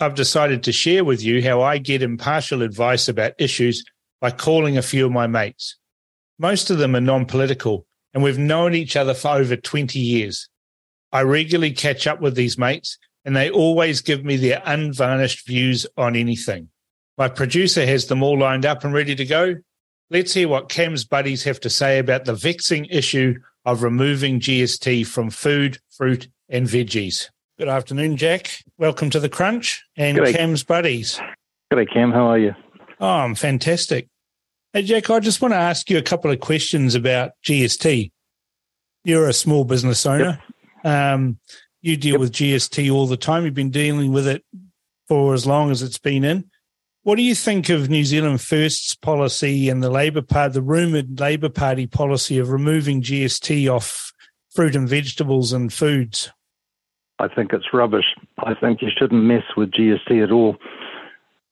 [0.00, 3.84] I've decided to share with you how I get impartial advice about issues
[4.18, 5.76] by calling a few of my mates.
[6.38, 10.48] Most of them are non political, and we've known each other for over 20 years.
[11.12, 12.96] I regularly catch up with these mates,
[13.26, 16.70] and they always give me their unvarnished views on anything.
[17.18, 19.56] My producer has them all lined up and ready to go.
[20.08, 23.34] Let's hear what Cam's buddies have to say about the vexing issue
[23.66, 27.28] of removing GST from food, fruit, and veggies.
[27.62, 28.50] Good afternoon, Jack.
[28.76, 30.34] Welcome to the Crunch and G'day.
[30.34, 31.20] Cam's buddies.
[31.72, 32.10] G'day, Cam.
[32.10, 32.56] How are you?
[32.98, 34.08] Oh, I'm fantastic.
[34.72, 38.10] Hey, Jack, I just want to ask you a couple of questions about GST.
[39.04, 40.42] You're a small business owner.
[40.82, 40.92] Yep.
[40.92, 41.38] Um,
[41.82, 42.20] you deal yep.
[42.20, 43.44] with GST all the time.
[43.44, 44.44] You've been dealing with it
[45.06, 46.50] for as long as it's been in.
[47.04, 51.20] What do you think of New Zealand First's policy and the Labor Party, the rumored
[51.20, 54.12] Labor Party policy of removing GST off
[54.52, 56.32] fruit and vegetables and foods?
[57.22, 58.16] I think it's rubbish.
[58.38, 60.56] I think you shouldn't mess with GST at all.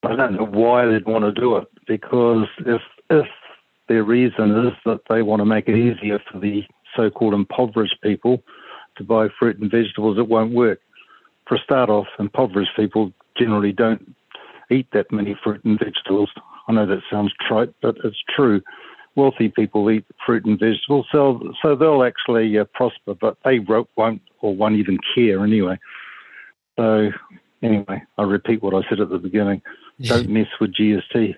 [0.03, 3.27] I don't know why they'd want to do it because if if
[3.89, 6.65] their reason is that they want to make it easier for the
[6.97, 8.43] so-called impoverished people
[8.97, 10.81] to buy fruit and vegetables, it won't work.
[11.47, 14.17] For a start off, impoverished people generally don't
[14.73, 16.31] eat that many fruit and vegetables.
[16.67, 18.61] I know that sounds trite, but it's true
[19.17, 24.23] wealthy people eat fruit and vegetables, so so they'll actually uh, prosper, but they won't
[24.41, 25.79] or won't even care anyway.
[26.79, 27.11] So
[27.63, 29.63] anyway, I repeat what I said at the beginning:
[30.01, 31.35] don't mess with GST.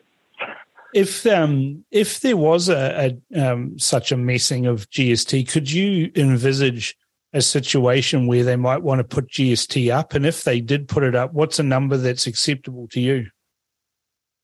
[0.95, 6.13] If um, if there was a, a um, such a messing of GST, could you
[6.15, 6.97] envisage
[7.33, 10.15] a situation where they might want to put GST up?
[10.15, 13.27] And if they did put it up, what's a number that's acceptable to you?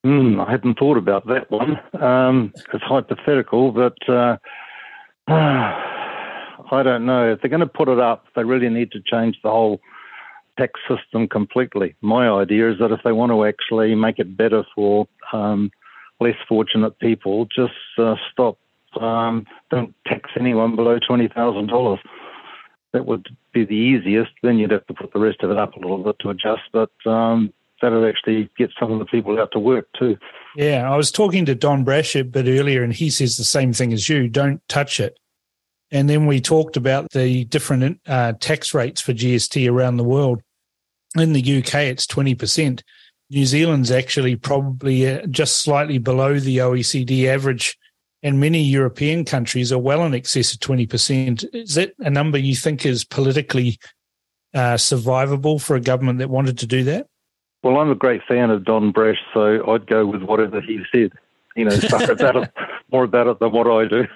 [0.08, 1.78] Mm, I hadn't thought about that one.
[2.02, 4.38] Um, it's hypothetical, but uh,
[5.28, 7.30] I don't know.
[7.30, 9.82] If they're going to put it up, they really need to change the whole
[10.56, 11.94] tax system completely.
[12.00, 15.70] My idea is that if they want to actually make it better for um,
[16.20, 18.56] less fortunate people, just uh, stop.
[18.98, 22.00] Um, don't tax anyone below twenty thousand dollars.
[22.94, 24.30] That would be the easiest.
[24.42, 26.62] Then you'd have to put the rest of it up a little bit to adjust.
[26.72, 30.16] But um, that'd actually get some of the people out to work too.
[30.56, 33.72] Yeah, I was talking to Don Brash a bit earlier, and he says the same
[33.72, 35.18] thing as you don't touch it.
[35.90, 40.42] And then we talked about the different uh, tax rates for GST around the world.
[41.16, 42.82] In the UK, it's 20%.
[43.30, 47.78] New Zealand's actually probably uh, just slightly below the OECD average,
[48.22, 51.44] and many European countries are well in excess of 20%.
[51.54, 53.78] Is that a number you think is politically
[54.54, 57.06] uh, survivable for a government that wanted to do that?
[57.62, 61.12] Well, I'm a great fan of Don Brash, so I'd go with whatever he said.
[61.56, 62.52] He knows about it,
[62.92, 64.06] more about it than what I do.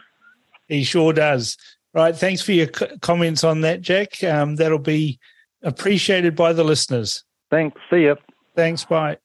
[0.69, 1.57] He sure does.
[1.93, 2.17] Right.
[2.17, 4.23] Thanks for your comments on that, Jack.
[4.23, 5.19] Um, that'll be
[5.62, 7.25] appreciated by the listeners.
[7.51, 7.79] Thanks.
[7.91, 8.17] See you.
[8.55, 8.85] Thanks.
[8.85, 9.19] Bye.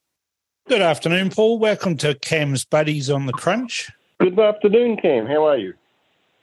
[0.67, 1.59] Good afternoon, Paul.
[1.59, 3.89] Welcome to Cam's Buddies on the Crunch.
[4.19, 5.27] Good afternoon, Cam.
[5.27, 5.75] How are you?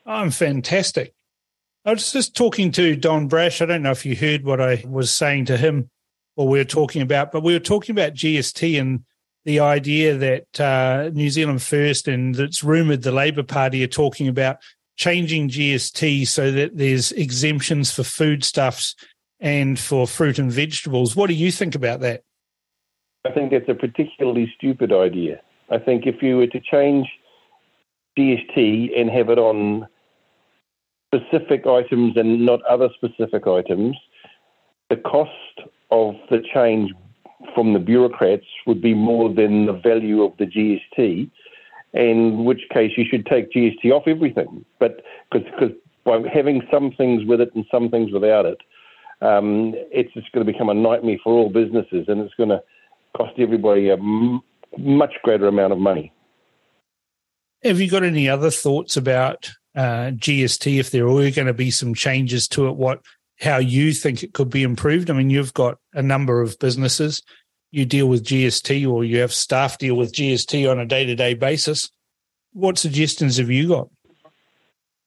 [0.07, 1.12] I'm fantastic.
[1.85, 3.61] I was just talking to Don Brash.
[3.61, 5.91] I don't know if you heard what I was saying to him
[6.36, 9.04] or we were talking about, but we were talking about GST and
[9.44, 14.28] the idea that uh, New Zealand First and it's rumoured the Labour Party are talking
[14.28, 14.56] about
[14.96, 18.94] changing GST so that there's exemptions for foodstuffs
[19.40, 21.14] and for fruit and vegetables.
[21.14, 22.22] What do you think about that?
[23.26, 25.40] I think it's a particularly stupid idea.
[25.70, 27.06] I think if you were to change
[28.18, 29.86] GST and have it on
[31.14, 33.96] specific items and not other specific items,
[34.90, 35.30] the cost
[35.94, 36.92] of the change
[37.55, 41.31] from the bureaucrats would be more than the value of the GST
[41.92, 44.64] in which case you should take GST off everything.
[44.81, 45.70] But because
[46.05, 48.58] by having some things with it and some things without it,
[49.20, 52.62] um, it's just going to become a nightmare for all businesses, and it's going to
[53.16, 54.42] cost everybody a m-
[54.76, 56.12] much greater amount of money.
[57.62, 60.78] Have you got any other thoughts about uh, GST?
[60.78, 63.00] If there were going to be some changes to it, what
[63.40, 65.10] how you think it could be improved?
[65.10, 67.22] I mean, you've got a number of businesses
[67.74, 71.16] you deal with GST or you have staff deal with GST on a day to
[71.16, 71.90] day basis.
[72.52, 73.88] What suggestions have you got?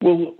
[0.01, 0.35] Well,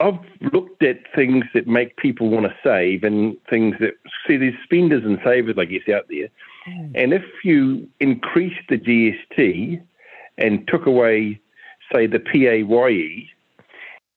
[0.00, 0.18] I've
[0.52, 3.94] looked at things that make people want to save and things that
[4.26, 6.28] see there's spenders and savers, I guess, out there.
[6.66, 6.92] Mm.
[6.94, 9.82] And if you increase the GST
[10.38, 11.38] and took away,
[11.92, 13.28] say, the PAYE,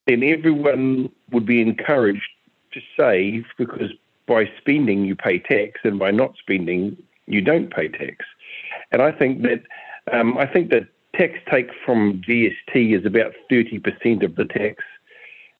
[0.07, 2.29] then everyone would be encouraged
[2.71, 3.91] to save because
[4.27, 8.25] by spending you pay tax and by not spending you don't pay tax.
[8.91, 9.63] And I think that
[10.11, 14.83] um, I think that tax take from GST is about 30% of the tax.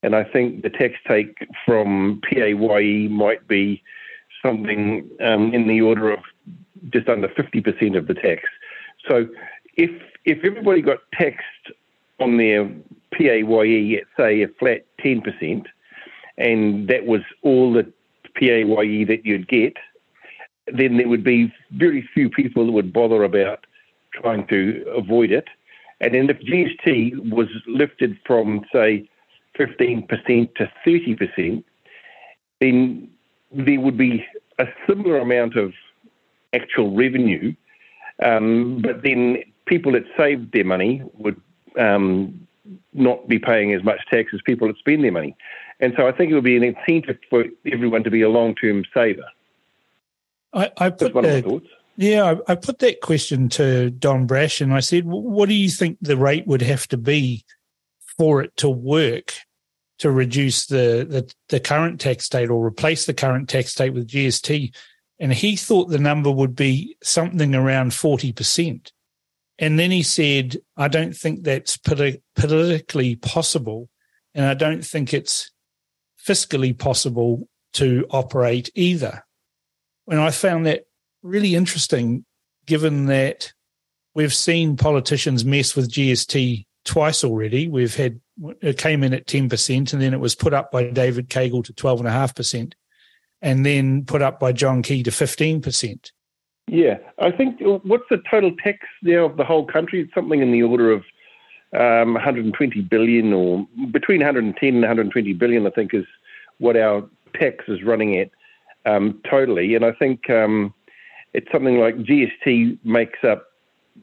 [0.03, 3.83] And I think the tax take from PAYE might be
[4.43, 6.19] something um, in the order of
[6.89, 8.43] just under 50% of the tax.
[9.07, 9.27] So
[9.77, 9.91] if
[10.25, 11.71] if everybody got taxed
[12.19, 12.69] on their
[13.11, 15.65] PAYE at say a flat 10%,
[16.37, 17.91] and that was all the
[18.35, 19.77] PAYE that you'd get,
[20.67, 23.65] then there would be very few people that would bother about
[24.13, 25.47] trying to avoid it.
[25.99, 29.07] And then if GST was lifted from, say,
[29.57, 30.07] 15%
[30.55, 31.63] to 30%,
[32.59, 33.09] then
[33.51, 34.25] there would be
[34.59, 35.73] a similar amount of
[36.53, 37.53] actual revenue,
[38.23, 41.39] um, but then people that saved their money would
[41.79, 42.47] um,
[42.93, 45.35] not be paying as much tax as people that spend their money.
[45.79, 48.55] And so I think it would be an incentive for everyone to be a long
[48.55, 49.25] term saver.
[50.53, 51.61] I, I put the,
[51.97, 55.69] yeah, I, I, put that question to Don Brash, and I said, "What do you
[55.69, 57.45] think the rate would have to be
[58.17, 59.33] for it to work
[59.99, 64.07] to reduce the the, the current tax state or replace the current tax state with
[64.07, 64.73] GST?"
[65.19, 68.91] And he thought the number would be something around forty percent.
[69.61, 73.89] And then he said, "I don't think that's politi- politically possible,
[74.33, 75.51] and I don't think it's
[76.27, 79.23] fiscally possible to operate either."
[80.07, 80.85] And I found that
[81.21, 82.25] really interesting,
[82.65, 83.53] given that
[84.13, 87.67] we've seen politicians mess with GST twice already.
[87.67, 88.19] We've had
[88.61, 91.73] it came in at 10%, and then it was put up by David Caygill to
[91.73, 92.73] 12.5%,
[93.41, 96.11] and then put up by John Key to 15%.
[96.71, 99.99] Yeah, I think what's the total tax now of the whole country?
[99.99, 101.03] It's something in the order of
[101.77, 105.67] um, 120 billion, or between 110 and 120 billion.
[105.67, 106.05] I think is
[106.59, 107.03] what our
[107.37, 108.31] tax is running at
[108.85, 109.75] um, totally.
[109.75, 110.73] And I think um,
[111.33, 113.47] it's something like GST makes up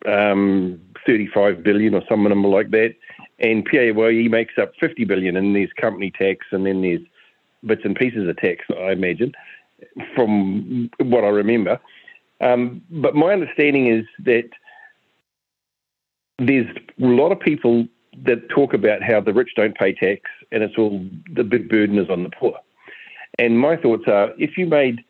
[0.05, 2.97] um, 35 billion or some number like that,
[3.39, 5.39] and PAYE makes up 50 billion.
[5.39, 7.01] And there's company tax, and then there's
[7.65, 9.33] bits and pieces of tax, I imagine,
[10.15, 11.81] from what I remember.
[12.41, 14.49] Um, but my understanding is that
[16.39, 16.67] there's
[17.01, 17.87] a lot of people
[18.25, 21.99] that talk about how the rich don't pay tax and it's all the big burden
[21.99, 22.59] is on the poor.
[23.39, 25.05] And my thoughts are if you made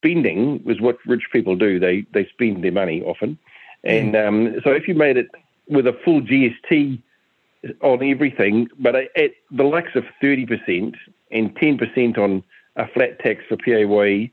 [0.00, 1.78] spending was what rich people do.
[1.78, 3.38] They they spend their money often,
[3.84, 5.28] and um, so if you made it
[5.68, 7.02] with a full GST
[7.82, 10.94] on everything, but at the likes of thirty percent
[11.30, 12.42] and ten percent on
[12.76, 14.30] a flat tax for PAYE,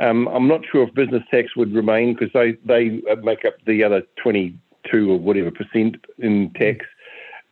[0.00, 3.84] um, I'm not sure if business tax would remain because they they make up the
[3.84, 4.58] other twenty
[4.90, 6.86] two or whatever percent in tax.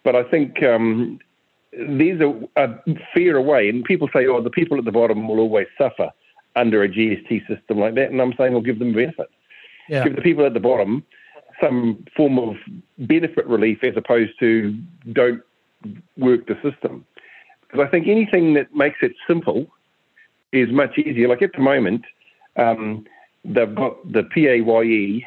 [0.05, 1.19] But I think um,
[1.73, 2.69] there's a, a
[3.15, 6.11] fairer way, and people say, "Oh, the people at the bottom will always suffer."
[6.57, 9.31] under a GST system like that, and I'm saying we'll give them benefit.
[9.89, 10.05] Yeah.
[10.05, 11.05] Give the people at the bottom
[11.63, 12.57] some form of
[12.99, 14.77] benefit relief as opposed to
[15.13, 15.43] don't
[16.17, 17.05] work the system.
[17.63, 19.67] Because I think anything that makes it simple
[20.53, 21.29] is much easier.
[21.29, 22.03] Like at the moment,
[22.59, 23.05] um,
[23.45, 25.27] they've got the PAYE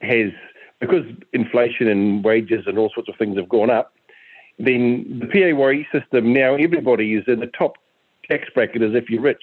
[0.00, 0.32] has
[0.80, 3.92] because inflation and wages and all sorts of things have gone up.
[4.58, 7.76] Then the PAYE system now everybody is in the top
[8.28, 9.42] tax bracket as if you're rich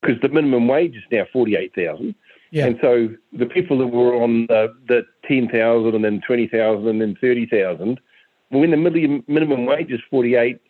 [0.00, 2.14] because the minimum wage is now forty eight thousand.
[2.50, 2.66] Yeah.
[2.66, 6.88] And so the people that were on the, the ten thousand and then twenty thousand
[6.88, 8.00] and then thirty thousand,
[8.50, 10.60] when the million, minimum wage is forty eight,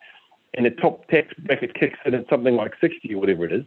[0.54, 3.64] and the top tax bracket kicks in at something like sixty or whatever it is,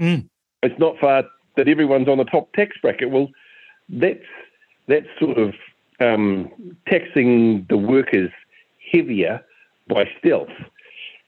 [0.00, 0.28] mm.
[0.62, 1.24] It's not far
[1.56, 3.10] that everyone's on the top tax bracket.
[3.10, 3.28] Well,
[3.88, 4.24] that's
[4.86, 5.54] that's sort of
[6.00, 6.50] um,
[6.88, 8.30] taxing the workers
[8.92, 9.44] heavier
[9.88, 10.48] by stealth.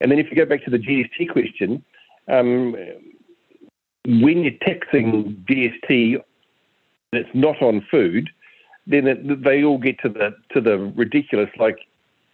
[0.01, 1.85] And then if you go back to the GST question,
[2.29, 2.75] um,
[4.07, 6.23] when you're taxing GST
[7.13, 8.31] that's not on food,
[8.87, 11.51] then it, they all get to the to the ridiculous.
[11.59, 11.79] Like,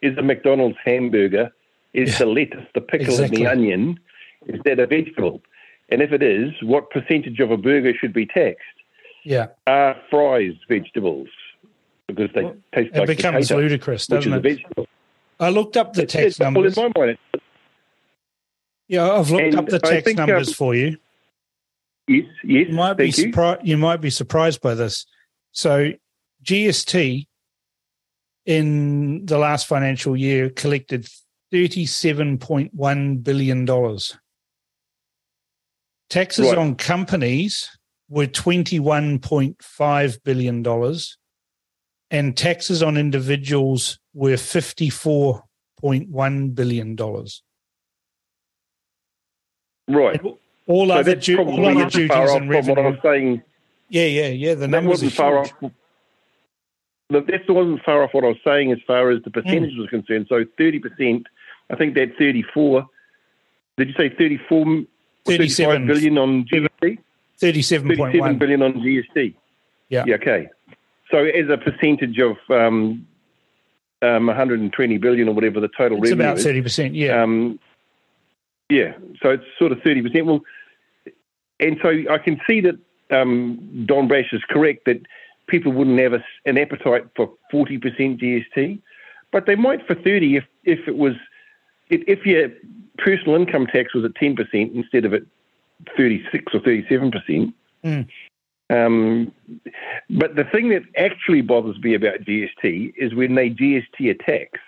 [0.03, 1.51] is a McDonald's hamburger
[1.93, 3.45] is yeah, the lettuce, the pickle, exactly.
[3.45, 4.01] and the onion
[4.47, 5.41] is that a vegetable?
[5.89, 8.63] And if it is, what percentage of a burger should be taxed?
[9.25, 11.29] Yeah, are fries vegetables?
[12.07, 14.89] Because they well, taste it like becomes potato, ludicrous, doesn't it?
[15.41, 16.77] I looked up the tax numbers.
[16.77, 17.19] Well, in my mind,
[18.89, 20.97] yeah, I've looked and up the tax think, numbers um, for you.
[22.09, 22.69] Yes, yes.
[22.69, 23.67] You might be surprised.
[23.67, 25.07] You might be surprised by this.
[25.53, 25.93] So,
[26.45, 27.27] GST
[28.45, 31.09] in the last financial year collected
[31.51, 34.17] thirty-seven point one billion dollars.
[36.09, 36.59] Taxes right.
[36.59, 37.69] on companies
[38.09, 41.19] were twenty-one point five billion dollars,
[42.11, 45.43] and taxes on individuals were fifty-four
[45.81, 47.43] point one billion dollars.
[49.89, 50.21] Right.
[50.21, 50.35] And
[50.67, 52.75] all so other, du- all other duties and revenue.
[52.75, 53.43] What I was saying.
[53.89, 54.55] Yeah, yeah, yeah.
[54.55, 55.53] The numbers wasn't far off.
[57.11, 59.79] That wasn't far off what I was saying as far as the percentage mm.
[59.79, 60.27] was concerned.
[60.29, 61.27] So thirty percent.
[61.71, 62.87] I think that thirty-four.
[63.77, 64.85] Did you say 34,
[65.27, 66.99] 37 billion on GST?
[67.41, 69.35] 37.1 billion on GST.
[69.89, 70.05] Yeah.
[70.07, 70.15] yeah.
[70.15, 70.49] Okay.
[71.11, 73.07] So as a percentage of um,
[74.03, 77.23] um, 120 billion or whatever the total it's revenue about 30%, yeah.
[77.23, 77.59] Um,
[78.69, 80.27] yeah, so it's sort of 30%.
[80.27, 80.41] Well,
[81.61, 82.77] and so I can see that
[83.11, 85.01] um, Don Brash is correct that
[85.47, 87.81] people wouldn't have a, an appetite for 40%
[88.21, 88.81] GST,
[89.33, 91.15] but they might for 30 if, if it was,
[91.89, 92.51] if, your
[92.99, 95.23] personal income tax was at 10% instead of at
[95.97, 97.53] 36 or 37%.
[97.85, 98.09] Mm.
[98.69, 99.33] Um,
[100.11, 104.59] but the thing that actually bothers me about GST is when they GST a tax.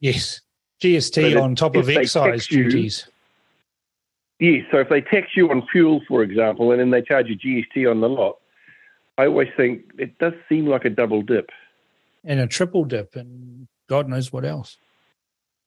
[0.00, 0.40] Yes.
[0.80, 3.06] GST so on top of excise duties.
[4.38, 7.36] yes, so if they tax you on fuel, for example, and then they charge you
[7.36, 8.38] GST on the lot,
[9.18, 11.50] I always think it does seem like a double dip.
[12.24, 14.78] And a triple dip, and God knows what else.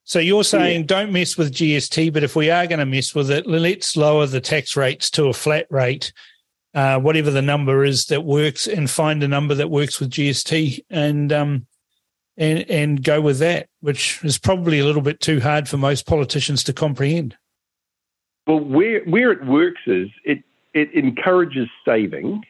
[0.06, 0.88] So you're saying yeah.
[0.88, 4.26] don't mess with GST, but if we are going to mess with it, let's lower
[4.26, 6.12] the tax rates to a flat rate,
[6.74, 10.84] uh, whatever the number is that works, and find a number that works with GST,
[10.90, 11.68] and um,
[12.36, 16.06] and and go with that, which is probably a little bit too hard for most
[16.06, 17.38] politicians to comprehend.
[18.46, 22.44] Well, where where it works is it it encourages saving,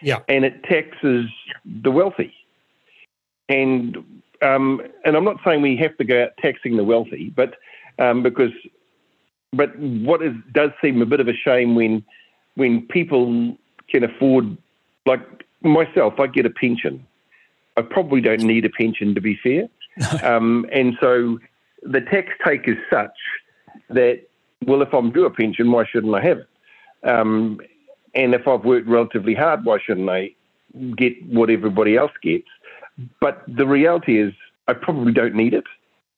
[0.00, 1.26] yeah, and it taxes
[1.64, 2.32] the wealthy,
[3.48, 7.54] and um, and I'm not saying we have to go out taxing the wealthy, but
[7.98, 8.52] um, because
[9.52, 12.04] but what is does seem a bit of a shame when
[12.54, 13.56] when people
[13.88, 14.56] can afford
[15.06, 15.20] like
[15.62, 17.06] myself, I get a pension
[17.76, 19.68] I probably don't need a pension to be fair.
[20.22, 21.38] um, and so
[21.82, 23.16] the tax take is such
[23.88, 24.22] that,
[24.66, 26.48] well, if I'm due a pension, why shouldn't I have it?
[27.08, 27.58] Um,
[28.14, 30.32] and if I've worked relatively hard, why shouldn't I
[30.96, 32.48] get what everybody else gets?
[33.20, 34.32] But the reality is,
[34.68, 35.64] I probably don't need it.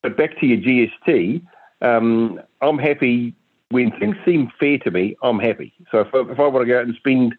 [0.01, 1.41] But back to your GST,
[1.81, 3.35] um, I'm happy
[3.69, 5.15] when things seem fair to me.
[5.23, 5.73] I'm happy.
[5.91, 7.35] So if, if I want to go out and spend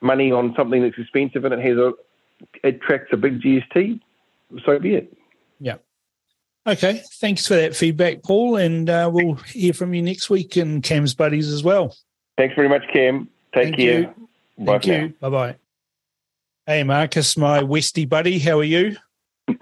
[0.00, 1.92] money on something that's expensive and it has a,
[2.64, 4.00] attracts a big GST,
[4.64, 5.16] so be it.
[5.60, 5.76] Yeah.
[6.66, 7.02] Okay.
[7.14, 8.56] Thanks for that feedback, Paul.
[8.56, 11.96] And uh, we'll hear from you next week and Cam's buddies as well.
[12.36, 13.28] Thanks very much, Cam.
[13.54, 14.00] Take Thank care.
[14.00, 14.28] You.
[14.64, 15.14] Thank you.
[15.20, 15.56] Bye bye.
[16.68, 18.96] Hey, Marcus, my Westy buddy, how are you?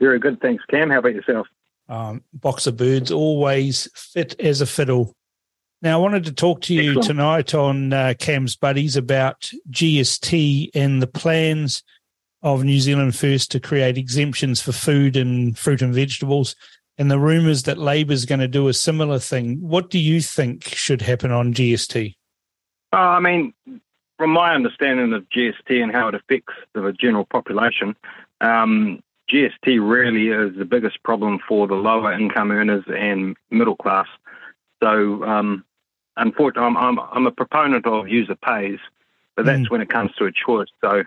[0.00, 0.90] Very good, thanks, Cam.
[0.90, 1.48] How about yourself?
[1.88, 5.12] Um, box of birds, always fit as a fiddle.
[5.82, 7.06] Now, I wanted to talk to you Excellent.
[7.06, 11.82] tonight on uh, Cam's Buddies about GST and the plans
[12.42, 16.54] of New Zealand First to create exemptions for food and fruit and vegetables,
[16.96, 19.56] and the rumours that Labor is going to do a similar thing.
[19.60, 22.14] What do you think should happen on GST?
[22.92, 23.52] Uh, I mean,
[24.18, 27.96] from my understanding of GST and how it affects the general population,
[28.40, 34.06] um, GST really is the biggest problem for the lower income earners and middle class.
[34.82, 35.64] So, um,
[36.16, 38.78] unfortunately, I'm, I'm, I'm, a proponent of user pays,
[39.34, 39.70] but that's mm.
[39.70, 40.68] when it comes to a choice.
[40.80, 41.02] So,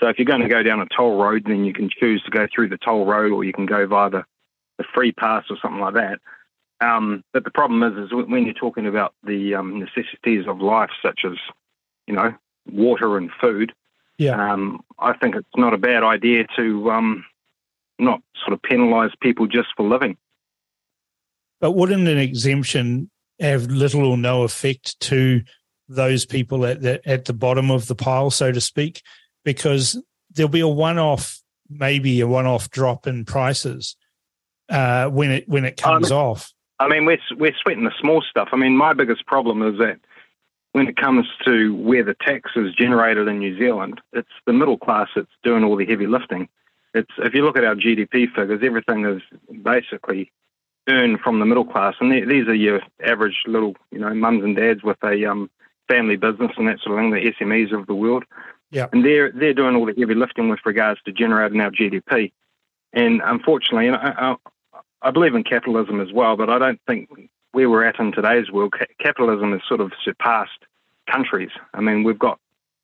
[0.00, 2.30] so if you're going to go down a toll road, then you can choose to
[2.30, 4.24] go through the toll road, or you can go via the,
[4.78, 6.18] the free pass or something like that.
[6.80, 10.90] Um, but the problem is, is when you're talking about the um, necessities of life,
[11.02, 11.36] such as
[12.06, 12.34] you know
[12.66, 13.72] water and food,
[14.18, 17.24] yeah, um, I think it's not a bad idea to um,
[17.98, 20.16] not sort of penalise people just for living.
[21.60, 25.42] But wouldn't an exemption have little or no effect to
[25.88, 29.02] those people at the at the bottom of the pile, so to speak?
[29.44, 33.96] Because there'll be a one-off, maybe a one-off drop in prices
[34.68, 36.52] uh, when it when it comes um, off.
[36.78, 38.48] I mean, we're we're sweating the small stuff.
[38.52, 39.98] I mean, my biggest problem is that
[40.72, 44.78] when it comes to where the tax is generated in New Zealand, it's the middle
[44.78, 46.48] class that's doing all the heavy lifting.
[46.94, 49.22] It's if you look at our GDP figures, everything is
[49.62, 50.30] basically
[50.88, 54.56] earned from the middle class, and these are your average little, you know, mums and
[54.56, 55.50] dads with a um,
[55.88, 58.24] family business and that sort of thing, the SMEs of the world.
[58.70, 62.32] Yeah, and they're they're doing all the heavy lifting with regards to generating our GDP,
[62.92, 64.38] and unfortunately, and know,
[64.72, 67.08] I, I believe in capitalism as well, but I don't think
[67.52, 70.64] where we're at in today's world, capitalism has sort of surpassed
[71.10, 71.50] countries.
[71.74, 72.38] I mean, we've got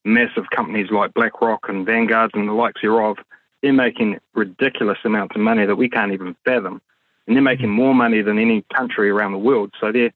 [0.04, 3.18] massive companies like BlackRock and Vanguard and the likes thereof
[3.62, 6.80] they're making ridiculous amounts of money that we can't even fathom,
[7.26, 9.72] and they're making more money than any country around the world.
[9.80, 10.12] So they're,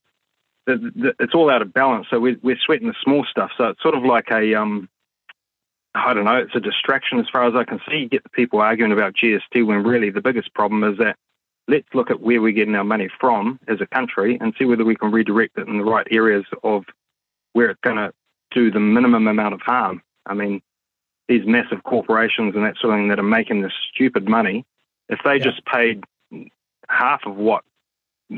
[0.66, 2.06] they're it's all out of balance.
[2.10, 3.50] So we're, we're sweating the small stuff.
[3.56, 4.88] So it's sort of like a um,
[5.94, 7.98] I don't know, it's a distraction as far as I can see.
[7.98, 11.16] You get the people arguing about GST when really the biggest problem is that
[11.70, 14.84] let's look at where we're getting our money from as a country and see whether
[14.84, 16.84] we can redirect it in the right areas of
[17.52, 18.12] where it's going to
[18.50, 20.02] do the minimum amount of harm.
[20.26, 20.60] I mean,
[21.28, 24.66] these massive corporations and that sort of thing that are making this stupid money,
[25.08, 25.44] if they yeah.
[25.44, 26.05] just paid
[26.89, 27.62] half of what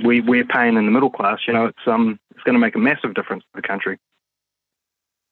[0.05, 2.75] we we're paying in the middle class, you know, it's um it's going to make
[2.75, 3.99] a massive difference to the country.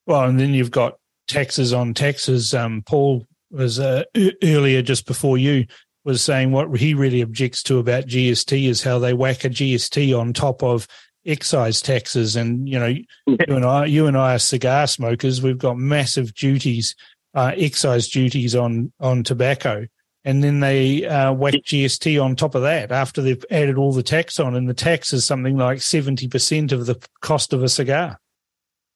[0.06, 0.98] Well, and then you've got
[1.28, 2.54] taxes on taxes.
[2.54, 4.04] Um, Paul was uh,
[4.42, 5.66] earlier just before you
[6.04, 10.18] was saying what he really objects to about GST is how they whack a GST
[10.18, 10.86] on top of
[11.26, 12.36] excise taxes.
[12.36, 12.94] And you know
[13.26, 15.42] you and I you and I are cigar smokers.
[15.42, 16.94] We've got massive duties
[17.34, 19.86] uh, excise duties on on tobacco,
[20.24, 24.02] and then they uh, whack GST on top of that after they've added all the
[24.02, 27.68] tax on, and the tax is something like seventy percent of the cost of a
[27.68, 28.18] cigar.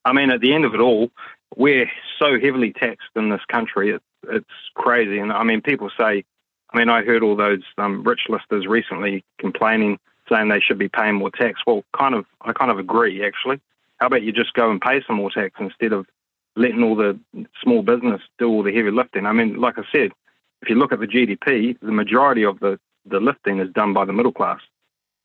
[0.05, 1.11] I mean, at the end of it all,
[1.57, 5.19] we're so heavily taxed in this country; it's it's crazy.
[5.19, 6.25] And I mean, people say,
[6.75, 10.89] I mean, I heard all those um, rich listers recently complaining, saying they should be
[10.89, 11.61] paying more tax.
[11.67, 13.61] Well, kind of, I kind of agree actually.
[13.99, 16.07] How about you just go and pay some more tax instead of
[16.57, 17.19] letting all the
[17.63, 19.27] small business do all the heavy lifting.
[19.27, 20.11] I mean, like I said,
[20.63, 24.05] if you look at the GDP, the majority of the, the lifting is done by
[24.05, 24.61] the middle class.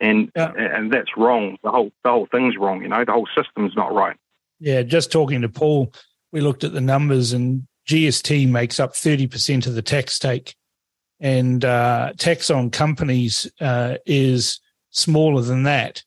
[0.02, 0.54] And yeah.
[0.56, 1.58] and that's wrong.
[1.62, 4.16] The whole the whole thing's wrong, you know, the whole system's not right.
[4.60, 5.92] Yeah, just talking to Paul,
[6.32, 10.56] we looked at the numbers and GST makes up 30% of the tax take.
[11.20, 16.04] And uh, tax on companies uh, is smaller than that.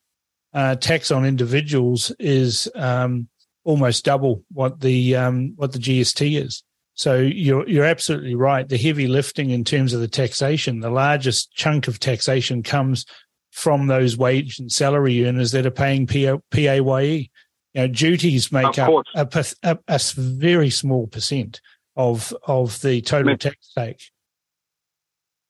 [0.55, 3.29] Uh, tax on individuals is um,
[3.65, 6.63] almost double what the um, what the GST is.
[6.95, 8.69] So you're you're absolutely right.
[8.69, 13.07] The heavy lifting in terms of the taxation, the largest chunk of taxation comes
[13.51, 17.31] from those wage and salary earners that are paying PAYE.
[17.75, 21.61] You know, duties make up a, a, a, very small percent
[21.97, 24.12] of of the total tax take.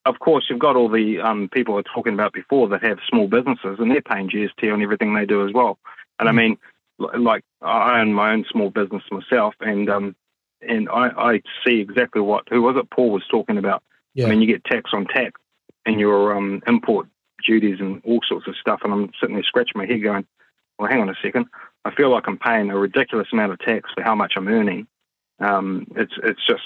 [0.04, 3.28] Of course, you've got all the um, people we're talking about before that have small
[3.28, 5.78] businesses, and they're paying GST on everything they do as well.
[6.18, 6.30] And mm.
[6.30, 6.58] I mean,
[6.98, 10.16] like I own my own small business myself, and um,
[10.60, 13.82] and I, I see exactly what who was it Paul was talking about.
[14.14, 14.26] Yeah.
[14.26, 15.40] I mean, you get tax on tax
[15.86, 17.08] and your um, import
[17.44, 20.26] duties and all sorts of stuff, and I'm sitting there scratching my head, going,
[20.78, 21.46] "Well, hang on a second.
[21.84, 24.86] I feel like I'm paying a ridiculous amount of tax for how much I'm earning.
[25.40, 26.62] Um, it's it's just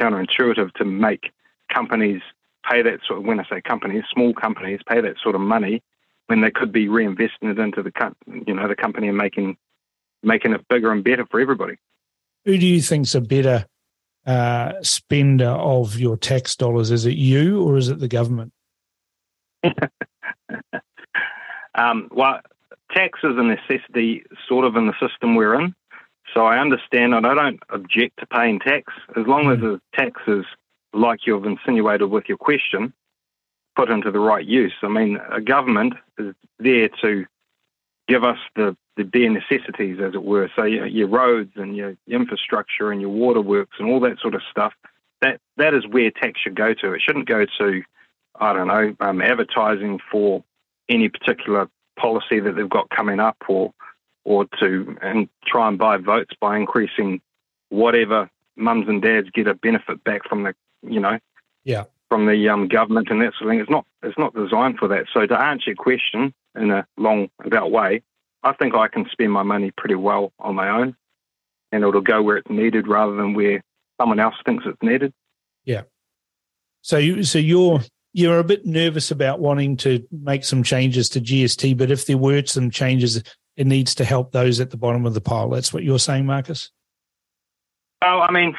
[0.00, 1.32] counterintuitive to make
[1.72, 2.22] companies
[2.68, 5.82] pay that sort of when I say companies, small companies pay that sort of money
[6.26, 7.92] when they could be reinvesting it into the
[8.46, 9.56] you know the company and making
[10.22, 11.76] making it bigger and better for everybody.
[12.44, 13.66] who do you think's a better
[14.26, 16.90] uh, spender of your tax dollars?
[16.90, 18.52] Is it you or is it the government?
[21.74, 22.40] um, well,
[22.92, 25.74] tax is a necessity sort of in the system we're in.
[26.34, 30.20] So I understand and I don't object to paying tax as long as the tax
[30.26, 30.44] is
[30.92, 32.92] like you've insinuated with your question,
[33.76, 34.74] put into the right use.
[34.82, 37.26] I mean, a government is there to
[38.08, 40.50] give us the, the bare necessities, as it were.
[40.56, 44.42] So your, your roads and your infrastructure and your waterworks and all that sort of
[44.50, 44.72] stuff.
[45.20, 46.92] That that is where tax should go to.
[46.92, 47.82] It shouldn't go to,
[48.38, 50.44] I don't know, um, advertising for
[50.88, 51.68] any particular
[51.98, 53.72] policy that they've got coming up, or
[54.24, 57.20] or to and try and buy votes by increasing
[57.68, 61.18] whatever mums and dads get a benefit back from the you know
[61.64, 63.60] yeah from the um, government and that sort of thing.
[63.60, 65.06] It's not it's not designed for that.
[65.12, 68.02] So to answer your question in a long about way,
[68.42, 70.96] I think I can spend my money pretty well on my own,
[71.72, 73.62] and it'll go where it's needed rather than where
[74.00, 75.12] someone else thinks it's needed.
[75.64, 75.82] Yeah.
[76.82, 77.80] So you so you're
[78.12, 82.18] you're a bit nervous about wanting to make some changes to GST, but if there
[82.18, 83.22] were some changes,
[83.56, 85.50] it needs to help those at the bottom of the pile.
[85.50, 86.70] That's what you're saying, Marcus.
[88.02, 88.54] Oh, I mean,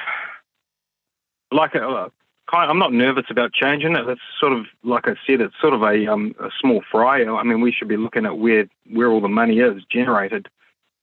[1.52, 2.10] like uh,
[2.50, 2.70] kind.
[2.70, 4.08] I'm not nervous about changing it.
[4.08, 5.42] It's sort of like I said.
[5.42, 7.24] It's sort of a um, a small fry.
[7.24, 10.48] I mean, we should be looking at where where all the money is generated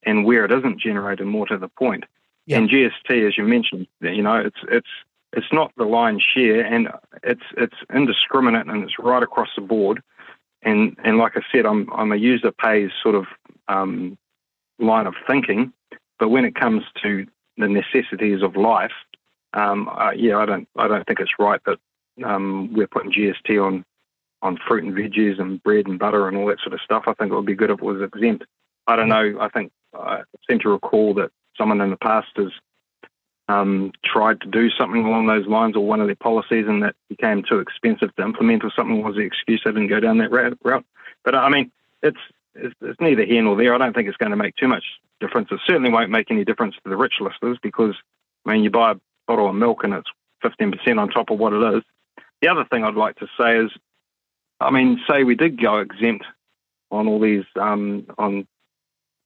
[0.04, 1.26] and where it isn't generated.
[1.26, 2.04] More to the point.
[2.46, 2.58] Yeah.
[2.58, 4.88] And GST, as you mentioned, you know, it's it's
[5.32, 6.88] it's not the lion's share, and
[7.22, 10.02] it's it's indiscriminate and it's right across the board.
[10.62, 13.26] And and like I said, I'm I'm a user pays sort of
[13.68, 14.16] um,
[14.78, 15.72] line of thinking,
[16.18, 17.26] but when it comes to
[17.58, 18.92] the necessities of life,
[19.56, 21.78] um, uh, yeah, I don't I don't think it's right that
[22.24, 23.84] um, we're putting GST on
[24.42, 27.04] on fruit and veggies and bread and butter and all that sort of stuff.
[27.06, 28.44] I think it would be good if it was exempt.
[28.86, 29.38] I don't know.
[29.40, 32.52] I think I seem to recall that someone in the past has
[33.48, 36.94] um, tried to do something along those lines or one of their policies and that
[37.08, 40.30] became too expensive to implement or something was the excuse they didn't go down that
[40.30, 40.84] route.
[41.24, 41.70] But I mean,
[42.02, 42.18] it's,
[42.54, 43.74] it's, it's neither here nor there.
[43.74, 44.84] I don't think it's going to make too much
[45.20, 45.48] difference.
[45.50, 47.94] It certainly won't make any difference to the rich listers because,
[48.44, 48.96] I mean, you buy a
[49.26, 50.10] bottle of milk and it's
[50.44, 51.82] 15% on top of what it is.
[52.42, 53.70] The other thing I'd like to say is,
[54.60, 56.24] I mean, say we did go exempt
[56.90, 58.46] on all these, um, on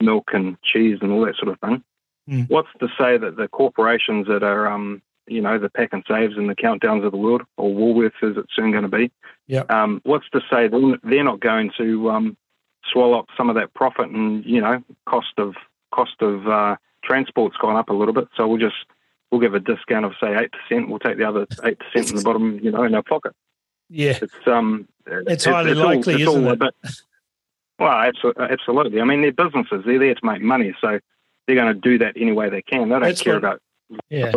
[0.01, 1.83] milk and cheese and all that sort of thing.
[2.29, 2.49] Mm.
[2.49, 6.37] What's to say that the corporations that are, um, you know, the Pak'nSaves and saves
[6.37, 9.11] and the countdowns of the world, or Woolworths as it's soon going to be,
[9.47, 9.65] yeah.
[9.69, 12.37] Um, what's to say they're not going to um,
[12.93, 15.55] swallow up some of that profit and, you know, cost of
[15.93, 18.77] cost of uh, transport's gone up a little bit, so we'll just
[19.31, 20.89] we'll give a discount of say eight percent.
[20.89, 23.33] We'll take the other eight percent in the bottom, you know, in our pocket.
[23.89, 26.59] Yeah, it's um, it's, highly it's likely, all, isn't it?
[26.59, 26.75] Bit,
[27.79, 29.01] well, absolutely.
[29.01, 31.01] I mean, they're businesses; they're there to make money, so
[31.47, 32.89] they're going to do that any way they can.
[32.89, 33.63] They don't That's care what, about
[34.09, 34.33] yeah.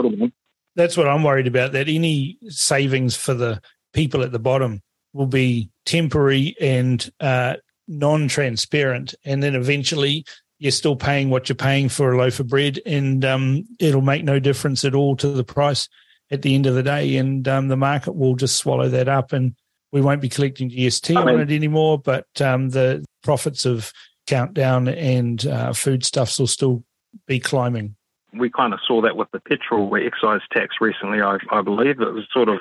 [0.76, 1.74] That's what I'm worried about.
[1.74, 3.62] That any savings for the
[3.94, 4.82] people at the bottom
[5.14, 7.58] will be temporary and uh,
[7.88, 10.26] non-transparent, and then eventually
[10.64, 14.24] you're still paying what you're paying for a loaf of bread, and um, it'll make
[14.24, 15.90] no difference at all to the price
[16.32, 17.18] at the end of the day.
[17.18, 19.56] And um, the market will just swallow that up, and
[19.92, 22.00] we won't be collecting GST I mean, on it anymore.
[22.00, 23.92] But um, the profits of
[24.26, 26.82] Countdown and uh, foodstuffs will still
[27.28, 27.98] be climbing.
[28.32, 31.22] We kind of saw that with the petrol excise tax recently.
[31.22, 32.60] I, I believe it was sort of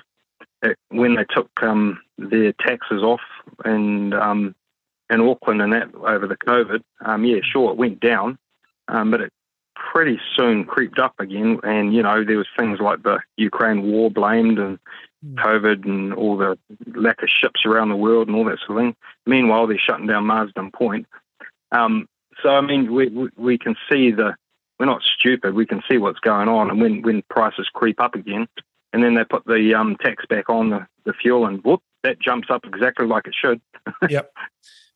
[0.65, 3.21] uh, when they took um, their taxes off
[3.65, 4.13] and
[5.13, 8.39] in Auckland and that over the COVID, um, yeah, sure, it went down,
[8.89, 9.33] um, but it
[9.75, 11.59] pretty soon creeped up again.
[11.63, 14.79] And, you know, there was things like the Ukraine war blamed and
[15.25, 15.35] mm.
[15.35, 16.59] COVID and all the
[16.95, 18.97] lack of ships around the world and all that sort of thing.
[19.27, 21.07] Meanwhile, they're shutting down Marsden Point.
[21.73, 22.09] Um,
[22.43, 24.35] so, I mean, we, we, we can see the,
[24.79, 25.55] we're not stupid.
[25.55, 26.71] We can see what's going on.
[26.71, 28.49] And when, when prices creep up again,
[28.93, 32.21] and then they put the um, tax back on the, the fuel and whoop, that
[32.21, 33.61] jumps up exactly like it should.
[34.11, 34.33] yep.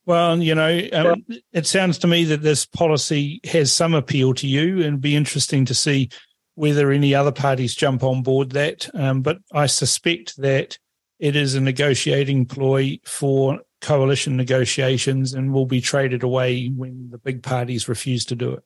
[0.07, 4.47] Well, you know, um, it sounds to me that this policy has some appeal to
[4.47, 6.11] you, and be interesting to see
[6.55, 8.89] whether any other parties jump on board that.
[8.95, 10.79] Um, but I suspect that
[11.19, 17.19] it is a negotiating ploy for coalition negotiations and will be traded away when the
[17.19, 18.65] big parties refuse to do it.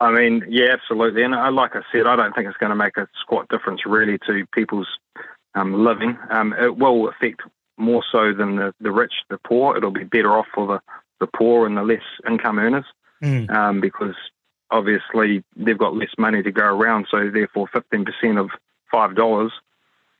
[0.00, 1.22] I mean, yeah, absolutely.
[1.22, 3.86] And uh, like I said, I don't think it's going to make a squat difference
[3.86, 4.88] really to people's
[5.54, 6.18] um, living.
[6.30, 7.42] Um, it will affect
[7.76, 9.76] more so than the, the rich, the poor.
[9.76, 10.80] It'll be better off for the,
[11.20, 12.84] the poor and the less income earners
[13.22, 13.50] mm.
[13.50, 14.14] um, because
[14.70, 17.06] obviously they've got less money to go around.
[17.10, 18.50] So therefore, 15% of
[18.92, 19.50] $5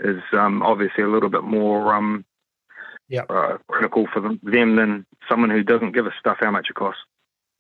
[0.01, 2.25] is um, obviously a little bit more um,
[3.09, 3.27] yep.
[3.31, 6.75] uh, critical for them, them than someone who doesn't give a stuff how much it
[6.75, 7.01] costs.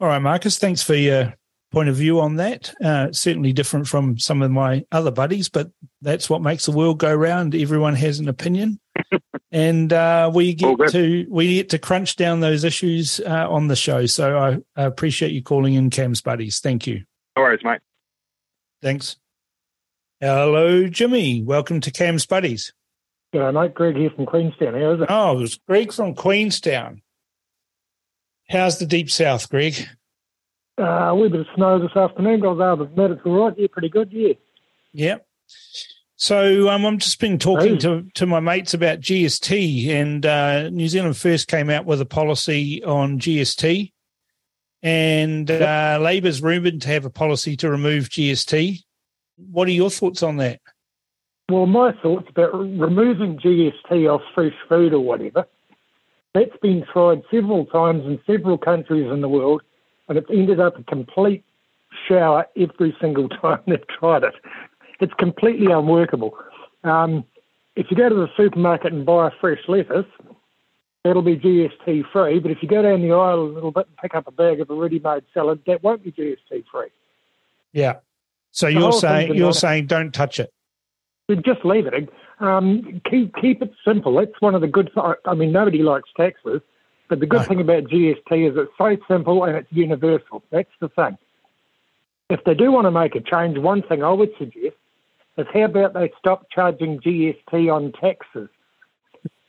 [0.00, 1.34] All right, Marcus, thanks for your
[1.70, 2.72] point of view on that.
[2.82, 5.70] Uh, certainly different from some of my other buddies, but
[6.02, 7.54] that's what makes the world go round.
[7.54, 8.80] Everyone has an opinion,
[9.54, 13.76] and uh, we get to we get to crunch down those issues uh, on the
[13.76, 14.04] show.
[14.04, 16.58] So I, I, appreciate you calling in, Cam's buddies.
[16.58, 17.04] Thank you.
[17.36, 17.80] No worries, mate.
[18.82, 19.16] Thanks.
[20.20, 21.40] Hello, Jimmy.
[21.44, 22.72] Welcome to Cam's buddies.
[23.32, 23.74] Yeah, mate.
[23.74, 24.74] Greg here from Queenstown.
[24.74, 25.06] How is it?
[25.08, 27.02] Oh, it was Greg from Queenstown.
[28.50, 29.88] How's the deep south, Greg?
[30.76, 33.54] Uh, a wee bit of snow this afternoon, but other than that, it's all right.
[33.56, 34.12] Yeah, pretty good.
[34.12, 34.34] Yeah.
[34.92, 35.18] Yeah.
[36.24, 40.88] So um, I'm just been talking to, to my mates about GST, and uh, New
[40.88, 43.92] Zealand First came out with a policy on GST,
[44.82, 48.78] and uh, Labor's rumoured to have a policy to remove GST.
[49.36, 50.60] What are your thoughts on that?
[51.50, 55.46] Well, my thoughts about removing GST off fresh food or whatever,
[56.32, 59.60] that's been tried several times in several countries in the world
[60.08, 61.44] and it's ended up a complete
[62.08, 64.34] shower every single time they've tried it.
[65.04, 66.34] It's completely unworkable.
[66.82, 67.24] Um,
[67.76, 70.06] if you go to the supermarket and buy a fresh lettuce,
[71.04, 72.38] that'll be GST free.
[72.38, 74.62] But if you go down the aisle a little bit and pick up a bag
[74.62, 76.88] of a ready-made salad, that won't be GST free.
[77.74, 77.96] Yeah.
[78.52, 80.50] So the you're saying you're saying don't touch it.
[81.44, 82.08] Just leave it.
[82.40, 84.14] Um, keep keep it simple.
[84.14, 84.90] That's one of the good.
[85.26, 86.62] I mean, nobody likes taxes,
[87.10, 87.44] but the good no.
[87.44, 90.42] thing about GST is it's so simple and it's universal.
[90.50, 91.18] That's the thing.
[92.30, 94.76] If they do want to make a change, one thing I would suggest
[95.36, 98.48] is how about they stop charging GST on taxes?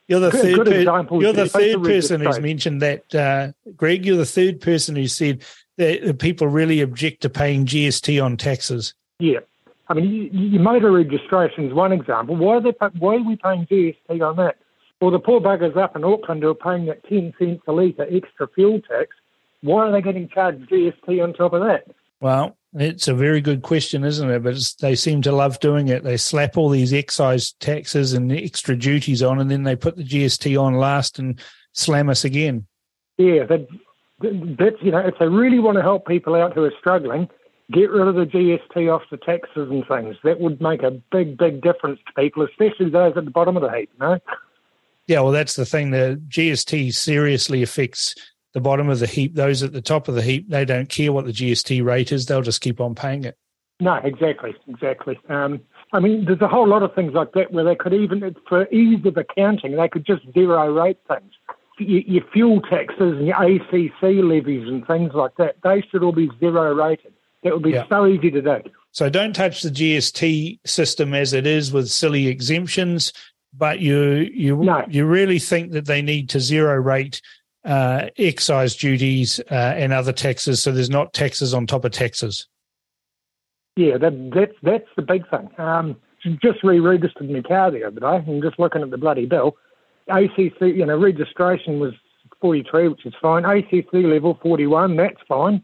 [0.08, 0.66] You're the third.
[0.66, 4.06] Per- you're the third person who's mentioned that, uh, Greg.
[4.06, 5.44] You're the third person who said
[5.78, 8.94] that people really object to paying GST on taxes.
[9.20, 9.40] Yeah,
[9.88, 12.36] I mean, your motor registration is one example.
[12.36, 12.74] Why are they?
[13.00, 14.58] Why are we paying GST on that?
[15.02, 18.08] Well, the poor buggers up in Auckland who are paying that 10 cents a litre
[18.10, 19.10] extra fuel tax,
[19.62, 21.86] why are they getting charged GST on top of that?
[22.22, 24.44] Well, it's a very good question, isn't it?
[24.44, 26.04] But they seem to love doing it.
[26.04, 30.04] They slap all these excise taxes and extra duties on, and then they put the
[30.04, 31.40] GST on last and
[31.74, 32.68] slam us again.
[33.18, 33.68] Yeah, that,
[34.20, 37.30] that's, you know, if they really want to help people out who are struggling,
[37.72, 40.18] get rid of the GST off the taxes and things.
[40.24, 43.64] That would make a big, big difference to people, especially those at the bottom of
[43.64, 44.20] the heap, you know?
[45.08, 45.92] Yeah, well, that's the thing.
[45.92, 48.16] The GST seriously affects
[48.56, 49.36] the bottom of the heap.
[49.36, 52.26] Those at the top of the heap, they don't care what the GST rate is.
[52.26, 53.38] They'll just keep on paying it.
[53.82, 55.20] No, exactly, exactly.
[55.28, 55.60] Um,
[55.92, 58.66] I mean, there's a whole lot of things like that where they could even, for
[58.70, 61.34] ease of accounting, they could just zero rate things.
[61.78, 66.14] Your, your fuel taxes and your ACC levies and things like that, they should all
[66.14, 67.12] be zero rated.
[67.44, 67.84] That would be yeah.
[67.90, 68.62] so easy to do.
[68.92, 73.12] So don't touch the GST system as it is with silly exemptions
[73.58, 74.84] but you you no.
[74.90, 77.22] you really think that they need to zero rate
[77.66, 82.48] uh, excise duties uh, and other taxes, so there's not taxes on top of taxes.
[83.76, 85.50] Yeah, that, that's that's the big thing.
[85.58, 85.98] Um,
[86.42, 89.58] just re-registered my car the other day, and just looking at the bloody bill,
[90.08, 91.94] ACC, you know, registration was
[92.42, 93.46] 43, which is fine.
[93.46, 95.64] ACC level 41, that's fine.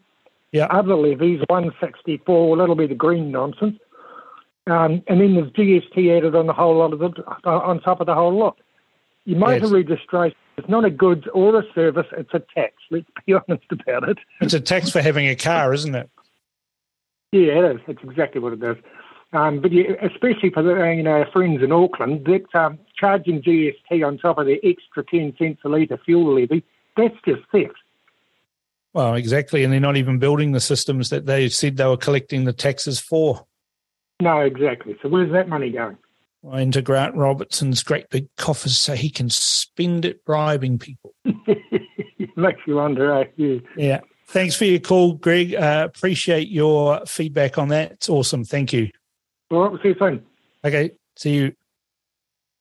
[0.52, 0.66] Yeah.
[0.66, 3.80] Other levies 164, well, that'll be the green nonsense.
[4.68, 7.14] Um, and then there's GST added on the whole lot of it,
[7.46, 8.60] uh, on top of the whole lot.
[9.26, 9.72] Your motor yes.
[9.72, 12.74] registration is not a goods or a service; it's a tax.
[12.90, 14.18] Let's be honest about it.
[14.40, 16.10] It's a tax for having a car, isn't it?
[17.32, 17.82] Yeah, it is.
[17.88, 18.78] It's exactly what it is.
[19.34, 23.42] Um, but yeah, especially for the, you know our friends in Auckland, that um, charging
[23.42, 26.64] GST on top of the extra ten cents a litre fuel levy,
[26.98, 27.74] that's just theft.
[28.94, 32.44] Well, exactly, and they're not even building the systems that they said they were collecting
[32.44, 33.46] the taxes for.
[34.22, 34.98] No, exactly.
[35.02, 35.98] So where's that money going?
[36.44, 41.14] Into Grant Robertson's great big coffers so he can spend it bribing people.
[42.36, 43.26] Makes you wonder, eh?
[43.38, 43.60] Yeah.
[43.78, 44.00] yeah.
[44.28, 45.54] Thanks for your call, Greg.
[45.54, 47.92] Uh, appreciate your feedback on that.
[47.92, 48.44] It's awesome.
[48.44, 48.90] Thank you.
[49.52, 50.26] All right, we'll see you soon.
[50.64, 51.54] Okay, see you.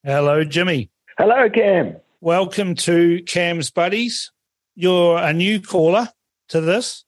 [0.04, 0.90] Hello, Jimmy.
[1.16, 1.96] Hello, Cam.
[2.20, 4.30] Welcome to Cam's Buddies.
[4.74, 6.08] You're a new caller
[6.48, 7.04] to this.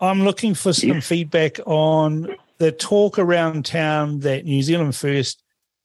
[0.00, 1.06] I'm looking for some yes.
[1.06, 5.41] feedback on the talk around town that New Zealand First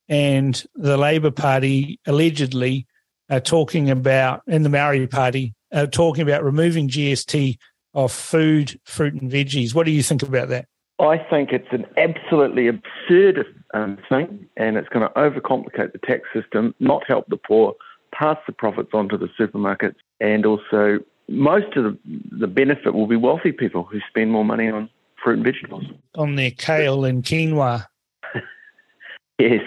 [0.09, 2.87] and the Labour Party allegedly
[3.29, 7.57] are talking about, and the Maori Party are talking about removing GST
[7.93, 9.73] off food, fruit, and veggies.
[9.73, 10.67] What do you think about that?
[10.99, 16.23] I think it's an absolutely absurd um, thing, and it's going to overcomplicate the tax
[16.33, 17.75] system, not help the poor,
[18.13, 21.97] pass the profits on to the supermarkets, and also most of the,
[22.39, 24.89] the benefit will be wealthy people who spend more money on
[25.23, 25.83] fruit and vegetables.
[26.15, 27.85] On their kale and quinoa.
[29.39, 29.61] yes,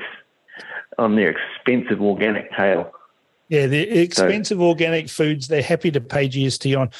[1.00, 2.92] on their expensive organic kale.
[3.48, 6.90] Yeah, the expensive so, organic foods they're happy to pay GST on,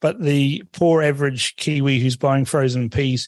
[0.00, 3.26] but the poor average Kiwi who's buying frozen peas,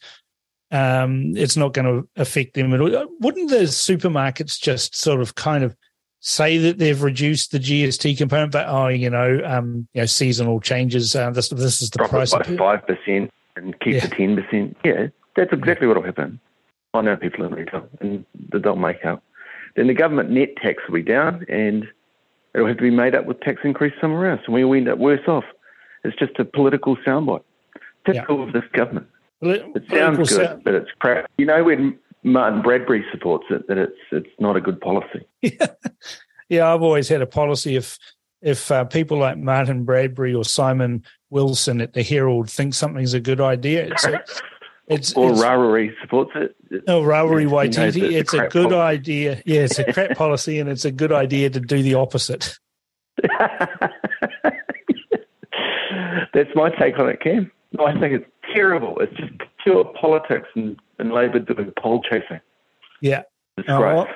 [0.71, 3.07] um, it's not going to affect them at all.
[3.19, 5.75] Wouldn't the supermarkets just sort of kind of
[6.21, 10.61] say that they've reduced the GST component, but oh, you know, um, you know, seasonal
[10.61, 11.17] changes.
[11.17, 14.07] Uh, this this is the Drop price by five percent and keep yeah.
[14.07, 14.77] the ten percent.
[14.85, 16.39] Yeah, that's exactly what will happen.
[16.95, 19.23] I know people in retail, and they'll make up.
[19.79, 21.87] Then the government net tax will be down, and
[22.53, 24.89] it'll have to be made up with tax increase somewhere else, and we will end
[24.89, 25.45] up worse off.
[26.03, 27.45] It's just a political soundbite.
[28.05, 28.43] Typical yeah.
[28.43, 29.07] of this government.
[29.41, 31.31] it sounds good, sound- but it's crap.
[31.39, 35.25] You know when Martyn Bradbury supports it, that it's it's not a good policy.
[36.49, 38.01] yeah, I've always had a policy if
[38.43, 43.21] if uh, people like Martyn Bradbury or Simon Wilson at the Herald think something's a
[43.21, 44.05] good idea, it's
[44.89, 46.57] it's or it's, Rawiri supports it.
[46.87, 48.13] No, Rawiri Waititi.
[48.13, 48.77] It's a good policy.
[48.77, 49.43] idea.
[49.45, 52.59] Yeah, it's a crap policy, and it's a good idea to do the opposite.
[56.33, 57.51] That's my take on it, Cam.
[57.79, 58.99] I think it's terrible.
[59.01, 62.41] It's just pure politics and, and Labor doing poll chasing.
[63.01, 63.23] Yeah.
[63.57, 64.07] Disgrace.
[64.09, 64.15] Oh,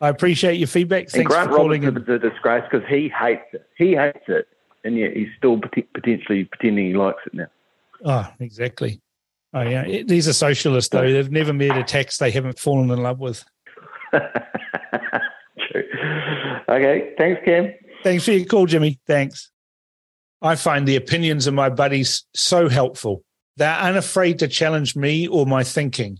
[0.00, 1.04] I appreciate your feedback.
[1.04, 3.66] Thanks and Grant for calling Roberts is a disgrace because he hates it.
[3.76, 4.48] He hates it,
[4.84, 5.60] and yet he's still
[5.92, 7.46] potentially pretending he likes it now.
[8.04, 9.00] Oh, exactly.
[9.52, 10.02] Oh, yeah.
[10.04, 11.10] These are socialists, though.
[11.10, 13.44] They've never met a tax they haven't fallen in love with.
[14.12, 14.22] True.
[16.68, 17.14] Okay.
[17.18, 17.74] Thanks, Cam.
[18.04, 19.00] Thanks for your call, Jimmy.
[19.06, 19.50] Thanks.
[20.40, 23.24] I find the opinions of my buddies so helpful.
[23.56, 26.18] They're unafraid to challenge me or my thinking.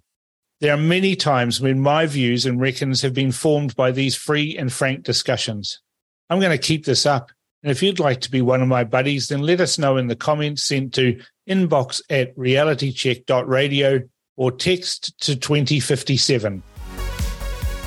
[0.60, 4.58] There are many times when my views and reckons have been formed by these free
[4.58, 5.80] and frank discussions.
[6.28, 7.30] I'm going to keep this up.
[7.62, 10.08] And if you'd like to be one of my buddies, then let us know in
[10.08, 14.02] the comments sent to inbox at realitycheck.radio
[14.36, 16.62] or text to 2057.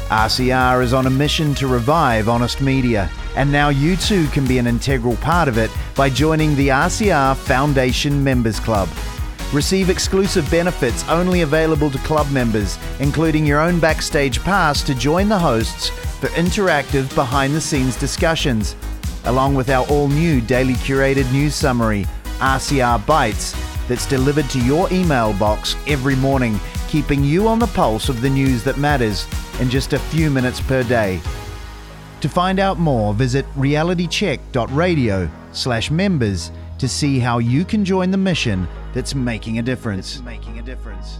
[0.09, 4.59] RCR is on a mission to revive honest media, and now you too can be
[4.59, 8.88] an integral part of it by joining the RCR Foundation Members Club.
[9.51, 15.30] Receive exclusive benefits only available to club members, including your own backstage pass to join
[15.30, 18.75] the hosts for interactive behind the scenes discussions,
[19.25, 22.06] along with our all new daily curated news summary,
[22.44, 23.56] RCR Bites,
[23.88, 28.30] that's delivered to your email box every morning, keeping you on the pulse of the
[28.30, 29.28] news that matters
[29.62, 31.22] in just a few minutes per day.
[32.20, 38.18] To find out more, visit realitycheck.radio slash members to see how you can join the
[38.18, 40.22] mission that's making a difference.
[40.22, 41.20] Making a difference.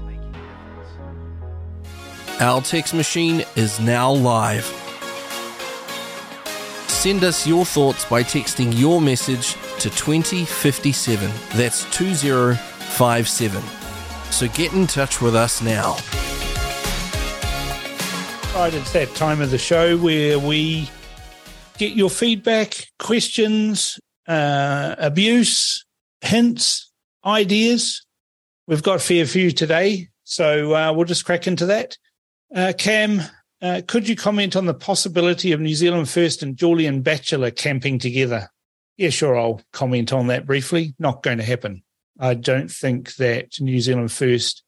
[2.66, 4.83] Text machine is now live.
[7.04, 11.30] Send us your thoughts by texting your message to 2057.
[11.54, 13.62] That's 2057.
[14.32, 15.98] So get in touch with us now.
[18.56, 20.90] Right, it's that time of the show where we
[21.78, 24.00] get your feedback, questions,
[24.30, 25.84] uh, abuse,
[26.22, 26.90] hints,
[27.26, 28.06] ideas.
[28.66, 31.98] We've got a fair few today, so uh, we'll just crack into that.
[32.56, 33.24] Uh, Cam,
[33.64, 37.98] uh, could you comment on the possibility of New Zealand First and Julian Batchelor camping
[37.98, 38.50] together?
[38.98, 40.94] Yeah, sure, I'll comment on that briefly.
[41.00, 41.82] Not going to happen.
[42.20, 44.64] I don't think that New Zealand First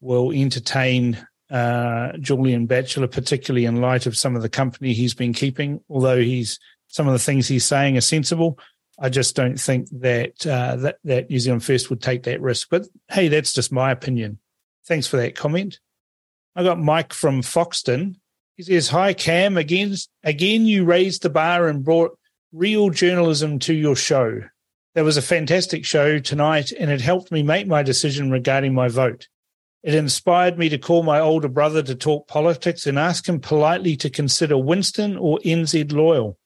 [0.00, 5.32] will entertain uh, Julian Batchelor, particularly in light of some of the company he's been
[5.32, 5.80] keeping.
[5.88, 8.58] Although he's some of the things he's saying are sensible,
[8.98, 12.68] I just don't think that uh, that that New Zealand First would take that risk.
[12.70, 14.38] But hey, that's just my opinion.
[14.86, 15.80] Thanks for that comment.
[16.54, 18.16] I got Mike from Foxton.
[18.56, 22.16] He says, "Hi Cam, again, again you raised the bar and brought
[22.52, 24.42] real journalism to your show.
[24.94, 28.86] That was a fantastic show tonight, and it helped me make my decision regarding my
[28.86, 29.26] vote.
[29.82, 33.96] It inspired me to call my older brother to talk politics and ask him politely
[33.96, 36.38] to consider Winston or NZ Loyal.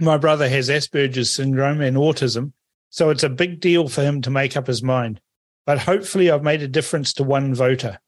[0.00, 2.54] My brother has Asperger's syndrome and autism,
[2.88, 5.20] so it's a big deal for him to make up his mind.
[5.66, 8.00] But hopefully, I've made a difference to one voter.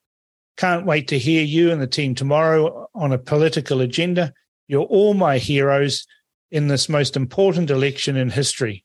[0.57, 4.33] Can't wait to hear you and the team tomorrow on a political agenda.
[4.69, 6.07] You're all my heroes
[6.51, 8.85] in this most important election in history.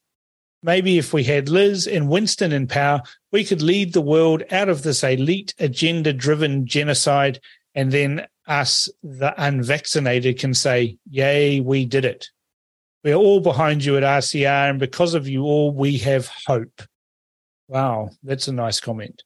[0.64, 4.70] Maybe if we had Liz and Winston in power, we could lead the world out
[4.70, 7.40] of this elite agenda driven genocide.
[7.76, 12.30] And then us, the unvaccinated, can say, Yay, we did it.
[13.04, 14.72] We're all behind you at RCR.
[14.72, 16.82] And because of you all, we have hope.
[17.68, 19.24] Wow, that's a nice comment.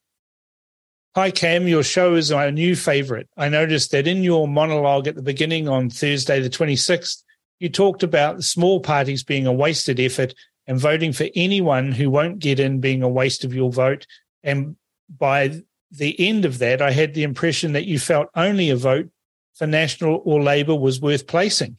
[1.14, 1.68] Hi, Cam.
[1.68, 3.28] Your show is my new favorite.
[3.36, 7.24] I noticed that in your monologue at the beginning on Thursday, the 26th,
[7.60, 10.34] you talked about small parties being a wasted effort
[10.68, 14.08] and voting for anyone who won't get in being a waste of your vote.
[14.42, 14.78] And
[15.10, 19.10] by the end of that, I had the impression that you felt only a vote
[19.56, 21.76] for National or Labour was worth placing.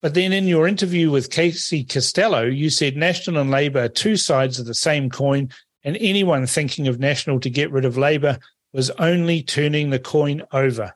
[0.00, 4.16] But then in your interview with Casey Costello, you said National and Labour are two
[4.16, 5.50] sides of the same coin,
[5.84, 8.38] and anyone thinking of National to get rid of Labour
[8.72, 10.94] was only turning the coin over.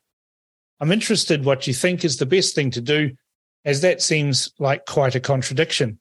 [0.81, 3.12] I'm interested what you think is the best thing to do,
[3.65, 5.99] as that seems like quite a contradiction.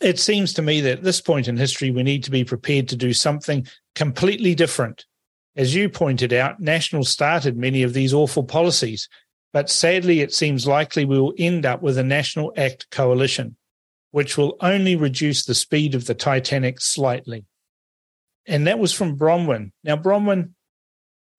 [0.00, 2.88] It seems to me that at this point in history, we need to be prepared
[2.88, 5.06] to do something completely different.
[5.54, 9.08] As you pointed out, National started many of these awful policies,
[9.52, 13.56] but sadly, it seems likely we will end up with a National Act coalition,
[14.10, 17.44] which will only reduce the speed of the Titanic slightly.
[18.46, 19.70] And that was from Bronwyn.
[19.84, 20.50] Now, Bronwyn,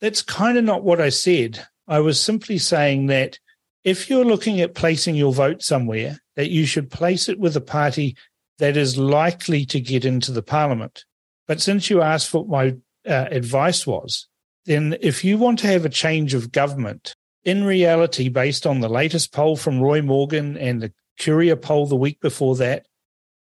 [0.01, 1.65] that's kind of not what I said.
[1.88, 3.40] I was simply saying that
[3.83, 7.61] if you're looking at placing your vote somewhere, that you should place it with a
[7.61, 8.15] party
[8.59, 11.03] that is likely to get into the parliament.
[11.48, 12.75] But since you asked what my
[13.06, 14.27] uh, advice was,
[14.65, 18.90] then if you want to have a change of government, in reality, based on the
[18.90, 22.85] latest poll from Roy Morgan and the Curia poll the week before that,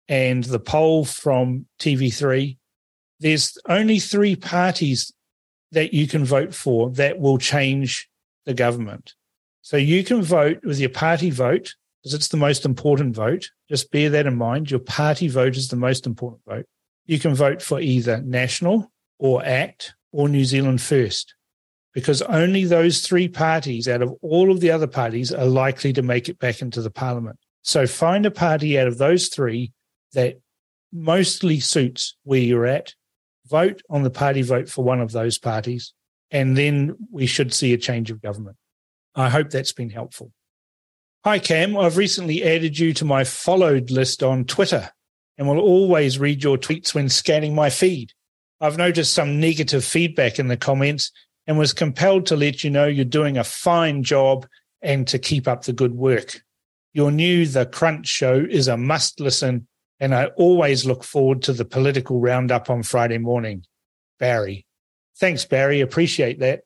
[0.07, 2.56] and the poll from TV3,
[3.19, 5.11] there's only three parties
[5.71, 8.09] that you can vote for that will change
[8.45, 9.13] the government.
[9.61, 13.49] So you can vote with your party vote because it's the most important vote.
[13.67, 14.71] Just bear that in mind.
[14.71, 16.65] Your party vote is the most important vote.
[17.05, 21.35] You can vote for either National or ACT or New Zealand First
[21.93, 26.01] because only those three parties out of all of the other parties are likely to
[26.01, 27.39] make it back into the parliament.
[27.63, 29.73] So find a party out of those three
[30.13, 30.39] that
[30.93, 32.93] mostly suits where you're at,
[33.49, 35.93] vote on the party vote for one of those parties,
[36.31, 38.57] and then we should see a change of government.
[39.15, 40.31] I hope that's been helpful.
[41.23, 41.75] Hi, Cam.
[41.75, 44.91] I've recently added you to my followed list on Twitter
[45.37, 48.13] and will always read your tweets when scanning my feed.
[48.61, 51.11] I've noticed some negative feedback in the comments
[51.45, 54.47] and was compelled to let you know you're doing a fine job
[54.81, 56.41] and to keep up the good work.
[56.93, 59.67] Your new The Crunch show is a must listen,
[59.99, 63.65] and I always look forward to the political roundup on Friday morning.
[64.19, 64.65] Barry.
[65.19, 65.81] Thanks, Barry.
[65.81, 66.61] Appreciate that.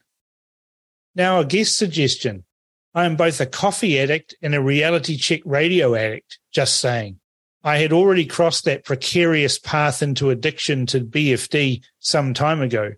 [1.16, 2.46] Now, a guest suggestion.
[2.94, 7.20] I am both a coffee addict and a reality check radio addict, just saying.
[7.64, 12.94] I had already crossed that precarious path into addiction to BFD some time ago.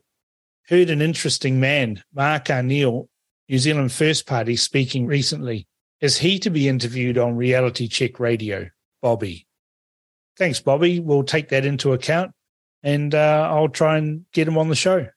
[0.70, 3.08] Heard an interesting man, Mark Arneil,
[3.50, 5.68] New Zealand First Party, speaking recently.
[6.00, 8.70] Is he to be interviewed on Reality Check Radio?
[9.02, 9.46] Bobby.
[10.38, 11.00] Thanks, Bobby.
[11.00, 12.32] We'll take that into account
[12.82, 15.08] and uh, I'll try and get him on the show.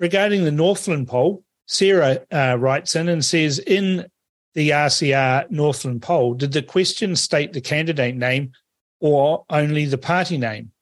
[0.00, 4.06] Regarding the Northland poll, Sarah uh, writes in and says, in
[4.54, 8.52] the RCR Northland poll, did the question state the candidate name
[9.00, 10.72] or only the party name?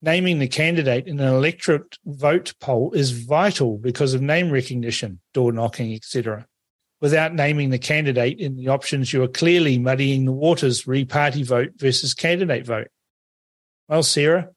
[0.00, 5.52] Naming the candidate in an electorate vote poll is vital because of name recognition, door
[5.52, 6.46] knocking, etc.
[7.02, 11.42] Without naming the candidate in the options, you are clearly muddying the waters re party
[11.42, 12.86] vote versus candidate vote.
[13.88, 14.50] Well, Sarah,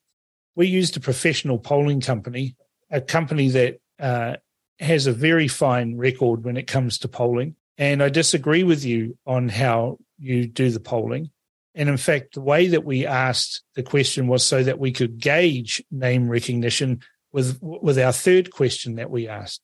[0.56, 2.56] we used a professional polling company,
[2.92, 4.36] a company that uh,
[4.80, 7.56] has a very fine record when it comes to polling.
[7.80, 11.32] And I disagree with you on how you do the polling.
[11.74, 15.18] And in fact, the way that we asked the question was so that we could
[15.18, 17.02] gauge name recognition
[17.34, 19.62] with, with our third question that we asked.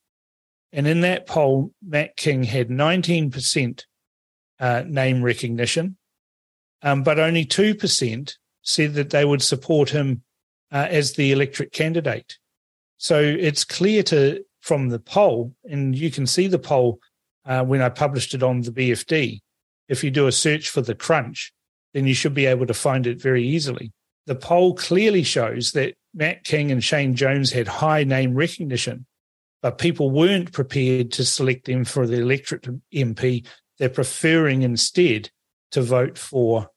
[0.73, 3.83] And in that poll, Matt King had 19%
[4.59, 5.97] uh, name recognition,
[6.81, 10.23] um, but only 2% said that they would support him
[10.71, 12.37] uh, as the electorate candidate.
[12.97, 16.99] So it's clear to from the poll, and you can see the poll
[17.45, 19.39] uh, when I published it on the BFD.
[19.89, 21.51] If you do a search for the crunch,
[21.93, 23.91] then you should be able to find it very easily.
[24.27, 29.05] The poll clearly shows that Matt King and Shane Jones had high name recognition,
[29.61, 33.45] but people weren't prepared to select them for the electorate MP.
[33.77, 35.29] They're preferring instead
[35.71, 36.69] to vote for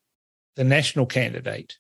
[0.56, 1.78] the national candidate.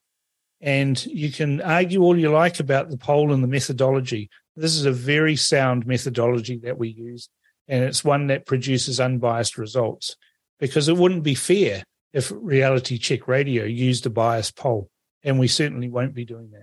[0.60, 4.30] And you can argue all you like about the poll and the methodology.
[4.56, 7.28] This is a very sound methodology that we use,
[7.68, 10.16] and it's one that produces unbiased results
[10.58, 14.88] because it wouldn't be fair if Reality Check Radio used a biased poll,
[15.22, 16.62] and we certainly won't be doing that.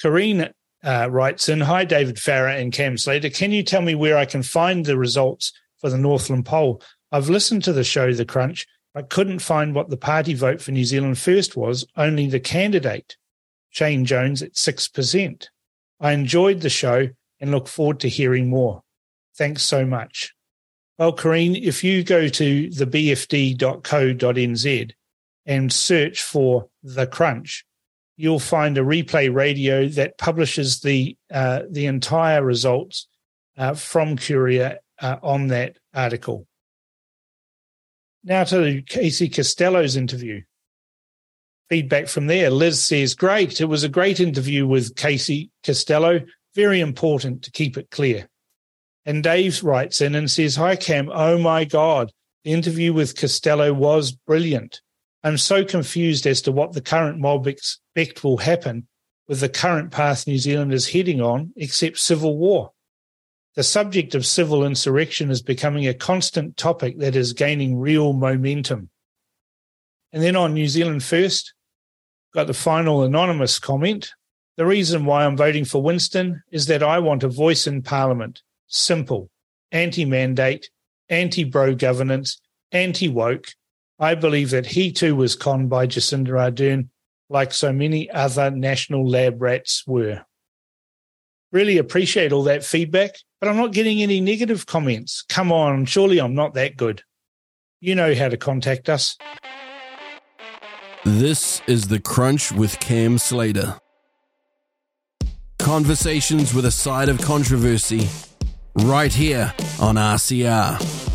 [0.00, 0.52] Karine
[0.84, 3.30] uh, writes in Hi, David Farrar and Cam Slater.
[3.30, 6.82] Can you tell me where I can find the results for the Northland poll?
[7.10, 10.70] I've listened to the show, The Crunch, I couldn't find what the party vote for
[10.70, 13.16] New Zealand First was, only the candidate,
[13.70, 15.46] Shane Jones, at 6%.
[16.00, 17.08] I enjoyed the show
[17.40, 18.82] and look forward to hearing more.
[19.34, 20.34] Thanks so much.
[20.98, 23.60] Well, Karine, if you go to thebfd.co.nz
[25.46, 27.64] and search for The Crunch,
[28.16, 33.08] you'll find a replay radio that publishes the, uh, the entire results
[33.56, 36.46] uh, from Curia uh, on that article.
[38.24, 40.42] Now to Casey Costello's interview.
[41.68, 42.50] Feedback from there.
[42.50, 43.60] Liz says, Great.
[43.60, 46.20] It was a great interview with Casey Costello.
[46.54, 48.28] Very important to keep it clear.
[49.04, 51.10] And Dave writes in and says, Hi, Cam.
[51.12, 52.12] Oh my God.
[52.44, 54.80] The interview with Costello was brilliant.
[55.24, 58.88] I'm so confused as to what the current mob expect will happen
[59.28, 62.72] with the current path New Zealand is heading on, except civil war.
[63.54, 68.88] The subject of civil insurrection is becoming a constant topic that is gaining real momentum.
[70.12, 71.54] And then on New Zealand First,
[72.34, 74.12] got the final anonymous comment.
[74.56, 78.42] The reason why I'm voting for Winston is that I want a voice in Parliament.
[78.66, 79.30] Simple.
[79.70, 80.68] Anti mandate,
[81.08, 82.40] anti bro governance,
[82.72, 83.46] anti woke.
[83.98, 86.88] I believe that he too was conned by Jacinda Ardern,
[87.28, 90.24] like so many other national lab rats were.
[91.52, 95.22] Really appreciate all that feedback, but I'm not getting any negative comments.
[95.28, 97.02] Come on, surely I'm not that good.
[97.80, 99.16] You know how to contact us.
[101.04, 103.78] This is The Crunch with Cam Slater.
[105.58, 108.08] Conversations with a side of controversy,
[108.76, 111.11] right here on RCR.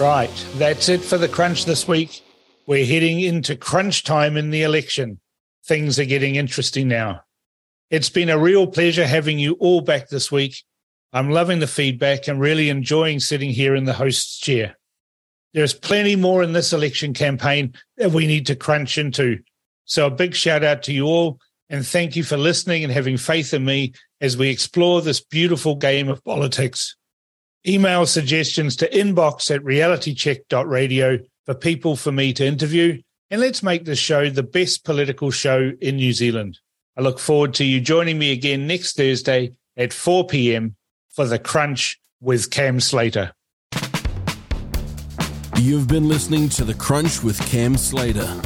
[0.00, 2.22] Right, that's it for The Crunch this week.
[2.66, 5.20] We're heading into crunch time in the election.
[5.66, 7.24] Things are getting interesting now.
[7.90, 10.64] It's been a real pleasure having you all back this week.
[11.12, 14.78] I'm loving the feedback and really enjoying sitting here in the host's chair.
[15.52, 19.40] There's plenty more in this election campaign that we need to crunch into.
[19.84, 23.18] So a big shout out to you all and thank you for listening and having
[23.18, 26.96] faith in me as we explore this beautiful game of politics.
[27.66, 33.00] Email suggestions to inbox at realitycheck.radio for people for me to interview.
[33.30, 36.58] And let's make this show the best political show in New Zealand.
[36.96, 40.76] I look forward to you joining me again next Thursday at 4 p.m.
[41.10, 43.32] for The Crunch with Cam Slater.
[45.58, 48.40] You've been listening to The Crunch with Cam Slater.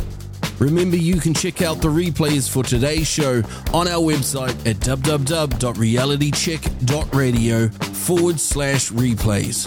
[0.58, 3.42] Remember, you can check out the replays for today's show
[3.73, 9.66] on our website at www.realitycheck.radio forward slash replays.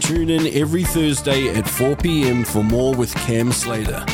[0.00, 2.44] Tune in every Thursday at 4 p.m.
[2.44, 4.04] for more with Cam Slater,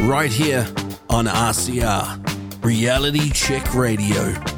[0.00, 0.66] right here
[1.08, 4.55] on RCR, Reality Check Radio.